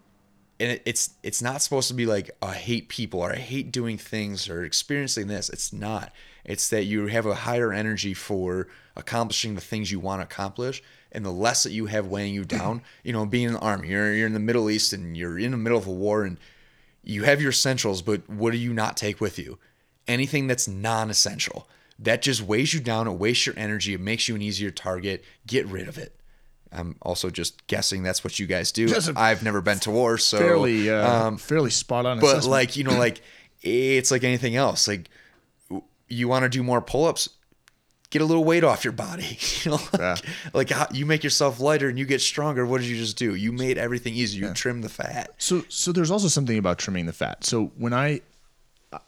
and 0.64 0.72
it, 0.72 0.82
it's 0.86 1.10
it's 1.24 1.42
not 1.42 1.62
supposed 1.62 1.90
to 1.90 1.94
be 1.94 2.06
like 2.06 2.32
"Oh, 2.42 2.48
I 2.48 2.54
hate 2.56 2.88
people 2.88 3.20
or 3.20 3.34
I 3.34 3.38
hate 3.38 3.72
doing 3.72 3.98
things 3.98 4.48
or 4.50 4.64
experiencing 4.64 5.28
this. 5.28 5.50
It's 5.50 5.74
not. 5.74 6.14
It's 6.46 6.70
that 6.70 6.86
you 6.86 7.08
have 7.08 7.26
a 7.26 7.36
higher 7.36 7.74
energy 7.74 8.14
for 8.14 8.70
accomplishing 8.96 9.56
the 9.56 9.62
things 9.62 9.92
you 9.92 10.00
want 10.00 10.22
to 10.22 10.24
accomplish, 10.26 10.82
and 11.12 11.26
the 11.26 11.32
less 11.32 11.64
that 11.64 11.74
you 11.74 11.88
have 11.88 12.08
weighing 12.08 12.34
you 12.34 12.46
down. 12.46 12.82
You 13.04 13.12
know, 13.12 13.26
being 13.26 13.48
in 13.48 13.54
the 13.54 13.60
army, 13.60 13.90
you're 13.90 14.14
you're 14.14 14.28
in 14.28 14.34
the 14.34 14.40
Middle 14.40 14.70
East 14.70 14.94
and 14.94 15.18
you're 15.18 15.38
in 15.38 15.52
the 15.52 15.58
middle 15.58 15.78
of 15.78 15.88
a 15.88 15.92
war, 15.92 16.24
and 16.24 16.38
you 17.04 17.24
have 17.24 17.42
your 17.42 17.50
essentials, 17.50 18.02
but 18.02 18.30
what 18.30 18.52
do 18.52 18.58
you 18.58 18.74
not 18.74 18.96
take 18.96 19.20
with 19.20 19.38
you? 19.38 19.60
Anything 20.08 20.48
that's 20.48 20.68
non-essential. 20.68 21.68
That 22.00 22.22
just 22.22 22.42
weighs 22.42 22.74
you 22.74 22.80
down. 22.80 23.08
It 23.08 23.12
wastes 23.12 23.46
your 23.46 23.56
energy. 23.58 23.94
It 23.94 24.00
makes 24.00 24.30
you 24.30 24.36
an 24.36 24.42
easier 24.42 24.72
target. 24.72 25.24
Get 25.46 25.68
rid 25.68 25.90
of 25.90 25.98
it. 25.98 26.16
I'm 26.74 26.96
also 27.02 27.30
just 27.30 27.66
guessing 27.68 28.04
that's 28.04 28.24
what 28.24 28.40
you 28.40 28.48
guys 28.48 28.72
do. 28.72 28.88
I've 29.16 29.44
never 29.44 29.62
been 29.62 29.80
to 29.80 29.92
war, 29.92 30.18
so 30.18 30.38
fairly 30.38 30.90
uh, 30.90 31.28
um, 31.28 31.38
fairly 31.38 31.70
spot 31.70 32.06
on 32.06 32.20
but 32.20 32.28
assessment. 32.28 32.52
like 32.52 32.76
you 32.78 32.84
know, 32.84 32.98
like 32.98 33.22
it's 33.62 34.12
like 34.12 34.24
anything 34.24 34.56
else. 34.56 34.88
Like 34.88 35.10
you 36.08 36.28
want 36.28 36.44
to 36.44 36.50
do 36.50 36.62
more 36.64 36.82
pull-ups, 36.82 37.30
get 38.10 38.22
a 38.22 38.26
little 38.26 38.44
weight 38.44 38.64
off 38.64 38.84
your 38.84 38.94
body. 38.94 39.38
You 39.64 39.72
know, 39.72 39.78
like, 39.94 40.00
Yeah. 40.02 40.16
like 40.54 40.70
how, 40.70 40.88
you 40.92 41.06
make 41.06 41.24
yourself 41.24 41.60
lighter 41.62 41.88
and 41.88 41.98
you 41.98 42.06
get 42.06 42.20
stronger. 42.22 42.66
What 42.66 42.82
did 42.82 42.88
you 42.88 42.98
just 42.98 43.18
do? 43.18 43.34
You 43.36 43.52
made 43.54 43.78
everything 43.78 44.14
easier. 44.14 44.50
You 44.50 44.54
trimmed 44.54 44.84
the 44.84 44.90
fat. 44.90 45.32
So 45.38 45.64
so 45.70 45.92
there's 45.94 46.12
also 46.12 46.28
something 46.28 46.58
about 46.58 46.78
trimming 46.80 47.06
the 47.06 47.14
fat. 47.14 47.46
So 47.46 47.72
when 47.78 47.94
I 47.94 48.20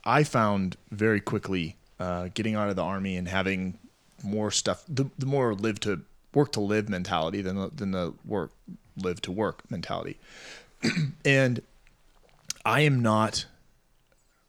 I 0.05 0.23
found 0.23 0.77
very 0.91 1.19
quickly 1.19 1.75
uh, 1.99 2.29
getting 2.33 2.55
out 2.55 2.69
of 2.69 2.75
the 2.77 2.83
army 2.83 3.17
and 3.17 3.27
having 3.27 3.77
more 4.23 4.49
stuff 4.49 4.83
the, 4.87 5.05
the 5.19 5.25
more 5.25 5.53
live 5.53 5.79
to 5.81 6.01
work 6.35 6.51
to 6.51 6.59
live 6.59 6.89
mentality 6.89 7.41
than 7.41 7.55
the, 7.55 7.71
than 7.73 7.91
the 7.91 8.13
work 8.25 8.51
live 8.97 9.21
to 9.21 9.31
work 9.31 9.69
mentality. 9.71 10.19
and 11.25 11.61
I 12.65 12.81
am 12.81 13.01
not 13.01 13.45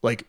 like 0.02 0.26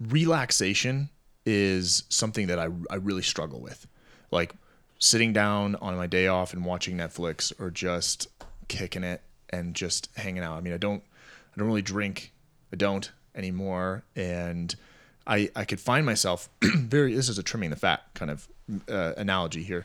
relaxation 0.00 1.08
is 1.44 2.04
something 2.08 2.46
that 2.46 2.58
I, 2.58 2.68
I 2.90 2.96
really 2.96 3.22
struggle 3.22 3.60
with. 3.60 3.86
Like 4.30 4.54
sitting 4.98 5.32
down 5.32 5.76
on 5.76 5.96
my 5.96 6.06
day 6.06 6.28
off 6.28 6.52
and 6.52 6.64
watching 6.64 6.96
Netflix 6.96 7.52
or 7.60 7.70
just 7.70 8.28
kicking 8.68 9.04
it 9.04 9.20
and 9.50 9.74
just 9.74 10.08
hanging 10.16 10.42
out. 10.42 10.56
I 10.56 10.60
mean, 10.60 10.72
I 10.72 10.78
don't 10.78 11.02
I 11.54 11.58
don't 11.58 11.66
really 11.66 11.82
drink. 11.82 12.32
I 12.72 12.76
don't 12.76 13.10
anymore 13.34 14.02
and 14.14 14.74
I 15.26 15.50
I 15.54 15.64
could 15.64 15.80
find 15.80 16.04
myself 16.04 16.48
very 16.62 17.14
this 17.14 17.28
is 17.28 17.38
a 17.38 17.42
trimming 17.42 17.70
the 17.70 17.76
fat 17.76 18.02
kind 18.14 18.30
of 18.30 18.48
uh, 18.88 19.12
analogy 19.16 19.62
here. 19.62 19.84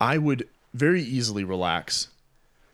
I 0.00 0.18
would 0.18 0.48
very 0.72 1.02
easily 1.02 1.44
relax 1.44 2.08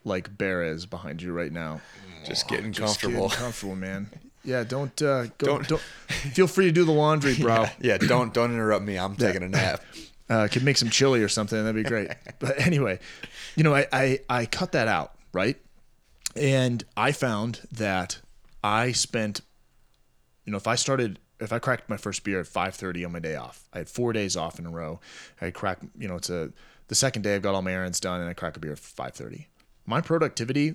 like 0.05 0.37
Bear 0.39 0.63
is 0.65 0.87
behind 0.87 1.21
you 1.23 1.33
right 1.33 1.53
now. 1.53 1.81
Just 2.27 2.49
getting 2.49 2.73
Just 2.73 3.01
comfortable. 3.01 3.29
getting 3.29 3.43
comfortable, 3.45 3.77
man. 3.77 4.11
Yeah, 4.45 4.65
don't 4.65 5.01
uh, 5.03 5.25
go, 5.39 5.59
Don't- 5.59 5.69
don't 5.69 5.81
feel 6.33 6.47
free 6.47 6.67
to 6.67 6.73
do 6.73 6.85
the 6.85 6.93
laundry, 6.93 7.35
bro. 7.35 7.67
Yeah, 7.81 7.99
don't 7.99 8.33
don't 8.33 8.53
interrupt 8.53 8.85
me. 8.85 8.99
I'm 8.99 9.17
taking 9.17 9.43
a 9.43 9.49
nap. 9.49 9.83
Uh, 10.29 10.49
could 10.51 10.63
make 10.63 10.77
some 10.79 10.89
chili 10.91 11.23
or 11.23 11.29
something. 11.29 11.59
That'd 11.63 11.75
be 11.83 11.89
great. 11.89 12.11
But 12.39 12.59
anyway, 12.61 13.01
you 13.57 13.65
know, 13.65 13.75
I, 13.75 13.87
I, 13.93 14.19
I 14.31 14.47
cut 14.47 14.73
that 14.73 14.87
out, 14.89 15.13
right? 15.33 15.57
And 16.37 16.85
I 16.97 17.13
found 17.13 17.61
that 17.73 18.19
I 18.63 18.93
spent, 18.93 19.41
you 20.47 20.53
know, 20.53 20.57
if 20.57 20.67
I 20.69 20.77
started, 20.77 21.19
if 21.41 21.53
I 21.53 21.59
cracked 21.59 21.91
my 21.91 21.97
first 21.97 22.23
beer 22.25 22.41
at 22.41 22.47
5:30 22.47 23.05
on 23.05 23.13
my 23.13 23.19
day 23.19 23.35
off, 23.35 23.69
I 23.75 23.79
had 23.79 23.89
four 23.91 24.13
days 24.13 24.37
off 24.37 24.59
in 24.59 24.65
a 24.67 24.71
row. 24.71 25.01
I 25.41 25.51
cracked, 25.51 25.85
you 25.99 26.07
know, 26.09 26.17
it's 26.17 26.31
a 26.31 26.51
the 26.91 26.95
second 26.95 27.23
day 27.23 27.35
I've 27.35 27.41
got 27.43 27.55
all 27.55 27.63
my 27.63 27.73
errands 27.73 27.99
done, 28.01 28.21
and 28.21 28.29
I 28.29 28.35
crack 28.35 28.57
a 28.57 28.61
beer 28.61 28.73
at 28.73 28.79
5:30. 28.79 29.47
My 29.87 30.01
productivity 30.03 30.75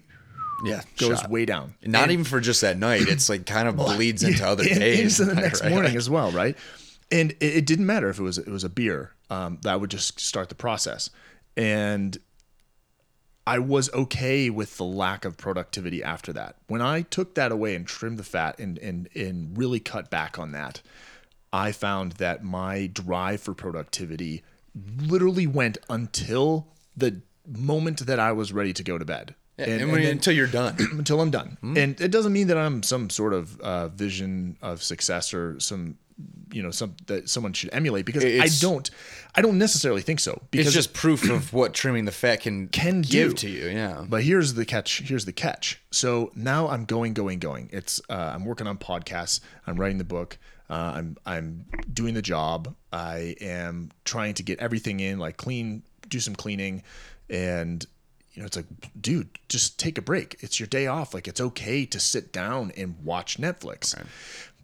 Yeah, 0.65 0.81
goes 0.97 1.19
shot. 1.19 1.29
way 1.29 1.45
down. 1.45 1.75
Not 1.85 2.09
even 2.09 2.25
for 2.25 2.39
just 2.39 2.61
that 2.61 2.77
night. 2.79 3.03
It's 3.07 3.29
like 3.29 3.45
kind 3.45 3.67
of 3.67 3.75
bleeds 3.85 4.23
into 4.29 4.45
other 4.45 4.63
days. 4.63 5.19
into 5.19 5.31
the 5.31 5.35
right? 5.41 5.43
next 5.43 5.63
morning 5.65 5.95
as 5.95 6.09
well, 6.09 6.31
right? 6.31 6.57
And 7.11 7.31
it, 7.33 7.57
it 7.57 7.65
didn't 7.67 7.85
matter 7.85 8.09
if 8.09 8.17
it 8.19 8.23
was 8.23 8.37
it 8.39 8.47
was 8.47 8.63
a 8.63 8.69
beer. 8.69 9.11
Um, 9.29 9.59
that 9.63 9.79
would 9.79 9.91
just 9.91 10.19
start 10.19 10.49
the 10.49 10.55
process, 10.55 11.09
and 11.57 12.17
I 13.47 13.59
was 13.59 13.91
okay 13.93 14.49
with 14.49 14.77
the 14.77 14.83
lack 14.85 15.23
of 15.25 15.37
productivity 15.37 16.03
after 16.03 16.33
that. 16.33 16.55
When 16.67 16.81
I 16.81 17.01
took 17.03 17.35
that 17.35 17.51
away 17.51 17.75
and 17.75 17.85
trimmed 17.85 18.17
the 18.17 18.23
fat 18.23 18.57
and 18.59 18.77
and 18.79 19.07
and 19.15 19.55
really 19.57 19.79
cut 19.79 20.09
back 20.09 20.39
on 20.39 20.51
that, 20.53 20.81
I 21.53 21.71
found 21.71 22.13
that 22.13 22.43
my 22.43 22.87
drive 22.87 23.41
for 23.41 23.53
productivity 23.53 24.43
literally 24.99 25.47
went 25.47 25.77
until 25.89 26.67
the 26.97 27.21
moment 27.47 28.05
that 28.07 28.19
I 28.19 28.31
was 28.31 28.51
ready 28.53 28.73
to 28.73 28.83
go 28.83 28.97
to 28.97 29.05
bed. 29.05 29.35
And, 29.57 29.81
and 29.83 29.91
when, 29.91 30.01
then- 30.03 30.11
until 30.13 30.33
you're 30.33 30.47
done. 30.47 30.75
until 30.91 31.21
I'm 31.21 31.31
done. 31.31 31.57
Hmm. 31.61 31.77
And 31.77 32.01
it 32.01 32.11
doesn't 32.11 32.33
mean 32.33 32.47
that 32.47 32.57
I'm 32.57 32.83
some 32.83 33.09
sort 33.09 33.33
of 33.33 33.59
uh, 33.61 33.87
vision 33.89 34.57
of 34.61 34.83
success 34.83 35.33
or 35.33 35.57
some, 35.61 35.97
you 36.51 36.61
know, 36.61 36.71
some 36.71 36.95
that 37.07 37.29
someone 37.29 37.53
should 37.53 37.69
emulate 37.73 38.05
because 38.05 38.23
It's- 38.25 38.61
I 38.61 38.65
don't, 38.67 38.89
I 39.33 39.41
don't 39.41 39.57
necessarily 39.57 40.01
think 40.01 40.19
so. 40.19 40.41
Because 40.51 40.67
It's 40.67 40.75
just 40.75 40.93
proof 40.93 41.29
of 41.29 41.53
what 41.53 41.73
trimming 41.73 42.03
the 42.03 42.11
fat 42.11 42.41
can 42.41 42.67
Can 42.67 43.01
give 43.01 43.31
do. 43.31 43.35
to 43.37 43.49
you. 43.49 43.69
Yeah. 43.69 44.03
But 44.09 44.23
here's 44.23 44.55
the 44.55 44.65
catch. 44.65 44.99
Here's 45.03 45.23
the 45.23 45.33
catch. 45.33 45.81
So 45.91 46.31
now 46.35 46.67
I'm 46.67 46.83
going, 46.83 47.13
going, 47.13 47.39
going. 47.39 47.69
It's 47.71 48.01
uh, 48.09 48.33
I'm 48.35 48.43
working 48.43 48.67
on 48.67 48.77
podcasts. 48.77 49.39
I'm 49.67 49.77
writing 49.79 49.99
the 49.99 50.03
book. 50.03 50.37
Uh, 50.69 50.93
I'm 50.95 51.17
I'm 51.25 51.65
doing 51.93 52.13
the 52.13 52.21
job. 52.21 52.73
I 52.91 53.35
am 53.39 53.91
trying 54.03 54.33
to 54.35 54.43
get 54.43 54.59
everything 54.59 54.99
in, 54.99 55.19
like 55.19 55.37
clean, 55.37 55.83
do 56.09 56.19
some 56.19 56.35
cleaning, 56.35 56.81
and 57.29 57.85
you 58.33 58.41
know, 58.41 58.47
it's 58.47 58.57
like, 58.57 58.65
dude, 58.99 59.29
just 59.47 59.79
take 59.79 59.97
a 59.97 60.01
break. 60.01 60.37
It's 60.41 60.59
your 60.59 60.67
day 60.67 60.87
off. 60.87 61.13
Like 61.13 61.27
it's 61.27 61.39
okay 61.39 61.85
to 61.85 61.99
sit 61.99 62.33
down 62.33 62.71
and 62.75 62.95
watch 63.03 63.37
Netflix. 63.37 63.95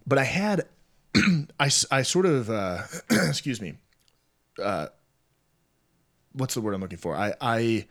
But 0.05 0.17
I 0.17 0.23
had, 0.23 0.65
I 1.59 1.69
I 1.91 2.01
sort 2.01 2.25
of, 2.25 2.49
uh, 2.49 2.83
excuse 3.11 3.61
me. 3.61 3.75
Uh, 4.61 4.87
what's 6.33 6.53
the 6.55 6.61
word 6.61 6.73
I'm 6.73 6.81
looking 6.81 6.97
for? 6.97 7.15
I 7.15 7.35
I 7.39 7.85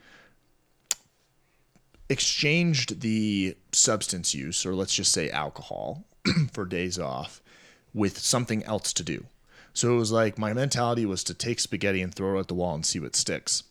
exchanged 2.09 2.99
the 2.99 3.55
substance 3.71 4.35
use, 4.35 4.65
or 4.65 4.75
let's 4.75 4.93
just 4.93 5.13
say 5.13 5.29
alcohol, 5.29 6.03
for 6.51 6.65
days 6.65 6.99
off 6.99 7.41
with 7.93 8.17
something 8.17 8.63
else 8.63 8.93
to 8.93 9.03
do. 9.03 9.25
So 9.73 9.93
it 9.93 9.97
was 9.97 10.11
like 10.11 10.37
my 10.37 10.53
mentality 10.53 11.05
was 11.05 11.23
to 11.25 11.33
take 11.33 11.59
spaghetti 11.59 12.01
and 12.01 12.13
throw 12.13 12.37
it 12.37 12.41
at 12.41 12.47
the 12.47 12.53
wall 12.53 12.75
and 12.75 12.85
see 12.85 12.99
what 12.99 13.15
sticks. 13.15 13.63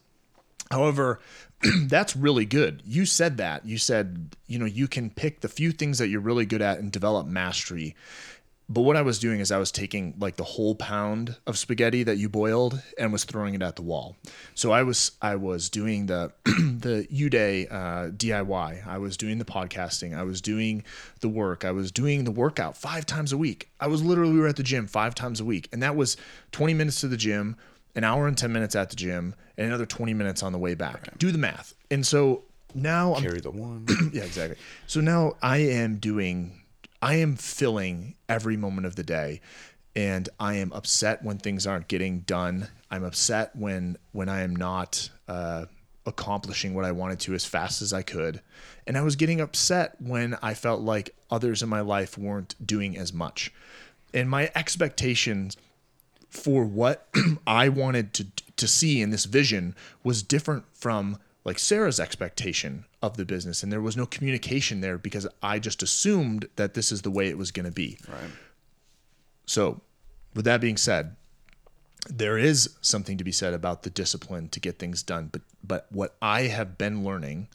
However, 0.70 1.20
that's 1.86 2.16
really 2.16 2.46
good. 2.46 2.82
You 2.86 3.04
said 3.04 3.36
that. 3.36 3.66
You 3.66 3.76
said, 3.76 4.36
you 4.46 4.58
know, 4.58 4.66
you 4.66 4.88
can 4.88 5.10
pick 5.10 5.40
the 5.40 5.48
few 5.48 5.72
things 5.72 5.98
that 5.98 6.08
you're 6.08 6.20
really 6.20 6.46
good 6.46 6.62
at 6.62 6.78
and 6.78 6.90
develop 6.90 7.26
mastery. 7.26 7.94
But 8.72 8.82
what 8.82 8.96
I 8.96 9.02
was 9.02 9.18
doing 9.18 9.40
is 9.40 9.50
I 9.50 9.58
was 9.58 9.72
taking 9.72 10.14
like 10.20 10.36
the 10.36 10.44
whole 10.44 10.76
pound 10.76 11.36
of 11.44 11.58
spaghetti 11.58 12.04
that 12.04 12.18
you 12.18 12.28
boiled 12.28 12.80
and 12.96 13.12
was 13.12 13.24
throwing 13.24 13.54
it 13.54 13.62
at 13.62 13.74
the 13.74 13.82
wall. 13.82 14.16
So 14.54 14.70
I 14.70 14.84
was 14.84 15.10
I 15.20 15.34
was 15.34 15.68
doing 15.68 16.06
the 16.06 16.32
the 16.44 17.04
Uday 17.12 17.66
uh, 17.68 18.10
DIY. 18.12 18.86
I 18.86 18.98
was 18.98 19.16
doing 19.16 19.38
the 19.38 19.44
podcasting. 19.44 20.16
I 20.16 20.22
was 20.22 20.40
doing 20.40 20.84
the 21.18 21.28
work. 21.28 21.64
I 21.64 21.72
was 21.72 21.90
doing 21.90 22.22
the 22.22 22.30
workout 22.30 22.76
five 22.76 23.06
times 23.06 23.32
a 23.32 23.36
week. 23.36 23.68
I 23.80 23.88
was 23.88 24.04
literally 24.04 24.34
we 24.34 24.38
were 24.38 24.46
at 24.46 24.56
the 24.56 24.62
gym 24.62 24.86
five 24.86 25.16
times 25.16 25.40
a 25.40 25.44
week, 25.44 25.68
and 25.72 25.82
that 25.82 25.96
was 25.96 26.16
20 26.52 26.72
minutes 26.74 27.00
to 27.00 27.08
the 27.08 27.16
gym, 27.16 27.56
an 27.96 28.04
hour 28.04 28.28
and 28.28 28.38
10 28.38 28.52
minutes 28.52 28.76
at 28.76 28.90
the 28.90 28.96
gym, 28.96 29.34
and 29.58 29.66
another 29.66 29.84
20 29.84 30.14
minutes 30.14 30.44
on 30.44 30.52
the 30.52 30.58
way 30.58 30.74
back. 30.74 31.18
Do 31.18 31.32
the 31.32 31.38
math. 31.38 31.74
And 31.90 32.06
so 32.06 32.44
now 32.72 33.14
I'm 33.14 33.22
Carry 33.22 33.40
the 33.40 33.50
one. 33.50 33.86
yeah, 34.12 34.22
exactly. 34.22 34.56
So 34.86 35.00
now 35.00 35.34
I 35.42 35.58
am 35.58 35.96
doing, 35.96 36.59
I 37.02 37.14
am 37.16 37.36
filling 37.36 38.14
every 38.28 38.56
moment 38.56 38.86
of 38.86 38.96
the 38.96 39.02
day, 39.02 39.40
and 39.96 40.28
I 40.38 40.54
am 40.54 40.72
upset 40.72 41.22
when 41.22 41.38
things 41.38 41.66
aren't 41.66 41.88
getting 41.88 42.20
done. 42.20 42.68
I'm 42.90 43.04
upset 43.04 43.54
when 43.56 43.96
when 44.12 44.28
I 44.28 44.42
am 44.42 44.54
not 44.54 45.10
uh, 45.26 45.66
accomplishing 46.04 46.74
what 46.74 46.84
I 46.84 46.92
wanted 46.92 47.20
to 47.20 47.34
as 47.34 47.44
fast 47.44 47.80
as 47.80 47.92
I 47.92 48.02
could, 48.02 48.42
and 48.86 48.98
I 48.98 49.02
was 49.02 49.16
getting 49.16 49.40
upset 49.40 49.96
when 50.00 50.36
I 50.42 50.54
felt 50.54 50.82
like 50.82 51.14
others 51.30 51.62
in 51.62 51.68
my 51.68 51.80
life 51.80 52.18
weren't 52.18 52.54
doing 52.64 52.98
as 52.98 53.12
much, 53.12 53.52
and 54.12 54.28
my 54.28 54.50
expectations 54.54 55.56
for 56.28 56.64
what 56.64 57.08
I 57.46 57.68
wanted 57.70 58.12
to 58.14 58.26
to 58.56 58.68
see 58.68 59.00
in 59.00 59.08
this 59.08 59.24
vision 59.24 59.74
was 60.04 60.22
different 60.22 60.64
from 60.74 61.18
like 61.44 61.58
Sarah's 61.58 61.98
expectation 61.98 62.84
of 63.02 63.16
the 63.16 63.24
business 63.24 63.62
and 63.62 63.72
there 63.72 63.80
was 63.80 63.96
no 63.96 64.06
communication 64.06 64.80
there 64.80 64.98
because 64.98 65.26
I 65.42 65.58
just 65.58 65.82
assumed 65.82 66.48
that 66.56 66.74
this 66.74 66.92
is 66.92 67.02
the 67.02 67.10
way 67.10 67.28
it 67.28 67.38
was 67.38 67.50
going 67.50 67.66
to 67.66 67.72
be. 67.72 67.98
Right. 68.08 68.30
So, 69.46 69.80
with 70.34 70.44
that 70.44 70.60
being 70.60 70.76
said, 70.76 71.16
there 72.08 72.38
is 72.38 72.76
something 72.80 73.18
to 73.18 73.24
be 73.24 73.32
said 73.32 73.52
about 73.52 73.82
the 73.82 73.90
discipline 73.90 74.48
to 74.50 74.60
get 74.60 74.78
things 74.78 75.02
done, 75.02 75.28
but 75.32 75.42
but 75.62 75.86
what 75.90 76.16
I 76.22 76.42
have 76.42 76.78
been 76.78 77.04
learning 77.04 77.48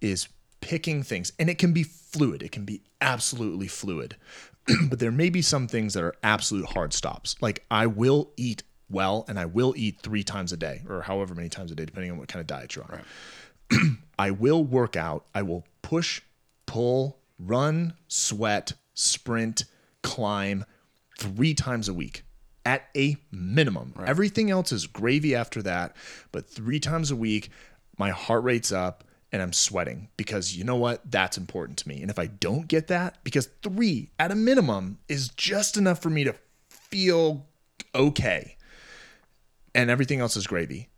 is 0.00 0.28
picking 0.60 1.02
things 1.02 1.32
and 1.38 1.50
it 1.50 1.58
can 1.58 1.72
be 1.72 1.82
fluid. 1.82 2.42
It 2.42 2.52
can 2.52 2.64
be 2.64 2.82
absolutely 3.00 3.68
fluid. 3.68 4.16
but 4.88 4.98
there 4.98 5.12
may 5.12 5.28
be 5.28 5.42
some 5.42 5.68
things 5.68 5.94
that 5.94 6.02
are 6.02 6.14
absolute 6.22 6.66
hard 6.66 6.92
stops. 6.92 7.36
Like 7.40 7.64
I 7.70 7.86
will 7.86 8.30
eat 8.36 8.62
well 8.88 9.24
and 9.28 9.38
I 9.38 9.44
will 9.44 9.74
eat 9.76 10.00
3 10.00 10.22
times 10.24 10.52
a 10.52 10.56
day 10.56 10.82
or 10.88 11.02
however 11.02 11.34
many 11.34 11.48
times 11.48 11.70
a 11.70 11.74
day 11.74 11.84
depending 11.84 12.10
on 12.10 12.18
what 12.18 12.28
kind 12.28 12.40
of 12.40 12.46
diet 12.46 12.74
you're 12.74 13.02
on. 13.70 13.98
I 14.18 14.30
will 14.30 14.64
work 14.64 14.96
out. 14.96 15.26
I 15.34 15.42
will 15.42 15.64
push, 15.82 16.22
pull, 16.66 17.18
run, 17.38 17.94
sweat, 18.08 18.72
sprint, 18.94 19.64
climb 20.02 20.64
three 21.18 21.54
times 21.54 21.88
a 21.88 21.94
week 21.94 22.24
at 22.64 22.88
a 22.96 23.16
minimum. 23.30 23.94
Everything 24.06 24.50
else 24.50 24.72
is 24.72 24.86
gravy 24.86 25.34
after 25.34 25.62
that. 25.62 25.96
But 26.32 26.48
three 26.48 26.80
times 26.80 27.10
a 27.10 27.16
week, 27.16 27.50
my 27.98 28.10
heart 28.10 28.42
rate's 28.42 28.72
up 28.72 29.04
and 29.32 29.42
I'm 29.42 29.52
sweating 29.52 30.08
because 30.16 30.56
you 30.56 30.64
know 30.64 30.76
what? 30.76 31.10
That's 31.10 31.36
important 31.36 31.78
to 31.78 31.88
me. 31.88 32.00
And 32.00 32.10
if 32.10 32.18
I 32.18 32.26
don't 32.26 32.68
get 32.68 32.86
that, 32.88 33.22
because 33.24 33.48
three 33.62 34.10
at 34.18 34.30
a 34.30 34.36
minimum 34.36 34.98
is 35.08 35.28
just 35.28 35.76
enough 35.76 36.00
for 36.00 36.10
me 36.10 36.24
to 36.24 36.34
feel 36.68 37.46
okay. 37.94 38.56
And 39.74 39.90
everything 39.90 40.20
else 40.20 40.36
is 40.36 40.46
gravy 40.46 40.88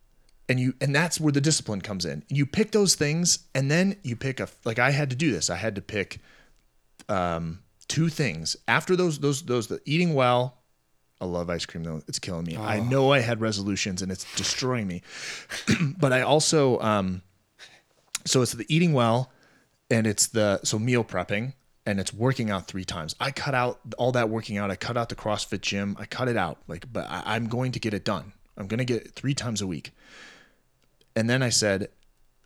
and 0.49 0.61
you 0.61 0.75
and 0.81 0.95
that's 0.95 1.21
where 1.21 1.33
the 1.33 1.41
discipline 1.41 1.81
comes 1.81 2.05
in. 2.05 2.23
You 2.29 2.47
pick 2.47 2.73
those 2.73 2.95
things 2.95 3.41
and 3.55 3.71
then 3.71 3.97
you 4.03 4.17
pick 4.17 4.41
a 4.41 4.49
like 4.65 4.79
i 4.79 4.91
had 4.91 5.11
to 5.11 5.17
do 5.17 5.33
this. 5.33 5.51
I 5.51 5.57
had 5.57 5.75
to 5.77 5.83
pick 5.83 6.21
um 7.09 7.61
two 7.89 8.09
things. 8.09 8.57
After 8.69 8.97
those 8.97 9.19
those 9.19 9.43
those 9.43 9.67
the 9.67 9.81
eating 9.85 10.15
well 10.15 10.59
i 11.21 11.25
love 11.25 11.51
ice 11.51 11.67
cream 11.67 11.85
though. 11.85 12.03
It's 12.07 12.19
killing 12.19 12.45
me. 12.45 12.57
I 12.57 12.81
know 12.81 13.13
i 13.13 13.21
had 13.21 13.41
resolutions 13.41 14.03
and 14.03 14.13
it's 14.13 14.27
destroying 14.37 14.87
me. 14.87 15.03
But 15.99 16.13
i 16.13 16.21
also 16.21 16.79
um 16.81 17.23
so 18.25 18.43
it's 18.43 18.53
the 18.53 18.67
eating 18.69 18.93
well 18.93 19.33
and 19.91 20.07
it's 20.07 20.29
the 20.29 20.61
so 20.65 20.79
meal 20.79 21.05
prepping 21.05 21.55
and 21.85 22.01
it's 22.01 22.13
working 22.13 22.51
out 22.51 22.67
three 22.67 22.85
times. 22.85 23.15
I 23.21 23.31
cut 23.31 23.55
out 23.55 23.79
all 23.97 24.11
that 24.13 24.29
working 24.29 24.59
out. 24.59 24.73
I 24.73 24.77
cut 24.77 24.97
out 24.97 25.09
the 25.09 25.15
crossfit 25.15 25.61
gym. 25.61 25.97
I 26.01 26.07
cut 26.07 26.29
it 26.29 26.37
out. 26.37 26.59
Like 26.69 26.93
but 26.93 27.07
I, 27.09 27.35
i'm 27.35 27.49
going 27.49 27.73
to 27.73 27.81
get 27.81 27.95
it 27.95 28.05
done. 28.05 28.33
I'm 28.57 28.69
going 28.69 28.79
to 28.79 28.85
get 28.85 29.03
it 29.03 29.15
three 29.15 29.35
times 29.35 29.61
a 29.61 29.67
week 29.67 29.93
and 31.17 31.29
then 31.29 31.43
I 31.43 31.49
said, 31.49 31.89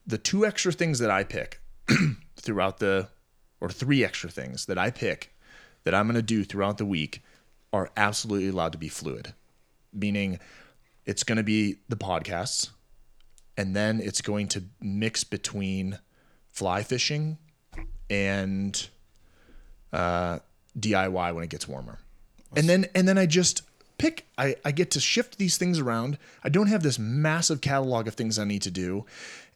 the 0.07 0.17
two 0.17 0.47
extra 0.47 0.73
things 0.73 1.01
that 1.01 1.11
I 1.11 1.25
pick 1.25 1.61
throughout 2.37 2.79
the, 2.79 3.09
or 3.61 3.69
three 3.69 4.05
extra 4.05 4.31
things 4.31 4.67
that 4.67 4.79
I 4.79 4.91
pick 4.91 5.35
that 5.85 5.95
I'm 5.95 6.07
going 6.07 6.15
to 6.15 6.23
do 6.23 6.45
throughout 6.45 6.79
the 6.79 6.87
week 6.87 7.23
are 7.73 7.91
absolutely 7.97 8.49
allowed 8.49 8.73
to 8.73 8.79
be 8.79 8.89
fluid, 8.89 9.35
meaning 9.93 10.39
it's 11.05 11.25
going 11.25 11.37
to 11.37 11.43
be 11.43 11.77
the 11.89 11.97
podcasts, 11.97 12.71
and 13.57 13.75
then 13.75 14.01
it's 14.01 14.21
going 14.21 14.49
to 14.49 14.65
mix 14.81 15.25
between 15.25 15.99
fly 16.49 16.83
fishing 16.83 17.39
and 18.09 18.89
uh, 19.93 20.39
DIY 20.79 21.35
when 21.35 21.45
it 21.45 21.51
gets 21.51 21.69
warmer. 21.69 21.99
And 22.57 22.69
then 22.69 22.87
and 22.95 23.07
then 23.07 23.19
I 23.19 23.27
just 23.27 23.63
pick 24.01 24.27
I, 24.39 24.57
I 24.65 24.73
get 24.73 24.91
to 24.93 25.01
shift 25.01 25.37
these 25.37 25.59
things 25.59 25.79
around. 25.79 26.17
I 26.43 26.49
don't 26.49 26.69
have 26.69 26.83
this 26.83 26.99
massive 26.99 27.61
catalog 27.61 28.09
of 28.09 28.15
things 28.15 28.39
I 28.39 28.45
need 28.45 28.63
to 28.63 28.71
do. 28.71 29.05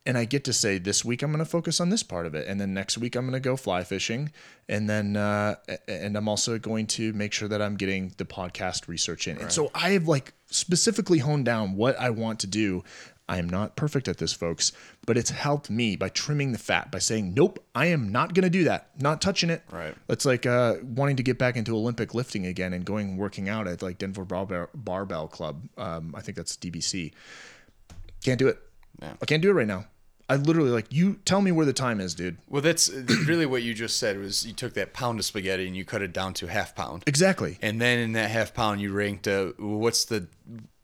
And 0.06 0.18
I 0.18 0.26
get 0.26 0.44
to 0.44 0.52
say 0.52 0.76
this 0.76 1.02
week 1.02 1.22
I'm 1.22 1.32
going 1.32 1.38
to 1.38 1.50
focus 1.50 1.80
on 1.80 1.88
this 1.88 2.02
part 2.02 2.26
of 2.26 2.34
it, 2.34 2.46
and 2.46 2.60
then 2.60 2.74
next 2.74 2.98
week 2.98 3.16
I'm 3.16 3.24
going 3.24 3.32
to 3.32 3.40
go 3.40 3.56
fly 3.56 3.84
fishing, 3.84 4.32
and 4.68 4.86
then 4.86 5.16
uh, 5.16 5.54
and 5.88 6.14
I'm 6.14 6.28
also 6.28 6.58
going 6.58 6.86
to 6.88 7.14
make 7.14 7.32
sure 7.32 7.48
that 7.48 7.62
I'm 7.62 7.76
getting 7.76 8.12
the 8.18 8.26
podcast 8.26 8.86
research 8.86 9.26
in. 9.28 9.38
And 9.38 9.50
so 9.50 9.70
I 9.74 9.92
have 9.92 10.06
like 10.06 10.34
specifically 10.50 11.20
honed 11.20 11.46
down 11.46 11.74
what 11.74 11.98
I 11.98 12.10
want 12.10 12.40
to 12.40 12.46
do. 12.46 12.84
I 13.28 13.38
am 13.38 13.48
not 13.48 13.74
perfect 13.74 14.06
at 14.06 14.18
this, 14.18 14.34
folks, 14.34 14.72
but 15.06 15.16
it's 15.16 15.30
helped 15.30 15.70
me 15.70 15.96
by 15.96 16.10
trimming 16.10 16.52
the 16.52 16.58
fat, 16.58 16.90
by 16.90 16.98
saying, 16.98 17.32
nope, 17.32 17.64
I 17.74 17.86
am 17.86 18.12
not 18.12 18.34
going 18.34 18.44
to 18.44 18.50
do 18.50 18.64
that. 18.64 18.90
Not 19.00 19.22
touching 19.22 19.48
it. 19.48 19.62
Right. 19.70 19.94
It's 20.08 20.26
like 20.26 20.44
uh, 20.44 20.76
wanting 20.82 21.16
to 21.16 21.22
get 21.22 21.38
back 21.38 21.56
into 21.56 21.74
Olympic 21.74 22.12
lifting 22.12 22.44
again 22.44 22.74
and 22.74 22.84
going 22.84 23.16
working 23.16 23.48
out 23.48 23.66
at 23.66 23.80
like 23.82 23.96
Denver 23.96 24.26
Barbell, 24.26 24.68
Barbell 24.74 25.28
Club. 25.28 25.66
Um, 25.78 26.14
I 26.14 26.20
think 26.20 26.36
that's 26.36 26.56
DBC. 26.56 27.12
Can't 28.22 28.38
do 28.38 28.48
it. 28.48 28.58
Yeah. 29.00 29.14
I 29.22 29.24
can't 29.24 29.40
do 29.40 29.50
it 29.50 29.54
right 29.54 29.66
now. 29.66 29.86
I 30.28 30.36
literally 30.36 30.70
like 30.70 30.86
you 30.90 31.16
tell 31.24 31.42
me 31.42 31.52
where 31.52 31.66
the 31.66 31.72
time 31.72 32.00
is, 32.00 32.14
dude. 32.14 32.38
Well, 32.48 32.62
that's 32.62 32.88
really 33.26 33.44
what 33.46 33.62
you 33.62 33.74
just 33.74 33.98
said 33.98 34.18
was 34.18 34.46
you 34.46 34.54
took 34.54 34.74
that 34.74 34.94
pound 34.94 35.18
of 35.18 35.24
spaghetti 35.24 35.66
and 35.66 35.76
you 35.76 35.84
cut 35.84 36.00
it 36.00 36.12
down 36.12 36.32
to 36.34 36.46
half 36.46 36.74
pound. 36.74 37.04
Exactly. 37.06 37.58
And 37.60 37.80
then 37.80 37.98
in 37.98 38.12
that 38.12 38.30
half 38.30 38.54
pound, 38.54 38.80
you 38.80 38.92
ranked 38.92 39.28
uh, 39.28 39.52
what's 39.58 40.06
the 40.06 40.28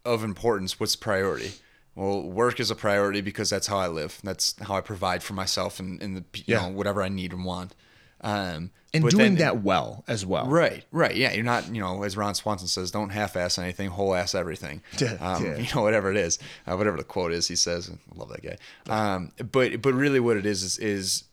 of 0.04 0.24
importance, 0.24 0.78
what's 0.80 0.94
the 0.94 1.02
priority. 1.02 1.52
Well, 1.94 2.22
work 2.22 2.60
is 2.60 2.70
a 2.70 2.74
priority 2.74 3.20
because 3.20 3.50
that's 3.50 3.66
how 3.66 3.78
I 3.78 3.88
live. 3.88 4.20
That's 4.22 4.54
how 4.62 4.74
I 4.76 4.80
provide 4.80 5.22
for 5.22 5.34
myself 5.34 5.80
and, 5.80 6.00
and 6.02 6.16
the 6.16 6.24
you 6.38 6.44
Yeah. 6.46 6.62
know 6.62 6.68
whatever 6.68 7.02
I 7.02 7.08
need 7.08 7.32
and 7.32 7.44
want. 7.44 7.74
Um, 8.22 8.70
And 8.92 9.08
doing 9.08 9.16
then- 9.16 9.34
that 9.36 9.62
well 9.62 10.04
as 10.06 10.26
well. 10.26 10.46
Right, 10.46 10.84
right. 10.92 11.14
Yeah, 11.16 11.32
you're 11.32 11.42
not, 11.44 11.74
you 11.74 11.80
know, 11.80 12.02
as 12.02 12.16
Ron 12.18 12.34
Swanson 12.34 12.68
says, 12.68 12.90
don't 12.90 13.08
half-ass 13.10 13.56
anything, 13.58 13.88
whole-ass 13.88 14.34
everything. 14.34 14.82
Yeah, 14.98 15.14
Um, 15.20 15.44
yeah. 15.44 15.56
You 15.56 15.68
know, 15.74 15.80
whatever 15.82 16.10
it 16.10 16.18
is, 16.18 16.38
uh, 16.66 16.76
whatever 16.76 16.96
the 16.98 17.04
quote 17.04 17.32
is, 17.32 17.48
he 17.48 17.56
says. 17.56 17.90
I 17.90 18.18
love 18.18 18.28
that 18.28 18.42
guy. 18.42 18.56
Um, 18.88 19.32
but 19.50 19.80
but 19.82 19.94
really, 19.94 20.20
what 20.20 20.36
it 20.36 20.44
is 20.46 20.62
is 20.62 20.78
is 20.78 21.24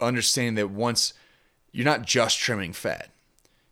understanding 0.00 0.56
that 0.56 0.68
once 0.68 1.14
you're 1.72 1.84
not 1.86 2.02
just 2.04 2.38
trimming 2.38 2.72
fat, 2.74 3.08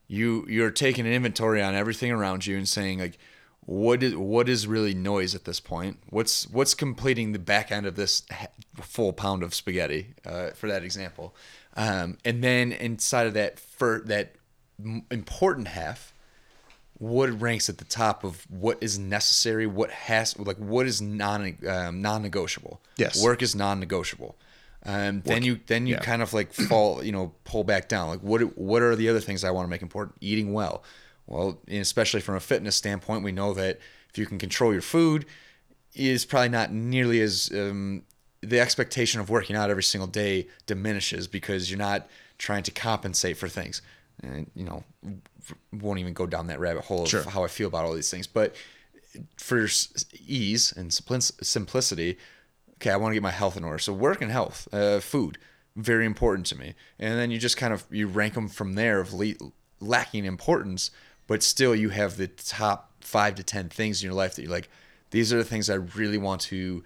you 0.08 0.46
you're 0.48 0.70
taking 0.70 1.06
an 1.06 1.12
inventory 1.12 1.62
on 1.62 1.74
everything 1.74 2.10
around 2.12 2.46
you 2.46 2.56
and 2.56 2.68
saying 2.68 2.98
like, 2.98 3.18
what 3.66 4.02
is 4.02 4.14
what 4.14 4.48
is 4.48 4.66
really 4.66 4.94
noise 4.94 5.34
at 5.34 5.44
this 5.44 5.60
point? 5.60 5.98
What's 6.10 6.48
what's 6.50 6.74
completing 6.74 7.32
the 7.32 7.38
back 7.38 7.72
end 7.72 7.86
of 7.86 7.96
this 7.96 8.22
full 8.80 9.12
pound 9.12 9.42
of 9.42 9.54
spaghetti, 9.54 10.14
uh, 10.24 10.50
for 10.50 10.68
that 10.68 10.82
example, 10.82 11.34
um, 11.76 12.18
and 12.24 12.42
then 12.42 12.72
inside 12.72 13.26
of 13.26 13.34
that 13.34 13.58
for 13.58 14.02
that 14.06 14.34
important 15.10 15.68
half, 15.68 16.12
what 16.98 17.40
ranks 17.40 17.68
at 17.68 17.78
the 17.78 17.84
top 17.84 18.24
of 18.24 18.46
what 18.50 18.78
is 18.82 18.98
necessary, 18.98 19.66
what 19.66 19.90
has 19.90 20.38
like 20.38 20.58
what 20.58 20.86
is 20.86 21.00
non 21.00 21.56
um, 21.66 22.02
non-negotiable. 22.02 22.80
Yes. 22.96 23.22
work 23.22 23.42
is 23.42 23.54
non-negotiable. 23.54 24.36
Um, 24.86 25.22
then 25.24 25.42
you 25.42 25.60
then 25.66 25.86
you 25.86 25.94
yeah. 25.94 26.00
kind 26.00 26.20
of 26.20 26.34
like 26.34 26.52
fall, 26.52 27.02
you 27.02 27.12
know, 27.12 27.32
pull 27.44 27.64
back 27.64 27.88
down. 27.88 28.08
Like 28.08 28.20
what 28.20 28.40
what 28.58 28.82
are 28.82 28.94
the 28.94 29.08
other 29.08 29.20
things 29.20 29.42
I 29.42 29.50
want 29.50 29.66
to 29.66 29.70
make 29.70 29.80
important? 29.80 30.16
Eating 30.20 30.52
well. 30.52 30.84
Well, 31.26 31.58
especially 31.68 32.20
from 32.20 32.34
a 32.36 32.40
fitness 32.40 32.76
standpoint, 32.76 33.24
we 33.24 33.32
know 33.32 33.54
that 33.54 33.78
if 34.10 34.18
you 34.18 34.26
can 34.26 34.38
control 34.38 34.72
your 34.72 34.82
food, 34.82 35.24
is 35.94 36.24
probably 36.24 36.48
not 36.48 36.72
nearly 36.72 37.20
as 37.20 37.50
um, 37.54 38.02
the 38.40 38.60
expectation 38.60 39.20
of 39.20 39.30
working 39.30 39.56
out 39.56 39.70
every 39.70 39.82
single 39.82 40.08
day 40.08 40.48
diminishes 40.66 41.26
because 41.28 41.70
you're 41.70 41.78
not 41.78 42.08
trying 42.38 42.62
to 42.64 42.70
compensate 42.70 43.36
for 43.36 43.48
things. 43.48 43.80
And 44.22 44.50
you 44.54 44.64
know, 44.64 44.84
won't 45.72 45.98
even 45.98 46.12
go 46.12 46.26
down 46.26 46.46
that 46.48 46.60
rabbit 46.60 46.84
hole 46.84 47.06
Sure. 47.06 47.20
of 47.20 47.26
how 47.26 47.44
I 47.44 47.48
feel 47.48 47.68
about 47.68 47.84
all 47.84 47.94
these 47.94 48.10
things. 48.10 48.26
But 48.26 48.54
for 49.36 49.66
ease 50.26 50.72
and 50.76 50.92
simplicity, 50.92 52.18
okay, 52.74 52.90
I 52.90 52.96
want 52.96 53.12
to 53.12 53.14
get 53.14 53.22
my 53.22 53.30
health 53.30 53.56
in 53.56 53.64
order. 53.64 53.78
So 53.78 53.92
work 53.92 54.20
and 54.20 54.30
health, 54.30 54.68
uh, 54.72 55.00
food, 55.00 55.38
very 55.76 56.06
important 56.06 56.46
to 56.46 56.58
me. 56.58 56.74
And 56.98 57.18
then 57.18 57.30
you 57.30 57.38
just 57.38 57.56
kind 57.56 57.72
of 57.72 57.84
you 57.90 58.06
rank 58.08 58.34
them 58.34 58.48
from 58.48 58.74
there 58.74 59.00
of 59.00 59.12
le- 59.12 59.34
lacking 59.80 60.24
importance, 60.24 60.90
but 61.26 61.42
still 61.42 61.74
you 61.74 61.88
have 61.90 62.16
the 62.16 62.28
top 62.28 62.90
five 63.00 63.34
to 63.36 63.42
ten 63.42 63.68
things 63.68 64.02
in 64.02 64.06
your 64.06 64.14
life 64.14 64.34
that 64.34 64.42
you're 64.42 64.50
like, 64.50 64.68
these 65.10 65.32
are 65.32 65.36
the 65.38 65.44
things 65.44 65.70
I 65.70 65.74
really 65.74 66.18
want 66.18 66.40
to. 66.42 66.82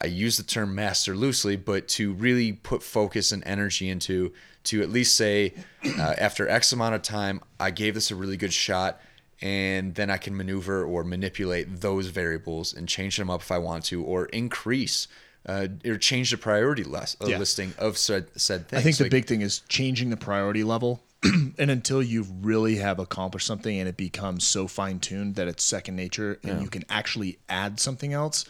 I 0.00 0.06
use 0.06 0.36
the 0.36 0.42
term 0.42 0.74
master 0.74 1.16
loosely, 1.16 1.56
but 1.56 1.88
to 1.88 2.12
really 2.12 2.52
put 2.52 2.82
focus 2.82 3.32
and 3.32 3.42
energy 3.46 3.88
into, 3.88 4.32
to 4.64 4.82
at 4.82 4.90
least 4.90 5.16
say, 5.16 5.54
uh, 5.98 6.14
after 6.18 6.46
X 6.46 6.70
amount 6.72 6.94
of 6.94 7.00
time, 7.02 7.40
I 7.58 7.70
gave 7.70 7.94
this 7.94 8.10
a 8.10 8.14
really 8.14 8.36
good 8.36 8.52
shot, 8.52 9.00
and 9.40 9.94
then 9.94 10.10
I 10.10 10.18
can 10.18 10.36
maneuver 10.36 10.84
or 10.84 11.02
manipulate 11.02 11.80
those 11.80 12.08
variables 12.08 12.74
and 12.74 12.86
change 12.86 13.16
them 13.16 13.30
up 13.30 13.40
if 13.40 13.50
I 13.50 13.56
want 13.58 13.84
to, 13.86 14.02
or 14.02 14.26
increase 14.26 15.08
uh, 15.48 15.68
or 15.86 15.96
change 15.96 16.30
the 16.32 16.36
priority 16.36 16.82
list, 16.84 17.22
uh, 17.22 17.28
Yeah. 17.28 17.38
listing 17.38 17.72
of 17.78 17.96
said 17.96 18.26
said 18.36 18.68
things. 18.68 18.80
I 18.80 18.82
think 18.82 18.96
the 18.96 19.04
Like, 19.04 19.10
big 19.12 19.26
thing 19.26 19.40
is 19.42 19.60
changing 19.68 20.10
the 20.10 20.16
priority 20.16 20.64
level. 20.64 21.04
and 21.58 21.70
until 21.70 22.02
you 22.02 22.26
really 22.40 22.76
have 22.76 22.98
accomplished 22.98 23.46
something 23.46 23.78
and 23.78 23.88
it 23.88 23.96
becomes 23.96 24.44
so 24.44 24.66
fine 24.66 24.98
tuned 24.98 25.34
that 25.36 25.48
it's 25.48 25.64
second 25.64 25.96
nature 25.96 26.38
and 26.42 26.62
you 26.62 26.68
can 26.68 26.84
actually 26.88 27.38
add 27.48 27.80
something 27.80 28.12
else, 28.12 28.44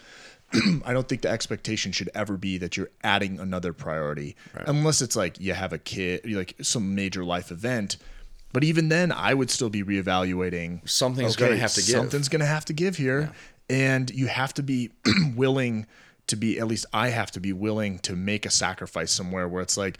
I 0.85 0.93
don't 0.93 1.09
think 1.09 1.23
the 1.23 1.29
expectation 1.29 1.93
should 1.93 2.11
ever 2.15 2.37
be 2.37 2.59
that 2.59 2.77
you're 2.77 2.91
adding 3.03 3.41
another 3.41 3.73
priority, 3.73 4.37
unless 4.67 5.03
it's 5.03 5.17
like 5.17 5.41
you 5.41 5.55
have 5.55 5.73
a 5.73 5.79
kid, 5.79 6.31
like 6.31 6.55
some 6.63 6.95
major 6.95 7.25
life 7.25 7.51
event. 7.51 7.97
But 8.53 8.65
even 8.65 8.89
then, 8.89 9.13
I 9.13 9.35
would 9.35 9.51
still 9.51 9.69
be 9.69 9.83
reevaluating. 9.83 10.89
Something's 10.89 11.37
gonna 11.37 11.57
have 11.57 11.75
to 11.75 11.81
give. 11.81 11.97
Something's 11.97 12.29
going 12.29 12.41
to 12.41 12.47
have 12.47 12.65
to 12.67 12.73
give 12.73 12.97
here, 12.97 13.33
and 13.69 14.09
you 14.11 14.29
have 14.29 14.55
to 14.55 14.63
be 14.63 14.91
willing 15.35 15.87
to 16.29 16.37
be. 16.37 16.59
At 16.59 16.69
least 16.69 16.87
I 16.93 17.09
have 17.09 17.31
to 17.33 17.41
be 17.41 17.53
willing 17.53 17.99
to 18.01 18.15
make 18.15 18.47
a 18.47 18.51
sacrifice 18.51 19.11
somewhere 19.11 19.49
where 19.49 19.63
it's 19.63 19.77
like, 19.77 19.99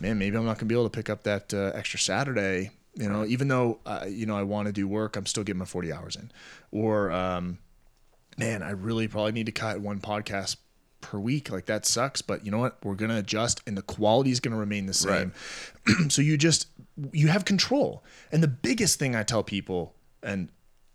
man, 0.00 0.18
maybe 0.18 0.36
I'm 0.36 0.44
not 0.44 0.58
going 0.58 0.60
to 0.60 0.64
be 0.66 0.74
able 0.74 0.88
to 0.88 0.96
pick 0.96 1.10
up 1.10 1.24
that 1.24 1.52
uh, 1.52 1.72
extra 1.74 1.98
Saturday. 1.98 2.70
You 2.94 3.08
know, 3.08 3.24
even 3.24 3.48
though 3.48 3.78
uh, 3.86 4.06
you 4.08 4.26
know 4.26 4.36
I 4.36 4.42
want 4.42 4.66
to 4.66 4.72
do 4.72 4.88
work, 4.88 5.16
I'm 5.16 5.26
still 5.26 5.44
getting 5.44 5.58
my 5.58 5.64
40 5.64 5.92
hours 5.92 6.16
in. 6.16 6.32
Or 6.72 7.10
um, 7.12 7.58
man, 8.36 8.62
I 8.62 8.70
really 8.70 9.08
probably 9.08 9.32
need 9.32 9.46
to 9.46 9.52
cut 9.52 9.80
one 9.80 10.00
podcast 10.00 10.56
per 11.00 11.18
week. 11.18 11.50
Like 11.50 11.66
that 11.66 11.86
sucks, 11.86 12.22
but 12.22 12.44
you 12.44 12.50
know 12.50 12.58
what? 12.58 12.78
We're 12.84 12.94
gonna 12.94 13.18
adjust, 13.18 13.62
and 13.66 13.76
the 13.76 13.82
quality 13.82 14.30
is 14.30 14.40
gonna 14.40 14.56
remain 14.56 14.86
the 14.86 14.94
same. 14.94 15.32
so 16.08 16.22
you 16.22 16.36
just 16.36 16.66
you 17.12 17.28
have 17.28 17.44
control. 17.44 18.04
And 18.32 18.42
the 18.42 18.48
biggest 18.48 18.98
thing 18.98 19.14
I 19.14 19.22
tell 19.22 19.42
people, 19.42 19.94
and 20.22 20.50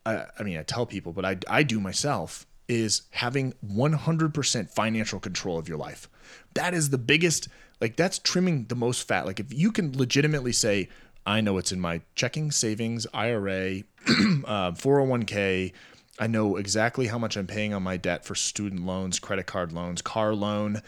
I, 0.06 0.26
I 0.38 0.44
mean 0.44 0.58
I 0.58 0.64
tell 0.64 0.86
people, 0.86 1.14
but 1.14 1.26
I 1.26 1.38
I 1.48 1.64
do 1.64 1.80
myself 1.80 2.46
is 2.70 3.04
having 3.12 3.54
100% 3.66 4.70
financial 4.70 5.20
control 5.20 5.58
of 5.60 5.68
your 5.68 5.78
life. 5.78 6.10
That 6.54 6.74
is 6.74 6.90
the 6.90 6.98
biggest. 6.98 7.48
Like 7.82 7.96
that's 7.96 8.20
trimming 8.20 8.66
the 8.66 8.76
most 8.76 9.08
fat. 9.08 9.26
Like 9.26 9.40
if 9.40 9.54
you 9.54 9.72
can 9.72 9.98
legitimately 9.98 10.54
say, 10.54 10.90
I 11.26 11.42
know 11.42 11.58
it's 11.58 11.72
in 11.72 11.80
my 11.80 12.02
checking, 12.16 12.52
savings, 12.52 13.08
IRA, 13.14 13.82
uh, 14.08 14.72
401k. 14.72 15.74
I 16.20 16.28
know 16.28 16.58
exactly 16.58 17.08
how 17.08 17.18
much 17.18 17.38
I'm 17.38 17.48
paying 17.48 17.74
on 17.74 17.82
my 17.82 17.98
debt 17.98 18.26
for 18.26 18.36
student 18.36 18.86
loans, 18.86 19.20
credit 19.20 19.48
card 19.48 19.72
loans, 19.72 20.02
car 20.02 20.34
loan. 20.36 20.82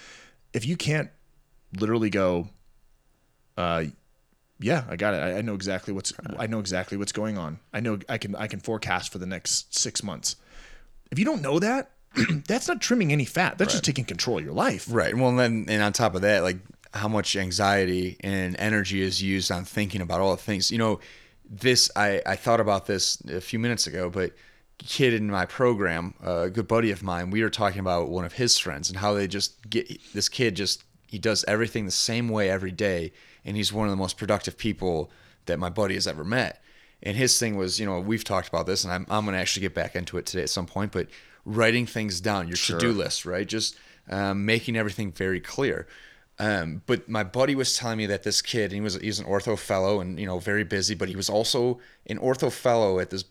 If 0.54 0.66
you 0.66 0.78
can't 0.78 1.10
literally 1.80 2.10
go, 2.10 2.50
uh, 3.58 3.86
yeah, 4.60 4.86
I 4.90 4.96
got 4.96 5.14
it. 5.14 5.18
I, 5.18 5.38
I 5.38 5.42
know 5.42 5.56
exactly 5.56 5.94
what's 5.94 6.14
I 6.38 6.48
know 6.48 6.60
exactly 6.60 6.98
what's 6.98 7.12
going 7.12 7.38
on. 7.38 7.60
I 7.74 7.80
know 7.80 8.00
I 8.08 8.18
can 8.18 8.36
I 8.36 8.48
can 8.48 8.60
forecast 8.60 9.12
for 9.12 9.18
the 9.18 9.26
next 9.26 9.78
six 9.78 10.04
months. 10.04 10.36
If 11.12 11.20
you 11.20 11.26
don't 11.26 11.42
know 11.42 11.60
that, 11.60 11.92
that's 12.48 12.68
not 12.68 12.82
trimming 12.82 13.12
any 13.12 13.26
fat. 13.26 13.58
That's 13.58 13.74
just 13.74 13.84
taking 13.84 14.06
control 14.06 14.38
of 14.38 14.46
your 14.46 14.54
life. 14.54 14.88
Right. 14.90 15.16
Well, 15.16 15.30
and 15.30 15.40
then 15.40 15.66
and 15.68 15.84
on 15.84 15.94
top 15.94 16.16
of 16.16 16.22
that, 16.22 16.44
like 16.44 16.58
how 16.96 17.08
much 17.08 17.36
anxiety 17.36 18.18
and 18.22 18.56
energy 18.58 19.02
is 19.02 19.22
used 19.22 19.52
on 19.52 19.66
thinking 19.66 20.02
about 20.02 20.22
all 20.22 20.32
the 20.32 20.42
things. 20.42 20.72
You 20.72 20.78
know, 20.78 21.00
this 21.50 21.92
I 21.96 22.22
I 22.26 22.36
thought 22.36 22.60
about 22.60 22.88
this 22.88 23.22
a 23.26 23.42
few 23.42 23.60
minutes 23.60 23.86
ago, 23.86 24.10
but 24.10 24.32
kid 24.78 25.14
in 25.14 25.30
my 25.30 25.46
program, 25.46 26.14
a 26.24 26.50
good 26.50 26.68
buddy 26.68 26.92
of 26.92 27.04
mine, 27.04 27.30
we 27.30 27.44
were 27.44 27.50
talking 27.50 27.80
about 27.80 28.10
one 28.10 28.26
of 28.26 28.34
his 28.34 28.58
friends 28.58 28.90
and 28.90 28.98
how 28.98 29.14
they 29.14 29.28
just 29.28 29.70
get 29.70 29.88
this 30.14 30.30
kid 30.30 30.56
just 30.56 30.84
he 31.08 31.20
does 31.20 31.46
everything 31.48 31.86
the 31.86 31.92
same 31.92 32.30
way 32.30 32.50
every 32.50 32.72
day, 32.72 33.12
and 33.44 33.56
he's 33.56 33.72
one 33.72 33.88
of 33.88 33.92
the 33.92 33.98
most 33.98 34.18
productive 34.18 34.58
people 34.58 35.12
that 35.46 35.60
my 35.60 35.70
buddy 35.70 35.94
has 35.94 36.08
ever 36.08 36.24
met. 36.24 36.62
And 37.04 37.16
his 37.16 37.38
thing 37.40 37.56
was, 37.56 37.80
you 37.80 37.86
know, 37.86 38.00
we've 38.00 38.24
talked 38.24 38.48
about 38.48 38.66
this, 38.66 38.84
and 38.84 38.92
I'm 38.92 39.06
I'm 39.10 39.26
gonna 39.26 39.38
actually 39.38 39.62
get 39.62 39.76
back 39.76 39.96
into 39.96 40.18
it 40.18 40.26
today 40.26 40.44
at 40.44 40.50
some 40.50 40.66
point, 40.66 40.92
but 40.92 41.08
writing 41.46 41.86
things 41.86 42.22
down, 42.22 42.48
your 42.48 42.58
to 42.58 42.78
do 42.78 42.92
list, 42.92 43.26
right? 43.26 43.48
Just 43.48 43.78
um, 44.10 44.46
making 44.46 44.76
everything 44.76 45.12
very 45.12 45.40
clear. 45.40 45.88
Um, 46.38 46.82
but 46.86 47.08
my 47.08 47.24
buddy 47.24 47.56
was 47.56 47.78
telling 47.78 47.98
me 47.98 48.06
that 48.08 48.24
this 48.24 48.42
kid, 48.42 48.72
he 48.72 48.82
was 48.82 48.96
he's 48.96 49.20
an 49.20 49.26
ortho 49.26 49.58
fellow 49.58 50.02
and 50.02 50.20
you 50.20 50.26
know 50.26 50.40
very 50.40 50.64
busy, 50.64 50.94
but 50.94 51.08
he 51.08 51.16
was 51.16 51.30
also 51.30 51.80
an 52.08 52.18
ortho 52.20 52.52
fellow 52.52 53.00
at 53.00 53.10
this 53.10 53.24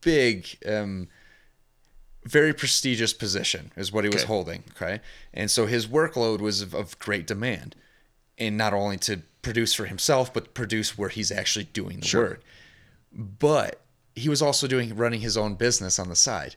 big, 0.00 0.46
um, 0.66 1.08
very 2.24 2.52
prestigious 2.52 3.12
position 3.12 3.72
is 3.76 3.90
what 3.92 4.04
he 4.04 4.10
was 4.10 4.22
Okay. 4.22 4.26
holding. 4.28 4.64
Okay, 4.76 5.00
and 5.34 5.50
so 5.50 5.66
his 5.66 5.86
workload 5.88 6.40
was 6.40 6.62
of, 6.62 6.72
of 6.72 6.98
great 7.00 7.26
demand, 7.26 7.74
and 8.38 8.56
not 8.56 8.72
only 8.72 8.96
to 8.98 9.22
produce 9.42 9.74
for 9.74 9.86
himself, 9.86 10.32
but 10.32 10.54
produce 10.54 10.96
where 10.96 11.08
he's 11.08 11.32
actually 11.32 11.64
doing 11.64 11.98
the 12.00 12.16
work. 12.16 12.42
But 13.12 13.80
he 14.14 14.28
was 14.28 14.40
also 14.40 14.66
doing 14.68 14.94
running 14.94 15.20
his 15.20 15.36
own 15.36 15.54
business 15.54 15.98
on 15.98 16.08
the 16.08 16.16
side 16.16 16.56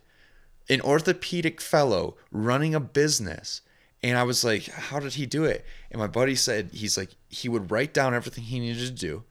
an 0.70 0.82
orthopedic 0.82 1.60
fellow 1.60 2.16
running 2.32 2.74
a 2.74 2.80
business. 2.80 3.62
And 4.04 4.18
I 4.18 4.24
was 4.24 4.44
like, 4.44 4.66
how 4.66 5.00
did 5.00 5.14
he 5.14 5.26
do 5.26 5.46
it? 5.46 5.66
And 5.90 6.00
my 6.00 6.08
buddy 6.08 6.36
said, 6.36 6.72
he's 6.74 6.98
like, 6.98 7.12
he 7.30 7.48
would 7.48 7.72
write 7.72 7.94
down 7.94 8.14
everything 8.14 8.44
he 8.44 8.60
needed 8.60 8.86
to 8.86 8.92
do. 8.92 9.24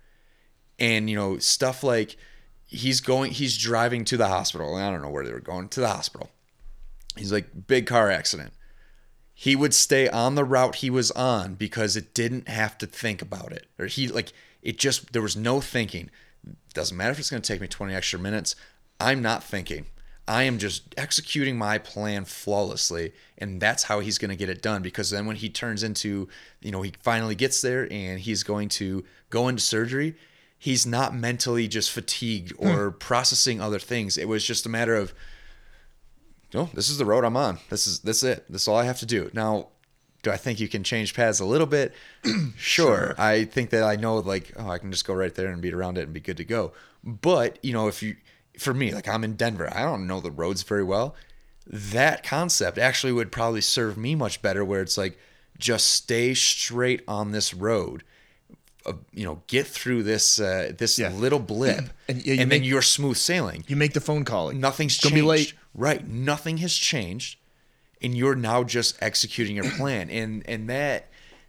And, 0.78 1.10
you 1.10 1.14
know, 1.14 1.38
stuff 1.38 1.84
like 1.84 2.16
he's 2.72 3.02
going 3.02 3.32
he's 3.32 3.58
driving 3.58 4.04
to 4.06 4.16
the 4.16 4.28
hospital. 4.28 4.74
I 4.74 4.90
don't 4.90 5.02
know 5.02 5.10
where 5.10 5.24
they 5.24 5.32
were 5.32 5.40
going 5.40 5.68
to 5.68 5.80
the 5.80 5.88
hospital. 5.88 6.30
He's 7.16 7.32
like 7.32 7.66
big 7.66 7.86
car 7.86 8.10
accident. 8.10 8.54
He 9.34 9.54
would 9.54 9.74
stay 9.74 10.08
on 10.08 10.34
the 10.34 10.44
route 10.44 10.76
he 10.76 10.88
was 10.88 11.10
on 11.10 11.54
because 11.54 11.96
it 11.96 12.14
didn't 12.14 12.48
have 12.48 12.78
to 12.78 12.86
think 12.86 13.20
about 13.20 13.52
it. 13.52 13.66
Or 13.78 13.86
he 13.86 14.08
like 14.08 14.32
it 14.62 14.78
just 14.78 15.12
there 15.12 15.22
was 15.22 15.36
no 15.36 15.60
thinking. 15.60 16.10
Doesn't 16.72 16.96
matter 16.96 17.12
if 17.12 17.18
it's 17.18 17.30
going 17.30 17.42
to 17.42 17.46
take 17.46 17.60
me 17.60 17.68
20 17.68 17.94
extra 17.94 18.18
minutes. 18.18 18.56
I'm 18.98 19.20
not 19.20 19.44
thinking. 19.44 19.86
I 20.32 20.44
am 20.44 20.56
just 20.56 20.94
executing 20.96 21.58
my 21.58 21.76
plan 21.76 22.24
flawlessly, 22.24 23.12
and 23.36 23.60
that's 23.60 23.82
how 23.82 24.00
he's 24.00 24.16
going 24.16 24.30
to 24.30 24.36
get 24.36 24.48
it 24.48 24.62
done. 24.62 24.80
Because 24.80 25.10
then, 25.10 25.26
when 25.26 25.36
he 25.36 25.50
turns 25.50 25.82
into, 25.82 26.26
you 26.62 26.72
know, 26.72 26.80
he 26.80 26.94
finally 27.02 27.34
gets 27.34 27.60
there 27.60 27.86
and 27.92 28.18
he's 28.18 28.42
going 28.42 28.70
to 28.70 29.04
go 29.28 29.48
into 29.48 29.60
surgery, 29.60 30.14
he's 30.58 30.86
not 30.86 31.14
mentally 31.14 31.68
just 31.68 31.90
fatigued 31.90 32.54
or 32.56 32.90
hmm. 32.90 32.98
processing 32.98 33.60
other 33.60 33.78
things. 33.78 34.16
It 34.16 34.26
was 34.26 34.42
just 34.42 34.64
a 34.64 34.70
matter 34.70 34.96
of, 34.96 35.12
no, 36.54 36.70
this 36.72 36.88
is 36.88 36.96
the 36.96 37.04
road 37.04 37.24
I'm 37.24 37.36
on. 37.36 37.58
This 37.68 37.86
is 37.86 38.00
this 38.00 38.22
is 38.22 38.24
it. 38.24 38.50
This 38.50 38.62
is 38.62 38.68
all 38.68 38.78
I 38.78 38.84
have 38.84 39.00
to 39.00 39.06
do. 39.06 39.30
Now, 39.34 39.68
do 40.22 40.30
I 40.30 40.38
think 40.38 40.60
you 40.60 40.68
can 40.68 40.82
change 40.82 41.12
paths 41.12 41.40
a 41.40 41.44
little 41.44 41.66
bit? 41.66 41.92
sure. 42.24 42.54
sure. 42.56 43.14
I 43.18 43.44
think 43.44 43.68
that 43.70 43.82
I 43.82 43.96
know 43.96 44.16
like, 44.16 44.50
oh, 44.56 44.70
I 44.70 44.78
can 44.78 44.92
just 44.92 45.06
go 45.06 45.12
right 45.12 45.34
there 45.34 45.48
and 45.48 45.60
beat 45.60 45.74
around 45.74 45.98
it 45.98 46.04
and 46.04 46.14
be 46.14 46.20
good 46.20 46.38
to 46.38 46.44
go. 46.44 46.72
But, 47.04 47.58
you 47.62 47.74
know, 47.74 47.88
if 47.88 48.02
you 48.02 48.16
for 48.58 48.74
me, 48.74 48.92
like 48.92 49.08
I'm 49.08 49.24
in 49.24 49.34
Denver, 49.34 49.70
I 49.74 49.82
don't 49.82 50.06
know 50.06 50.20
the 50.20 50.30
roads 50.30 50.62
very 50.62 50.84
well. 50.84 51.14
That 51.66 52.22
concept 52.22 52.78
actually 52.78 53.12
would 53.12 53.32
probably 53.32 53.60
serve 53.60 53.96
me 53.96 54.14
much 54.14 54.42
better 54.42 54.64
where 54.64 54.82
it's 54.82 54.98
like 54.98 55.18
just 55.58 55.90
stay 55.90 56.34
straight 56.34 57.02
on 57.06 57.32
this 57.32 57.54
road. 57.54 58.02
Uh, 58.84 58.94
you 59.12 59.24
know, 59.24 59.42
get 59.46 59.64
through 59.66 60.02
this 60.02 60.40
uh, 60.40 60.72
this 60.76 60.98
yeah. 60.98 61.10
little 61.10 61.38
blip, 61.38 61.90
and, 62.08 62.26
yeah, 62.26 62.32
and 62.40 62.48
make, 62.48 62.48
then 62.48 62.64
you're 62.64 62.82
smooth 62.82 63.16
sailing. 63.16 63.64
You 63.68 63.76
make 63.76 63.92
the 63.92 64.00
phone 64.00 64.24
call. 64.24 64.50
Nothing's 64.50 64.98
changed. 64.98 65.14
Be 65.14 65.22
late. 65.22 65.54
Right, 65.72 66.06
nothing 66.06 66.58
has 66.58 66.74
changed, 66.74 67.38
and 68.02 68.16
you're 68.16 68.34
now 68.34 68.64
just 68.64 69.00
executing 69.00 69.54
your 69.54 69.70
plan. 69.70 70.10
and 70.10 70.42
and 70.48 70.68
that 70.68 71.08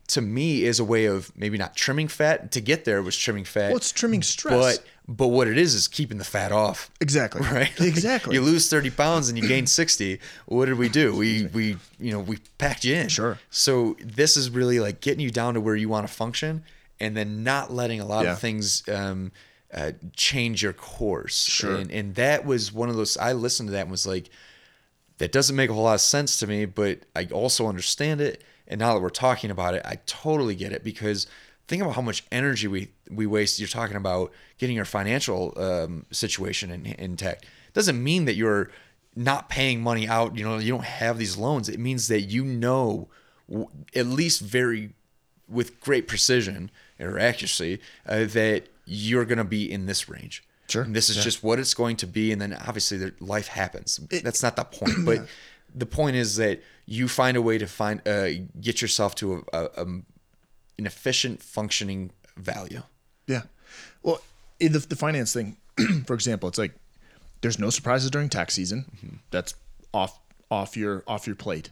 to 0.09 0.21
me 0.21 0.63
is 0.63 0.79
a 0.79 0.83
way 0.83 1.05
of 1.05 1.35
maybe 1.35 1.57
not 1.57 1.75
trimming 1.75 2.07
fat. 2.07 2.51
To 2.51 2.61
get 2.61 2.85
there 2.85 3.01
was 3.01 3.17
trimming 3.17 3.45
fat. 3.45 3.69
Well, 3.69 3.77
it's 3.77 3.91
trimming 3.91 4.21
stress. 4.21 4.77
But 4.77 4.85
but 5.07 5.27
what 5.27 5.47
it 5.47 5.57
is 5.57 5.75
is 5.75 5.87
keeping 5.87 6.17
the 6.17 6.23
fat 6.23 6.51
off. 6.51 6.89
Exactly. 7.01 7.41
Right. 7.53 7.71
Exactly. 7.79 8.35
you 8.35 8.41
lose 8.41 8.69
thirty 8.69 8.89
pounds 8.89 9.29
and 9.29 9.37
you 9.37 9.47
gain 9.47 9.67
sixty. 9.67 10.19
What 10.45 10.65
did 10.65 10.77
we 10.77 10.89
do? 10.89 11.15
We 11.15 11.47
we 11.47 11.77
you 11.99 12.11
know 12.11 12.19
we 12.19 12.37
packed 12.57 12.83
you 12.83 12.95
in. 12.95 13.09
Sure. 13.09 13.37
So 13.49 13.97
this 13.99 14.37
is 14.37 14.49
really 14.49 14.79
like 14.79 15.01
getting 15.01 15.19
you 15.19 15.29
down 15.29 15.55
to 15.55 15.61
where 15.61 15.75
you 15.75 15.89
want 15.89 16.07
to 16.07 16.13
function, 16.13 16.63
and 16.99 17.15
then 17.15 17.43
not 17.43 17.71
letting 17.71 17.99
a 17.99 18.05
lot 18.05 18.25
yeah. 18.25 18.33
of 18.33 18.39
things. 18.39 18.87
Um, 18.89 19.31
uh, 19.73 19.91
change 20.15 20.61
your 20.61 20.73
course. 20.73 21.45
Sure. 21.45 21.75
And, 21.75 21.91
and 21.91 22.13
that 22.13 22.45
was 22.45 22.71
one 22.71 22.89
of 22.89 22.95
those. 22.95 23.17
I 23.17 23.33
listened 23.33 23.69
to 23.69 23.73
that 23.73 23.81
and 23.81 23.91
was 23.91 24.05
like, 24.05 24.29
that 25.17 25.31
doesn't 25.31 25.55
make 25.55 25.69
a 25.69 25.73
whole 25.73 25.83
lot 25.83 25.95
of 25.95 26.01
sense 26.01 26.37
to 26.37 26.47
me, 26.47 26.65
but 26.65 26.99
I 27.15 27.25
also 27.31 27.67
understand 27.67 28.21
it. 28.21 28.43
And 28.67 28.79
now 28.79 28.93
that 28.93 29.01
we're 29.01 29.09
talking 29.09 29.49
about 29.49 29.73
it, 29.73 29.81
I 29.83 29.95
totally 30.05 30.53
get 30.53 30.73
it 30.73 30.83
because 30.83 31.27
think 31.67 31.81
about 31.81 31.95
how 31.95 32.01
much 32.01 32.23
energy 32.31 32.67
we 32.67 32.89
we 33.09 33.25
waste. 33.25 33.59
You're 33.59 33.67
talking 33.67 33.95
about 33.95 34.31
getting 34.57 34.75
your 34.75 34.85
financial 34.85 35.53
um, 35.57 36.05
situation 36.11 36.71
in, 36.71 36.85
intact. 36.85 37.45
Doesn't 37.73 38.01
mean 38.01 38.25
that 38.25 38.35
you're 38.35 38.69
not 39.15 39.49
paying 39.49 39.81
money 39.81 40.07
out. 40.07 40.37
You 40.37 40.43
know, 40.43 40.57
you 40.57 40.71
don't 40.71 40.85
have 40.85 41.17
these 41.17 41.37
loans. 41.37 41.69
It 41.69 41.79
means 41.79 42.07
that 42.07 42.21
you 42.21 42.43
know, 42.43 43.09
at 43.95 44.05
least 44.05 44.41
very 44.41 44.91
with 45.47 45.79
great 45.79 46.07
precision 46.07 46.71
or 46.99 47.19
accuracy, 47.19 47.79
uh, 48.07 48.25
that 48.25 48.67
you're 48.85 49.25
going 49.25 49.37
to 49.37 49.43
be 49.43 49.71
in 49.71 49.85
this 49.85 50.09
range. 50.09 50.43
Sure. 50.69 50.83
And 50.83 50.95
this 50.95 51.09
is 51.09 51.17
yeah. 51.17 51.23
just 51.23 51.43
what 51.43 51.59
it's 51.59 51.73
going 51.73 51.97
to 51.97 52.07
be, 52.07 52.31
and 52.31 52.41
then 52.41 52.53
obviously 52.53 53.11
life 53.19 53.47
happens. 53.47 53.99
It, 54.09 54.23
That's 54.23 54.41
not 54.41 54.55
the 54.55 54.63
point, 54.63 54.93
but 55.05 55.27
the 55.75 55.85
point 55.85 56.15
is 56.15 56.37
that 56.37 56.61
you 56.85 57.07
find 57.07 57.37
a 57.37 57.41
way 57.41 57.57
to 57.57 57.67
find 57.67 58.05
uh, 58.07 58.29
get 58.59 58.81
yourself 58.81 59.15
to 59.15 59.45
a, 59.53 59.57
a, 59.57 59.85
a 59.85 59.85
an 60.77 60.85
efficient 60.85 61.41
functioning 61.41 62.11
value. 62.37 62.81
Yeah. 63.27 63.43
Well, 64.01 64.21
the, 64.59 64.79
the 64.79 64.95
finance 64.95 65.33
thing, 65.33 65.57
for 66.05 66.13
example, 66.13 66.49
it's 66.49 66.57
like 66.57 66.73
there's 67.41 67.59
no 67.59 67.69
surprises 67.69 68.09
during 68.09 68.29
tax 68.29 68.53
season. 68.53 68.85
Mm-hmm. 68.97 69.15
That's 69.31 69.55
off 69.93 70.19
off 70.49 70.77
your 70.77 71.03
off 71.07 71.27
your 71.27 71.35
plate. 71.35 71.69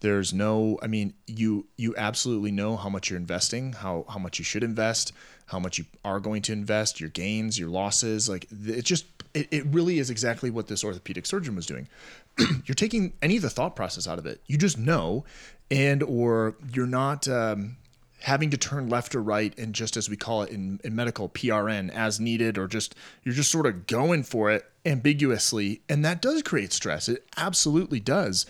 There's 0.00 0.34
no, 0.34 0.78
I 0.82 0.88
mean, 0.88 1.14
you 1.26 1.66
you 1.76 1.94
absolutely 1.96 2.50
know 2.50 2.76
how 2.76 2.88
much 2.88 3.08
you're 3.08 3.18
investing, 3.18 3.72
how 3.72 4.04
how 4.08 4.18
much 4.18 4.38
you 4.38 4.44
should 4.44 4.62
invest, 4.62 5.12
how 5.46 5.58
much 5.58 5.78
you 5.78 5.86
are 6.04 6.20
going 6.20 6.42
to 6.42 6.52
invest, 6.52 7.00
your 7.00 7.08
gains, 7.10 7.58
your 7.58 7.70
losses. 7.70 8.28
Like 8.28 8.46
it 8.66 8.84
just 8.84 9.06
it, 9.32 9.48
it 9.50 9.64
really 9.66 9.98
is 9.98 10.10
exactly 10.10 10.50
what 10.50 10.66
this 10.66 10.84
orthopedic 10.84 11.24
surgeon 11.24 11.56
was 11.56 11.66
doing. 11.66 11.88
you're 12.66 12.74
taking 12.74 13.14
any 13.22 13.36
of 13.36 13.42
the 13.42 13.50
thought 13.50 13.74
process 13.74 14.06
out 14.06 14.18
of 14.18 14.26
it. 14.26 14.42
You 14.46 14.58
just 14.58 14.78
know, 14.78 15.24
and 15.70 16.02
or 16.02 16.56
you're 16.72 16.86
not 16.86 17.26
um, 17.26 17.76
having 18.20 18.50
to 18.50 18.56
turn 18.56 18.88
left 18.88 19.14
or 19.14 19.22
right 19.22 19.56
and 19.58 19.74
just 19.74 19.96
as 19.96 20.08
we 20.08 20.16
call 20.16 20.42
it 20.42 20.50
in, 20.50 20.80
in 20.82 20.94
medical 20.94 21.28
PRN 21.28 21.90
as 21.90 22.18
needed 22.18 22.58
or 22.58 22.66
just 22.66 22.94
you're 23.22 23.34
just 23.34 23.50
sort 23.50 23.66
of 23.66 23.86
going 23.86 24.22
for 24.22 24.50
it 24.50 24.64
ambiguously. 24.84 25.82
And 25.88 26.04
that 26.04 26.22
does 26.22 26.42
create 26.42 26.72
stress. 26.72 27.08
It 27.08 27.26
absolutely 27.36 28.00
does. 28.00 28.46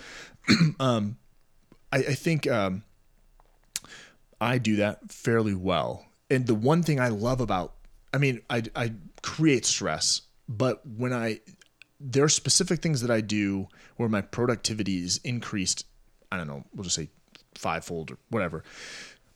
Um, 0.79 1.17
I, 1.93 1.99
I, 1.99 2.15
think 2.15 2.47
um, 2.47 2.85
I 4.41 4.59
do 4.59 4.77
that 4.77 5.11
fairly 5.11 5.55
well. 5.55 6.07
And 6.31 6.47
the 6.47 6.55
one 6.55 6.85
thing 6.85 7.01
I 7.01 7.09
love 7.09 7.41
about 7.41 7.73
I 8.17 8.19
mean 8.19 8.41
I, 8.49 8.63
I 8.75 8.93
create 9.23 9.67
stress 9.67 10.23
but 10.49 10.81
when 10.87 11.13
I 11.13 11.41
there 12.01 12.25
are 12.25 12.29
specific 12.29 12.81
things 12.81 13.01
that 13.01 13.11
I 13.11 13.21
do 13.21 13.69
where 13.97 14.09
my 14.09 14.21
productivity 14.21 15.03
is 15.03 15.19
increased 15.25 15.85
I 16.33 16.37
don't 16.37 16.47
know 16.47 16.65
we'll 16.75 16.85
just 16.85 16.97
say 16.97 17.09
fivefold 17.55 18.13
or 18.13 18.19
whatever 18.31 18.65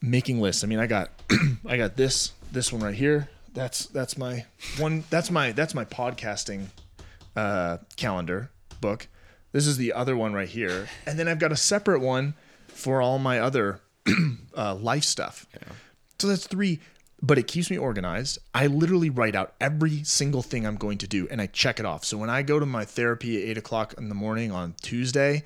making 0.03 0.40
lists. 0.40 0.64
I 0.64 0.66
mean, 0.66 0.78
I 0.78 0.86
got 0.86 1.11
I 1.66 1.76
got 1.76 1.96
this 1.96 2.32
this 2.53 2.72
one 2.72 2.82
right 2.82 2.94
here. 2.94 3.28
That's 3.53 3.86
that's 3.86 4.16
my 4.16 4.46
one. 4.78 5.05
That's 5.11 5.30
my 5.30 5.53
that's 5.53 5.74
my 5.74 5.84
podcasting 5.84 6.66
uh, 7.36 7.78
calendar 7.96 8.51
book. 8.80 9.09
This 9.53 9.66
is 9.66 9.76
the 9.76 9.92
other 9.92 10.16
one 10.16 10.32
right 10.32 10.48
here, 10.48 10.88
and 11.07 11.18
then 11.18 11.28
I've 11.28 11.40
got 11.40 11.53
a 11.53 11.57
separate 11.57 12.01
one 12.01 12.34
for 12.68 13.03
all 13.03 13.18
my 13.18 13.40
other 13.40 13.80
uh, 14.57 14.74
life 14.76 15.05
stuff. 15.05 15.46
Yeah. 15.55 15.72
So 16.18 16.28
that's 16.28 16.46
three. 16.46 16.80
But 17.22 17.36
it 17.36 17.46
keeps 17.46 17.70
me 17.70 17.76
organized. 17.76 18.38
I 18.55 18.66
literally 18.66 19.11
write 19.11 19.34
out 19.34 19.53
every 19.61 20.05
single 20.05 20.40
thing 20.40 20.66
I'm 20.66 20.76
going 20.76 20.96
to 20.98 21.07
do 21.07 21.28
and 21.30 21.38
I 21.38 21.48
check 21.48 21.78
it 21.78 21.84
off. 21.84 22.03
So 22.03 22.16
when 22.16 22.30
I 22.30 22.40
go 22.40 22.59
to 22.59 22.64
my 22.64 22.86
therapy 22.86 23.36
at 23.36 23.46
eight 23.46 23.59
o'clock 23.59 23.92
in 23.98 24.09
the 24.09 24.14
morning 24.14 24.51
on 24.51 24.74
Tuesday, 24.80 25.42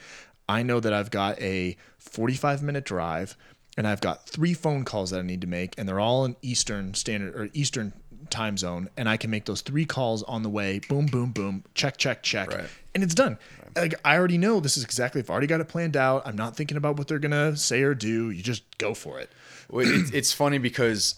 I 0.49 0.63
know 0.63 0.79
that 0.79 0.93
I've 0.93 1.11
got 1.11 1.41
a 1.43 1.77
45 1.99 2.63
minute 2.63 2.85
drive 2.85 3.37
and 3.77 3.87
I've 3.87 4.01
got 4.01 4.29
three 4.29 4.55
phone 4.55 4.85
calls 4.85 5.11
that 5.11 5.21
I 5.21 5.23
need 5.23 5.41
to 5.41 5.47
make, 5.47 5.75
and 5.79 5.89
they're 5.89 6.01
all 6.01 6.25
in 6.25 6.37
Eastern 6.43 6.95
standard 6.95 7.35
or 7.35 7.51
Eastern 7.53 7.93
time 8.31 8.57
zone, 8.57 8.89
and 8.97 9.09
I 9.09 9.17
can 9.17 9.31
make 9.31 9.45
those 9.45 9.61
three 9.61 9.85
calls 9.85 10.23
on 10.25 10.43
the 10.43 10.49
way. 10.49 10.81
Boom, 10.89 11.07
boom, 11.07 11.31
boom. 11.31 11.65
Check, 11.75 11.97
check, 11.97 12.23
check, 12.23 12.53
right. 12.53 12.69
and 12.95 13.03
it's 13.03 13.15
done. 13.15 13.39
Right. 13.77 13.83
Like 13.83 13.95
I 14.05 14.17
already 14.17 14.39
know 14.39 14.61
this 14.61 14.77
is 14.77 14.85
exactly. 14.85 15.21
I've 15.21 15.31
already 15.31 15.47
got 15.47 15.61
it 15.61 15.69
planned 15.69 15.97
out. 15.97 16.23
I'm 16.27 16.37
not 16.37 16.57
thinking 16.57 16.77
about 16.77 16.97
what 16.97 17.09
they're 17.09 17.19
gonna 17.19 17.57
say 17.57 17.83
or 17.83 17.95
do. 17.95 18.31
You 18.31 18.43
just 18.43 18.79
go 18.79 18.95
for 18.95 19.19
it. 19.19 19.31
Well, 19.71 19.87
it's, 19.87 20.11
it's 20.13 20.33
funny 20.33 20.59
because 20.59 21.17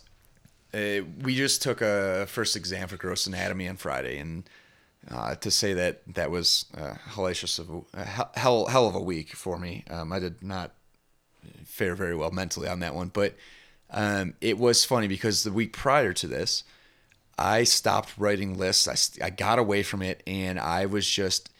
uh, 0.72 1.02
we 1.22 1.34
just 1.34 1.62
took 1.62 1.80
a 1.80 2.26
first 2.28 2.57
exam 2.57 2.88
for 2.88 2.96
gross 2.96 3.26
anatomy 3.26 3.68
on 3.68 3.76
Friday, 3.76 4.18
and 4.18 4.48
uh, 5.11 5.34
to 5.36 5.50
say 5.50 5.74
that 5.74 6.02
that 6.14 6.30
was 6.30 6.66
uh, 6.76 6.94
hellacious 7.11 7.59
of 7.59 7.84
a, 7.94 8.04
hell 8.38 8.66
hell 8.66 8.88
of 8.88 8.94
a 8.94 9.00
week 9.00 9.30
for 9.30 9.59
me. 9.59 9.84
Um, 9.90 10.12
I 10.12 10.18
did 10.18 10.42
not 10.42 10.72
fare 11.64 11.94
very 11.94 12.16
well 12.16 12.30
mentally 12.30 12.68
on 12.68 12.80
that 12.80 12.94
one. 12.94 13.09
But 13.09 13.36
um, 13.90 14.34
it 14.40 14.59
was 14.59 14.84
funny 14.84 15.09
because 15.09 15.44
the 15.44 15.53
week 15.53 15.72
prior 15.72 16.12
to 16.14 16.26
this, 16.26 16.64
I 17.38 17.64
stopped 17.64 18.14
writing 18.16 18.57
lists. 18.57 19.18
I, 19.20 19.26
I 19.26 19.30
got 19.30 19.59
away 19.59 19.82
from 19.82 20.03
it 20.03 20.22
and 20.26 20.59
I 20.59 20.86
was 20.86 21.09
just, 21.09 21.51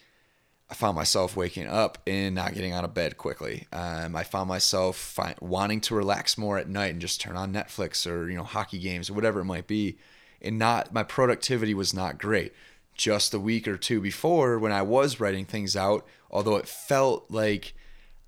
I 0.69 0.73
found 0.73 0.95
myself 0.95 1.37
waking 1.37 1.67
up 1.67 1.99
and 2.07 2.35
not 2.35 2.53
getting 2.53 2.73
out 2.73 2.83
of 2.83 2.93
bed 2.93 3.17
quickly. 3.17 3.67
Um, 3.71 4.15
I 4.15 4.23
found 4.23 4.49
myself 4.49 4.97
fi- 4.97 5.35
wanting 5.39 5.81
to 5.81 5.95
relax 5.95 6.37
more 6.37 6.57
at 6.57 6.67
night 6.67 6.91
and 6.91 7.01
just 7.01 7.21
turn 7.21 7.37
on 7.37 7.53
Netflix 7.53 8.09
or, 8.09 8.29
you 8.29 8.35
know, 8.35 8.43
hockey 8.43 8.79
games 8.79 9.09
or 9.09 9.13
whatever 9.13 9.39
it 9.39 9.45
might 9.45 9.67
be. 9.67 9.97
And 10.41 10.59
not, 10.59 10.93
my 10.93 11.03
productivity 11.03 11.73
was 11.73 11.93
not 11.93 12.17
great. 12.17 12.53
Just 12.95 13.33
a 13.33 13.39
week 13.39 13.67
or 13.67 13.77
two 13.77 14.01
before 14.01 14.57
when 14.59 14.71
I 14.71 14.81
was 14.81 15.19
writing 15.19 15.45
things 15.45 15.75
out, 15.75 16.05
although 16.31 16.57
it 16.57 16.67
felt 16.67 17.25
like 17.29 17.73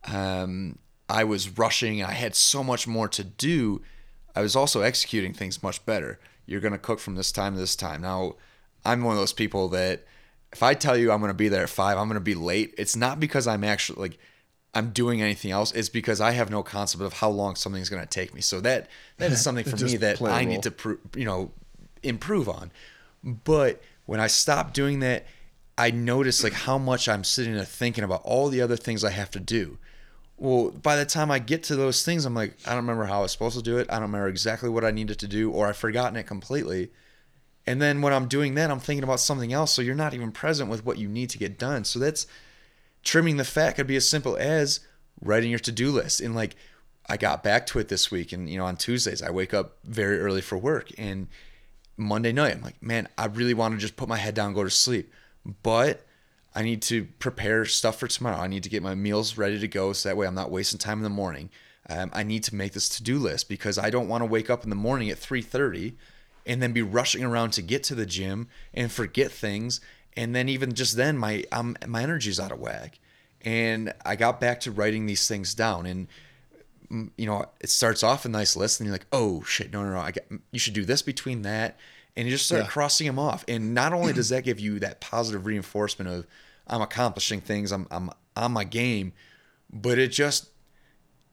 um, 0.05 0.77
I 1.09 1.23
was 1.23 1.57
rushing 1.57 2.01
and 2.01 2.09
I 2.09 2.13
had 2.13 2.35
so 2.35 2.63
much 2.63 2.87
more 2.87 3.07
to 3.09 3.23
do, 3.23 3.81
I 4.35 4.41
was 4.41 4.55
also 4.55 4.81
executing 4.81 5.33
things 5.33 5.63
much 5.63 5.85
better. 5.85 6.19
You're 6.45 6.61
going 6.61 6.73
to 6.73 6.79
cook 6.79 6.99
from 6.99 7.15
this 7.15 7.31
time 7.31 7.53
to 7.53 7.59
this 7.59 7.75
time. 7.75 8.01
Now, 8.01 8.35
I'm 8.85 9.03
one 9.03 9.13
of 9.13 9.19
those 9.19 9.33
people 9.33 9.69
that 9.69 10.05
if 10.53 10.63
I 10.63 10.73
tell 10.73 10.95
you 10.95 11.11
I'm 11.11 11.19
going 11.19 11.29
to 11.29 11.35
be 11.35 11.49
there 11.49 11.63
at 11.63 11.69
five, 11.69 11.97
I'm 11.97 12.07
going 12.07 12.15
to 12.15 12.21
be 12.21 12.35
late. 12.35 12.73
It's 12.77 12.95
not 12.95 13.19
because 13.19 13.47
I'm 13.47 13.63
actually 13.63 14.01
like, 14.01 14.19
I'm 14.73 14.91
doing 14.91 15.21
anything 15.21 15.51
else. 15.51 15.71
It's 15.71 15.89
because 15.89 16.21
I 16.21 16.31
have 16.31 16.51
no 16.51 16.61
concept 16.61 17.03
of 17.03 17.13
how 17.13 17.29
long 17.29 17.55
something's 17.55 17.89
going 17.89 18.03
to 18.03 18.09
take 18.09 18.33
me. 18.33 18.41
So 18.41 18.61
that 18.61 18.87
that 19.17 19.31
is 19.31 19.41
something 19.41 19.65
for 19.77 19.83
me 19.83 19.97
that 19.97 20.21
I 20.21 20.45
need 20.45 20.63
to, 20.63 20.99
you 21.15 21.25
know, 21.25 21.51
improve 22.03 22.47
on. 22.47 22.71
But 23.23 23.81
when 24.05 24.19
I 24.19 24.27
stopped 24.27 24.73
doing 24.75 24.99
that, 24.99 25.25
I 25.77 25.91
noticed 25.91 26.43
like 26.43 26.53
how 26.53 26.77
much 26.77 27.09
I'm 27.09 27.23
sitting 27.23 27.55
there 27.55 27.65
thinking 27.65 28.03
about 28.03 28.21
all 28.23 28.49
the 28.49 28.61
other 28.61 28.77
things 28.77 29.03
I 29.03 29.11
have 29.11 29.31
to 29.31 29.39
do. 29.39 29.77
Well, 30.39 30.71
by 30.71 30.95
the 30.95 31.05
time 31.05 31.31
I 31.31 31.39
get 31.39 31.63
to 31.63 31.75
those 31.75 32.03
things, 32.05 32.25
I'm 32.25 32.33
like, 32.33 32.55
I 32.65 32.69
don't 32.69 32.77
remember 32.77 33.03
how 33.03 33.19
I 33.19 33.21
was 33.23 33.33
supposed 33.33 33.57
to 33.57 33.61
do 33.61 33.77
it. 33.77 33.87
I 33.89 33.95
don't 33.95 34.03
remember 34.03 34.29
exactly 34.29 34.69
what 34.69 34.85
I 34.85 34.91
needed 34.91 35.19
to 35.19 35.27
do, 35.27 35.51
or 35.51 35.67
I've 35.67 35.75
forgotten 35.75 36.15
it 36.15 36.27
completely. 36.27 36.91
And 37.67 37.81
then 37.81 38.01
when 38.01 38.13
I'm 38.13 38.27
doing 38.27 38.55
that, 38.55 38.71
I'm 38.71 38.79
thinking 38.79 39.03
about 39.03 39.19
something 39.19 39.51
else. 39.51 39.73
So 39.73 39.81
you're 39.81 39.95
not 39.95 40.13
even 40.13 40.31
present 40.31 40.69
with 40.69 40.85
what 40.85 40.97
you 40.97 41.09
need 41.09 41.29
to 41.31 41.37
get 41.37 41.59
done. 41.59 41.83
So 41.83 41.99
that's 41.99 42.25
trimming 43.03 43.37
the 43.37 43.43
fat 43.43 43.73
could 43.73 43.85
be 43.85 43.95
as 43.95 44.07
simple 44.07 44.37
as 44.37 44.79
writing 45.21 45.49
your 45.49 45.59
to-do 45.59 45.91
list. 45.91 46.21
And 46.21 46.35
like 46.35 46.55
I 47.07 47.17
got 47.17 47.43
back 47.43 47.67
to 47.67 47.79
it 47.79 47.87
this 47.87 48.09
week 48.09 48.31
and 48.31 48.49
you 48.49 48.57
know 48.57 48.65
on 48.65 48.77
Tuesdays 48.77 49.21
I 49.21 49.31
wake 49.31 49.53
up 49.53 49.77
very 49.83 50.19
early 50.19 50.41
for 50.41 50.57
work 50.57 50.91
and 50.97 51.27
Monday 51.97 52.31
night 52.31 52.55
I'm 52.55 52.61
like, 52.61 52.81
man, 52.81 53.07
I 53.17 53.25
really 53.25 53.53
want 53.53 53.73
to 53.73 53.79
just 53.79 53.97
put 53.97 54.09
my 54.09 54.17
head 54.17 54.35
down, 54.35 54.53
go 54.53 54.63
to 54.63 54.69
sleep. 54.69 55.11
But 55.63 56.05
I 56.59 56.63
need 56.63 56.81
to 56.83 57.05
prepare 57.19 57.63
stuff 57.63 57.99
for 57.99 58.07
tomorrow. 58.07 58.37
I 58.37 58.47
need 58.47 58.63
to 58.63 58.69
get 58.69 58.83
my 58.83 58.93
meals 58.93 59.37
ready 59.37 59.57
to 59.59 59.67
go 59.67 59.93
so 59.93 60.09
that 60.09 60.17
way 60.17 60.27
I'm 60.27 60.35
not 60.35 60.51
wasting 60.51 60.77
time 60.77 60.99
in 60.99 61.03
the 61.03 61.09
morning. 61.09 61.49
Um, 61.89 62.11
I 62.13 62.23
need 62.23 62.43
to 62.43 62.55
make 62.55 62.73
this 62.73 62.89
to-do 62.89 63.17
list 63.17 63.47
because 63.47 63.77
I 63.77 63.89
don't 63.89 64.09
want 64.09 64.23
to 64.23 64.25
wake 64.25 64.49
up 64.49 64.65
in 64.65 64.69
the 64.69 64.75
morning 64.75 65.09
at 65.09 65.17
3:30 65.17 65.93
and 66.45 66.61
then 66.61 66.73
be 66.73 66.81
rushing 66.81 67.23
around 67.23 67.51
to 67.51 67.61
get 67.61 67.83
to 67.85 67.95
the 67.95 68.05
gym 68.05 68.49
and 68.73 68.91
forget 68.91 69.31
things 69.31 69.79
and 70.17 70.35
then 70.35 70.49
even 70.49 70.73
just 70.73 70.97
then 70.97 71.17
my 71.17 71.45
um, 71.53 71.77
my 71.87 72.03
energy's 72.03 72.39
out 72.41 72.51
of 72.51 72.59
whack 72.59 72.99
and 73.41 73.93
i 74.05 74.15
got 74.15 74.39
back 74.41 74.59
to 74.61 74.71
writing 74.71 75.05
these 75.05 75.27
things 75.27 75.53
down 75.53 75.85
and 75.85 76.07
mm, 76.91 77.09
you 77.17 77.25
know 77.25 77.45
it 77.61 77.69
starts 77.69 78.03
off 78.03 78.25
a 78.25 78.29
nice 78.29 78.55
list 78.55 78.79
and 78.79 78.87
you're 78.87 78.95
like 78.95 79.05
oh 79.11 79.41
shit 79.43 79.71
no 79.71 79.83
no 79.83 79.91
no 79.93 79.99
i 79.99 80.11
got 80.11 80.23
you 80.51 80.59
should 80.59 80.73
do 80.73 80.83
this 80.85 81.01
between 81.01 81.41
that 81.43 81.77
and 82.15 82.27
you 82.27 82.33
just 82.33 82.47
start 82.47 82.63
Yeah. 82.63 82.67
crossing 82.67 83.07
them 83.07 83.19
off 83.19 83.45
and 83.47 83.73
not 83.73 83.93
only 83.93 84.11
does 84.13 84.29
that 84.33 84.43
give 84.43 84.59
you 84.59 84.79
that 84.79 84.99
positive 85.01 85.45
reinforcement 85.45 86.09
of 86.09 86.25
i'm 86.69 86.81
accomplishing 86.81 87.41
things 87.41 87.71
i'm 87.71 87.87
i'm 87.91 88.09
on 88.35 88.51
my 88.51 88.63
game 88.63 89.11
but 89.71 89.97
it 89.97 90.09
just 90.09 90.49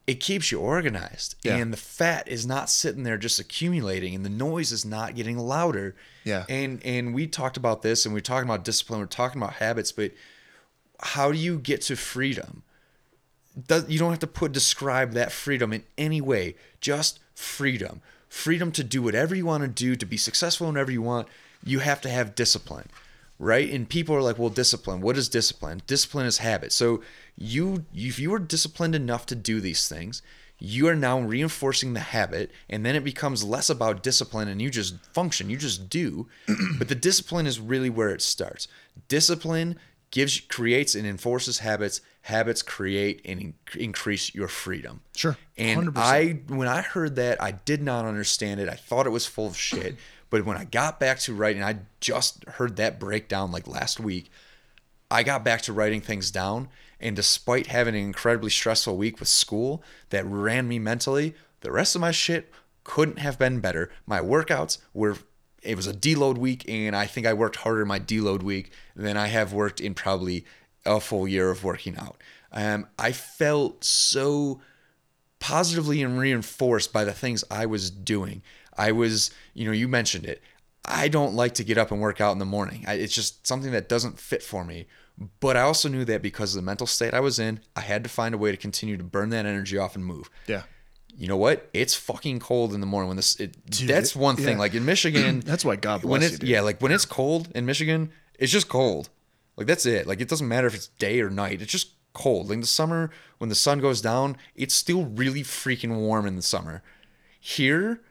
it 0.07 0.20
keeps 0.20 0.53
you 0.53 0.61
organized. 0.61 1.34
Yeah. 1.43 1.57
and 1.57 1.72
the 1.72 1.76
fat 1.76 2.28
is 2.28 2.47
not 2.47 2.70
sitting 2.70 3.03
there 3.03 3.18
just 3.18 3.39
accumulating 3.39 4.14
and 4.14 4.24
the 4.24 4.30
noise 4.30 4.70
is 4.70 4.84
not 4.84 5.14
getting 5.14 5.37
louder. 5.37 5.97
Yeah. 6.24 6.45
and 6.49 6.80
and 6.84 7.14
we 7.14 7.26
talked 7.26 7.57
about 7.57 7.82
this 7.82 8.05
and 8.05 8.14
we're 8.14 8.20
talking 8.20 8.49
about 8.49 8.64
discipline 8.64 9.01
we're 9.01 9.07
talking 9.07 9.41
about 9.41 9.55
habits 9.55 9.93
but 9.93 10.12
how 11.01 11.32
do 11.32 11.39
you 11.39 11.59
get 11.59 11.82
to 11.82 11.97
freedom? 11.97 12.62
Does, 13.66 13.89
you 13.89 13.99
don't 13.99 14.11
have 14.11 14.18
to 14.20 14.26
put 14.26 14.53
describe 14.53 15.12
that 15.12 15.32
freedom 15.32 15.72
in 15.72 15.82
any 15.99 16.20
way 16.20 16.55
just 16.80 17.18
freedom. 17.34 18.01
Freedom 18.28 18.70
to 18.72 18.84
do 18.84 19.03
whatever 19.03 19.34
you 19.34 19.47
want 19.47 19.62
to 19.62 19.68
do 19.68 19.97
to 19.97 20.07
be 20.07 20.16
successful 20.16 20.66
whenever 20.68 20.93
you 20.93 21.03
want 21.03 21.28
you 21.64 21.80
have 21.80 22.01
to 22.03 22.09
have 22.09 22.34
discipline 22.34 22.89
right 23.39 23.70
and 23.70 23.89
people 23.89 24.14
are 24.14 24.22
like 24.22 24.39
well 24.39 24.49
discipline 24.49 25.01
what 25.01 25.16
is 25.16 25.28
discipline 25.28 25.82
discipline 25.87 26.26
is 26.26 26.39
habit 26.39 26.72
so 26.72 27.03
you 27.37 27.84
if 27.95 28.18
you 28.18 28.30
were 28.30 28.39
disciplined 28.39 28.95
enough 28.95 29.26
to 29.26 29.34
do 29.34 29.61
these 29.61 29.89
things 29.89 30.22
you 30.59 30.89
are 30.89 30.97
now 30.97 31.20
reinforcing 31.20 31.93
the 31.93 32.01
habit 32.01 32.51
and 32.70 32.84
then 32.87 32.97
it 32.97 33.05
becomes 33.05 33.45
less 33.45 33.68
about 33.68 34.03
discipline 34.03 34.49
and 34.49 34.62
you 34.62 34.70
just 34.70 34.95
function 35.12 35.51
you 35.51 35.57
just 35.59 35.91
do 35.91 36.26
but 36.78 36.89
the 36.89 36.95
discipline 36.95 37.47
is 37.47 37.61
really 37.61 37.91
where 37.91 38.09
it 38.11 38.22
starts 38.22 38.68
discipline 39.09 39.78
gives 40.11 40.41
creates 40.41 40.95
and 40.95 41.07
enforces 41.07 41.59
habits 41.59 42.01
habits 42.22 42.62
create 42.62 43.20
and 43.24 43.41
in- 43.41 43.55
increase 43.78 44.34
your 44.34 44.49
freedom 44.49 45.01
Sure. 45.14 45.37
and 45.59 45.89
100%. 45.89 45.97
I, 45.97 46.41
when 46.49 46.68
I 46.68 46.80
heard 46.80 47.16
that, 47.16 47.41
I 47.41 47.53
did 47.53 47.82
not 47.82 48.05
understand 48.05 48.61
it. 48.61 48.68
I 48.68 48.74
thought 48.74 49.07
it 49.07 49.11
was 49.11 49.26
full 49.26 49.47
of 49.47 49.57
shit. 49.57 49.97
But 50.31 50.45
when 50.45 50.57
I 50.57 50.64
got 50.64 50.99
back 50.99 51.18
to 51.20 51.35
writing, 51.35 51.62
I 51.62 51.79
just 52.01 52.45
heard 52.45 52.77
that 52.77 52.99
breakdown 52.99 53.53
like 53.53 53.66
last 53.66 54.01
week. 54.01 54.31
I 55.11 55.22
got 55.22 55.45
back 55.45 55.62
to 55.62 55.72
writing 55.72 56.01
things 56.01 56.31
down. 56.31 56.68
And 57.01 57.14
despite 57.14 57.68
having 57.68 57.95
an 57.95 58.01
incredibly 58.01 58.51
stressful 58.51 58.97
week 58.97 59.20
with 59.20 59.29
school 59.29 59.83
that 60.11 60.24
ran 60.27 60.66
me 60.66 60.79
mentally, 60.79 61.35
the 61.61 61.70
rest 61.70 61.95
of 61.95 62.01
my 62.01 62.11
shit 62.11 62.53
couldn't 62.85 63.18
have 63.18 63.39
been 63.39 63.61
better. 63.61 63.91
My 64.07 64.20
workouts 64.20 64.79
were, 64.95 65.18
it 65.62 65.77
was 65.77 65.87
a 65.87 65.93
deload 65.93 66.39
week. 66.39 66.64
And 66.68 66.97
I 66.97 67.07
think 67.07 67.27
I 67.27 67.35
worked 67.35 67.57
harder 67.57 67.83
in 67.83 67.89
my 67.89 68.01
deload 68.01 68.43
week 68.43 68.72
than 68.95 69.16
I 69.16 69.27
have 69.29 69.53
worked 69.53 69.81
in 69.81 69.95
probably 69.95 70.45
a 70.85 71.01
full 71.01 71.29
year 71.29 71.51
of 71.51 71.64
working 71.64 71.97
out. 71.99 72.20
Um, 72.53 72.87
I 72.99 73.12
felt 73.12 73.85
so 73.85 74.61
positively 75.39 76.03
and 76.03 76.18
reinforced 76.18 76.93
by 76.93 77.05
the 77.05 77.12
things 77.12 77.45
I 77.51 77.66
was 77.66 77.91
doing. 77.91 78.43
I 78.77 78.93
was, 78.93 79.31
you 79.55 79.64
know, 79.66 79.72
you 79.72 79.89
mentioned 79.89 80.27
it. 80.27 80.43
I 80.85 81.09
don't 81.09 81.35
like 81.35 81.55
to 81.55 81.64
get 81.64 81.79
up 81.79 81.91
and 81.91 82.01
work 82.01 82.20
out 82.20 82.33
in 82.33 82.39
the 82.39 82.45
morning. 82.45 82.85
I, 82.87 82.95
it's 82.95 83.14
just 83.14 83.47
something 83.47 83.72
that 83.72 83.89
doesn't 83.89 84.18
fit 84.20 84.43
for 84.43 84.64
me. 84.64 84.87
But 85.41 85.57
I 85.57 85.62
also 85.62 85.89
knew 85.89 86.05
that 86.05 86.20
because 86.22 86.55
of 86.55 86.62
the 86.62 86.66
mental 86.66 86.87
state 86.87 87.14
I 87.14 87.20
was 87.20 87.39
in, 87.39 87.61
I 87.74 87.81
had 87.81 88.05
to 88.05 88.11
find 88.11 88.35
a 88.35 88.39
way 88.39 88.51
to 88.51 88.57
continue 88.57 88.97
to 88.97 89.03
burn 89.03 89.31
that 89.31 89.47
energy 89.47 89.79
off 89.79 89.97
and 89.97 90.05
move. 90.05 90.29
Yeah. 90.47 90.62
You 91.16 91.27
know 91.27 91.39
what? 91.39 91.70
It's 91.72 91.95
fucking 91.95 92.41
cold 92.41 92.74
in 92.74 92.81
the 92.81 92.87
morning 92.87 93.09
when 93.09 93.16
this. 93.16 93.37
It, 93.37 93.57
Dude, 93.70 93.89
that's 93.89 94.14
one 94.14 94.37
thing. 94.37 94.57
yeah. 94.57 94.59
Like 94.59 94.74
in 94.74 94.85
Michigan, 94.85 95.41
That's 95.47 95.64
why 95.64 95.77
God 95.77 96.03
bless 96.03 96.11
when 96.11 96.22
you, 96.22 96.29
dude. 96.37 96.43
yeah, 96.49 96.61
like 96.61 96.83
when 96.83 96.93
it's 96.93 97.07
cold 97.07 97.49
in 97.55 97.64
Michigan, 97.64 98.11
it's 98.39 98.53
just 98.53 98.68
cold. 98.68 99.09
Like 99.57 99.66
that's 99.66 99.87
it. 99.87 100.07
Like 100.07 100.20
it 100.20 100.29
doesn't 100.29 100.47
matter 100.47 100.66
if 100.66 100.74
it's 100.74 100.89
day 100.89 101.20
or 101.22 101.31
night. 101.31 101.62
It's 101.62 101.72
just 101.72 101.93
cold. 102.12 102.49
Like 102.51 102.57
in 102.57 102.61
the 102.61 102.66
summer, 102.66 103.11
when 103.39 103.49
the 103.49 103.55
sun 103.55 103.81
goes 103.81 104.03
down, 104.03 104.37
it's 104.55 104.74
still 104.74 105.07
really 105.07 105.43
freaking 105.43 105.97
warm 105.97 106.27
in 106.27 106.37
the 106.37 106.43
summer. 106.43 106.83
Here, 107.41 108.03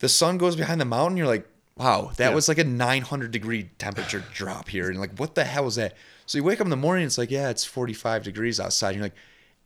the 0.00 0.08
sun 0.08 0.36
goes 0.38 0.56
behind 0.56 0.80
the 0.80 0.84
mountain. 0.84 1.16
You're 1.16 1.26
like, 1.26 1.48
wow, 1.76 2.10
that 2.16 2.30
Yeah. 2.30 2.34
was 2.34 2.48
like 2.48 2.58
a 2.58 2.64
900 2.64 3.30
degree 3.30 3.70
temperature 3.78 4.24
drop 4.34 4.68
here. 4.68 4.90
And 4.90 4.98
like, 4.98 5.16
what 5.18 5.34
the 5.34 5.44
hell 5.44 5.64
was 5.64 5.76
that? 5.76 5.94
So 6.26 6.36
you 6.38 6.44
wake 6.44 6.60
up 6.60 6.66
in 6.66 6.70
the 6.70 6.76
morning, 6.76 7.06
it's 7.06 7.18
like, 7.18 7.30
yeah, 7.30 7.48
it's 7.48 7.64
45 7.64 8.24
degrees 8.24 8.60
outside. 8.60 8.94
You're 8.94 9.04
like, 9.04 9.14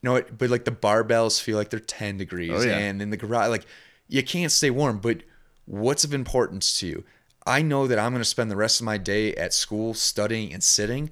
you 0.03 0.09
know 0.09 0.13
what? 0.13 0.37
But 0.39 0.51
like 0.51 0.65
the 0.65 0.71
barbells 0.71 1.41
feel 1.41 1.57
like 1.57 1.71
they're 1.71 1.81
10 1.81 2.19
degrees. 2.19 2.51
Oh, 2.53 2.63
yeah. 2.63 2.77
And 2.79 3.01
in 3.03 3.11
the 3.11 3.17
garage, 3.17 3.49
like 3.49 3.67
you 4.09 4.23
can't 4.23 4.53
stay 4.53 4.71
warm. 4.71 4.99
But 4.99 5.23
what's 5.67 6.05
of 6.05 6.13
importance 6.15 6.79
to 6.81 6.87
you? 6.87 7.05
I 7.47 7.61
know 7.63 7.87
that 7.87 7.99
I'm 7.99 8.13
going 8.13 8.23
to 8.23 8.29
spend 8.29 8.51
the 8.51 8.57
rest 8.57 8.81
of 8.81 8.87
my 8.87 8.97
day 8.97 9.35
at 9.35 9.53
school 9.53 9.93
studying 9.95 10.53
and 10.53 10.63
sitting. 10.63 11.11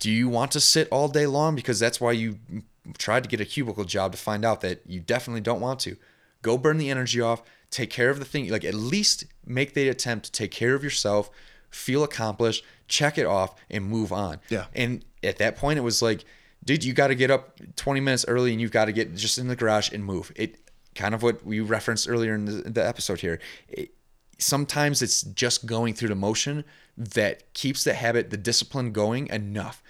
Do 0.00 0.10
you 0.10 0.28
want 0.28 0.50
to 0.52 0.60
sit 0.60 0.88
all 0.90 1.08
day 1.08 1.26
long? 1.26 1.54
Because 1.54 1.78
that's 1.78 2.00
why 2.00 2.12
you 2.12 2.38
tried 2.98 3.22
to 3.22 3.28
get 3.28 3.40
a 3.40 3.44
cubicle 3.44 3.84
job 3.84 4.12
to 4.12 4.18
find 4.18 4.44
out 4.44 4.60
that 4.62 4.82
you 4.86 5.00
definitely 5.00 5.40
don't 5.40 5.60
want 5.60 5.80
to. 5.80 5.96
Go 6.42 6.58
burn 6.58 6.78
the 6.78 6.90
energy 6.90 7.20
off. 7.20 7.42
Take 7.76 7.90
care 7.90 8.08
of 8.08 8.18
the 8.18 8.24
thing. 8.24 8.48
Like 8.48 8.64
at 8.64 8.72
least 8.72 9.26
make 9.44 9.74
the 9.74 9.90
attempt 9.90 10.24
to 10.24 10.32
take 10.32 10.50
care 10.50 10.74
of 10.74 10.82
yourself. 10.82 11.28
Feel 11.68 12.02
accomplished. 12.02 12.64
Check 12.88 13.18
it 13.18 13.26
off 13.26 13.54
and 13.70 13.84
move 13.84 14.14
on. 14.14 14.40
Yeah. 14.48 14.64
And 14.74 15.04
at 15.22 15.36
that 15.36 15.56
point, 15.56 15.78
it 15.78 15.82
was 15.82 16.00
like, 16.00 16.24
dude, 16.64 16.84
you 16.84 16.94
got 16.94 17.08
to 17.08 17.14
get 17.14 17.30
up 17.30 17.60
20 17.76 18.00
minutes 18.00 18.24
early 18.26 18.52
and 18.52 18.62
you've 18.62 18.70
got 18.70 18.86
to 18.86 18.92
get 18.92 19.14
just 19.14 19.36
in 19.36 19.48
the 19.48 19.56
garage 19.56 19.92
and 19.92 20.02
move. 20.02 20.32
It 20.36 20.58
kind 20.94 21.14
of 21.14 21.22
what 21.22 21.44
we 21.44 21.60
referenced 21.60 22.08
earlier 22.08 22.34
in 22.34 22.46
the, 22.46 22.70
the 22.70 22.82
episode 22.82 23.20
here. 23.20 23.40
It, 23.68 23.90
sometimes 24.38 25.02
it's 25.02 25.20
just 25.20 25.66
going 25.66 25.92
through 25.92 26.08
the 26.08 26.14
motion 26.14 26.64
that 26.96 27.52
keeps 27.52 27.84
the 27.84 27.92
habit, 27.92 28.30
the 28.30 28.38
discipline 28.38 28.92
going 28.92 29.26
enough. 29.26 29.82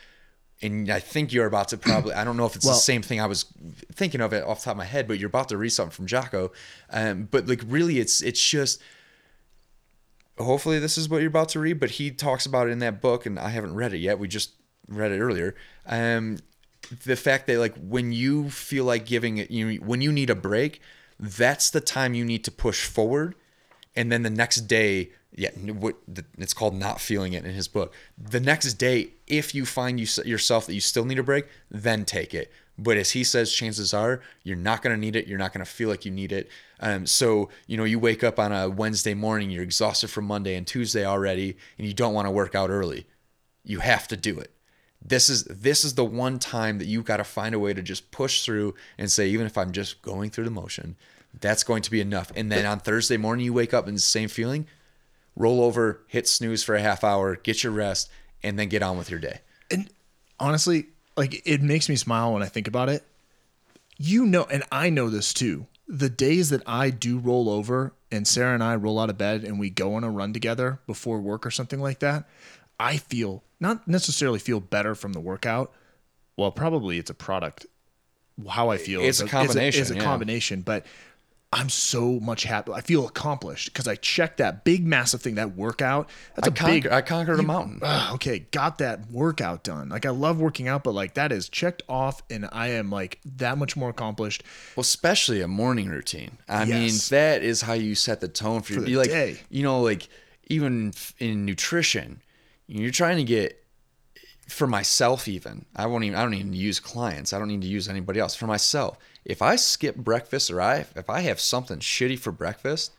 And 0.62 0.90
I 0.90 1.00
think 1.00 1.32
you're 1.32 1.46
about 1.46 1.68
to 1.68 1.76
probably, 1.76 2.14
I 2.14 2.24
don't 2.24 2.36
know 2.36 2.46
if 2.46 2.57
it's 2.57 2.64
Well- 2.64 2.74
the 2.74 2.80
same 2.80 3.02
thing 3.02 3.20
I 3.20 3.26
was 3.26 3.44
thinking 3.92 4.20
of 4.20 4.32
it 4.32 4.42
off 4.42 4.61
the 4.61 4.64
top 4.66 4.72
of 4.72 4.78
my 4.78 4.84
head, 4.84 5.07
but 5.07 5.18
you're 5.18 5.28
about 5.28 5.50
to 5.50 5.59
read 5.59 5.68
something 5.70 5.94
from 5.94 6.07
Jocko. 6.07 6.50
Um, 6.90 7.28
but 7.30 7.46
like 7.46 7.62
really 7.66 7.98
it's, 7.98 8.22
it's 8.22 8.42
just, 8.42 8.80
hopefully 10.38 10.78
this 10.78 10.98
is 10.98 11.09
what 11.09 11.18
you're 11.18 11.28
about 11.28 11.50
to 11.50 11.61
read, 11.61 11.78
but 11.80 11.90
he 11.90 12.11
talks 12.11 12.46
about 12.46 12.68
it 12.68 12.70
in 12.70 12.78
that 12.80 13.00
book 13.00 13.26
and 13.26 13.38
I 13.38 13.50
haven't 13.50 13.74
read 13.74 13.92
it 13.92 13.98
yet. 13.98 14.18
We 14.18 14.28
just 14.28 14.52
read 14.88 15.12
it 15.12 15.20
earlier. 15.20 15.54
Um, 15.86 16.38
the 17.04 17.16
fact 17.16 17.46
that 17.48 17.59
like 17.59 17.74
when 17.76 18.12
you 18.12 18.48
feel 18.50 18.84
like 18.84 19.07
giving 19.07 19.38
it, 19.38 19.50
you 19.50 19.76
when 19.76 20.00
you 20.00 20.12
need 20.12 20.30
a 20.30 20.34
break, 20.34 20.80
that's 21.18 21.70
the 21.70 21.80
time 21.80 22.14
you 22.14 22.24
need 22.24 22.44
to 22.44 22.50
push 22.50 22.84
forward. 22.84 23.34
And 23.97 24.12
then 24.12 24.22
the 24.22 24.30
next 24.30 24.62
day, 24.62 25.11
yeah, 25.34 25.51
what 25.51 25.97
it's 26.38 26.55
called 26.55 26.74
not 26.74 27.01
feeling 27.01 27.32
it 27.32 27.44
in 27.44 27.55
his 27.55 27.68
book. 27.68 27.94
The 28.18 28.40
next 28.40 28.74
day, 28.74 29.11
if 29.26 29.55
you 29.55 29.66
find 29.66 29.99
you, 29.99 30.07
yourself 30.24 30.66
that 30.66 30.74
you 30.74 30.80
still 30.80 31.05
need 31.05 31.18
a 31.18 31.22
break, 31.22 31.47
then 31.70 32.05
take 32.05 32.34
it. 32.34 32.53
But 32.78 32.99
as 32.99 33.12
he 33.12 33.24
says, 33.24 33.53
chances 33.53 33.94
are 33.94 34.20
you're 34.42 34.57
not 34.57 34.82
going 34.82 34.94
to 34.94 35.01
need 35.01 35.16
it. 35.16 35.26
You're 35.26 35.38
not 35.38 35.53
going 35.53 35.64
to 35.64 35.70
feel 35.70 35.88
like 35.88 36.05
you 36.05 36.11
need 36.11 36.32
it. 36.32 36.51
Um, 36.80 37.07
so, 37.07 37.49
you 37.66 37.76
know, 37.76 37.84
you 37.84 37.99
wake 37.99 38.22
up 38.22 38.38
on 38.38 38.53
a 38.53 38.68
Wednesday 38.68 39.14
morning, 39.14 39.51
you're 39.51 39.62
exhausted 39.62 40.09
from 40.09 40.26
Monday 40.26 40.55
and 40.57 40.66
Tuesday 40.66 41.05
already, 41.05 41.57
and 41.78 41.86
you 41.86 41.94
don't 41.94 42.12
want 42.14 42.26
to 42.26 42.30
work 42.30 42.55
out 42.55 42.68
early. 42.68 43.07
You 43.64 43.80
have 43.80 44.07
to 44.09 44.16
do 44.16 44.38
it. 44.38 44.53
This 45.03 45.28
is 45.28 45.44
this 45.44 45.84
is 45.84 45.94
the 45.94 46.05
one 46.05 46.38
time 46.38 46.78
that 46.78 46.86
you've 46.86 47.05
got 47.05 47.18
to 47.18 47.24
find 47.24 47.55
a 47.55 47.59
way 47.59 47.72
to 47.72 47.82
just 47.82 48.11
push 48.11 48.44
through 48.44 48.74
and 48.99 49.11
say, 49.11 49.28
even 49.28 49.47
if 49.47 49.57
I'm 49.57 49.72
just 49.72 50.03
going 50.03 50.30
through 50.30 50.44
the 50.44 50.51
motion, 50.51 50.97
that's 51.41 51.64
going 51.64 51.82
to 51.82 51.91
be 51.91 52.01
enough. 52.01 52.32
And 52.37 52.51
then 52.51 52.64
on 52.66 52.80
Thursday 52.80 53.16
morning, 53.16 53.45
you 53.45 53.53
wake 53.53 53.74
up 53.74 53.89
in 53.89 53.95
the 53.95 54.01
same 54.01 54.28
feeling, 54.28 54.66
roll 55.34 55.61
over, 55.62 56.03
hit 56.09 56.26
snooze 56.28 56.62
for 56.62 56.74
a 56.74 56.80
half 56.80 57.05
hour, 57.05 57.37
get 57.37 57.62
your 57.62 57.72
rest, 57.72 58.11
and 58.43 58.59
then 58.59 58.68
get 58.68 58.82
on 58.82 58.97
with 58.99 59.11
your 59.11 59.20
day. 59.20 59.41
And 59.70 59.91
honestly, 60.41 60.87
like 61.16 61.43
it 61.47 61.62
makes 61.62 61.89
me 61.89 61.97
smile 61.97 62.32
when 62.32 62.43
I 62.43 62.47
think 62.47 62.68
about 62.68 62.89
it. 62.89 63.05
You 63.99 64.26
know, 64.26 64.45
and 64.45 64.62
I 64.70 64.91
know 64.91 65.09
this 65.11 65.32
too. 65.32 65.66
the 65.89 66.11
days 66.11 66.51
that 66.51 66.62
I 66.66 66.91
do 66.91 67.18
roll 67.18 67.49
over 67.49 67.93
and 68.11 68.26
Sarah 68.26 68.55
and 68.55 68.62
I 68.62 68.74
roll 68.76 68.99
out 68.99 69.09
of 69.11 69.16
bed 69.18 69.45
and 69.45 69.59
we 69.59 69.70
go 69.70 69.95
on 69.95 70.05
a 70.05 70.11
run 70.11 70.32
together 70.32 70.80
before 70.87 71.20
work 71.20 71.47
or 71.47 71.51
something 71.51 71.80
like 71.80 72.01
that, 72.01 72.28
I 72.78 72.97
feel 72.97 73.43
not 73.61 73.87
necessarily 73.89 74.39
feel 74.39 74.61
better 74.61 74.95
from 74.95 75.12
the 75.12 75.20
workout. 75.20 75.72
Well, 76.37 76.51
probably 76.51 76.99
it's 76.99 77.11
a 77.11 77.14
product. 77.14 77.66
How 78.51 78.68
I 78.68 78.76
feel 78.76 79.01
It's 79.01 79.20
is 79.20 79.26
a 79.26 79.28
combination, 79.30 79.80
Is 79.80 79.91
a, 79.91 79.95
yeah. 79.95 80.03
combination, 80.03 80.61
but 80.61 80.84
I'm 81.53 81.68
so 81.68 82.18
much 82.20 82.42
happy. 82.42 82.72
I 82.72 82.80
feel 82.80 83.07
accomplished 83.07 83.72
because 83.72 83.86
I 83.86 83.94
checked 83.94 84.38
that 84.38 84.64
big, 84.64 84.84
massive 84.84 85.22
thing, 85.22 85.36
that 85.36 85.57
workout. 85.57 86.09
That's 86.34 86.49
I 86.49 86.51
a 86.51 86.55
conquered, 86.55 86.82
big. 86.82 86.92
I 86.92 87.03
conquered 87.03 87.38
a 87.38 87.42
mountain. 87.44 87.78
Ah, 87.82 88.12
okay, 88.14 88.40
got 88.51 88.78
that 88.78 89.11
workout 89.12 89.62
done. 89.62 89.88
Like 89.88 90.05
I 90.05 90.11
love 90.11 90.40
working 90.40 90.66
out, 90.66 90.82
but 90.82 90.92
like 90.92 91.14
that 91.14 91.30
is 91.32 91.49
checked 91.49 91.82
off, 91.88 92.20
and 92.28 92.49
I 92.53 92.68
am 92.68 92.90
like 92.90 93.20
that 93.36 93.59
much 93.59 93.76
more 93.76 93.90
accomplished. 93.90 94.42
Well, 94.74 94.82
especially 94.82 95.40
a 95.40 95.49
morning 95.49 95.88
routine. 95.88 96.38
I 96.49 96.64
Yes. 96.64 96.68
mean, 96.68 97.18
that 97.18 97.42
is 97.44 97.62
how 97.62 97.74
you 97.74 97.94
set 97.94 98.20
the 98.20 98.28
tone 98.28 98.61
for, 98.62 98.74
For 98.74 98.80
your 98.80 98.84
the 98.86 98.97
like, 98.97 99.09
day. 99.11 99.38
You 99.49 99.62
know, 99.62 99.80
like 99.80 100.09
even 100.49 100.92
in 101.20 101.44
nutrition, 101.47 102.20
you're 102.66 102.90
trying 102.90 103.18
to 103.18 103.24
get 103.24 103.62
for 104.49 104.66
myself. 104.66 105.28
Even 105.28 105.64
I 105.76 105.86
won't 105.86 106.03
even. 106.05 106.18
I 106.18 106.22
don't 106.22 106.34
even 106.34 106.53
use 106.53 106.80
clients. 106.80 107.32
I 107.32 107.38
don't 107.38 107.49
need 107.49 107.62
to 107.62 107.68
use 107.68 107.88
anybody 107.88 108.18
else. 108.18 108.34
For 108.34 108.47
myself, 108.49 108.99
if 109.26 109.42
I 109.42 109.56
skip 109.56 109.96
breakfast 109.96 110.50
or 110.50 110.60
I 110.62 110.86
if 110.94 111.10
I 111.10 111.20
have 111.20 111.40
something 111.40 111.80
shitty 111.80 112.18
for 112.18 112.32
breakfast, 112.32 112.92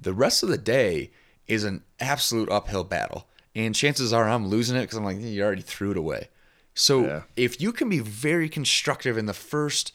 the 0.00 0.14
rest 0.14 0.42
of 0.42 0.48
the 0.48 0.56
day 0.56 1.10
is 1.46 1.64
an 1.64 1.82
absolute 2.00 2.48
uphill 2.48 2.84
battle. 2.84 3.26
And 3.54 3.74
chances 3.74 4.12
are 4.12 4.28
I'm 4.28 4.46
losing 4.48 4.76
it 4.76 4.82
because 4.82 4.96
I'm 4.96 5.04
like, 5.04 5.18
you 5.20 5.42
already 5.42 5.60
threw 5.62 5.90
it 5.90 5.96
away. 5.98 6.28
So 6.74 7.04
Yeah. 7.04 7.22
if 7.36 7.60
you 7.60 7.72
can 7.72 7.88
be 7.90 7.98
very 7.98 8.48
constructive 8.48 9.18
in 9.18 9.26
the 9.26 9.34
first 9.34 9.92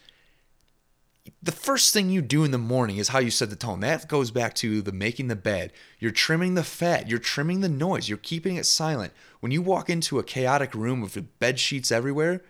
the 1.43 1.51
first 1.51 1.93
thing 1.93 2.09
you 2.09 2.21
do 2.21 2.45
in 2.45 2.51
the 2.51 2.57
morning 2.57 2.97
is 2.97 3.09
how 3.09 3.19
you 3.19 3.31
set 3.31 3.49
the 3.49 3.55
tone. 3.57 3.81
That 3.81 4.07
goes 4.07 4.31
back 4.31 4.53
to 4.55 4.81
the 4.81 4.93
making 4.93 5.27
the 5.27 5.35
bed. 5.35 5.73
You're 5.99 6.11
trimming 6.11 6.53
the 6.53 6.63
fat, 6.63 7.09
you're 7.09 7.19
trimming 7.19 7.59
the 7.59 7.67
noise, 7.69 8.07
you're 8.07 8.17
keeping 8.17 8.55
it 8.55 8.65
silent. 8.65 9.11
When 9.41 9.51
you 9.51 9.61
walk 9.61 9.89
into 9.89 10.19
a 10.19 10.23
chaotic 10.23 10.73
room 10.73 11.01
with 11.01 11.39
bed 11.39 11.59
sheets 11.59 11.91
everywhere, 11.91 12.41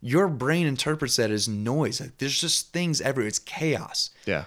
your 0.00 0.28
brain 0.28 0.66
interprets 0.66 1.16
that 1.16 1.30
as 1.30 1.48
noise. 1.48 2.00
Like, 2.00 2.18
there's 2.18 2.40
just 2.40 2.72
things 2.72 3.00
everywhere. 3.00 3.28
It's 3.28 3.38
chaos 3.40 4.10
Yeah, 4.26 4.44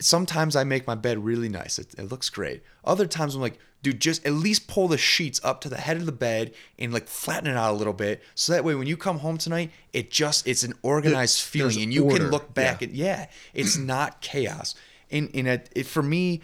sometimes 0.00 0.56
I 0.56 0.64
make 0.64 0.86
my 0.86 0.94
bed 0.94 1.24
really 1.24 1.48
nice. 1.48 1.78
It, 1.78 1.94
it 1.96 2.10
looks 2.10 2.28
great. 2.28 2.62
Other 2.84 3.06
times 3.06 3.34
I'm 3.34 3.40
like, 3.40 3.58
dude, 3.82 4.00
just 4.00 4.26
at 4.26 4.32
least 4.32 4.68
pull 4.68 4.88
the 4.88 4.98
sheets 4.98 5.40
up 5.42 5.60
to 5.62 5.68
the 5.68 5.78
head 5.78 5.96
of 5.96 6.06
the 6.06 6.12
bed 6.12 6.52
and 6.78 6.92
like 6.92 7.08
flatten 7.08 7.50
it 7.50 7.56
out 7.56 7.72
a 7.72 7.76
little 7.76 7.92
bit. 7.92 8.22
So 8.34 8.52
that 8.52 8.64
way 8.64 8.74
when 8.74 8.86
you 8.86 8.96
come 8.96 9.18
home 9.20 9.38
tonight, 9.38 9.70
it 9.92 10.10
just 10.10 10.46
it's 10.46 10.62
an 10.62 10.74
organized 10.82 11.38
There- 11.42 11.50
feeling 11.70 11.82
and 11.82 11.94
you 11.94 12.04
order. 12.04 12.18
can 12.18 12.30
look 12.30 12.52
back 12.52 12.82
Yeah. 12.82 12.88
at 12.88 12.94
yeah, 12.94 13.26
it's 13.54 13.76
not 13.92 14.20
chaos. 14.20 14.74
And 15.10 15.30
and 15.34 15.46
it, 15.48 15.70
it 15.74 15.86
for 15.86 16.02
me 16.02 16.40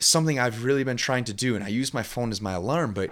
something 0.00 0.38
I've 0.38 0.64
really 0.64 0.82
been 0.84 0.96
trying 0.96 1.24
to 1.24 1.34
do 1.34 1.54
and 1.54 1.62
I 1.62 1.68
use 1.68 1.92
my 1.92 2.02
phone 2.02 2.30
as 2.30 2.40
my 2.40 2.52
alarm, 2.54 2.94
but 2.94 3.10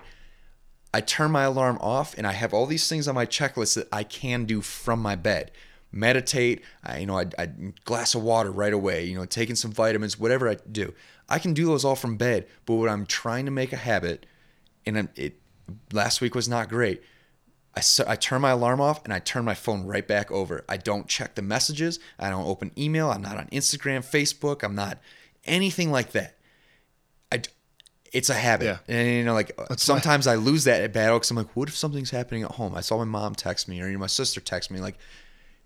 I 0.93 1.01
turn 1.01 1.31
my 1.31 1.43
alarm 1.43 1.79
off 1.81 2.17
and 2.17 2.27
I 2.27 2.33
have 2.33 2.55
all 2.55 2.67
these 2.67 2.89
things 2.89 3.07
on 3.09 3.15
my 3.15 3.27
checklist 3.27 3.75
that 3.75 3.89
I 3.93 4.05
can 4.05 4.45
do 4.45 4.61
from 4.61 5.01
my 5.01 5.17
bed. 5.17 5.51
Meditate, 5.91 6.63
I, 6.85 6.99
you 6.99 7.07
know, 7.07 7.19
I, 7.19 7.27
I 7.39 7.47
glass 7.85 8.15
of 8.15 8.23
water 8.23 8.51
right 8.51 8.73
away, 8.73 9.05
you 9.05 9.17
know, 9.17 9.25
taking 9.25 9.57
some 9.57 9.73
vitamins, 9.73 10.19
whatever 10.19 10.49
I 10.49 10.57
do. 10.71 10.95
I 11.29 11.39
can 11.39 11.55
do 11.55 11.67
those 11.67 11.85
all 11.85 11.97
from 11.97 12.17
bed, 12.17 12.47
but 12.67 12.75
what 12.75 12.89
I'm 12.89 13.07
trying 13.07 13.45
to 13.45 13.51
make 13.51 13.73
a 13.73 13.77
habit, 13.77 14.27
and 14.87 15.09
it 15.17 15.41
last 15.93 16.21
week 16.21 16.35
was 16.35 16.49
not 16.49 16.69
great. 16.69 17.03
I, 17.77 17.83
I 18.07 18.17
turn 18.17 18.41
my 18.41 18.51
alarm 18.51 18.81
off 18.81 19.05
and 19.05 19.13
I 19.13 19.19
turn 19.19 19.45
my 19.45 19.55
phone 19.55 19.85
right 19.85 20.07
back 20.07 20.31
over. 20.31 20.65
I 20.69 20.79
don't 20.79 21.07
check 21.07 21.35
the 21.35 21.43
messages. 21.43 22.01
I 22.19 22.31
don't 22.31 22.47
open 22.47 22.73
email. 22.77 23.11
I'm 23.11 23.23
not 23.23 23.37
on 23.37 23.47
Instagram, 23.49 23.99
Facebook. 23.99 24.63
I'm 24.63 24.75
not 24.75 24.99
anything 25.45 25.91
like 25.91 26.13
that. 26.13 26.38
It's 28.13 28.31
a 28.31 28.35
habit. 28.35 28.65
Yeah. 28.65 28.79
And 28.89 29.09
you 29.09 29.25
know, 29.25 29.35
like 29.35 29.59
sometimes 29.77 30.27
I 30.27 30.37
lose 30.37 30.65
that 30.65 30.81
at 30.81 30.93
battle 30.93 31.19
because 31.19 31.31
I'm 31.31 31.37
like, 31.37 31.55
what 31.55 31.69
if 31.69 31.77
something's 31.77 32.11
happening 32.11 32.43
at 32.43 32.53
home? 32.53 32.75
I 32.75 32.81
saw 32.81 32.99
my 32.99 33.05
mom 33.05 33.35
text 33.35 33.69
me 33.69 33.81
or 33.83 33.87
you 33.87 33.93
know, 33.93 33.99
my 33.99 34.07
sister 34.07 34.41
text 34.41 34.71
me 34.71 34.81
like, 34.81 34.99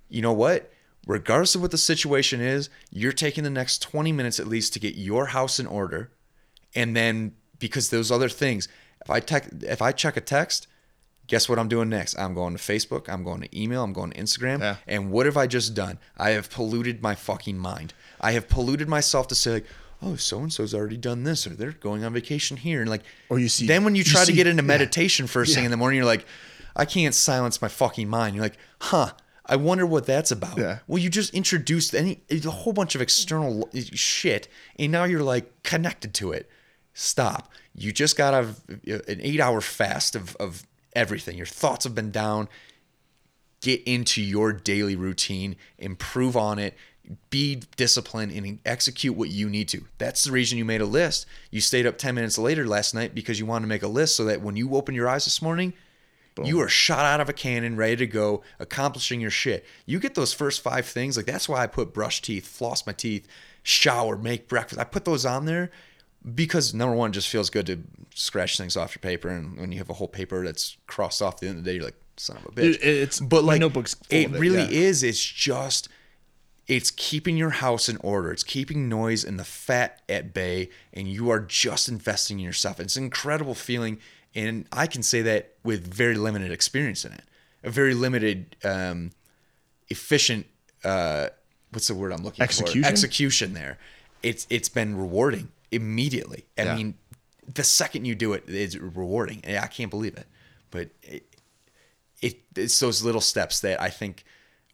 you 0.08 0.22
know 0.22 0.32
what? 0.32 0.70
Regardless 1.06 1.54
of 1.54 1.62
what 1.62 1.70
the 1.70 1.78
situation 1.78 2.40
is, 2.40 2.70
you're 2.90 3.12
taking 3.12 3.44
the 3.44 3.50
next 3.50 3.82
20 3.82 4.12
minutes 4.12 4.38
at 4.38 4.46
least 4.46 4.72
to 4.74 4.78
get 4.78 4.94
your 4.94 5.26
house 5.26 5.58
in 5.58 5.66
order. 5.66 6.12
And 6.74 6.96
then 6.96 7.34
because 7.58 7.90
those 7.90 8.10
other 8.10 8.28
things, 8.28 8.68
if 9.02 9.10
I 9.10 9.20
tech, 9.20 9.48
if 9.62 9.82
I 9.82 9.92
check 9.92 10.16
a 10.16 10.20
text, 10.20 10.68
guess 11.26 11.48
what 11.48 11.58
I'm 11.58 11.68
doing 11.68 11.88
next? 11.88 12.18
I'm 12.18 12.34
going 12.34 12.56
to 12.56 12.62
Facebook, 12.62 13.08
I'm 13.08 13.24
going 13.24 13.40
to 13.40 13.58
email, 13.58 13.82
I'm 13.82 13.92
going 13.92 14.10
to 14.10 14.20
Instagram. 14.20 14.60
Yeah. 14.60 14.76
And 14.86 15.10
what 15.10 15.26
have 15.26 15.36
I 15.36 15.46
just 15.46 15.74
done? 15.74 15.98
I 16.16 16.30
have 16.30 16.50
polluted 16.50 17.02
my 17.02 17.14
fucking 17.14 17.58
mind. 17.58 17.94
I 18.20 18.32
have 18.32 18.48
polluted 18.48 18.88
myself 18.88 19.28
to 19.28 19.34
say 19.34 19.52
like, 19.52 19.66
oh, 20.02 20.16
so 20.16 20.40
and 20.40 20.52
so's 20.52 20.74
already 20.74 20.96
done 20.96 21.24
this, 21.24 21.46
or 21.46 21.50
they're 21.50 21.72
going 21.72 22.04
on 22.04 22.12
vacation 22.12 22.56
here, 22.56 22.80
and 22.80 22.90
like, 22.90 23.02
Or 23.28 23.38
you 23.38 23.48
see- 23.48 23.66
Then 23.66 23.84
when 23.84 23.94
you 23.94 24.00
you 24.00 24.04
try 24.04 24.20
to 24.20 24.26
see- 24.26 24.32
get 24.34 24.46
into 24.46 24.62
yeah. 24.62 24.66
meditation 24.68 25.26
first 25.26 25.54
thing 25.54 25.62
Yeah. 25.62 25.66
in 25.66 25.70
the 25.70 25.76
morning, 25.76 25.96
you're 25.98 26.06
like, 26.06 26.26
I 26.74 26.84
can't 26.84 27.14
silence 27.14 27.60
my 27.62 27.68
fucking 27.68 28.08
mind. 28.08 28.34
You're 28.34 28.44
like, 28.44 28.56
huh. 28.80 29.12
I 29.44 29.56
wonder 29.56 29.84
what 29.84 30.06
that's 30.06 30.30
about. 30.30 30.56
Yeah. 30.56 30.78
Well, 30.86 31.02
you 31.02 31.10
just 31.10 31.34
introduced 31.34 31.94
any 31.96 32.20
a 32.30 32.38
whole 32.48 32.72
bunch 32.72 32.94
of 32.94 33.00
external 33.02 33.68
shit, 33.92 34.46
and 34.78 34.92
now 34.92 35.02
you're 35.04 35.22
like 35.22 35.62
connected 35.64 36.14
to 36.14 36.30
it. 36.30 36.48
Stop. 36.94 37.50
You 37.74 37.90
just 37.92 38.16
got 38.16 38.32
a, 38.34 38.46
uh, 38.94 38.98
an 39.08 39.20
eight 39.20 39.40
hour 39.40 39.60
fast 39.60 40.14
of, 40.14 40.36
of 40.36 40.62
everything. 40.94 41.36
Your 41.36 41.46
thoughts 41.46 41.84
have 41.84 41.94
been 41.94 42.12
down. 42.12 42.48
Get 43.60 43.82
into 43.82 44.22
your 44.22 44.52
daily 44.52 44.94
routine, 44.96 45.56
improve 45.76 46.36
on 46.36 46.58
it, 46.60 46.76
be 47.30 47.62
disciplined, 47.76 48.32
and 48.32 48.58
execute 48.64 49.16
what 49.16 49.30
you 49.30 49.48
need 49.48 49.68
to. 49.68 49.84
That's 49.98 50.24
the 50.24 50.32
reason 50.32 50.58
you 50.58 50.64
made 50.64 50.80
a 50.80 50.86
list. 50.86 51.26
You 51.50 51.60
stayed 51.60 51.86
up 51.86 51.98
10 51.98 52.14
minutes 52.14 52.38
later 52.38 52.66
last 52.66 52.94
night 52.94 53.14
because 53.14 53.38
you 53.38 53.46
wanted 53.46 53.62
to 53.62 53.68
make 53.68 53.82
a 53.82 53.88
list 53.88 54.16
so 54.16 54.24
that 54.24 54.40
when 54.40 54.56
you 54.56 54.74
open 54.74 54.94
your 54.94 55.08
eyes 55.08 55.24
this 55.24 55.42
morning, 55.42 55.72
you 56.42 56.60
are 56.60 56.68
shot 56.68 57.04
out 57.04 57.20
of 57.20 57.28
a 57.28 57.32
cannon, 57.32 57.76
ready 57.76 57.96
to 57.96 58.06
go, 58.06 58.42
accomplishing 58.58 59.20
your 59.20 59.30
shit. 59.30 59.66
You 59.84 59.98
get 59.98 60.14
those 60.14 60.32
first 60.32 60.62
five 60.62 60.86
things. 60.86 61.16
Like 61.16 61.26
that's 61.26 61.48
why 61.48 61.62
I 61.62 61.66
put 61.66 61.92
brush 61.92 62.22
teeth, 62.22 62.46
floss 62.46 62.86
my 62.86 62.92
teeth, 62.92 63.26
shower, 63.62 64.16
make 64.16 64.48
breakfast. 64.48 64.80
I 64.80 64.84
put 64.84 65.04
those 65.04 65.26
on 65.26 65.44
there 65.44 65.70
because 66.34 66.72
number 66.72 66.94
one, 66.96 67.10
it 67.10 67.14
just 67.14 67.28
feels 67.28 67.50
good 67.50 67.66
to 67.66 67.82
scratch 68.14 68.56
things 68.56 68.76
off 68.76 68.94
your 68.94 69.00
paper. 69.00 69.28
And 69.28 69.58
when 69.58 69.72
you 69.72 69.78
have 69.78 69.90
a 69.90 69.94
whole 69.94 70.08
paper 70.08 70.44
that's 70.44 70.76
crossed 70.86 71.20
off 71.20 71.34
at 71.34 71.40
the 71.40 71.48
end 71.48 71.58
of 71.58 71.64
the 71.64 71.70
day, 71.70 71.76
you're 71.76 71.84
like, 71.84 72.00
son 72.16 72.36
of 72.38 72.46
a 72.46 72.48
bitch. 72.48 72.54
Dude, 72.74 72.82
it's- 72.82 73.20
but 73.20 73.44
like 73.44 73.60
notebook's 73.60 73.96
it 74.08 74.32
it, 74.34 74.38
really 74.38 74.62
yeah. 74.62 74.68
is. 74.88 75.02
It's 75.02 75.22
just 75.22 75.88
it's 76.68 76.90
keeping 76.92 77.36
your 77.36 77.50
house 77.50 77.88
in 77.88 77.96
order. 77.98 78.30
It's 78.32 78.44
keeping 78.44 78.88
noise 78.88 79.24
and 79.24 79.38
the 79.38 79.44
fat 79.44 80.00
at 80.08 80.32
bay, 80.32 80.70
and 80.92 81.08
you 81.08 81.30
are 81.30 81.40
just 81.40 81.88
investing 81.88 82.38
in 82.38 82.44
yourself. 82.44 82.78
It's 82.80 82.96
an 82.96 83.04
incredible 83.04 83.54
feeling, 83.54 83.98
and 84.34 84.66
I 84.72 84.86
can 84.86 85.02
say 85.02 85.22
that 85.22 85.54
with 85.64 85.92
very 85.92 86.14
limited 86.14 86.50
experience 86.52 87.04
in 87.04 87.12
it, 87.12 87.22
a 87.64 87.70
very 87.70 87.94
limited, 87.94 88.56
um, 88.64 89.10
efficient. 89.88 90.46
Uh, 90.84 91.28
what's 91.70 91.88
the 91.88 91.94
word 91.94 92.12
I'm 92.12 92.22
looking 92.24 92.42
Execution? 92.42 92.82
for? 92.82 92.88
Execution. 92.88 93.54
There, 93.54 93.78
it's 94.22 94.46
it's 94.50 94.68
been 94.68 94.96
rewarding 94.96 95.48
immediately. 95.70 96.44
I 96.56 96.62
Yeah. 96.62 96.76
mean, 96.76 96.94
the 97.52 97.64
second 97.64 98.04
you 98.04 98.14
do 98.14 98.32
it, 98.34 98.44
it's 98.46 98.76
rewarding. 98.76 99.42
I 99.46 99.66
can't 99.66 99.90
believe 99.90 100.14
it, 100.16 100.26
but 100.70 100.90
it, 101.02 101.24
it 102.20 102.40
it's 102.56 102.78
those 102.78 103.02
little 103.02 103.20
steps 103.20 103.60
that 103.60 103.80
I 103.80 103.90
think 103.90 104.24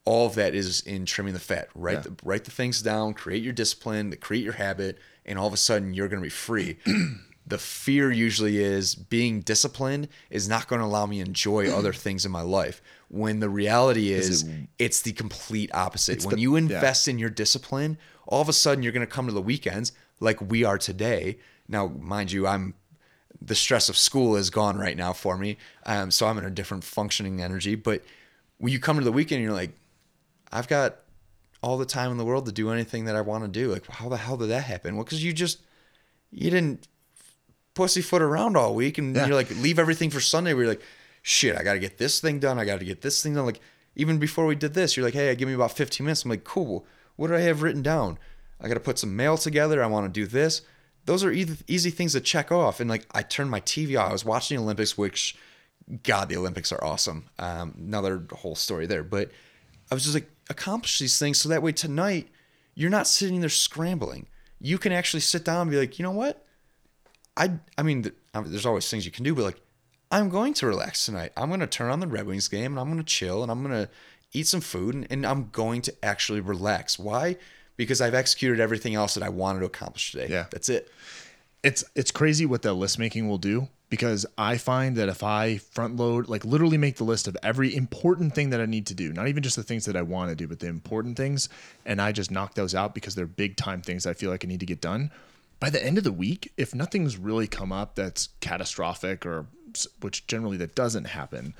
all 0.08 0.26
of 0.26 0.34
that 0.36 0.54
is 0.54 0.80
in 0.80 1.04
trimming 1.04 1.34
the 1.34 1.40
fat. 1.40 1.68
Write 1.74 1.96
Yeah. 1.98 2.00
the 2.00 2.14
write 2.22 2.44
the 2.44 2.50
things 2.50 2.80
down, 2.80 3.14
create 3.14 3.42
your 3.42 3.52
discipline, 3.52 4.14
create 4.20 4.42
your 4.42 4.54
habit, 4.54 4.98
and 5.26 5.38
all 5.38 5.46
of 5.46 5.52
a 5.52 5.58
sudden 5.58 5.92
you're 5.92 6.08
going 6.08 6.20
to 6.22 6.26
be 6.26 6.30
free. 6.30 6.78
the 7.46 7.58
fear 7.58 8.10
usually 8.10 8.58
is 8.58 8.94
being 8.94 9.40
disciplined 9.40 10.08
is 10.30 10.48
not 10.48 10.68
going 10.68 10.80
to 10.80 10.86
allow 10.86 11.06
me 11.06 11.16
to 11.18 11.24
enjoy 11.26 11.70
other 11.78 11.92
things 11.92 12.24
in 12.24 12.32
my 12.32 12.40
life. 12.42 12.80
When 13.08 13.40
the 13.40 13.48
reality 13.48 14.12
is, 14.12 14.44
it's 14.78 15.02
the 15.02 15.12
complete 15.12 15.70
opposite. 15.74 16.24
When 16.24 16.36
the- 16.36 16.40
you 16.42 16.52
yeah. 16.52 16.58
invest 16.58 17.06
in 17.08 17.18
your 17.18 17.30
discipline, 17.30 17.98
all 18.26 18.40
of 18.40 18.48
a 18.48 18.52
sudden 18.54 18.82
you're 18.82 18.92
going 18.92 19.06
to 19.06 19.12
come 19.12 19.26
to 19.26 19.32
the 19.32 19.42
weekends 19.42 19.92
like 20.20 20.40
we 20.40 20.64
are 20.64 20.78
today. 20.78 21.38
Now, 21.68 21.88
mind 21.88 22.32
you, 22.32 22.46
I'm 22.46 22.74
the 23.40 23.54
stress 23.54 23.88
of 23.88 23.96
school 23.96 24.36
is 24.36 24.50
gone 24.50 24.76
right 24.78 24.96
now 24.96 25.12
for 25.12 25.36
me. 25.38 25.58
Um, 25.86 26.10
so 26.10 26.26
I'm 26.26 26.38
in 26.38 26.44
a 26.44 26.50
different 26.50 26.82
functioning 26.82 27.40
energy. 27.40 27.74
But 27.76 28.02
when 28.58 28.72
you 28.72 28.80
come 28.80 28.98
to 28.98 29.04
the 29.04 29.12
weekend, 29.12 29.42
you're 29.42 29.52
like, 29.52 29.70
I've 30.52 30.68
got 30.68 30.96
all 31.62 31.76
the 31.78 31.84
time 31.86 32.10
in 32.12 32.18
the 32.18 32.24
world 32.24 32.46
to 32.46 32.52
do 32.52 32.70
anything 32.70 33.04
that 33.06 33.16
I 33.16 33.20
want 33.20 33.44
to 33.44 33.48
do. 33.48 33.72
Like, 33.72 33.86
how 33.86 34.08
the 34.08 34.16
hell 34.16 34.36
did 34.36 34.48
that 34.50 34.62
happen? 34.64 34.94
Well, 34.96 35.04
because 35.04 35.22
you 35.24 35.32
just 35.32 35.60
you 36.30 36.50
didn't 36.50 36.86
pussyfoot 37.74 38.22
around 38.22 38.56
all 38.56 38.74
week, 38.74 38.98
and 38.98 39.14
Yeah. 39.14 39.26
you're 39.26 39.34
like, 39.34 39.50
leave 39.56 39.78
everything 39.78 40.10
for 40.10 40.20
Sunday. 40.20 40.52
Where 40.54 40.64
you're 40.64 40.72
like, 40.72 40.82
shit, 41.22 41.56
I 41.56 41.62
got 41.62 41.74
to 41.74 41.78
get 41.78 41.98
this 41.98 42.20
thing 42.20 42.38
done. 42.38 42.58
I 42.58 42.64
got 42.64 42.78
to 42.80 42.84
get 42.84 43.02
this 43.02 43.22
thing 43.22 43.34
done. 43.34 43.46
Like, 43.46 43.60
even 43.96 44.18
before 44.18 44.46
we 44.46 44.54
did 44.54 44.74
this, 44.74 44.96
you're 44.96 45.04
like, 45.04 45.14
hey, 45.14 45.34
give 45.34 45.48
me 45.48 45.54
about 45.54 45.72
15 45.72 46.04
minutes. 46.04 46.24
I'm 46.24 46.30
like, 46.30 46.44
cool. 46.44 46.86
What 47.16 47.28
do 47.28 47.34
I 47.34 47.40
have 47.40 47.62
written 47.62 47.82
down? 47.82 48.18
I 48.60 48.68
got 48.68 48.74
to 48.74 48.80
put 48.80 48.98
some 48.98 49.14
mail 49.16 49.36
together. 49.36 49.82
I 49.82 49.86
want 49.86 50.12
to 50.12 50.20
do 50.20 50.26
this. 50.26 50.62
Those 51.04 51.24
are 51.24 51.30
easy, 51.32 51.56
easy 51.66 51.90
things 51.90 52.12
to 52.12 52.20
check 52.20 52.52
off. 52.52 52.80
And 52.80 52.90
like, 52.90 53.06
I 53.12 53.22
turned 53.22 53.50
my 53.50 53.60
TV 53.60 53.98
on. 54.00 54.08
I 54.08 54.12
was 54.12 54.24
watching 54.24 54.56
the 54.56 54.62
Olympics, 54.62 54.98
which, 54.98 55.36
God, 56.02 56.28
the 56.28 56.36
Olympics 56.36 56.70
are 56.72 56.82
awesome. 56.84 57.24
Um, 57.38 57.74
another 57.78 58.24
whole 58.32 58.54
story 58.54 58.86
there. 58.86 59.02
But 59.02 59.30
I 59.90 59.94
was 59.94 60.02
just 60.04 60.14
like, 60.14 60.28
accomplish 60.50 60.98
these 60.98 61.18
things 61.18 61.40
so 61.40 61.48
that 61.48 61.62
way 61.62 61.72
tonight 61.72 62.28
you're 62.74 62.90
not 62.90 63.06
sitting 63.08 63.40
there 63.40 63.48
scrambling. 63.48 64.26
You 64.60 64.78
can 64.78 64.92
actually 64.92 65.20
sit 65.20 65.44
down 65.44 65.62
and 65.62 65.70
be 65.70 65.76
like, 65.76 65.98
you 65.98 66.02
know 66.02 66.12
what? 66.12 66.44
I 67.36 67.52
I 67.76 67.82
mean, 67.82 68.04
th- 68.04 68.14
I 68.34 68.40
mean, 68.40 68.50
there's 68.50 68.66
always 68.66 68.88
things 68.88 69.04
you 69.04 69.12
can 69.12 69.24
do, 69.24 69.34
but 69.34 69.44
like, 69.44 69.60
I'm 70.10 70.28
going 70.28 70.54
to 70.54 70.66
relax 70.66 71.04
tonight. 71.06 71.32
I'm 71.36 71.48
going 71.48 71.60
to 71.60 71.66
turn 71.66 71.90
on 71.90 72.00
the 72.00 72.06
Red 72.06 72.26
Wings 72.26 72.48
game 72.48 72.72
and 72.72 72.80
I'm 72.80 72.86
going 72.86 72.98
to 72.98 73.04
chill 73.04 73.42
and 73.42 73.50
I'm 73.50 73.62
going 73.62 73.84
to 73.84 73.90
eat 74.32 74.46
some 74.46 74.60
food 74.60 74.94
and, 74.94 75.06
and 75.10 75.26
I'm 75.26 75.50
going 75.50 75.82
to 75.82 75.94
actually 76.04 76.40
relax. 76.40 76.98
Why? 76.98 77.36
Because 77.76 78.00
I've 78.00 78.14
executed 78.14 78.60
everything 78.60 78.94
else 78.94 79.14
that 79.14 79.22
I 79.22 79.28
wanted 79.28 79.60
to 79.60 79.66
accomplish 79.66 80.12
today. 80.12 80.28
Yeah. 80.30 80.46
That's 80.50 80.68
it. 80.68 80.90
it's 81.62 81.84
it's 81.94 82.10
crazy 82.10 82.46
what 82.46 82.62
the 82.62 82.72
list 82.72 82.98
making 82.98 83.28
will 83.28 83.38
do 83.38 83.68
because 83.90 84.26
I 84.36 84.58
find 84.58 84.96
that 84.96 85.08
if 85.08 85.22
I 85.22 85.56
front 85.58 85.96
load, 85.96 86.28
like 86.28 86.44
literally 86.44 86.76
make 86.76 86.96
the 86.96 87.04
list 87.04 87.26
of 87.26 87.36
every 87.42 87.74
important 87.74 88.34
thing 88.34 88.50
that 88.50 88.60
I 88.60 88.66
need 88.66 88.86
to 88.88 88.94
do, 88.94 89.12
not 89.12 89.28
even 89.28 89.42
just 89.42 89.56
the 89.56 89.62
things 89.62 89.86
that 89.86 89.96
I 89.96 90.02
want 90.02 90.28
to 90.30 90.36
do, 90.36 90.46
but 90.46 90.60
the 90.60 90.66
important 90.66 91.16
things, 91.16 91.48
and 91.86 92.00
I 92.00 92.12
just 92.12 92.30
knock 92.30 92.54
those 92.54 92.74
out 92.74 92.94
because 92.94 93.14
they're 93.14 93.26
big 93.26 93.56
time 93.56 93.80
things 93.80 94.06
I 94.06 94.12
feel 94.12 94.30
like 94.30 94.44
I 94.44 94.48
need 94.48 94.60
to 94.60 94.66
get 94.66 94.80
done. 94.82 95.10
By 95.60 95.70
the 95.70 95.84
end 95.84 95.96
of 95.98 96.04
the 96.04 96.12
week, 96.12 96.52
if 96.56 96.74
nothing's 96.74 97.16
really 97.16 97.46
come 97.46 97.72
up 97.72 97.94
that's 97.96 98.28
catastrophic 98.40 99.24
or 99.26 99.46
which 100.00 100.26
generally 100.26 100.56
that 100.58 100.74
doesn't 100.74 101.04
happen, 101.06 101.54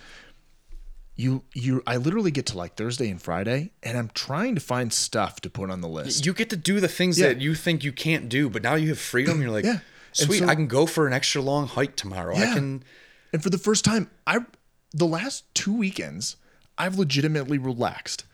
you 1.17 1.43
you 1.53 1.83
I 1.87 1.97
literally 1.97 2.31
get 2.31 2.47
to 2.47 2.57
like 2.59 2.77
Thursday 2.77 3.11
and 3.11 3.21
Friday 3.21 3.71
and 3.83 3.99
I'm 3.99 4.11
trying 4.15 4.55
to 4.55 4.61
find 4.61 4.93
stuff 4.93 5.41
to 5.41 5.51
put 5.51 5.69
on 5.71 5.81
the 5.81 5.89
list. 5.89 6.25
You 6.25 6.33
get 6.33 6.49
to 6.51 6.57
do 6.57 6.79
the 6.79 6.87
things 6.89 7.19
Yeah. 7.19 7.29
that 7.29 7.41
you 7.41 7.55
think 7.57 7.83
you 7.83 7.93
can't 7.93 8.29
do, 8.29 8.49
but 8.49 8.63
now 8.63 8.77
you 8.77 8.91
have 8.91 9.01
freedom. 9.01 9.43
You're 9.43 9.51
like, 9.51 9.65
Yeah. 9.65 9.81
Sweet, 10.13 10.39
so- 10.41 10.49
I 10.49 10.55
can 10.55 10.67
go 10.67 10.87
for 10.87 11.07
an 11.07 11.13
extra 11.13 11.41
long 11.43 11.67
hike 11.67 11.97
tomorrow. 11.97 12.35
I 12.37 12.41
Yeah. 12.41 12.55
can. 12.55 12.83
And 13.33 13.43
for 13.43 13.51
the 13.51 13.59
first 13.59 13.85
time, 13.85 14.11
I 14.27 14.39
the 14.93 15.07
last 15.07 15.45
two 15.55 15.73
weekends, 15.75 16.37
I've 16.79 16.99
legitimately 16.99 17.59
relaxed. 17.59 18.25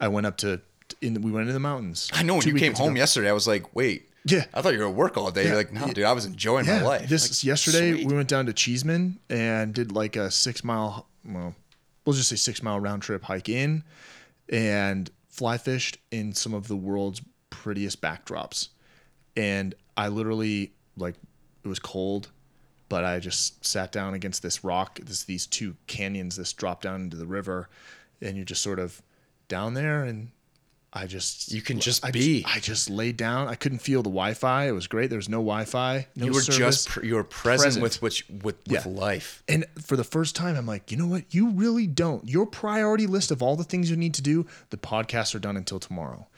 I 0.00 0.08
went 0.08 0.26
up 0.26 0.36
to 0.38 0.60
in 1.00 1.20
we 1.20 1.30
went 1.32 1.42
into 1.42 1.52
the 1.52 1.60
mountains. 1.60 2.08
I 2.12 2.22
know 2.22 2.34
when 2.36 2.46
you 2.46 2.54
came 2.54 2.74
home 2.74 2.92
ago. 2.92 2.98
yesterday, 2.98 3.28
I 3.28 3.32
was 3.32 3.46
like, 3.46 3.74
wait. 3.74 4.08
Yeah. 4.24 4.44
I 4.54 4.60
thought 4.62 4.72
you 4.72 4.80
were 4.80 4.88
at 4.88 4.94
work 4.94 5.16
all 5.16 5.30
day. 5.30 5.42
Yeah. 5.42 5.48
You're 5.50 5.56
like, 5.56 5.72
no, 5.72 5.86
dude, 5.92 6.04
I 6.04 6.12
was 6.12 6.24
enjoying 6.24 6.66
Yeah, 6.66 6.80
my 6.80 6.84
life. 6.86 7.08
this 7.08 7.28
Like, 7.30 7.44
yesterday 7.44 7.92
sweet. 7.92 8.06
we 8.08 8.14
went 8.14 8.28
down 8.28 8.46
to 8.46 8.52
Cheesman 8.52 9.18
and 9.30 9.72
did 9.74 9.92
like 9.92 10.16
a 10.16 10.30
six 10.30 10.62
mile, 10.64 11.06
well, 11.24 11.54
we'll 12.04 12.14
just 12.14 12.28
say 12.28 12.36
six 12.36 12.62
mile 12.62 12.78
round 12.80 13.02
trip 13.02 13.22
hike 13.24 13.48
in, 13.48 13.82
and 14.48 15.10
fly 15.28 15.58
fished 15.58 15.98
in 16.10 16.32
some 16.34 16.54
of 16.54 16.68
the 16.68 16.76
world's 16.76 17.20
prettiest 17.50 18.00
backdrops. 18.00 18.68
And 19.36 19.74
I 19.96 20.08
literally 20.08 20.72
like 20.96 21.14
it 21.64 21.68
was 21.68 21.78
cold, 21.78 22.30
but 22.88 23.04
I 23.04 23.18
just 23.18 23.64
sat 23.64 23.92
down 23.92 24.14
against 24.14 24.42
this 24.42 24.62
rock, 24.64 24.98
this 25.02 25.24
these 25.24 25.46
two 25.46 25.76
canyons, 25.86 26.36
this 26.36 26.52
drop 26.52 26.82
down 26.82 27.02
into 27.02 27.16
the 27.16 27.26
river, 27.26 27.68
and 28.20 28.36
you're 28.36 28.44
just 28.44 28.62
sort 28.62 28.78
of 28.78 29.02
down 29.48 29.74
there 29.74 30.04
and 30.04 30.30
I 30.92 31.06
just 31.06 31.52
You 31.52 31.60
can 31.60 31.78
just 31.78 32.06
I 32.06 32.10
be. 32.10 32.42
I 32.46 32.58
just 32.58 32.88
laid 32.88 33.18
down. 33.18 33.48
I 33.48 33.54
couldn't 33.54 33.80
feel 33.80 34.02
the 34.02 34.08
Wi-Fi. 34.08 34.66
It 34.68 34.70
was 34.72 34.86
great. 34.86 35.10
There 35.10 35.18
was 35.18 35.28
no 35.28 35.38
Wi-Fi. 35.38 36.06
No 36.16 36.24
you 36.26 36.32
were 36.32 36.40
service. 36.40 36.58
just 36.58 36.88
pr- 36.88 37.04
you 37.04 37.16
were 37.16 37.24
present, 37.24 37.64
Present. 37.66 37.82
with 37.82 38.00
which 38.00 38.26
with, 38.30 38.56
with 38.66 38.86
Yeah. 38.86 38.90
life. 38.90 39.42
And 39.46 39.66
for 39.84 39.96
the 39.96 40.04
first 40.04 40.34
time, 40.34 40.56
I'm 40.56 40.64
like, 40.64 40.90
you 40.90 40.96
know 40.96 41.06
what? 41.06 41.34
You 41.34 41.50
really 41.50 41.86
don't. 41.86 42.26
Your 42.26 42.46
priority 42.46 43.06
list 43.06 43.30
of 43.30 43.42
all 43.42 43.56
the 43.56 43.64
things 43.64 43.90
you 43.90 43.96
need 43.96 44.14
to 44.14 44.22
do, 44.22 44.46
the 44.70 44.78
podcasts 44.78 45.34
are 45.34 45.38
done 45.38 45.56
until 45.58 45.78
tomorrow. 45.78 46.28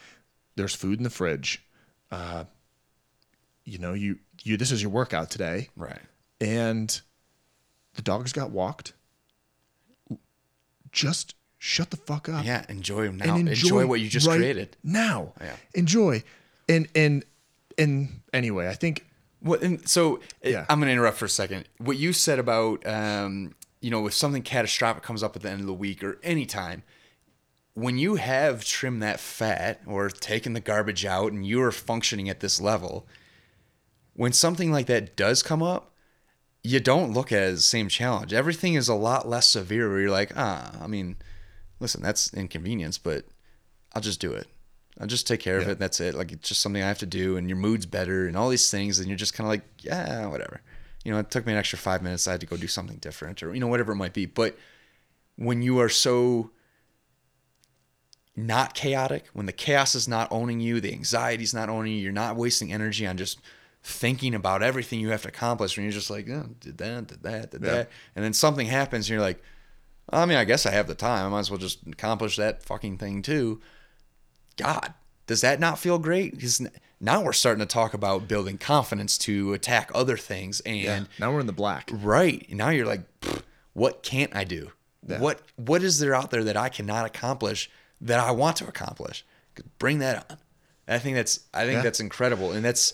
There's 0.56 0.74
food 0.74 0.98
in 0.98 1.04
the 1.04 1.10
fridge. 1.10 1.62
Uh, 2.10 2.44
you 3.64 3.78
know, 3.78 3.92
you 3.92 4.18
you 4.44 4.56
this 4.56 4.70
is 4.70 4.80
your 4.82 4.90
workout 4.90 5.30
today, 5.30 5.68
Right. 5.76 6.00
and 6.40 7.00
the 7.94 8.02
dogs 8.02 8.32
got 8.32 8.50
walked. 8.50 8.92
Just 10.92 11.34
shut 11.58 11.90
the 11.90 11.96
fuck 11.96 12.28
up 12.28 12.44
Yeah. 12.44 12.64
Enjoy 12.68 13.04
them 13.06 13.16
now. 13.18 13.36
and 13.36 13.48
enjoy, 13.48 13.86
what 13.86 14.00
you 14.00 14.08
just 14.08 14.26
right 14.26 14.36
created. 14.38 14.76
now. 14.82 15.32
Yeah. 15.40 15.56
Enjoy, 15.74 16.22
and 16.68 16.88
and 16.94 17.24
and 17.76 18.20
anyway, 18.32 18.68
I 18.68 18.74
think 18.74 19.04
What 19.40 19.62
and 19.62 19.86
so 19.88 20.20
Yeah. 20.42 20.64
I'm 20.68 20.78
going 20.80 20.88
to 20.88 20.92
interrupt 20.92 21.18
for 21.18 21.26
a 21.26 21.28
second. 21.30 21.68
What 21.78 21.96
you 21.98 22.12
said 22.12 22.38
about 22.38 22.86
um, 22.86 23.54
you 23.80 23.90
know 23.90 24.06
if 24.06 24.14
something 24.14 24.42
catastrophic 24.42 25.02
comes 25.02 25.22
up 25.22 25.36
at 25.36 25.42
the 25.42 25.50
end 25.50 25.60
of 25.60 25.66
the 25.66 25.74
week 25.74 26.02
or 26.02 26.18
any 26.22 26.46
time, 26.46 26.82
when 27.74 27.98
you 27.98 28.16
have 28.16 28.64
trimmed 28.64 29.02
that 29.02 29.20
fat 29.20 29.80
or 29.86 30.08
taken 30.08 30.54
the 30.54 30.60
garbage 30.60 31.04
out 31.04 31.32
and 31.32 31.46
you 31.46 31.60
are 31.62 31.70
functioning 31.70 32.28
at 32.28 32.40
this 32.40 32.60
level, 32.60 33.06
when 34.18 34.32
something 34.32 34.72
like 34.72 34.86
that 34.86 35.14
does 35.16 35.44
come 35.44 35.62
up, 35.62 35.94
you 36.64 36.80
don't 36.80 37.12
look 37.12 37.30
at 37.30 37.38
it 37.38 37.52
as 37.52 37.58
the 37.58 37.62
same 37.62 37.88
challenge. 37.88 38.32
Everything 38.32 38.74
is 38.74 38.88
a 38.88 38.94
lot 38.94 39.28
less 39.28 39.46
severe. 39.46 39.88
Where 39.88 40.00
you're 40.00 40.10
like, 40.10 40.32
ah, 40.34 40.72
I 40.82 40.88
mean, 40.88 41.14
listen, 41.78 42.02
that's 42.02 42.34
inconvenience, 42.34 42.98
but 42.98 43.26
I'll 43.94 44.02
just 44.02 44.20
do 44.20 44.32
it. 44.32 44.48
I'll 45.00 45.06
just 45.06 45.28
take 45.28 45.38
care 45.38 45.58
of 45.58 45.66
Yeah. 45.66 45.72
it. 45.74 45.78
That's 45.78 46.00
it. 46.00 46.16
Like 46.16 46.32
it's 46.32 46.48
just 46.48 46.60
something 46.60 46.82
I 46.82 46.88
have 46.88 46.98
to 46.98 47.06
do, 47.06 47.36
and 47.36 47.48
your 47.48 47.56
mood's 47.58 47.86
better, 47.86 48.26
and 48.26 48.36
all 48.36 48.48
these 48.48 48.72
things, 48.72 48.98
and 48.98 49.06
you're 49.06 49.16
just 49.16 49.34
kind 49.34 49.46
of 49.46 49.50
like, 49.50 49.62
yeah, 49.84 50.26
whatever. 50.26 50.62
You 51.04 51.12
know, 51.12 51.20
it 51.20 51.30
took 51.30 51.46
me 51.46 51.52
an 51.52 51.58
extra 51.58 51.78
five 51.78 52.02
minutes. 52.02 52.26
I 52.26 52.32
had 52.32 52.40
to 52.40 52.46
go 52.46 52.56
do 52.56 52.66
something 52.66 52.96
different, 52.96 53.40
or 53.44 53.54
you 53.54 53.60
know, 53.60 53.68
whatever 53.68 53.92
it 53.92 53.96
might 53.96 54.14
be. 54.14 54.26
But 54.26 54.58
when 55.36 55.62
you 55.62 55.78
are 55.78 55.88
so 55.88 56.50
not 58.34 58.74
chaotic, 58.74 59.26
when 59.32 59.46
the 59.46 59.52
chaos 59.52 59.94
is 59.94 60.08
not 60.08 60.26
owning 60.32 60.58
you, 60.58 60.80
the 60.80 60.92
anxiety 60.92 61.44
is 61.44 61.54
not 61.54 61.68
owning 61.68 61.92
you, 61.92 62.00
you're 62.00 62.12
not 62.12 62.34
wasting 62.34 62.72
energy 62.72 63.06
on 63.06 63.16
just 63.16 63.38
thinking 63.88 64.34
about 64.34 64.62
everything 64.62 65.00
you 65.00 65.10
have 65.10 65.22
to 65.22 65.28
accomplish. 65.28 65.76
When 65.76 65.84
you're 65.84 65.92
just 65.92 66.10
like, 66.10 66.28
oh, 66.28 66.46
did 66.60 66.78
that, 66.78 67.06
did 67.08 67.22
that, 67.22 67.50
did 67.50 67.62
Yeah. 67.62 67.70
that, 67.72 67.90
and 68.14 68.24
then 68.24 68.32
something 68.32 68.66
happens, 68.66 69.06
and 69.06 69.10
you're 69.14 69.20
like, 69.20 69.42
I 70.10 70.24
mean, 70.26 70.38
I 70.38 70.44
guess 70.44 70.64
I 70.66 70.70
have 70.70 70.86
the 70.86 70.94
time. 70.94 71.26
I 71.26 71.28
might 71.28 71.40
as 71.40 71.50
well 71.50 71.58
just 71.58 71.86
accomplish 71.86 72.36
that 72.36 72.62
fucking 72.62 72.98
thing 72.98 73.22
too. 73.22 73.60
God, 74.56 74.94
does 75.26 75.40
that 75.42 75.60
not 75.60 75.78
feel 75.78 75.98
great? 75.98 76.32
Because 76.34 76.66
now 77.00 77.22
we're 77.22 77.32
starting 77.32 77.60
to 77.60 77.66
talk 77.72 77.94
about 77.94 78.26
building 78.28 78.58
confidence 78.58 79.16
to 79.18 79.52
attack 79.52 79.90
other 79.94 80.16
things, 80.16 80.60
and 80.60 81.08
now 81.18 81.32
we're 81.32 81.40
in 81.40 81.46
the 81.46 81.52
black. 81.52 81.90
right 81.92 82.50
now 82.50 82.70
you're 82.70 82.86
like, 82.86 83.02
what 83.74 84.02
can't 84.02 84.34
I 84.34 84.44
do? 84.44 84.72
What 85.06 85.40
what 85.56 85.82
is 85.82 86.00
there 86.00 86.14
out 86.14 86.30
there 86.30 86.44
that 86.44 86.56
I 86.56 86.68
cannot 86.68 87.06
accomplish 87.06 87.70
that 88.00 88.18
I 88.20 88.30
want 88.32 88.56
to 88.58 88.66
accomplish? 88.68 89.24
Bring 89.78 89.98
that 90.00 90.26
on. 90.30 90.38
I 90.86 90.98
think 90.98 91.16
that's 91.16 91.40
I 91.54 91.64
think 91.64 91.76
Yeah. 91.78 91.82
that's 91.82 92.00
incredible, 92.00 92.52
and 92.52 92.64
that's 92.64 92.92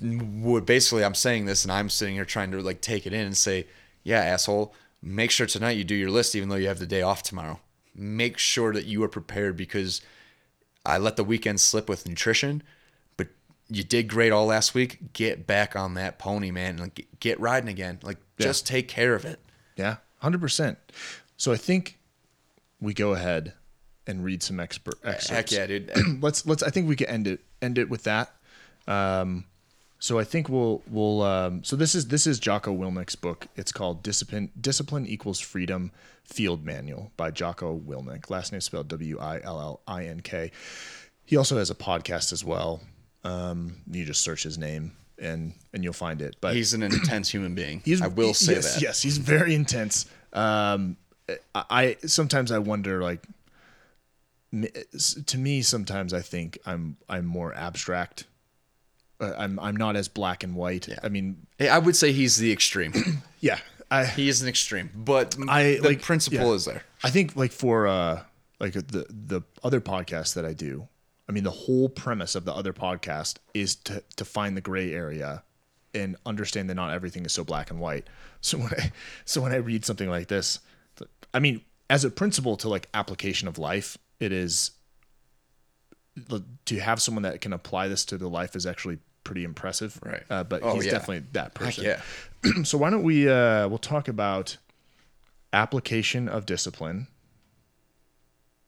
what 0.00 0.66
basically 0.66 1.04
I'm 1.04 1.14
saying 1.14 1.46
this, 1.46 1.64
and 1.64 1.72
I'm 1.72 1.88
sitting 1.88 2.14
here 2.14 2.24
trying 2.24 2.50
to 2.52 2.60
like 2.60 2.80
take 2.80 3.06
it 3.06 3.12
in 3.12 3.26
and 3.26 3.36
say, 3.36 3.66
yeah, 4.02 4.20
asshole, 4.20 4.74
make 5.02 5.30
sure 5.30 5.46
tonight 5.46 5.72
you 5.72 5.84
do 5.84 5.94
your 5.94 6.10
list, 6.10 6.34
even 6.34 6.48
though 6.48 6.56
you 6.56 6.68
have 6.68 6.78
the 6.78 6.86
day 6.86 7.02
off 7.02 7.22
tomorrow. 7.22 7.60
Make 7.94 8.38
sure 8.38 8.72
that 8.72 8.86
you 8.86 9.02
are 9.02 9.08
prepared 9.08 9.56
because 9.56 10.00
I 10.86 10.98
let 10.98 11.16
the 11.16 11.24
weekend 11.24 11.60
slip 11.60 11.88
with 11.88 12.08
nutrition, 12.08 12.62
but 13.16 13.28
you 13.68 13.82
did 13.82 14.08
great 14.08 14.32
all 14.32 14.46
last 14.46 14.74
week. 14.74 15.12
Get 15.12 15.46
back 15.46 15.76
on 15.76 15.94
that 15.94 16.18
pony, 16.18 16.50
man, 16.50 16.70
and 16.70 16.80
like, 16.80 17.06
get 17.20 17.38
riding 17.40 17.68
again. 17.68 17.98
Like 18.02 18.18
just 18.38 18.66
take 18.66 18.88
care 18.88 19.14
of 19.14 19.24
it. 19.24 19.40
Yeah, 19.76 19.96
hundred 20.18 20.40
percent. 20.40 20.78
So 21.36 21.52
I 21.52 21.56
think 21.56 21.98
we 22.80 22.94
go 22.94 23.12
ahead 23.12 23.54
and 24.06 24.24
read 24.24 24.42
some 24.42 24.60
expert 24.60 24.94
excerpts. 25.04 25.28
Heck 25.28 25.52
yeah, 25.52 25.66
dude. 25.66 25.90
let's 26.22 26.46
let's. 26.46 26.62
I 26.62 26.70
think 26.70 26.88
we 26.88 26.96
can 26.96 27.08
end 27.08 27.26
it 27.26 27.40
end 27.60 27.76
it 27.76 27.90
with 27.90 28.04
that. 28.04 28.34
Um, 28.86 29.44
so 30.00 30.18
I 30.18 30.24
think 30.24 30.48
we'll 30.48 30.82
we'll. 30.90 31.22
Um, 31.22 31.62
so 31.62 31.76
this 31.76 31.94
is 31.94 32.08
this 32.08 32.26
is 32.26 32.40
Jocko 32.40 32.74
Willink's 32.74 33.14
book. 33.14 33.46
It's 33.54 33.70
called 33.70 34.02
Discipline 34.02 34.50
Discipline 34.58 35.06
Equals 35.06 35.38
Freedom 35.38 35.92
Field 36.24 36.64
Manual 36.64 37.12
by 37.18 37.30
Jocko 37.30 37.78
Willink. 37.78 38.30
Last 38.30 38.50
name 38.50 38.62
spelled 38.62 38.88
W 38.88 39.18
I 39.20 39.40
L 39.44 39.60
L 39.60 39.80
I 39.86 40.06
N 40.06 40.20
K. 40.20 40.50
He 41.26 41.36
also 41.36 41.58
has 41.58 41.70
a 41.70 41.74
podcast 41.74 42.32
as 42.32 42.42
well. 42.42 42.80
Um, 43.24 43.76
you 43.90 44.06
just 44.06 44.22
search 44.22 44.42
his 44.42 44.56
name 44.56 44.92
and 45.18 45.52
and 45.74 45.84
you'll 45.84 45.92
find 45.92 46.22
it. 46.22 46.36
But 46.40 46.54
He's 46.54 46.72
an 46.72 46.82
intense 46.82 47.28
human 47.28 47.54
being. 47.54 47.80
He's, 47.84 48.00
I 48.00 48.08
will 48.08 48.32
say 48.32 48.54
yes, 48.54 48.74
that. 48.74 48.82
Yes, 48.82 49.02
he's 49.02 49.18
very 49.18 49.54
intense. 49.54 50.06
Um, 50.32 50.96
I, 51.54 51.64
I 51.70 51.96
sometimes 52.06 52.50
I 52.50 52.58
wonder 52.58 53.02
like 53.02 53.22
to 55.26 55.38
me 55.38 55.60
sometimes 55.60 56.14
I 56.14 56.22
think 56.22 56.58
I'm 56.64 56.96
I'm 57.06 57.26
more 57.26 57.54
abstract. 57.54 58.24
Uh, 59.20 59.32
I'm 59.36 59.58
I'm 59.58 59.76
not 59.76 59.96
as 59.96 60.08
black 60.08 60.42
and 60.42 60.54
white. 60.54 60.88
I 61.02 61.08
mean, 61.08 61.46
I 61.60 61.78
would 61.78 61.96
say 61.96 62.12
he's 62.12 62.36
the 62.36 62.52
extreme. 62.52 62.92
yeah, 63.40 63.58
I 63.90 64.06
he 64.06 64.28
is 64.28 64.42
an 64.42 64.48
extreme, 64.48 64.90
but 64.94 65.36
I 65.48 65.78
the 65.80 65.80
like 65.80 66.02
principle 66.02 66.48
yeah. 66.48 66.54
is 66.54 66.64
there. 66.64 66.82
I 67.04 67.10
think 67.10 67.36
like 67.36 67.52
for 67.52 67.86
uh 67.86 68.22
like 68.58 68.72
the 68.72 69.06
the 69.08 69.42
other 69.62 69.80
podcast 69.80 70.34
that 70.34 70.44
I 70.44 70.52
do, 70.52 70.88
I 71.28 71.32
mean 71.32 71.44
the 71.44 71.50
whole 71.50 71.88
premise 71.88 72.34
of 72.34 72.44
the 72.44 72.54
other 72.54 72.72
podcast 72.72 73.36
is 73.52 73.74
to 73.76 74.02
to 74.16 74.24
find 74.24 74.56
the 74.56 74.60
gray 74.60 74.92
area 74.92 75.42
and 75.92 76.16
understand 76.24 76.70
that 76.70 76.74
not 76.74 76.92
everything 76.92 77.24
is 77.24 77.32
so 77.32 77.44
black 77.44 77.70
and 77.70 77.80
white. 77.80 78.06
So 78.42 78.56
when 78.56 78.72
I 78.72 78.90
so 79.26 79.42
when 79.42 79.52
I 79.52 79.56
read 79.56 79.84
something 79.84 80.08
like 80.08 80.28
this, 80.28 80.60
I 81.34 81.40
mean 81.40 81.60
as 81.90 82.04
a 82.04 82.10
principle 82.10 82.56
to 82.56 82.70
like 82.70 82.88
application 82.94 83.48
of 83.48 83.58
life, 83.58 83.98
it 84.18 84.32
is 84.32 84.70
to 86.64 86.80
have 86.80 87.02
someone 87.02 87.22
that 87.24 87.42
can 87.42 87.52
apply 87.52 87.88
this 87.88 88.06
to 88.06 88.16
the 88.16 88.28
life 88.28 88.56
is 88.56 88.64
actually 88.64 88.98
pretty 89.30 89.44
impressive. 89.44 89.96
Right. 90.04 90.22
Uh, 90.28 90.42
but 90.42 90.62
Oh, 90.64 90.74
he's 90.74 90.86
yeah. 90.86 90.90
definitely 90.92 91.24
that 91.32 91.54
person. 91.54 91.84
yeah. 91.84 92.00
so 92.64 92.76
why 92.76 92.90
don't 92.90 93.04
we 93.04 93.28
uh 93.28 93.68
we'll 93.68 93.78
talk 93.78 94.08
about 94.08 94.56
application 95.52 96.28
of 96.28 96.46
discipline 96.46 97.06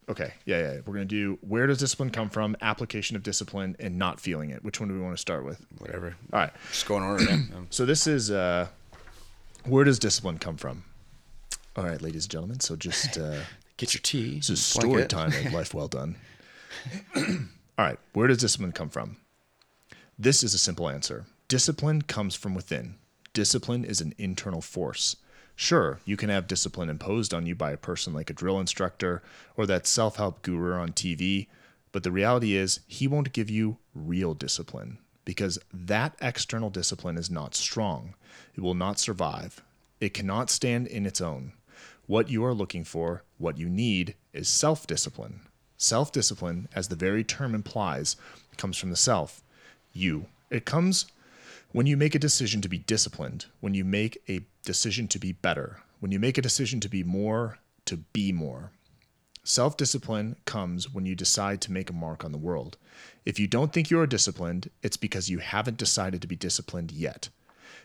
Okay. 0.08 0.34
Yeah, 0.44 0.58
yeah. 0.58 0.80
We're 0.84 0.94
gonna 0.94 1.04
do 1.04 1.38
where 1.42 1.66
does 1.66 1.78
discipline 1.78 2.10
come 2.10 2.28
from, 2.28 2.56
application 2.60 3.14
of 3.16 3.22
discipline, 3.22 3.76
and 3.78 3.98
not 3.98 4.20
feeling 4.20 4.50
it. 4.50 4.62
Which 4.64 4.80
one 4.80 4.88
do 4.88 4.94
we 4.96 5.00
want 5.00 5.14
to 5.16 5.20
start 5.20 5.44
with? 5.44 5.64
Whatever. 5.78 6.16
All 6.32 6.40
right. 6.40 6.50
Just 6.70 6.86
go 6.86 6.96
in 6.96 7.02
order. 7.04 7.24
So 7.70 7.86
this 7.86 8.06
is 8.08 8.30
uh, 8.30 8.66
where 9.64 9.84
does 9.84 9.98
discipline 10.00 10.38
come 10.38 10.56
from? 10.56 10.82
All 11.76 11.84
right, 11.84 12.02
ladies 12.02 12.24
and 12.24 12.30
gentlemen. 12.32 12.60
So 12.60 12.74
just 12.76 13.16
uh, 13.26 13.40
Get 13.76 13.94
your 13.94 14.00
tea. 14.02 14.36
this 14.36 14.50
is 14.50 14.62
story 14.62 14.88
blanket. 15.06 15.08
time 15.08 15.32
at 15.46 15.52
Life 15.52 15.72
Well 15.72 15.88
Done. 15.88 16.16
All 17.16 17.86
right, 17.86 17.98
where 18.12 18.26
does 18.26 18.38
discipline 18.38 18.72
come 18.72 18.90
from? 18.90 19.16
This 20.22 20.44
is 20.44 20.54
a 20.54 20.58
simple 20.58 20.88
answer. 20.88 21.24
Discipline 21.48 22.02
comes 22.02 22.36
from 22.36 22.54
within. 22.54 22.94
Discipline 23.32 23.84
is 23.84 24.00
an 24.00 24.14
internal 24.18 24.60
force. 24.60 25.16
Sure, 25.56 25.98
you 26.04 26.16
can 26.16 26.28
have 26.28 26.46
discipline 26.46 26.88
imposed 26.88 27.34
on 27.34 27.44
you 27.44 27.56
by 27.56 27.72
a 27.72 27.76
person 27.76 28.14
like 28.14 28.30
a 28.30 28.32
drill 28.32 28.60
instructor 28.60 29.20
or 29.56 29.66
that 29.66 29.84
self 29.84 30.18
help 30.18 30.42
guru 30.42 30.74
on 30.74 30.92
TV, 30.92 31.48
but 31.90 32.04
the 32.04 32.12
reality 32.12 32.54
is 32.54 32.78
he 32.86 33.08
won't 33.08 33.32
give 33.32 33.50
you 33.50 33.78
real 33.96 34.32
discipline 34.32 34.98
because 35.24 35.58
that 35.74 36.14
external 36.20 36.70
discipline 36.70 37.18
is 37.18 37.28
not 37.28 37.56
strong. 37.56 38.14
It 38.54 38.60
will 38.60 38.74
not 38.74 39.00
survive. 39.00 39.60
It 40.00 40.14
cannot 40.14 40.50
stand 40.50 40.86
in 40.86 41.04
its 41.04 41.20
own. 41.20 41.54
What 42.06 42.30
you 42.30 42.44
are 42.44 42.54
looking 42.54 42.84
for, 42.84 43.24
what 43.38 43.58
you 43.58 43.68
need, 43.68 44.14
is 44.32 44.46
self 44.46 44.86
discipline. 44.86 45.40
Self 45.76 46.12
discipline, 46.12 46.68
as 46.76 46.86
the 46.86 46.94
very 46.94 47.24
term 47.24 47.56
implies, 47.56 48.14
comes 48.56 48.76
from 48.78 48.90
the 48.90 48.94
self, 48.96 49.42
you. 49.92 50.26
It 50.50 50.64
comes 50.64 51.06
when 51.72 51.86
you 51.86 51.96
make 51.96 52.14
a 52.14 52.18
decision 52.18 52.60
to 52.60 52.68
be 52.68 52.78
disciplined, 52.78 53.46
when 53.60 53.74
you 53.74 53.84
make 53.84 54.22
a 54.28 54.40
decision 54.64 55.08
to 55.08 55.18
be 55.18 55.32
better, 55.32 55.80
when 56.00 56.12
you 56.12 56.18
make 56.18 56.36
a 56.36 56.42
decision 56.42 56.80
to 56.80 56.88
be 56.88 57.02
more, 57.02 57.58
to 57.86 57.96
be 57.96 58.32
more. 58.32 58.70
Self 59.44 59.76
discipline 59.76 60.36
comes 60.44 60.92
when 60.92 61.04
you 61.04 61.14
decide 61.14 61.60
to 61.62 61.72
make 61.72 61.90
a 61.90 61.94
mark 61.94 62.24
on 62.24 62.32
the 62.32 62.38
world. 62.38 62.76
If 63.24 63.40
you 63.40 63.48
don't 63.48 63.72
think 63.72 63.90
you 63.90 63.98
are 63.98 64.06
disciplined, 64.06 64.70
it's 64.82 64.96
because 64.96 65.30
you 65.30 65.38
haven't 65.38 65.78
decided 65.78 66.20
to 66.22 66.28
be 66.28 66.36
disciplined 66.36 66.92
yet. 66.92 67.28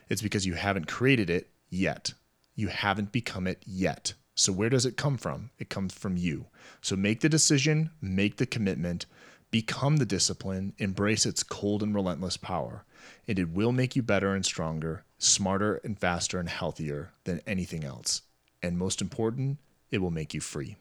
It's 0.08 0.22
because 0.22 0.46
you 0.46 0.54
haven't 0.54 0.86
created 0.86 1.30
it 1.30 1.48
yet. 1.70 2.12
You 2.54 2.68
haven't 2.68 3.10
become 3.10 3.46
it 3.46 3.62
yet. 3.66 4.14
So, 4.34 4.52
where 4.52 4.70
does 4.70 4.86
it 4.86 4.96
come 4.96 5.16
from? 5.16 5.50
It 5.58 5.68
comes 5.68 5.92
from 5.92 6.16
you. 6.16 6.46
So, 6.80 6.94
make 6.94 7.20
the 7.20 7.28
decision, 7.28 7.90
make 8.00 8.36
the 8.36 8.46
commitment, 8.46 9.06
become 9.50 9.96
the 9.96 10.06
discipline, 10.06 10.74
embrace 10.78 11.24
its 11.26 11.42
cold 11.42 11.82
and 11.82 11.94
relentless 11.94 12.36
power. 12.36 12.84
And 13.26 13.38
it 13.38 13.50
will 13.50 13.72
make 13.72 13.96
you 13.96 14.02
better 14.02 14.34
and 14.34 14.44
stronger, 14.44 15.04
smarter 15.18 15.80
and 15.84 15.98
faster 15.98 16.38
and 16.38 16.48
healthier 16.48 17.12
than 17.24 17.40
anything 17.46 17.84
else. 17.84 18.22
And 18.62 18.76
most 18.76 19.00
important, 19.00 19.58
it 19.90 19.98
will 19.98 20.10
make 20.10 20.34
you 20.34 20.40
free. 20.40 20.76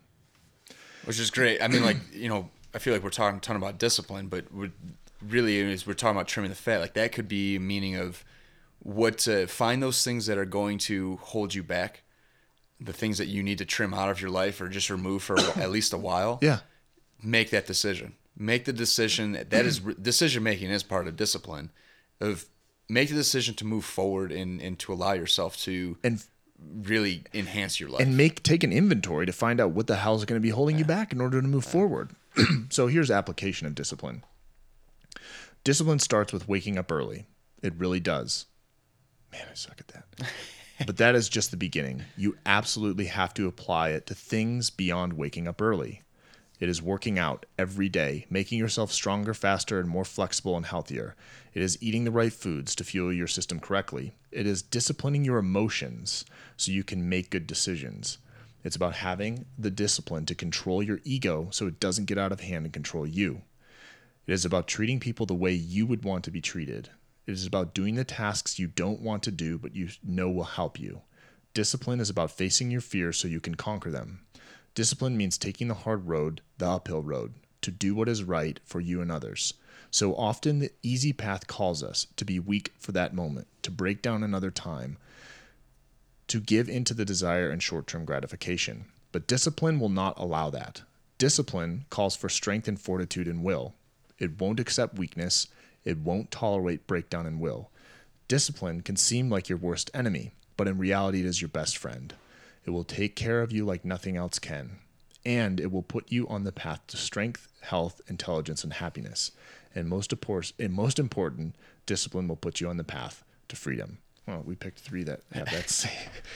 which 1.05 1.19
is 1.19 1.29
great. 1.31 1.61
I 1.61 1.67
mean, 1.67 1.83
like 1.83 1.97
you 2.13 2.29
know, 2.29 2.49
I 2.73 2.79
feel 2.79 2.93
like 2.93 3.03
we're 3.03 3.09
talking 3.09 3.37
a 3.37 3.41
ton 3.41 3.55
about 3.55 3.77
discipline, 3.77 4.27
but 4.27 4.51
we're 4.53 4.71
really 5.25 5.57
is 5.59 5.87
we're 5.87 5.93
talking 5.93 6.15
about 6.15 6.27
trimming 6.27 6.49
the 6.49 6.55
fat. 6.55 6.79
Like 6.79 6.93
that 6.93 7.11
could 7.11 7.27
be 7.27 7.55
a 7.55 7.59
meaning 7.59 7.95
of 7.95 8.23
what 8.79 9.17
to 9.19 9.47
find 9.47 9.81
those 9.81 10.03
things 10.03 10.25
that 10.27 10.37
are 10.37 10.45
going 10.45 10.77
to 10.77 11.17
hold 11.21 11.53
you 11.53 11.63
back, 11.63 12.03
the 12.79 12.93
things 12.93 13.17
that 13.17 13.27
you 13.27 13.41
need 13.43 13.57
to 13.57 13.65
trim 13.65 13.93
out 13.93 14.09
of 14.09 14.21
your 14.21 14.29
life 14.29 14.61
or 14.61 14.67
just 14.69 14.89
remove 14.89 15.23
for 15.23 15.39
at 15.57 15.71
least 15.71 15.93
a 15.93 15.97
while. 15.97 16.39
Yeah. 16.41 16.59
Make 17.23 17.49
that 17.49 17.65
decision. 17.65 18.13
Make 18.37 18.65
the 18.65 18.73
decision. 18.73 19.33
That 19.33 19.65
is 19.65 19.79
decision 19.79 20.43
making 20.43 20.69
is 20.69 20.83
part 20.83 21.07
of 21.07 21.15
discipline. 21.15 21.71
Of 22.21 22.45
make 22.89 23.09
the 23.09 23.15
decision 23.15 23.55
to 23.55 23.65
move 23.65 23.83
forward 23.85 24.31
and 24.31 24.61
and 24.61 24.77
to 24.79 24.93
allow 24.93 25.13
yourself 25.13 25.57
to 25.63 25.97
And 26.03 26.23
really 26.59 27.23
enhance 27.33 27.79
your 27.79 27.89
life. 27.89 28.01
and 28.01 28.17
make 28.17 28.41
take 28.43 28.63
an 28.63 28.73
inventory 28.73 29.25
to 29.25 29.31
find 29.31 29.59
out 29.59 29.71
what 29.71 29.87
the 29.87 29.95
hell 29.97 30.15
is 30.15 30.25
going 30.25 30.39
to 30.39 30.43
be 30.43 30.49
holding 30.49 30.77
you 30.77 30.85
back 30.85 31.11
in 31.11 31.21
order 31.21 31.41
to 31.41 31.47
move 31.47 31.65
forward. 31.65 32.11
so 32.69 32.87
here's 32.87 33.11
application 33.11 33.67
of 33.67 33.75
discipline. 33.75 34.23
Discipline 35.63 35.99
starts 35.99 36.31
with 36.31 36.47
waking 36.47 36.77
up 36.77 36.91
early. 36.91 37.27
It 37.61 37.73
really 37.77 37.99
does. 37.99 38.45
Man, 39.31 39.45
I 39.51 39.53
suck 39.55 39.79
at 39.79 39.87
that. 39.89 40.05
but 40.85 40.97
that 40.97 41.15
is 41.15 41.27
just 41.29 41.51
the 41.51 41.57
beginning. 41.57 42.03
You 42.15 42.37
absolutely 42.45 43.05
have 43.05 43.33
to 43.35 43.47
apply 43.47 43.89
it 43.89 44.05
to 44.07 44.15
things 44.15 44.69
beyond 44.69 45.13
waking 45.13 45.47
up 45.47 45.61
early. 45.61 46.03
It 46.59 46.69
is 46.69 46.81
working 46.81 47.19
out 47.19 47.45
every 47.57 47.87
day, 47.87 48.25
making 48.29 48.57
yourself 48.57 48.91
stronger, 48.91 49.35
faster, 49.35 49.79
and 49.79 49.87
more 49.87 50.05
flexible 50.05 50.57
and 50.57 50.65
healthier. 50.65 51.15
It 51.53 51.61
is 51.61 51.77
eating 51.81 52.03
the 52.03 52.11
right 52.11 52.33
foods 52.33 52.73
to 52.75 52.83
fuel 52.83 53.13
your 53.13 53.27
system 53.27 53.59
correctly. 53.59 54.13
It 54.31 54.47
is 54.47 54.63
disciplining 54.63 55.23
your 55.23 55.37
emotions 55.37 56.25
so 56.55 56.71
you 56.71 56.83
can 56.83 57.07
make 57.07 57.29
good 57.29 57.45
decisions. 57.45 58.17
It's 58.63 58.75
about 58.75 58.95
having 58.95 59.45
the 59.57 59.69
discipline 59.69 60.25
to 60.25 60.35
control 60.35 60.81
your 60.81 60.99
ego 61.03 61.49
so 61.51 61.67
it 61.67 61.79
doesn't 61.79 62.05
get 62.05 62.17
out 62.17 62.31
of 62.31 62.39
hand 62.39 62.65
and 62.65 62.73
control 62.73 63.05
you. 63.05 63.43
It 64.25 64.33
is 64.33 64.43
about 64.43 64.67
treating 64.67 64.99
people 64.99 65.25
the 65.25 65.35
way 65.35 65.53
you 65.53 65.85
would 65.85 66.03
want 66.03 66.23
to 66.25 66.31
be 66.31 66.41
treated. 66.41 66.89
It 67.27 67.33
is 67.33 67.45
about 67.45 67.75
doing 67.75 67.95
the 67.95 68.03
tasks 68.03 68.57
you 68.57 68.67
don't 68.67 69.01
want 69.01 69.21
to 69.23 69.31
do 69.31 69.59
but 69.59 69.75
you 69.75 69.89
know 70.03 70.29
will 70.29 70.43
help 70.43 70.79
you. 70.79 71.01
Discipline 71.53 71.99
is 71.99 72.09
about 72.09 72.31
facing 72.31 72.71
your 72.71 72.81
fears 72.81 73.17
so 73.17 73.27
you 73.27 73.39
can 73.39 73.55
conquer 73.55 73.89
them. 73.91 74.21
Discipline 74.77 75.17
means 75.17 75.39
taking 75.39 75.69
the 75.69 75.73
hard 75.73 76.07
road, 76.07 76.41
the 76.59 76.67
uphill 76.67 77.01
road, 77.01 77.33
to 77.61 77.71
do 77.71 77.95
what 77.95 78.07
is 78.07 78.23
right 78.23 78.59
for 78.63 78.79
you 78.79 79.01
and 79.01 79.11
others. 79.11 79.55
So 79.89 80.13
often 80.13 80.59
the 80.59 80.69
easy 80.83 81.13
path 81.13 81.47
calls 81.47 81.81
us 81.81 82.05
to 82.15 82.23
be 82.23 82.39
weak 82.39 82.71
for 82.77 82.91
that 82.91 83.11
moment, 83.11 83.47
to 83.63 83.71
break 83.71 84.03
down 84.03 84.21
another 84.21 84.51
time, 84.51 84.97
to 86.27 86.39
give 86.39 86.69
into 86.69 86.93
the 86.93 87.05
desire 87.05 87.49
and 87.49 87.63
short 87.63 87.87
term 87.87 88.05
gratification. 88.05 88.85
But 89.11 89.25
discipline 89.25 89.79
will 89.79 89.89
not 89.89 90.19
allow 90.19 90.51
that. 90.51 90.83
Discipline 91.17 91.85
calls 91.89 92.15
for 92.15 92.29
strength 92.29 92.67
and 92.67 92.79
fortitude 92.79 93.27
and 93.27 93.43
will. 93.43 93.73
It 94.19 94.39
won't 94.39 94.59
accept 94.59 94.99
weakness. 94.99 95.47
It 95.85 95.97
won't 95.97 96.29
tolerate 96.29 96.85
breakdown 96.85 97.25
and 97.25 97.39
will. 97.39 97.71
Discipline 98.27 98.81
can 98.81 98.95
seem 98.95 99.27
like 99.31 99.49
your 99.49 99.57
worst 99.57 99.89
enemy, 99.95 100.33
but 100.55 100.67
in 100.67 100.77
reality, 100.77 101.21
it 101.21 101.25
is 101.25 101.41
your 101.41 101.49
best 101.49 101.79
friend. 101.79 102.13
It 102.67 102.71
will 102.71 102.83
take 102.83 103.15
care 103.15 103.41
of 103.41 103.51
you 103.51 103.65
like 103.65 103.85
nothing 103.85 104.17
else 104.17 104.37
can. 104.39 104.77
And 105.25 105.59
it 105.59 105.71
will 105.71 105.81
put 105.83 106.11
you 106.11 106.27
on 106.27 106.43
the 106.43 106.51
path 106.51 106.81
to 106.87 106.97
strength, 106.97 107.47
health, 107.61 108.01
intelligence, 108.07 108.63
and 108.63 108.73
happiness. 108.73 109.31
And 109.73 109.87
most, 109.87 110.13
and 110.59 110.73
most 110.73 110.99
important, 110.99 111.55
discipline 111.85 112.27
will 112.27 112.35
put 112.35 112.59
you 112.61 112.67
on 112.69 112.77
the 112.77 112.83
path 112.83 113.23
to 113.47 113.55
freedom. 113.55 113.99
Well, 114.27 114.43
we 114.45 114.55
picked 114.55 114.79
three 114.79 115.03
that 115.03 115.21
have 115.33 115.49
that 115.51 115.69
same. 115.81 115.91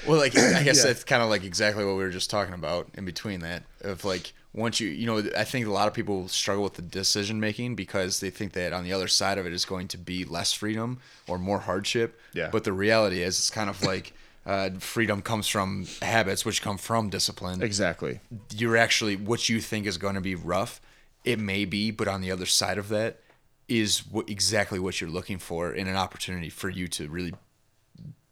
Well, 0.08 0.18
like 0.18 0.38
I 0.38 0.64
guess 0.64 0.78
Yeah. 0.78 0.84
that's 0.86 1.04
kind 1.04 1.22
of 1.22 1.30
like 1.30 1.44
exactly 1.44 1.84
what 1.84 1.92
we 1.98 2.04
were 2.04 2.10
just 2.10 2.30
talking 2.30 2.54
about 2.54 2.88
in 2.94 3.04
between 3.04 3.42
that 3.42 3.64
of 3.82 4.06
like 4.06 4.32
once 4.54 4.80
you 4.80 4.88
you 4.90 5.06
know 5.06 5.18
I 5.38 5.44
think 5.44 5.66
a 5.66 5.72
lot 5.72 5.90
of 5.90 5.94
people 5.94 6.28
struggle 6.30 6.64
with 6.64 6.76
the 6.76 6.82
decision 6.82 7.42
making 7.42 7.76
because 7.76 8.22
they 8.22 8.30
think 8.30 8.54
that 8.54 8.72
on 8.72 8.86
the 8.86 8.94
other 8.94 9.10
side 9.10 9.38
of 9.38 9.46
it 9.46 9.52
is 9.52 9.66
going 9.66 9.90
to 9.90 9.98
be 9.98 10.24
less 10.24 10.54
freedom 10.54 11.00
or 11.28 11.38
more 11.38 11.60
hardship. 11.60 12.18
Yeah. 12.34 12.50
But 12.50 12.64
the 12.64 12.72
reality 12.74 13.22
is 13.24 13.38
it's 13.38 13.50
kind 13.50 13.70
of 13.70 13.84
like 13.84 14.14
uh, 14.46 14.72
freedom 14.80 15.22
comes 15.22 15.48
from 15.48 15.86
habits 16.02 16.46
which 16.46 16.62
come 16.62 16.78
from 16.78 17.10
discipline. 17.10 17.62
Exactly. 17.62 18.20
You're 18.54 18.78
actually 18.78 19.16
what 19.16 19.50
you 19.50 19.60
think 19.62 19.86
is 19.86 19.98
going 19.98 20.16
to 20.16 20.22
be 20.22 20.36
rough. 20.36 20.82
It 21.24 21.39
may 21.39 21.66
be, 21.66 21.92
but 21.92 22.08
on 22.08 22.22
the 22.22 22.32
other 22.32 22.48
side 22.48 22.78
of 22.78 22.89
that 22.89 23.20
is 23.68 23.99
what, 24.07 24.30
exactly 24.30 24.80
what 24.80 24.99
you're 24.99 25.10
looking 25.10 25.38
for 25.38 25.72
in 25.72 25.88
an 25.88 25.95
opportunity 25.95 26.49
for 26.49 26.70
you 26.70 26.88
to 26.90 27.07
really 27.07 27.34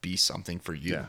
be 0.01 0.15
something 0.17 0.59
for 0.59 0.73
you. 0.73 1.05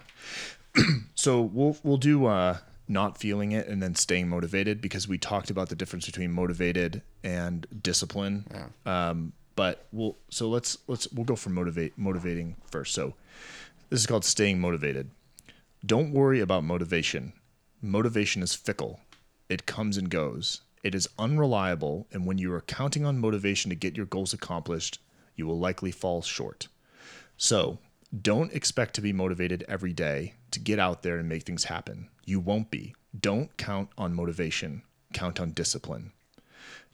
Yeah. 0.76 0.84
So 1.14 1.42
we'll 1.42 1.76
we'll 1.82 1.98
do 1.98 2.24
uh, 2.24 2.58
not 2.88 3.18
feeling 3.18 3.52
it 3.52 3.68
and 3.68 3.82
then 3.82 3.94
staying 3.94 4.28
motivated 4.28 4.80
because 4.80 5.06
we 5.06 5.18
talked 5.18 5.50
about 5.50 5.68
the 5.68 5.76
difference 5.76 6.06
between 6.06 6.32
motivated 6.32 7.02
and 7.22 7.66
discipline. 7.82 8.46
Um, 8.86 9.32
but 9.54 9.84
we'll 9.92 10.16
so 10.30 10.48
let's 10.48 10.78
let's 10.86 11.10
we'll 11.12 11.26
go 11.26 11.36
for 11.36 11.50
motivate 11.50 11.98
motivating 11.98 12.56
first. 12.70 12.94
So 12.94 13.14
this 13.90 14.00
is 14.00 14.06
called 14.06 14.24
staying 14.24 14.60
motivated. 14.60 15.10
Don't 15.84 16.12
worry 16.12 16.38
about 16.38 16.62
motivation. 16.62 17.32
Motivation 17.82 18.40
is 18.40 18.54
fickle. 18.54 19.00
It 19.48 19.66
comes 19.66 19.96
and 19.96 20.08
goes. 20.08 20.60
It 20.84 20.94
is 20.94 21.08
unreliable, 21.18 22.06
and 22.12 22.24
when 22.24 22.38
you 22.38 22.52
are 22.52 22.60
counting 22.60 23.04
on 23.04 23.18
motivation 23.18 23.68
to 23.68 23.74
get 23.74 23.96
your 23.96 24.06
goals 24.06 24.32
accomplished, 24.32 25.00
you 25.34 25.44
will 25.44 25.58
likely 25.58 25.90
fall 25.90 26.22
short. 26.22 26.68
So, 27.36 27.78
don't 28.22 28.52
expect 28.52 28.94
to 28.94 29.00
be 29.00 29.12
motivated 29.12 29.64
every 29.68 29.92
day 29.92 30.34
to 30.52 30.60
get 30.60 30.78
out 30.78 31.02
there 31.02 31.18
and 31.18 31.28
make 31.28 31.42
things 31.42 31.64
happen. 31.64 32.08
You 32.24 32.38
won't 32.38 32.70
be. 32.70 32.94
Don't 33.18 33.56
count 33.56 33.88
on 33.98 34.14
motivation, 34.14 34.82
count 35.12 35.40
on 35.40 35.50
discipline. 35.50 36.12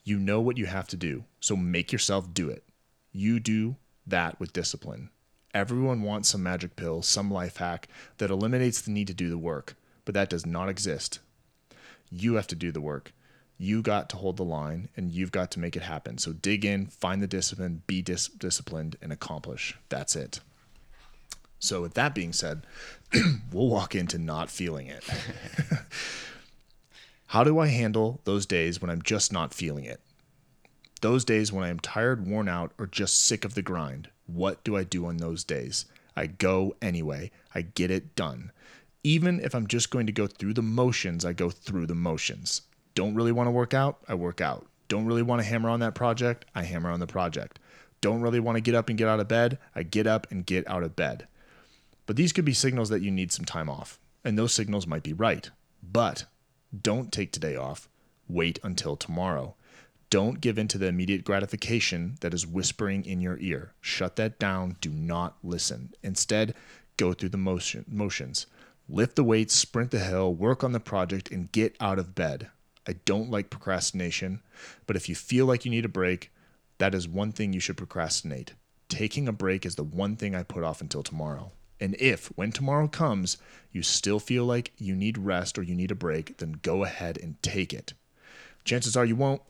You 0.02 0.18
know 0.18 0.40
what 0.40 0.56
you 0.56 0.64
have 0.64 0.88
to 0.88 0.96
do, 0.96 1.24
so 1.40 1.56
make 1.56 1.92
yourself 1.92 2.32
do 2.32 2.48
it. 2.48 2.64
You 3.12 3.38
do 3.38 3.76
that 4.06 4.40
with 4.40 4.54
discipline. 4.54 5.10
Everyone 5.56 6.02
wants 6.02 6.28
some 6.28 6.42
magic 6.42 6.76
pill, 6.76 7.00
some 7.00 7.30
life 7.30 7.56
hack 7.56 7.88
that 8.18 8.28
eliminates 8.28 8.82
the 8.82 8.90
need 8.90 9.06
to 9.06 9.14
do 9.14 9.30
the 9.30 9.38
work, 9.38 9.74
but 10.04 10.12
that 10.12 10.28
does 10.28 10.44
not 10.44 10.68
exist. 10.68 11.20
You 12.10 12.34
have 12.34 12.46
to 12.48 12.54
do 12.54 12.70
the 12.70 12.82
work. 12.82 13.14
You 13.56 13.80
got 13.80 14.10
to 14.10 14.18
hold 14.18 14.36
the 14.36 14.44
line 14.44 14.90
and 14.98 15.10
you've 15.10 15.32
got 15.32 15.50
to 15.52 15.58
make 15.58 15.74
it 15.74 15.80
happen. 15.80 16.18
So 16.18 16.34
dig 16.34 16.66
in, 16.66 16.88
find 16.88 17.22
the 17.22 17.26
discipline, 17.26 17.80
be 17.86 18.02
dis- 18.02 18.28
disciplined, 18.28 18.96
and 19.00 19.14
accomplish. 19.14 19.74
That's 19.88 20.14
it. 20.14 20.40
So, 21.58 21.80
with 21.80 21.94
that 21.94 22.14
being 22.14 22.34
said, 22.34 22.66
we'll 23.50 23.68
walk 23.68 23.94
into 23.94 24.18
not 24.18 24.50
feeling 24.50 24.88
it. 24.88 25.04
How 27.28 27.44
do 27.44 27.58
I 27.58 27.68
handle 27.68 28.20
those 28.24 28.44
days 28.44 28.82
when 28.82 28.90
I'm 28.90 29.00
just 29.00 29.32
not 29.32 29.54
feeling 29.54 29.86
it? 29.86 30.02
Those 31.00 31.24
days 31.24 31.50
when 31.50 31.64
I 31.64 31.70
am 31.70 31.80
tired, 31.80 32.26
worn 32.26 32.46
out, 32.46 32.72
or 32.78 32.86
just 32.86 33.24
sick 33.24 33.46
of 33.46 33.54
the 33.54 33.62
grind. 33.62 34.10
What 34.26 34.62
do 34.64 34.76
I 34.76 34.84
do 34.84 35.06
on 35.06 35.16
those 35.18 35.44
days? 35.44 35.86
I 36.16 36.26
go 36.26 36.74
anyway. 36.82 37.30
I 37.54 37.62
get 37.62 37.90
it 37.90 38.16
done. 38.16 38.52
Even 39.04 39.40
if 39.40 39.54
I'm 39.54 39.66
just 39.66 39.90
going 39.90 40.06
to 40.06 40.12
go 40.12 40.26
through 40.26 40.54
the 40.54 40.62
motions, 40.62 41.24
I 41.24 41.32
go 41.32 41.50
through 41.50 41.86
the 41.86 41.94
motions. 41.94 42.62
Don't 42.94 43.14
really 43.14 43.32
want 43.32 43.46
to 43.46 43.52
work 43.52 43.74
out? 43.74 43.98
I 44.08 44.14
work 44.14 44.40
out. 44.40 44.66
Don't 44.88 45.06
really 45.06 45.22
want 45.22 45.40
to 45.40 45.46
hammer 45.46 45.68
on 45.68 45.80
that 45.80 45.94
project? 45.94 46.44
I 46.54 46.62
hammer 46.62 46.90
on 46.90 47.00
the 47.00 47.06
project. 47.06 47.58
Don't 48.00 48.20
really 48.20 48.40
want 48.40 48.56
to 48.56 48.60
get 48.60 48.74
up 48.74 48.88
and 48.88 48.98
get 48.98 49.08
out 49.08 49.20
of 49.20 49.28
bed? 49.28 49.58
I 49.74 49.82
get 49.82 50.06
up 50.06 50.26
and 50.30 50.46
get 50.46 50.68
out 50.68 50.82
of 50.82 50.96
bed. 50.96 51.26
But 52.06 52.16
these 52.16 52.32
could 52.32 52.44
be 52.44 52.52
signals 52.52 52.88
that 52.90 53.02
you 53.02 53.10
need 53.10 53.32
some 53.32 53.44
time 53.44 53.68
off, 53.68 53.98
and 54.24 54.38
those 54.38 54.52
signals 54.52 54.86
might 54.86 55.02
be 55.02 55.12
right. 55.12 55.50
But 55.82 56.24
don't 56.82 57.12
take 57.12 57.32
today 57.32 57.56
off. 57.56 57.88
Wait 58.28 58.58
until 58.62 58.96
tomorrow. 58.96 59.54
Don't 60.08 60.40
give 60.40 60.56
in 60.58 60.68
to 60.68 60.78
the 60.78 60.86
immediate 60.86 61.24
gratification 61.24 62.16
that 62.20 62.32
is 62.32 62.46
whispering 62.46 63.04
in 63.04 63.20
your 63.20 63.38
ear. 63.38 63.72
Shut 63.80 64.16
that 64.16 64.38
down. 64.38 64.76
Do 64.80 64.90
not 64.90 65.36
listen. 65.42 65.94
Instead, 66.02 66.54
go 66.96 67.12
through 67.12 67.30
the 67.30 67.36
motion, 67.36 67.84
motions. 67.88 68.46
Lift 68.88 69.16
the 69.16 69.24
weights, 69.24 69.54
sprint 69.54 69.90
the 69.90 69.98
hill, 69.98 70.32
work 70.32 70.62
on 70.62 70.72
the 70.72 70.80
project, 70.80 71.30
and 71.32 71.50
get 71.50 71.76
out 71.80 71.98
of 71.98 72.14
bed. 72.14 72.48
I 72.86 72.94
don't 73.04 73.30
like 73.30 73.50
procrastination, 73.50 74.42
but 74.86 74.94
if 74.94 75.08
you 75.08 75.16
feel 75.16 75.44
like 75.44 75.64
you 75.64 75.72
need 75.72 75.84
a 75.84 75.88
break, 75.88 76.30
that 76.78 76.94
is 76.94 77.08
one 77.08 77.32
thing 77.32 77.52
you 77.52 77.58
should 77.58 77.76
procrastinate. 77.76 78.54
Taking 78.88 79.26
a 79.26 79.32
break 79.32 79.66
is 79.66 79.74
the 79.74 79.82
one 79.82 80.14
thing 80.14 80.36
I 80.36 80.44
put 80.44 80.62
off 80.62 80.80
until 80.80 81.02
tomorrow. 81.02 81.50
And 81.80 81.96
if, 81.98 82.28
when 82.36 82.52
tomorrow 82.52 82.86
comes, 82.86 83.38
you 83.72 83.82
still 83.82 84.20
feel 84.20 84.44
like 84.44 84.72
you 84.78 84.94
need 84.94 85.18
rest 85.18 85.58
or 85.58 85.62
you 85.64 85.74
need 85.74 85.90
a 85.90 85.96
break, 85.96 86.38
then 86.38 86.60
go 86.62 86.84
ahead 86.84 87.18
and 87.20 87.42
take 87.42 87.74
it. 87.74 87.92
Chances 88.64 88.96
are 88.96 89.04
you 89.04 89.16
won't. 89.16 89.42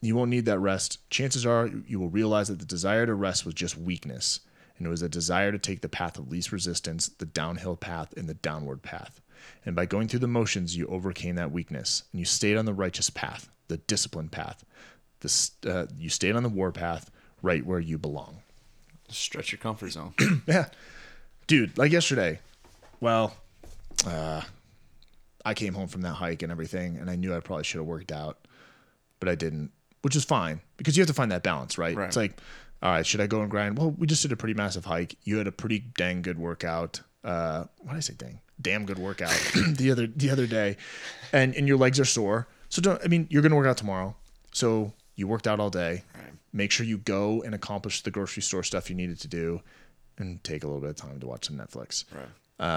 You 0.00 0.14
won't 0.14 0.30
need 0.30 0.44
that 0.44 0.58
rest. 0.58 0.98
Chances 1.10 1.44
are 1.44 1.70
you 1.86 1.98
will 1.98 2.08
realize 2.08 2.48
that 2.48 2.58
the 2.58 2.64
desire 2.64 3.06
to 3.06 3.14
rest 3.14 3.44
was 3.44 3.54
just 3.54 3.76
weakness, 3.76 4.40
and 4.76 4.86
it 4.86 4.90
was 4.90 5.02
a 5.02 5.08
desire 5.08 5.50
to 5.50 5.58
take 5.58 5.80
the 5.80 5.88
path 5.88 6.18
of 6.18 6.30
least 6.30 6.52
resistance, 6.52 7.08
the 7.08 7.26
downhill 7.26 7.76
path, 7.76 8.14
and 8.16 8.28
the 8.28 8.34
downward 8.34 8.82
path. 8.82 9.20
And 9.64 9.74
by 9.74 9.86
going 9.86 10.08
through 10.08 10.20
the 10.20 10.28
motions, 10.28 10.76
you 10.76 10.86
overcame 10.86 11.34
that 11.36 11.52
weakness, 11.52 12.04
and 12.12 12.20
you 12.20 12.24
stayed 12.24 12.56
on 12.56 12.64
the 12.64 12.74
righteous 12.74 13.10
path, 13.10 13.48
the 13.68 13.78
disciplined 13.78 14.32
path. 14.32 14.64
The, 15.20 15.50
uh, 15.66 15.86
you 15.98 16.08
stayed 16.08 16.36
on 16.36 16.44
the 16.44 16.48
war 16.48 16.70
path, 16.70 17.10
right 17.42 17.64
where 17.64 17.80
you 17.80 17.98
belong. 17.98 18.38
Stretch 19.08 19.52
your 19.52 19.58
comfort 19.58 19.90
zone. 19.90 20.14
Yeah, 20.46 20.66
dude. 21.46 21.76
Like 21.76 21.92
yesterday. 21.92 22.40
Well, 23.00 23.34
uh, 24.06 24.42
I 25.44 25.54
came 25.54 25.74
home 25.74 25.88
from 25.88 26.02
that 26.02 26.14
hike 26.14 26.42
and 26.42 26.52
everything, 26.52 26.98
and 26.98 27.10
I 27.10 27.16
knew 27.16 27.34
I 27.34 27.40
probably 27.40 27.64
should 27.64 27.78
have 27.78 27.86
worked 27.86 28.12
out, 28.12 28.38
but 29.20 29.28
I 29.28 29.34
didn't, 29.34 29.70
which 30.08 30.16
is 30.16 30.24
fine 30.24 30.58
because 30.78 30.96
you 30.96 31.02
have 31.02 31.06
to 31.06 31.12
find 31.12 31.30
that 31.30 31.42
balance, 31.42 31.76
right? 31.76 31.94
Right. 31.94 32.06
It's 32.06 32.16
like, 32.16 32.40
all 32.82 32.90
right, 32.92 33.04
should 33.04 33.20
I 33.20 33.26
go 33.26 33.42
and 33.42 33.50
grind? 33.50 33.76
Well, 33.76 33.90
we 33.90 34.06
just 34.06 34.22
did 34.22 34.32
a 34.32 34.36
pretty 34.36 34.54
massive 34.54 34.86
hike. 34.86 35.14
You 35.24 35.36
had 35.36 35.46
a 35.46 35.52
pretty 35.52 35.80
dang 35.80 36.22
good 36.22 36.38
workout. 36.38 37.02
Uh, 37.22 37.64
why 37.80 37.92
did 37.92 37.98
I 37.98 38.00
say 38.00 38.14
dang? 38.16 38.40
Damn 38.58 38.86
good 38.86 38.98
workout 38.98 39.38
the 39.68 39.90
other 39.90 40.06
the 40.06 40.30
other 40.30 40.46
day, 40.46 40.78
and 41.34 41.54
and 41.54 41.68
your 41.68 41.76
legs 41.76 42.00
are 42.00 42.06
sore. 42.06 42.48
So 42.70 42.80
don't. 42.80 42.98
I 43.04 43.08
mean, 43.08 43.26
you're 43.28 43.42
gonna 43.42 43.54
work 43.54 43.66
out 43.66 43.76
tomorrow. 43.76 44.16
So 44.54 44.94
you 45.14 45.28
worked 45.28 45.46
out 45.46 45.60
all 45.60 45.68
day. 45.68 46.04
Right. 46.14 46.32
Make 46.54 46.70
sure 46.70 46.86
you 46.86 46.96
go 46.96 47.42
and 47.42 47.54
accomplish 47.54 48.00
the 48.02 48.10
grocery 48.10 48.42
store 48.42 48.62
stuff 48.62 48.88
you 48.88 48.96
needed 48.96 49.20
to 49.20 49.28
do, 49.28 49.60
and 50.16 50.42
take 50.42 50.64
a 50.64 50.66
little 50.66 50.80
bit 50.80 50.88
of 50.88 50.96
time 50.96 51.20
to 51.20 51.26
watch 51.26 51.48
some 51.48 51.58
Netflix 51.58 52.06
Right. 52.14 52.70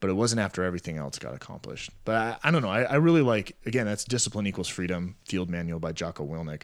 But 0.00 0.08
it 0.08 0.14
wasn't 0.14 0.40
after 0.40 0.64
everything 0.64 0.96
else 0.96 1.18
got 1.18 1.34
accomplished. 1.34 1.90
But 2.04 2.16
I, 2.16 2.36
I 2.44 2.50
don't 2.50 2.62
know. 2.62 2.70
I, 2.70 2.82
I 2.82 2.94
really 2.96 3.22
like 3.22 3.56
again. 3.66 3.86
That's 3.86 4.04
Discipline 4.04 4.46
Equals 4.46 4.68
Freedom 4.68 5.16
Field 5.26 5.50
Manual 5.50 5.78
by 5.78 5.92
Jocko 5.92 6.26
Willink. 6.26 6.62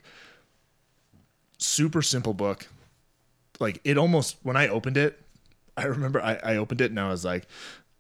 Super 1.59 2.03
simple 2.03 2.35
book. 2.35 2.67
Like 3.61 3.81
it 3.85 3.99
almost 3.99 4.37
when 4.43 4.57
I 4.57 4.69
opened 4.69 4.97
it, 4.97 5.21
I 5.77 5.85
remember 5.85 6.21
I, 6.21 6.39
I 6.43 6.57
opened 6.57 6.81
it 6.81 6.91
and 6.91 6.99
I 6.99 7.09
was 7.09 7.25
like, 7.25 7.47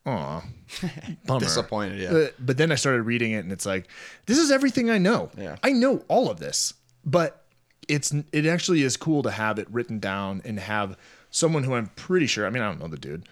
"Aw, 0.07 0.43
bummer." 1.27 1.41
Disappointed, 1.41 2.01
yeah. 2.01 2.13
But, 2.13 2.35
but 2.39 2.57
then 2.57 2.73
I 2.73 2.75
started 2.75 3.03
reading 3.03 3.33
it 3.33 3.39
and 3.41 3.53
it's 3.53 3.67
like, 3.67 3.89
this 4.27 4.39
is 4.39 4.51
everything 4.51 4.91
I 4.91 4.99
know. 4.99 5.31
Yeah. 5.37 5.57
I 5.63 5.73
know 5.73 6.03
all 6.09 6.31
of 6.31 6.39
this, 6.39 6.73
but 7.05 7.45
it's 7.89 8.13
it 8.33 8.47
actually 8.47 8.83
is 8.83 8.97
cool 8.97 9.23
to 9.23 9.31
have 9.31 9.59
it 9.59 9.69
written 9.71 9.99
down 9.99 10.43
and 10.45 10.59
have 10.59 10.97
someone 11.31 11.65
who 11.65 11.75
I'm 11.75 11.89
pretty 11.89 12.27
sure. 12.27 12.47
I 12.47 12.51
mean, 12.51 12.63
I 12.63 12.67
don't 12.69 12.81
know 12.81 12.89
the 12.89 12.97
dude, 12.97 13.29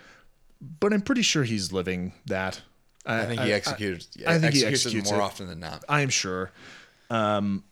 but 0.80 0.92
I'm 0.92 1.02
pretty 1.02 1.22
sure 1.22 1.44
he's 1.44 1.72
living 1.72 2.12
that. 2.26 2.62
I 3.06 3.26
think 3.26 3.42
he 3.42 3.52
executed. 3.52 4.06
I 4.26 4.38
think 4.38 4.54
he 4.54 4.64
executes 4.64 5.10
more 5.10 5.20
it. 5.20 5.22
often 5.22 5.46
than 5.46 5.60
not. 5.60 5.84
I 5.88 6.00
am 6.00 6.08
sure. 6.08 6.50
Um, 7.10 7.64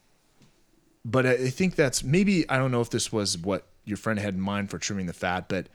but 1.05 1.27
I 1.27 1.33
I 1.33 1.51
think 1.51 1.75
that's 1.75 2.05
maybe 2.05 2.49
I 2.49 2.59
don't 2.59 2.71
know 2.71 2.83
if 2.83 2.91
this 2.91 3.11
was 3.11 3.39
what 3.39 3.67
your 3.85 3.97
friend 3.97 4.19
had 4.19 4.35
in 4.35 4.41
mind 4.41 4.71
for 4.71 4.79
trimming 4.79 5.07
the 5.07 5.13
fat, 5.13 5.49
but 5.49 5.69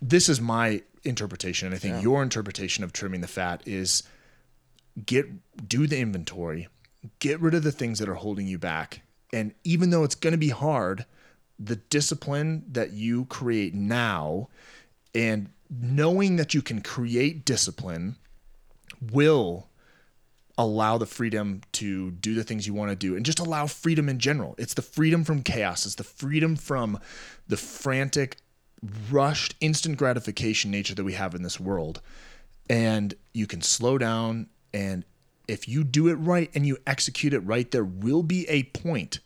this 0.00 0.28
is 0.28 0.40
my 0.40 0.82
interpretation, 1.04 1.66
and 1.66 1.74
I 1.74 1.78
think 1.78 2.02
your 2.02 2.22
interpretation 2.22 2.84
of 2.84 2.92
trimming 2.92 3.20
the 3.20 3.28
fat 3.28 3.62
is 3.66 4.02
get 5.04 5.26
do 5.68 5.86
the 5.86 5.98
inventory, 5.98 6.68
get 7.18 7.40
rid 7.40 7.54
of 7.54 7.62
the 7.62 7.72
things 7.72 7.98
that 7.98 8.08
are 8.08 8.14
holding 8.14 8.46
you 8.46 8.58
back, 8.58 9.02
and 9.32 9.52
even 9.64 9.90
though 9.90 10.04
it's 10.04 10.14
going 10.14 10.32
to 10.32 10.38
be 10.38 10.50
hard, 10.50 11.06
the 11.58 11.76
discipline 11.76 12.64
that 12.70 12.92
you 12.92 13.24
create 13.26 13.74
now, 13.74 14.48
and 15.14 15.48
knowing 15.70 16.36
that 16.36 16.54
you 16.54 16.62
can 16.62 16.80
create 16.80 17.44
discipline 17.44 18.16
will 19.12 19.68
allow 20.58 20.96
the 20.96 21.06
freedom 21.06 21.60
to 21.70 22.10
do 22.12 22.34
the 22.34 22.44
things 22.44 22.66
you 22.66 22.72
want 22.72 22.90
to 22.90 22.96
do 22.96 23.14
and 23.14 23.26
just 23.26 23.38
allow 23.38 23.66
freedom 23.66 24.08
in 24.08 24.18
general. 24.18 24.54
It's 24.58 24.74
the 24.74 24.82
freedom 24.82 25.24
from 25.24 25.42
chaos, 25.42 25.84
it's 25.84 25.96
the 25.96 26.04
freedom 26.04 26.56
from 26.56 26.98
the 27.46 27.56
frantic, 27.56 28.38
rushed, 29.10 29.54
instant 29.60 29.98
gratification 29.98 30.70
nature 30.70 30.94
that 30.94 31.04
we 31.04 31.12
have 31.14 31.34
in 31.34 31.42
this 31.42 31.60
world. 31.60 32.00
And 32.68 33.14
you 33.32 33.46
can 33.46 33.62
slow 33.62 33.98
down. 33.98 34.48
And 34.72 35.04
if 35.46 35.68
you 35.68 35.84
do 35.84 36.08
it 36.08 36.14
right 36.14 36.50
and 36.54 36.66
you 36.66 36.78
execute 36.86 37.32
it 37.32 37.40
right, 37.40 37.70
there 37.70 37.84
will 37.84 38.22
be 38.22 38.48
a 38.48 38.64
point. 38.64 39.20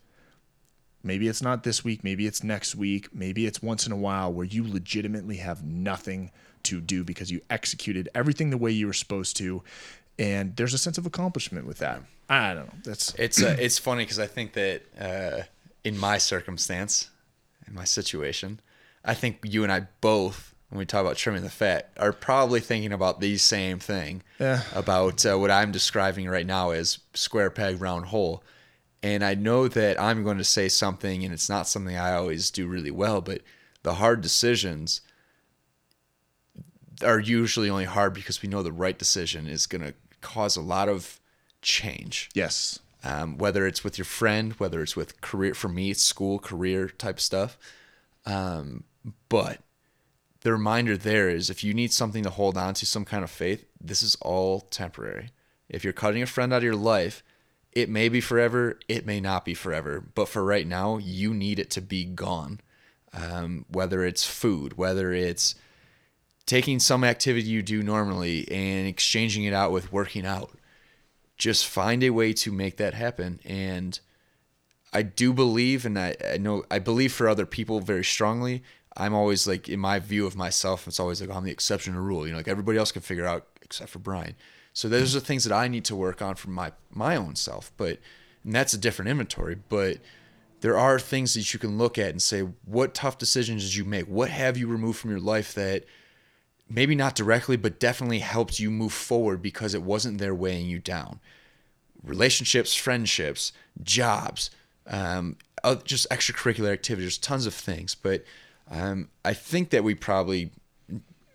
Maybe 1.02 1.28
it's 1.28 1.42
not 1.42 1.62
this 1.62 1.82
week, 1.82 2.04
maybe 2.04 2.26
it's 2.26 2.44
next 2.44 2.74
week, 2.74 3.14
maybe 3.14 3.46
it's 3.46 3.62
once 3.62 3.86
in 3.86 3.92
a 3.92 3.96
while 3.96 4.32
where 4.32 4.44
you 4.44 4.70
legitimately 4.70 5.36
have 5.36 5.64
nothing 5.64 6.30
to 6.64 6.80
do 6.80 7.04
because 7.04 7.30
you 7.30 7.40
executed 7.48 8.08
everything 8.14 8.50
the 8.50 8.58
way 8.58 8.70
you 8.70 8.86
were 8.86 8.92
supposed 8.92 9.36
to 9.38 9.62
and 10.20 10.54
there's 10.56 10.74
a 10.74 10.78
sense 10.78 10.98
of 10.98 11.06
accomplishment 11.06 11.66
with 11.66 11.78
that. 11.78 12.02
I 12.28 12.54
don't 12.54 12.66
know. 12.66 12.78
That's 12.84 13.14
It's 13.18 13.42
uh, 13.42 13.56
it's 13.58 13.78
funny 13.78 14.04
because 14.04 14.18
I 14.18 14.26
think 14.26 14.52
that 14.52 14.82
uh, 15.00 15.42
in 15.82 15.98
my 15.98 16.18
circumstance, 16.18 17.08
in 17.66 17.74
my 17.74 17.84
situation, 17.84 18.60
I 19.04 19.14
think 19.14 19.38
you 19.42 19.62
and 19.62 19.72
I 19.72 19.86
both, 20.02 20.54
when 20.68 20.78
we 20.78 20.84
talk 20.84 21.00
about 21.00 21.16
trimming 21.16 21.42
the 21.42 21.50
fat, 21.50 21.90
are 21.96 22.12
probably 22.12 22.60
thinking 22.60 22.92
about 22.92 23.20
the 23.20 23.38
same 23.38 23.78
thing. 23.78 24.22
Yeah. 24.38 24.62
About 24.74 25.24
uh, 25.24 25.38
what 25.38 25.50
I'm 25.50 25.72
describing 25.72 26.28
right 26.28 26.46
now 26.46 26.70
as 26.70 26.98
square 27.14 27.50
peg 27.50 27.80
round 27.80 28.06
hole, 28.06 28.44
and 29.02 29.24
I 29.24 29.34
know 29.34 29.68
that 29.68 30.00
I'm 30.00 30.24
going 30.24 30.38
to 30.38 30.44
say 30.44 30.68
something, 30.68 31.24
and 31.24 31.32
it's 31.32 31.48
not 31.48 31.68
something 31.68 31.96
I 31.96 32.14
always 32.14 32.50
do 32.50 32.66
really 32.66 32.90
well, 32.90 33.20
but 33.20 33.40
the 33.82 33.94
hard 33.94 34.20
decisions 34.20 35.00
are 37.04 37.18
usually 37.18 37.70
only 37.70 37.84
hard 37.84 38.12
because 38.12 38.42
we 38.42 38.48
know 38.48 38.62
the 38.62 38.72
right 38.72 38.98
decision 38.98 39.46
is 39.46 39.66
going 39.66 39.82
to 39.82 39.94
cause 40.20 40.56
a 40.56 40.60
lot 40.60 40.88
of 40.88 41.18
change 41.62 42.30
yes. 42.34 42.78
um, 43.04 43.38
whether 43.38 43.66
it's 43.66 43.82
with 43.84 43.98
your 43.98 44.04
friend, 44.04 44.52
whether 44.54 44.82
it's 44.82 44.96
with 44.96 45.20
career. 45.20 45.54
For 45.54 45.68
me, 45.68 45.90
it's 45.90 46.02
school, 46.02 46.38
career 46.38 46.88
type 46.88 47.20
stuff. 47.20 47.58
Um, 48.26 48.84
but 49.28 49.60
the 50.42 50.52
reminder 50.52 50.96
there 50.96 51.28
is 51.28 51.50
if 51.50 51.64
you 51.64 51.74
need 51.74 51.92
something 51.92 52.22
to 52.24 52.30
hold 52.30 52.56
on 52.56 52.74
to, 52.74 52.86
some 52.86 53.04
kind 53.04 53.24
of 53.24 53.30
faith, 53.30 53.64
this 53.80 54.02
is 54.02 54.16
all 54.16 54.60
temporary. 54.60 55.30
If 55.68 55.84
you're 55.84 55.92
cutting 55.92 56.22
a 56.22 56.26
friend 56.26 56.52
out 56.52 56.58
of 56.58 56.64
your 56.64 56.76
life, 56.76 57.22
it 57.72 57.88
may 57.88 58.08
be 58.08 58.20
forever, 58.20 58.78
it 58.88 59.06
may 59.06 59.20
not 59.20 59.44
be 59.44 59.54
forever. 59.54 60.00
But 60.00 60.28
for 60.28 60.44
right 60.44 60.66
now, 60.66 60.98
you 60.98 61.34
need 61.34 61.58
it 61.58 61.70
to 61.70 61.80
be 61.80 62.04
gone. 62.04 62.60
Um, 63.12 63.64
whether 63.68 64.04
it's 64.04 64.24
food, 64.24 64.76
whether 64.76 65.12
it's 65.12 65.56
taking 66.50 66.80
some 66.80 67.04
activity 67.04 67.46
you 67.46 67.62
do 67.62 67.80
normally 67.80 68.44
and 68.50 68.88
exchanging 68.88 69.44
it 69.44 69.52
out 69.52 69.70
with 69.70 69.92
working 69.92 70.26
out 70.26 70.50
just 71.38 71.64
find 71.64 72.02
a 72.02 72.10
way 72.10 72.32
to 72.32 72.50
make 72.50 72.76
that 72.76 72.92
happen 72.92 73.38
and 73.44 74.00
i 74.92 75.00
do 75.00 75.32
believe 75.32 75.86
and 75.86 75.96
I, 75.96 76.16
I 76.28 76.38
know 76.38 76.64
i 76.68 76.80
believe 76.80 77.12
for 77.12 77.28
other 77.28 77.46
people 77.46 77.78
very 77.78 78.02
strongly 78.02 78.64
i'm 78.96 79.14
always 79.14 79.46
like 79.46 79.68
in 79.68 79.78
my 79.78 80.00
view 80.00 80.26
of 80.26 80.34
myself 80.34 80.88
it's 80.88 80.98
always 80.98 81.20
like 81.20 81.30
i'm 81.30 81.44
the 81.44 81.52
exception 81.52 81.92
to 81.92 82.00
the 82.00 82.04
rule 82.04 82.26
you 82.26 82.32
know 82.32 82.38
like 82.38 82.48
everybody 82.48 82.78
else 82.78 82.90
can 82.90 83.02
figure 83.02 83.26
out 83.26 83.46
except 83.62 83.90
for 83.90 84.00
brian 84.00 84.34
so 84.80 84.88
those 84.88 85.14
are 85.14 85.20
things 85.20 85.44
that 85.44 85.54
i 85.54 85.68
need 85.68 85.84
to 85.84 85.96
work 85.96 86.22
on 86.22 86.34
for 86.34 86.50
my 86.50 86.72
my 86.90 87.16
own 87.16 87.34
self 87.34 87.72
but 87.76 87.98
and 88.44 88.54
that's 88.54 88.74
a 88.74 88.78
different 88.78 89.08
inventory 89.08 89.56
but 89.68 89.98
there 90.60 90.78
are 90.78 90.98
things 90.98 91.34
that 91.34 91.52
you 91.52 91.58
can 91.58 91.78
look 91.78 91.98
at 91.98 92.10
and 92.10 92.22
say 92.22 92.40
what 92.64 92.94
tough 92.94 93.18
decisions 93.18 93.64
did 93.64 93.74
you 93.74 93.84
make 93.84 94.06
what 94.06 94.30
have 94.30 94.56
you 94.56 94.66
removed 94.66 94.98
from 94.98 95.10
your 95.10 95.20
life 95.20 95.54
that 95.54 95.84
maybe 96.70 96.94
not 96.94 97.14
directly, 97.16 97.56
but 97.56 97.80
definitely 97.80 98.20
helped 98.20 98.60
you 98.60 98.70
move 98.70 98.92
forward 98.92 99.42
because 99.42 99.74
it 99.74 99.82
wasn't 99.82 100.18
there 100.18 100.34
weighing 100.34 100.66
you 100.66 100.78
down. 100.78 101.20
relationships, 102.02 102.74
friendships, 102.74 103.52
jobs, 103.82 104.50
um, 104.86 105.36
just 105.84 106.08
extracurricular 106.08 106.72
activities, 106.72 107.18
tons 107.18 107.44
of 107.44 107.52
things. 107.52 107.94
But 107.94 108.24
um, 108.70 109.10
I 109.22 109.34
think 109.34 109.68
that 109.68 109.84
we 109.84 109.94
probably 109.94 110.50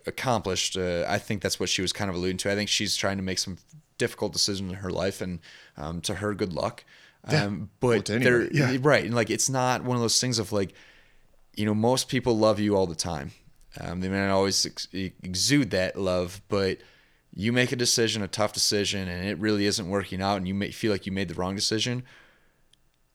accomplished. 0.08 0.78
Uh, 0.78 1.06
I 1.08 1.18
think 1.18 1.42
that's 1.42 1.60
what 1.60 1.70
she 1.70 1.82
was 1.82 1.94
kind 1.94 2.10
of 2.10 2.16
alluding 2.16 2.38
to. 2.38 2.52
I 2.52 2.56
think 2.56 2.70
she's 2.70 2.96
trying 2.96 3.18
to 3.18 3.24
make 3.24 3.40
some 3.40 3.58
difficult 3.98 4.34
decisions 4.34 4.72
in 4.72 4.78
her 4.78 4.90
life, 4.90 5.22
and 5.22 5.40
um, 5.78 6.02
to 6.02 6.16
her, 6.16 6.34
good 6.34 6.54
luck. 6.54 6.84
Um, 7.28 7.70
but 7.80 8.06
to 8.06 8.20
they're 8.20 8.54
yeah. 8.54 8.78
right, 8.82 9.04
and 9.04 9.16
like 9.16 9.30
it's 9.30 9.50
not 9.50 9.84
one 9.84 9.96
of 9.96 10.02
those 10.02 10.20
things 10.20 10.38
of 10.38 10.52
like, 10.52 10.74
you 11.56 11.66
know, 11.66 11.74
most 11.74 12.08
people 12.08 12.38
love 12.38 12.60
you 12.60 12.76
all 12.76 12.86
the 12.86 12.96
time. 12.96 13.32
Um, 13.80 14.00
they 14.00 14.10
may 14.10 14.18
not 14.18 14.30
always 14.30 14.66
ex- 14.66 14.88
exude 14.94 15.72
that 15.72 15.98
love, 16.00 16.42
but 16.48 16.78
you 17.34 17.52
make 17.52 17.72
a 17.72 17.76
decision, 17.76 18.22
a 18.22 18.28
tough 18.28 18.54
decision, 18.54 19.08
and 19.10 19.28
it 19.28 19.38
really 19.40 19.66
isn't 19.66 19.90
working 19.90 20.22
out, 20.22 20.38
and 20.38 20.48
you 20.48 20.54
may 20.54 20.72
feel 20.72 20.92
like 20.92 21.06
you 21.06 21.12
made 21.12 21.28
the 21.28 21.34
wrong 21.34 21.56
decision. 21.56 22.04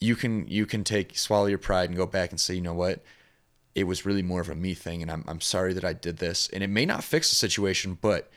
You 0.00 0.16
can 0.16 0.48
you 0.48 0.66
can 0.66 0.82
take 0.82 1.16
swallow 1.16 1.46
your 1.46 1.58
pride 1.58 1.88
and 1.88 1.96
go 1.96 2.06
back 2.06 2.30
and 2.30 2.40
say, 2.40 2.54
you 2.54 2.60
know 2.60 2.74
what, 2.74 3.02
it 3.74 3.84
was 3.84 4.04
really 4.04 4.22
more 4.22 4.40
of 4.40 4.48
a 4.48 4.54
me 4.54 4.74
thing, 4.74 5.02
and 5.02 5.10
I'm 5.10 5.24
I'm 5.28 5.40
sorry 5.40 5.72
that 5.74 5.84
I 5.84 5.92
did 5.92 6.18
this, 6.18 6.48
and 6.52 6.62
it 6.62 6.68
may 6.68 6.86
not 6.86 7.04
fix 7.04 7.30
the 7.30 7.36
situation, 7.36 7.98
but 8.00 8.30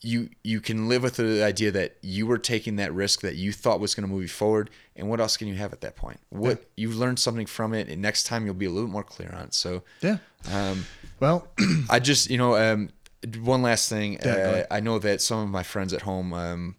you 0.00 0.28
you 0.42 0.60
can 0.60 0.88
live 0.88 1.02
with 1.02 1.16
the 1.16 1.42
idea 1.42 1.70
that 1.70 1.96
you 2.02 2.26
were 2.26 2.36
taking 2.38 2.76
that 2.76 2.92
risk 2.92 3.22
that 3.22 3.36
you 3.36 3.52
thought 3.52 3.80
was 3.80 3.94
going 3.94 4.06
to 4.06 4.12
move 4.12 4.22
you 4.22 4.28
forward 4.28 4.68
and 4.96 5.08
what 5.08 5.18
else 5.18 5.36
can 5.36 5.48
you 5.48 5.54
have 5.54 5.72
at 5.72 5.80
that 5.80 5.96
point? 5.96 6.20
What 6.28 6.64
you've 6.76 6.96
learned 6.96 7.18
something 7.18 7.46
from 7.46 7.72
it 7.72 7.88
and 7.88 8.02
next 8.02 8.24
time 8.24 8.44
you'll 8.44 8.54
be 8.54 8.66
a 8.66 8.70
little 8.70 8.90
more 8.90 9.02
clear 9.02 9.32
on 9.34 9.44
it 9.46 9.54
so 9.54 9.82
Yeah. 10.02 10.18
um, 10.52 10.84
Well, 11.20 11.48
i 11.88 11.98
just 12.00 12.28
you 12.28 12.36
know 12.36 12.54
um, 12.56 12.90
one 13.40 13.62
last 13.62 13.88
thing. 13.88 14.18
Yeah, 14.22 14.34
uh, 14.34 14.64
i 14.70 14.80
know 14.80 14.98
that 14.98 15.22
some 15.22 15.38
of 15.38 15.48
my 15.48 15.62
friends 15.62 15.94
at 15.94 16.02
home 16.02 16.34
um, 16.34 16.76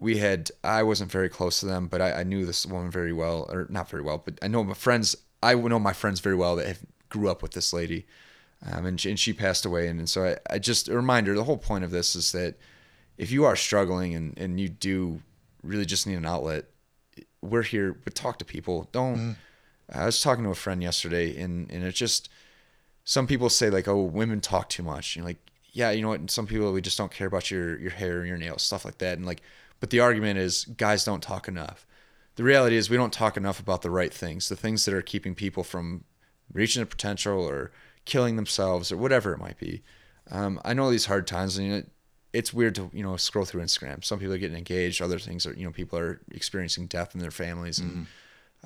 we 0.00 0.18
had 0.18 0.50
i 0.64 0.82
wasn't 0.82 1.12
very 1.12 1.28
close 1.28 1.60
to 1.60 1.66
them 1.66 1.86
but 1.86 2.00
I, 2.00 2.20
I 2.20 2.22
knew 2.24 2.44
this 2.44 2.66
woman 2.66 2.90
very 2.90 3.12
well 3.12 3.46
or 3.52 3.68
not 3.70 3.88
very 3.88 4.02
well 4.02 4.18
but 4.18 4.38
i 4.42 4.48
know 4.48 4.64
my 4.64 4.74
friends 4.74 5.14
i 5.44 5.54
know 5.54 5.78
my 5.78 5.92
friends 5.92 6.18
very 6.18 6.34
well 6.34 6.56
that 6.56 6.66
have 6.66 6.80
grew 7.14 7.28
up 7.30 7.42
with 7.42 7.52
this 7.52 7.72
lady 7.72 8.06
um, 8.70 8.86
and, 8.86 9.00
she, 9.00 9.10
and 9.10 9.18
she 9.18 9.32
passed 9.32 9.64
away. 9.64 9.88
And, 9.88 9.98
and 9.98 10.08
so 10.08 10.24
I, 10.24 10.54
I 10.54 10.58
just 10.58 10.88
a 10.88 10.96
reminder. 10.96 11.34
The 11.34 11.44
whole 11.44 11.58
point 11.58 11.84
of 11.84 11.90
this 11.90 12.16
is 12.16 12.32
that 12.32 12.56
if 13.18 13.30
you 13.30 13.44
are 13.44 13.56
struggling 13.56 14.14
and, 14.14 14.36
and 14.38 14.60
you 14.60 14.68
do 14.68 15.20
really 15.62 15.84
just 15.84 16.06
need 16.06 16.14
an 16.16 16.26
outlet, 16.26 16.64
we're 17.42 17.62
here. 17.62 17.92
But 17.92 18.14
talk 18.14 18.38
to 18.38 18.44
people. 18.44 18.88
Don't. 18.92 19.36
I 19.92 20.06
was 20.06 20.22
talking 20.22 20.44
to 20.44 20.50
a 20.50 20.54
friend 20.54 20.82
yesterday, 20.82 21.38
and 21.40 21.70
and 21.70 21.84
it 21.84 21.94
just 21.94 22.30
some 23.04 23.26
people 23.26 23.50
say 23.50 23.68
like, 23.68 23.86
oh, 23.86 24.02
women 24.02 24.40
talk 24.40 24.70
too 24.70 24.82
much. 24.82 25.16
And 25.16 25.24
like, 25.24 25.36
yeah, 25.72 25.90
you 25.90 26.00
know 26.00 26.08
what? 26.08 26.20
And 26.20 26.30
some 26.30 26.46
people 26.46 26.72
we 26.72 26.80
just 26.80 26.96
don't 26.96 27.12
care 27.12 27.26
about 27.26 27.50
your 27.50 27.78
your 27.78 27.90
hair 27.90 28.20
and 28.20 28.28
your 28.28 28.38
nails, 28.38 28.62
stuff 28.62 28.84
like 28.84 28.98
that. 28.98 29.18
And 29.18 29.26
like, 29.26 29.42
but 29.78 29.90
the 29.90 30.00
argument 30.00 30.38
is 30.38 30.64
guys 30.64 31.04
don't 31.04 31.22
talk 31.22 31.48
enough. 31.48 31.86
The 32.36 32.44
reality 32.44 32.76
is 32.76 32.90
we 32.90 32.96
don't 32.96 33.12
talk 33.12 33.36
enough 33.36 33.60
about 33.60 33.82
the 33.82 33.90
right 33.90 34.12
things, 34.12 34.48
the 34.48 34.56
things 34.56 34.86
that 34.86 34.94
are 34.94 35.02
keeping 35.02 35.34
people 35.34 35.62
from 35.62 36.04
reaching 36.54 36.80
their 36.80 36.86
potential 36.86 37.38
or 37.38 37.70
killing 38.06 38.36
themselves 38.36 38.90
or 38.90 38.96
whatever 38.96 39.32
it 39.32 39.38
might 39.38 39.58
be. 39.58 39.82
Um, 40.30 40.58
I 40.64 40.72
know 40.72 40.90
these 40.90 41.06
hard 41.06 41.26
times, 41.26 41.58
and 41.58 41.72
it, 41.72 41.90
it's 42.32 42.54
weird 42.54 42.74
to 42.76 42.90
you 42.94 43.02
know 43.02 43.16
scroll 43.18 43.44
through 43.44 43.62
Instagram. 43.62 44.02
Some 44.02 44.18
people 44.18 44.34
are 44.34 44.38
getting 44.38 44.56
engaged, 44.56 45.02
other 45.02 45.18
things 45.18 45.44
are 45.46 45.52
you 45.52 45.64
know 45.64 45.70
people 45.70 45.98
are 45.98 46.20
experiencing 46.30 46.86
death 46.86 47.14
in 47.14 47.20
their 47.20 47.30
families, 47.30 47.78
and 47.78 48.06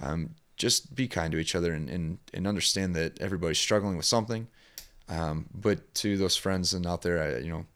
um, 0.01 0.31
just 0.57 0.95
be 0.95 1.09
kind 1.09 1.33
to 1.33 1.39
each 1.39 1.55
other 1.57 1.73
and, 1.73 1.89
and 1.89 2.19
and 2.33 2.47
understand 2.47 2.95
that 2.95 3.21
everybody's 3.21 3.59
struggling 3.59 3.97
with 3.97 4.07
something. 4.07 4.47
Um, 5.09 5.47
but 5.55 5.95
to 5.97 6.17
those 6.17 6.37
friends 6.37 6.75
and 6.75 6.87
out 6.87 7.03
there, 7.03 7.23
I, 7.23 7.39
you 7.39 7.51
know, 7.51 7.67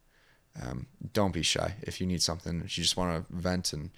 um, 0.63 0.87
don't 1.13 1.33
be 1.33 1.43
shy. 1.43 1.75
If 1.83 2.01
you 2.01 2.07
need 2.07 2.23
something, 2.23 2.61
if 2.65 2.77
you 2.77 2.85
just 2.85 2.97
want 2.97 3.27
to 3.29 3.35
vent 3.35 3.73
and 3.73 3.91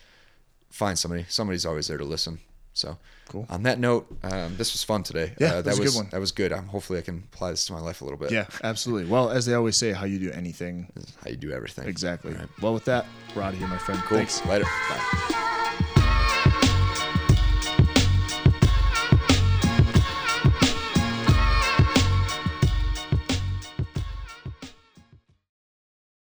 find 0.71 0.99
somebody, 0.99 1.27
somebody's 1.29 1.67
always 1.67 1.89
there 1.89 1.99
to 1.99 2.05
listen. 2.05 2.39
So, 2.75 2.99
Cool. 3.29 3.47
On 3.49 3.63
that 3.63 3.79
note, 3.79 4.07
um, 4.23 4.57
this 4.57 4.73
was 4.75 4.85
fun 4.85 5.03
today. 5.03 5.33
Yeah, 5.41 5.55
uh, 5.55 5.63
that 5.63 5.71
was 5.71 5.79
a 5.79 5.83
good 5.85 5.95
one. 5.95 6.09
That 6.11 6.21
was 6.21 6.31
good. 6.33 6.53
Um, 6.53 6.67
hopefully, 6.67 6.99
I 6.99 7.03
can 7.03 7.25
apply 7.33 7.51
this 7.53 7.65
to 7.67 7.73
my 7.73 7.81
life 7.81 8.01
a 8.03 8.05
little 8.05 8.19
bit. 8.19 8.31
yeah, 8.31 8.47
absolutely. 8.63 9.11
Well, 9.11 9.31
as 9.31 9.47
they 9.47 9.55
always 9.55 9.77
say, 9.77 9.93
how 9.93 10.05
you 10.05 10.19
do 10.19 10.31
anything. 10.31 10.93
Is 10.97 11.13
how 11.25 11.31
you 11.31 11.37
do 11.37 11.51
everything. 11.53 11.89
Exactly. 11.89 12.35
Right. 12.35 12.49
Well, 12.61 12.75
with 12.75 12.85
that, 12.85 13.07
we're 13.35 13.43
out 13.43 13.55
of 13.55 13.59
here, 13.59 13.69
my 13.69 13.79
friend. 13.79 14.01
Cool. 14.03 14.19
Thanks. 14.19 14.45
Later. 14.45 14.67
Bye. 14.91 15.41